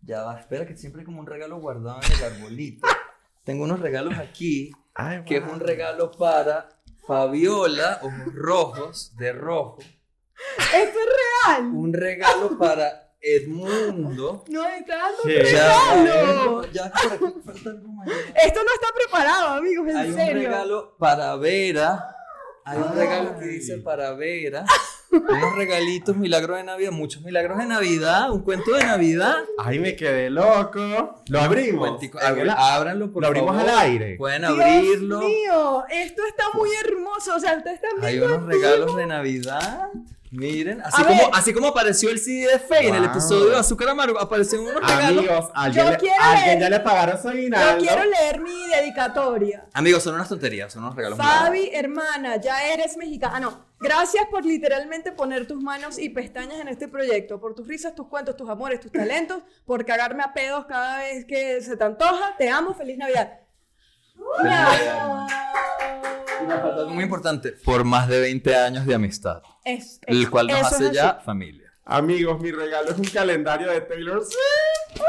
Ya 0.00 0.22
va, 0.22 0.38
espera 0.38 0.64
que 0.64 0.76
siempre 0.76 1.00
hay 1.00 1.06
como 1.06 1.18
un 1.18 1.26
regalo 1.26 1.58
guardado 1.58 2.00
en 2.02 2.12
el 2.12 2.24
arbolito. 2.24 2.86
Tengo 3.44 3.64
unos 3.64 3.80
regalos 3.80 4.16
aquí, 4.16 4.70
Ay, 4.94 5.24
que 5.24 5.38
es 5.38 5.42
un 5.42 5.58
regalo 5.58 6.12
para 6.12 6.68
Fabiola, 7.04 7.98
ojos 8.02 8.32
rojos, 8.32 9.16
de 9.16 9.32
rojo. 9.32 9.78
¡Esto 9.80 10.98
es 11.00 11.56
real! 11.56 11.64
Un 11.74 11.92
regalo 11.92 12.56
para 12.56 13.14
Edmundo. 13.20 14.44
No 14.48 14.66
está 14.68 14.96
dando 14.98 15.22
un 15.24 15.30
regalo. 15.30 16.72
Ya, 16.72 16.92
por 16.92 17.12
aquí 17.12 17.24
me 17.36 17.42
falta 17.42 17.70
algo 17.70 17.88
mayor. 17.88 18.16
Esto 18.40 18.60
no 18.62 18.72
está 18.72 18.86
preparado, 18.94 19.48
amigos, 19.54 19.88
en 19.88 19.96
Hay 19.96 20.08
un 20.10 20.14
serio. 20.14 20.34
regalo 20.34 20.96
para 20.96 21.34
Vera. 21.34 22.14
Hay 22.64 22.78
un 22.78 22.94
regalo 22.94 23.38
que 23.38 23.46
dice 23.46 23.78
para 23.78 24.12
Vera. 24.12 24.64
Unos 25.12 25.56
regalitos, 25.56 26.16
milagros 26.16 26.58
de 26.58 26.62
Navidad, 26.64 26.92
muchos 26.92 27.22
milagros 27.22 27.58
de 27.58 27.66
Navidad, 27.66 28.30
un 28.30 28.42
cuento 28.44 28.72
de 28.76 28.84
Navidad. 28.84 29.38
Ay, 29.58 29.80
me 29.80 29.96
quedé 29.96 30.30
loco. 30.30 30.80
Lo 31.28 31.40
abrimos. 31.40 32.00
Ábranlo, 32.56 33.10
por 33.10 33.22
Lo 33.22 33.28
abrimos 33.28 33.56
favor. 33.56 33.70
al 33.70 33.78
aire. 33.80 34.14
Pueden 34.16 34.42
Dios 34.42 34.52
abrirlo. 34.60 35.18
mío, 35.20 35.84
esto 35.90 36.22
está 36.28 36.44
muy 36.54 36.68
hermoso. 36.84 37.34
O 37.34 37.40
sea, 37.40 37.56
ustedes 37.56 37.80
están 37.82 38.04
Hay 38.04 38.20
unos 38.20 38.46
regalos 38.46 38.94
de 38.96 39.06
Navidad. 39.06 39.88
Miren, 40.32 40.80
así 40.82 41.02
A 41.02 41.06
como, 41.06 41.18
ver. 41.22 41.30
así 41.32 41.52
como 41.52 41.66
apareció 41.66 42.08
el 42.08 42.20
CD 42.20 42.46
de 42.52 42.58
Faye 42.60 42.86
en 42.88 42.94
el 42.94 43.00
Wow. 43.02 43.10
episodio 43.10 43.50
de 43.50 43.56
Azúcar 43.58 43.88
Amargo, 43.88 44.20
aparecieron 44.20 44.68
unos 44.68 44.80
regalos. 44.80 45.18
Amigos, 45.28 45.50
alguien, 45.54 45.84
Yo 45.84 45.90
le- 45.90 45.96
quiero 45.98 46.14
alguien 46.22 46.46
leer- 46.46 46.60
ya 46.60 46.70
le 46.70 46.80
pagaron 46.80 47.16
su 47.20 47.30
Yo 47.32 47.78
quiero 47.78 48.04
leer 48.04 48.40
mi 48.40 48.68
dedicatoria. 48.68 49.66
Amigos, 49.72 50.04
son 50.04 50.14
unas 50.14 50.28
tonterías, 50.28 50.72
son 50.72 50.84
unos 50.84 50.94
regalos. 50.94 51.18
Fabi, 51.18 51.70
hermana, 51.74 52.36
ya 52.36 52.64
eres 52.72 52.96
mexicana. 52.96 53.32
Ah, 53.36 53.40
no. 53.40 53.64
Gracias 53.80 54.24
por 54.30 54.44
literalmente 54.44 55.10
poner 55.10 55.48
tus 55.48 55.60
manos 55.60 55.98
y 55.98 56.10
pestañas 56.10 56.60
en 56.60 56.68
este 56.68 56.86
proyecto, 56.86 57.40
por 57.40 57.56
tus 57.56 57.66
risas, 57.66 57.94
tus 57.96 58.06
cuentos, 58.06 58.36
tus 58.36 58.48
amores, 58.48 58.78
tus 58.78 58.92
talentos, 58.92 59.42
por 59.66 59.84
cagarme 59.84 60.22
a 60.22 60.32
pedos 60.32 60.64
cada 60.66 60.98
vez 60.98 61.24
que 61.24 61.60
se 61.60 61.76
te 61.76 61.82
antoja. 61.84 62.36
Te 62.38 62.48
amo, 62.48 62.72
feliz 62.74 62.96
Navidad. 62.98 63.32
Amor. 64.38 65.28
Una 66.44 66.58
falta 66.60 66.84
muy 66.86 67.02
importante, 67.04 67.52
por 67.64 67.84
más 67.84 68.06
de 68.08 68.20
20 68.20 68.54
años 68.56 68.86
de 68.86 68.94
amistad, 68.94 69.42
Es- 69.64 70.00
el 70.06 70.28
cual 70.30 70.46
nos 70.48 70.58
es 70.60 70.66
hace 70.66 70.86
así. 70.86 70.94
ya 70.94 71.14
familia. 71.24 71.72
Amigos, 71.84 72.40
mi 72.40 72.50
regalo 72.52 72.90
es 72.90 72.98
un 72.98 73.04
calendario 73.06 73.68
de 73.70 73.80
Taylor 73.80 74.22
Swift. 74.24 75.02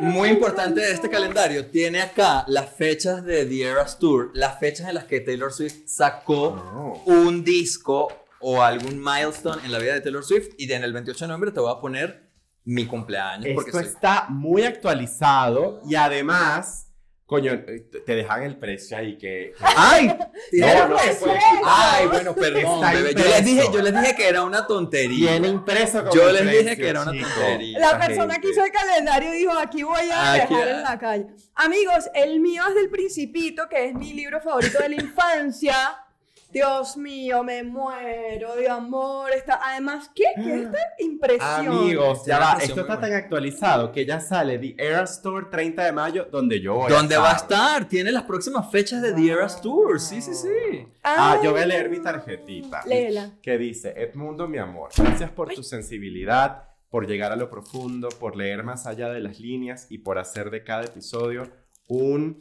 Muy 0.00 0.30
importante 0.30 0.80
de 0.80 0.92
este 0.92 1.10
calendario, 1.10 1.66
tiene 1.66 2.00
acá 2.00 2.44
las 2.48 2.70
fechas 2.74 3.22
de 3.24 3.44
The 3.44 3.62
Eras 3.62 3.98
Tour, 3.98 4.30
las 4.34 4.58
fechas 4.58 4.88
en 4.88 4.94
las 4.94 5.04
que 5.04 5.20
Taylor 5.20 5.52
Swift 5.52 5.86
sacó 5.86 6.54
Oh. 6.74 7.02
un 7.06 7.44
disco 7.44 8.08
o 8.40 8.62
algún 8.62 8.98
milestone 9.02 9.62
en 9.64 9.72
la 9.72 9.78
vida 9.78 9.92
de 9.94 10.00
Taylor 10.00 10.24
Swift 10.24 10.48
y 10.56 10.72
en 10.72 10.82
el 10.82 10.92
28 10.94 11.24
de 11.24 11.28
noviembre 11.28 11.52
te 11.52 11.60
voy 11.60 11.72
a 11.76 11.78
poner 11.80 12.30
mi 12.64 12.86
cumpleaños 12.86 13.48
porque 13.54 13.70
Esto 13.70 13.82
soy- 13.82 13.88
está 13.92 14.26
muy 14.30 14.62
actualizado 14.62 15.82
y 15.86 15.94
además, 15.96 16.86
coño, 17.30 17.52
eh, 17.52 17.86
te 18.04 18.14
dejan 18.16 18.42
el 18.42 18.56
precio 18.58 18.96
ahí 18.96 19.16
que... 19.16 19.52
¡Ay! 19.60 20.08
No, 20.08 20.16
¿Tiene 20.50 20.74
no 20.88 20.98
se 20.98 21.04
precio? 21.04 21.26
puede 21.28 21.38
quitar. 21.38 21.62
Ay, 21.64 22.06
bueno, 22.08 22.34
perdón, 22.34 22.74
Está 22.84 22.92
bebé. 22.92 23.14
Yo 23.14 23.24
les, 23.24 23.44
dije, 23.44 23.62
yo 23.72 23.82
les 23.82 24.00
dije 24.00 24.14
que 24.16 24.28
era 24.28 24.42
una 24.42 24.66
tontería. 24.66 25.30
Viene 25.30 25.46
impreso 25.46 26.00
como 26.00 26.12
Yo 26.12 26.32
les 26.32 26.42
precio, 26.42 26.60
dije 26.62 26.76
que 26.76 26.88
era 26.88 27.02
una 27.02 27.12
chico. 27.12 27.28
tontería. 27.28 27.78
La 27.78 27.98
persona 28.00 28.38
que 28.40 28.50
hizo 28.50 28.64
el 28.64 28.72
calendario 28.72 29.30
dijo, 29.30 29.52
aquí 29.52 29.84
voy 29.84 30.10
a 30.12 30.32
Aquí, 30.32 30.54
dejar 30.54 30.68
en 30.70 30.82
la 30.82 30.98
calle. 30.98 31.26
Amigos, 31.54 32.10
el 32.14 32.40
mío 32.40 32.64
es 32.68 32.74
del 32.74 32.90
Principito, 32.90 33.68
que 33.68 33.86
es 33.90 33.94
mi 33.94 34.12
libro 34.12 34.40
favorito 34.40 34.78
de 34.80 34.88
la 34.88 34.96
infancia. 34.96 35.76
Dios 36.52 36.96
mío, 36.96 37.44
me 37.44 37.62
muero 37.62 38.56
de 38.56 38.68
amor. 38.68 39.30
Está, 39.32 39.60
además, 39.62 40.10
¿qué? 40.14 40.24
¿Qué 40.34 40.54
es 40.54 40.62
esta 40.66 40.78
impresión? 40.98 41.68
Amigos, 41.68 42.26
ya 42.26 42.38
va, 42.40 42.58
esto 42.60 42.80
está 42.80 42.98
tan 42.98 43.12
actualizado 43.12 43.92
que 43.92 44.04
ya 44.04 44.18
sale 44.18 44.58
The 44.58 44.74
Era 44.76 45.02
Store 45.02 45.46
30 45.50 45.84
de 45.84 45.92
mayo, 45.92 46.28
donde 46.30 46.60
yo 46.60 46.74
voy 46.74 46.90
¿Dónde 46.90 47.16
va 47.16 47.32
a 47.32 47.36
estar? 47.36 47.88
Tiene 47.88 48.10
las 48.10 48.24
próximas 48.24 48.70
fechas 48.70 49.00
de 49.00 49.12
The 49.12 49.30
Eras 49.30 49.60
Tour. 49.60 50.00
Sí, 50.00 50.20
sí, 50.20 50.34
sí. 50.34 50.86
Ah, 51.04 51.38
yo 51.42 51.52
voy 51.52 51.60
a 51.60 51.66
leer 51.66 51.88
mi 51.88 52.00
tarjetita. 52.00 52.82
Léela. 52.84 53.30
Que 53.40 53.56
dice, 53.56 53.94
Edmundo, 53.96 54.48
mi 54.48 54.58
amor, 54.58 54.90
gracias 54.96 55.30
por 55.30 55.54
tu 55.54 55.62
sensibilidad, 55.62 56.64
por 56.88 57.06
llegar 57.06 57.30
a 57.30 57.36
lo 57.36 57.48
profundo, 57.48 58.08
por 58.08 58.36
leer 58.36 58.64
más 58.64 58.86
allá 58.86 59.08
de 59.10 59.20
las 59.20 59.38
líneas 59.38 59.86
y 59.88 59.98
por 59.98 60.18
hacer 60.18 60.50
de 60.50 60.64
cada 60.64 60.84
episodio 60.84 61.48
un... 61.86 62.38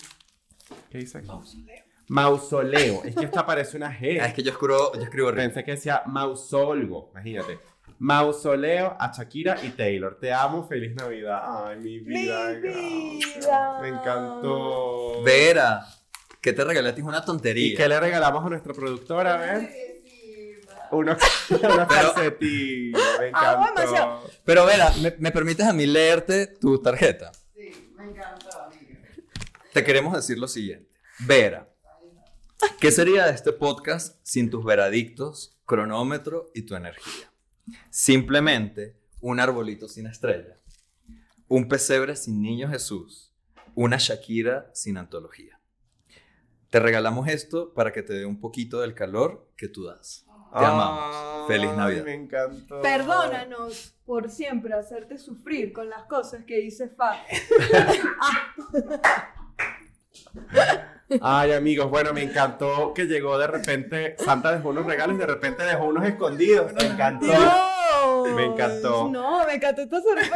¿Qué 0.90 1.00
dice 1.00 1.20
aquí? 1.20 1.28
Mausoleo. 1.28 1.89
Mausoleo. 2.10 3.04
Es 3.06 3.16
que 3.16 3.26
esta 3.26 3.46
parece 3.46 3.78
una 3.78 3.98
G. 3.98 4.20
Ah, 4.22 4.26
es 4.28 4.34
que 4.34 4.44
yo 4.44 4.52
escribo, 4.52 4.92
yo 4.96 5.02
escribo 5.04 5.28
horrible. 5.28 5.46
Pensé 5.46 5.64
que 5.64 5.72
decía 5.72 6.02
mausolgo, 6.06 7.10
imagínate. 7.14 7.60
Mausoleo 8.00 8.96
a 9.00 9.12
Shakira 9.16 9.58
y 9.64 9.70
Taylor. 9.70 10.18
Te 10.20 10.34
amo, 10.34 10.68
feliz 10.68 10.96
Navidad. 10.96 11.68
Ay, 11.68 11.78
mi 11.80 12.00
vida. 12.00 12.50
Mi 12.50 13.20
vida. 13.20 13.80
Me 13.82 13.90
encantó. 13.90 15.22
Vera, 15.24 15.86
¿qué 16.42 16.54
te 16.54 16.66
ti? 16.66 17.02
Es 17.02 17.06
una 17.08 17.24
tontería. 17.24 17.74
¿Y 17.74 17.76
qué 17.76 17.88
le 17.88 18.00
regalamos 18.00 18.46
a 18.46 18.50
nuestra 18.50 18.74
productora? 18.74 19.34
A 19.36 19.38
ver. 19.38 19.70
Unos, 20.92 21.18
unos 21.52 21.88
calcetines. 21.88 23.00
Me 23.20 23.32
Ah, 23.34 23.72
encantó. 23.76 24.30
Pero 24.46 24.66
Vera, 24.66 24.92
¿me, 25.02 25.14
me 25.20 25.32
permites 25.32 25.68
a 25.68 25.74
mí 25.74 25.86
leerte 25.86 26.48
tu 26.48 26.82
tarjeta? 26.82 27.32
Sí, 27.54 27.92
me 27.96 28.06
encantó, 28.06 28.50
amiga. 28.64 28.98
Te 29.74 29.84
queremos 29.84 30.14
decir 30.16 30.40
lo 30.40 30.48
siguiente. 30.48 30.90
Vera, 31.20 31.68
¿qué 32.80 32.92
sería 32.92 33.26
de 33.26 33.34
este 33.34 33.54
podcast 33.54 34.20
sin 34.24 34.50
tus 34.50 34.64
veradictos, 34.64 35.58
cronómetro 35.66 36.52
y 36.54 36.64
tu 36.64 36.76
energía? 36.76 37.32
Simplemente 37.90 38.98
un 39.22 39.40
arbolito 39.40 39.88
sin 39.88 40.08
estrella, 40.08 40.58
un 41.48 41.68
pesebre 41.68 42.16
sin 42.16 42.42
niño 42.42 42.70
Jesús, 42.70 43.34
una 43.76 43.98
Shakira 43.98 44.70
sin 44.74 44.98
antología. 44.98 45.60
Te 46.70 46.80
regalamos 46.80 47.28
esto 47.28 47.74
para 47.74 47.92
que 47.92 48.04
te 48.04 48.14
dé 48.14 48.26
un 48.26 48.40
poquito 48.40 48.82
del 48.82 48.94
calor 48.94 49.52
que 49.58 49.68
tú 49.68 49.86
das. 49.86 50.26
Te 50.52 50.66
amamos. 50.66 51.48
Feliz 51.48 51.70
Ay, 51.72 51.78
Navidad. 51.78 52.06
Me 52.06 52.14
encantó. 52.14 52.82
Perdónanos 52.82 53.96
por 54.06 54.30
siempre 54.30 54.74
hacerte 54.74 55.18
sufrir 55.18 55.74
con 55.74 55.90
las 55.90 56.04
cosas 56.06 56.46
que 56.46 56.58
dice 56.58 56.90
Fa. 56.90 57.24
Ay, 61.22 61.52
amigos, 61.54 61.90
bueno, 61.90 62.14
me 62.14 62.22
encantó 62.24 62.94
que 62.94 63.06
llegó 63.06 63.38
de 63.38 63.48
repente. 63.48 64.16
Santa 64.20 64.52
dejó 64.52 64.70
unos 64.70 64.86
regalos 64.86 65.16
y 65.16 65.20
de 65.20 65.26
repente 65.26 65.64
dejó 65.64 65.86
unos 65.86 66.06
escondidos. 66.06 66.72
Me 66.74 66.86
encantó. 66.86 67.26
Dios. 67.26 68.36
Me 68.36 68.46
encantó. 68.46 69.10
No, 69.10 69.46
me 69.46 69.56
encantó 69.56 69.82
esta 69.82 70.02
sorpresa. 70.02 70.36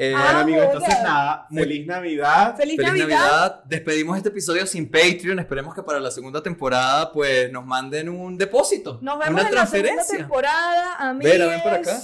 Eh, 0.00 0.12
Ah, 0.16 0.22
Bueno, 0.24 0.38
amigos, 0.40 0.64
entonces 0.66 1.02
nada. 1.02 1.46
Feliz 1.52 1.86
Navidad. 1.86 2.56
Feliz, 2.56 2.76
Feliz 2.76 2.88
Navidad. 2.92 3.08
Navidad. 3.18 3.64
Despedimos 3.64 4.16
este 4.16 4.28
episodio 4.28 4.66
sin 4.66 4.90
Patreon. 4.90 5.38
Esperemos 5.38 5.74
que 5.74 5.82
para 5.82 6.00
la 6.00 6.10
segunda 6.10 6.42
temporada 6.42 7.12
pues 7.12 7.50
nos 7.52 7.64
manden 7.64 8.08
un 8.08 8.36
depósito. 8.36 8.98
Nos 9.02 9.18
vemos 9.18 9.40
una 9.40 9.48
en 9.48 9.54
la 9.54 9.66
segunda 9.66 9.92
transferencia. 9.92 10.18
temporada, 10.18 10.94
amigos. 10.98 11.32
Vera, 11.32 11.46
ven 11.46 11.60
para 11.62 11.76
acá. 11.76 11.98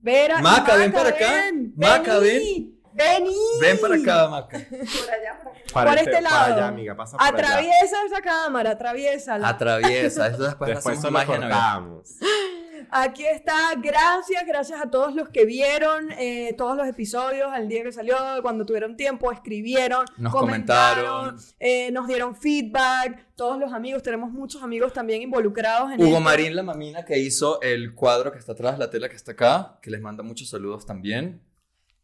Vera, 0.00 0.38
Maca, 0.40 0.76
ven 0.76 0.92
para 0.92 1.08
acá. 1.10 1.30
ven. 1.32 1.72
Maca, 1.76 2.18
Vení. 2.18 2.75
Vení. 2.96 3.34
Ven 3.60 3.78
para 3.80 3.94
acá, 3.96 4.28
Maca. 4.28 4.58
Por 4.68 5.10
allá, 5.10 5.40
por 5.42 5.52
acá. 5.52 5.90
Por 5.90 5.98
este 5.98 6.10
Para 6.12 6.20
lado. 6.22 6.54
allá, 6.54 6.68
amiga. 6.68 6.96
Pasa 6.96 7.16
por 7.16 7.26
allá. 7.26 7.36
Atraviesa 7.36 7.96
esa 8.06 8.20
cámara, 8.22 8.70
atraviésala. 8.70 9.48
Atraviesa. 9.48 10.26
Esto 10.28 10.44
después, 10.44 10.70
Después 10.74 10.98
hacemos 10.98 11.12
magia. 11.12 11.82
Aquí 12.90 13.26
está, 13.26 13.74
gracias, 13.82 14.44
gracias 14.46 14.80
a 14.80 14.90
todos 14.90 15.14
los 15.14 15.28
que 15.30 15.44
vieron 15.44 16.12
eh, 16.12 16.54
todos 16.56 16.76
los 16.76 16.86
episodios 16.86 17.48
al 17.52 17.68
día 17.68 17.82
que 17.82 17.90
salió, 17.90 18.16
cuando 18.42 18.64
tuvieron 18.64 18.96
tiempo, 18.96 19.32
escribieron, 19.32 20.04
Nos 20.16 20.32
comentaron, 20.32 21.04
comentaron. 21.30 21.40
eh, 21.58 21.90
nos 21.90 22.06
dieron 22.06 22.36
feedback, 22.36 23.26
todos 23.34 23.58
los 23.58 23.72
amigos, 23.72 24.02
tenemos 24.04 24.30
muchos 24.30 24.62
amigos 24.62 24.92
también 24.92 25.20
involucrados 25.22 25.90
en 25.92 26.00
Hugo 26.00 26.08
esto. 26.10 26.20
Marín, 26.20 26.54
la 26.54 26.62
mamina 26.62 27.04
que 27.04 27.18
hizo 27.18 27.60
el 27.60 27.92
cuadro 27.94 28.30
que 28.30 28.38
está 28.38 28.52
atrás, 28.52 28.78
la 28.78 28.88
tela 28.88 29.08
que 29.08 29.16
está 29.16 29.32
acá, 29.32 29.78
que 29.82 29.90
les 29.90 30.00
manda 30.00 30.22
muchos 30.22 30.48
saludos 30.48 30.86
también. 30.86 31.42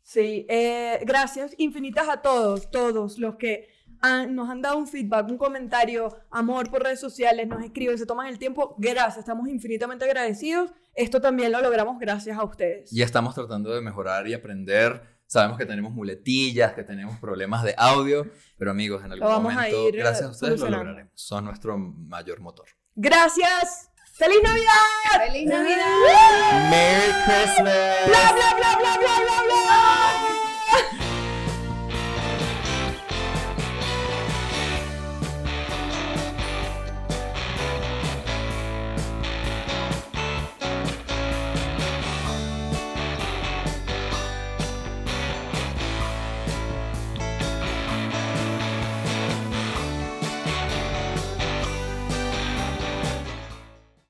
Sí, 0.03 0.47
eh, 0.49 0.99
gracias 1.07 1.55
infinitas 1.59 2.09
a 2.09 2.21
todos, 2.23 2.71
todos 2.71 3.19
los 3.19 3.37
que 3.37 3.69
han- 4.01 4.35
nos 4.35 4.51
han 4.51 4.61
dado 4.61 4.77
un 4.79 4.89
feedback, 4.89 5.29
un 5.29 5.39
comentario, 5.39 6.17
amor 6.31 6.69
por 6.71 6.83
redes 6.83 6.99
sociales, 6.99 7.47
nos 7.47 7.63
escriben, 7.65 7.97
se 7.97 8.05
toman 8.07 8.27
el 8.27 8.39
tiempo. 8.39 8.75
Gracias, 8.79 9.19
estamos 9.19 9.49
infinitamente 9.49 10.05
agradecidos. 10.05 10.73
Esto 10.95 11.21
también 11.21 11.53
lo 11.53 11.61
logramos 11.61 11.99
gracias 12.01 12.37
a 12.37 12.43
ustedes. 12.45 12.93
Y 12.93 13.01
estamos 13.03 13.35
tratando 13.35 13.73
de 13.73 13.81
mejorar 13.81 14.27
y 14.27 14.35
aprender. 14.35 15.01
Sabemos 15.27 15.57
que 15.57 15.65
tenemos 15.67 15.93
muletillas, 15.93 16.75
que 16.75 16.83
tenemos 16.83 17.19
problemas 17.21 17.63
de 17.63 17.75
audio, 17.79 18.27
pero 18.59 18.73
amigos, 18.73 19.03
en 19.05 19.13
algún 19.13 19.29
a 19.31 19.39
momento, 19.39 19.89
eh, 19.89 19.93
gracias 19.93 20.29
a 20.29 20.31
ustedes 20.33 20.61
lo 20.61 20.69
lograremos. 20.69 21.13
Son 21.15 21.45
nuestro 21.45 21.79
mayor 21.79 22.41
motor. 22.41 22.67
Gracias. 22.97 23.92
¡Feliz 24.15 24.43
Navidad! 24.43 25.27
¡Feliz 25.27 25.47
Navidad! 25.49 26.71
Merry 26.71 27.13
Christmas. 27.25 28.07
bla, 28.07 28.33
bla, 28.35 28.55
bla, 28.57 28.77
bla, 28.77 28.99
bla, 28.99 29.19
bla, 29.25 29.43
bla. 29.43 31.02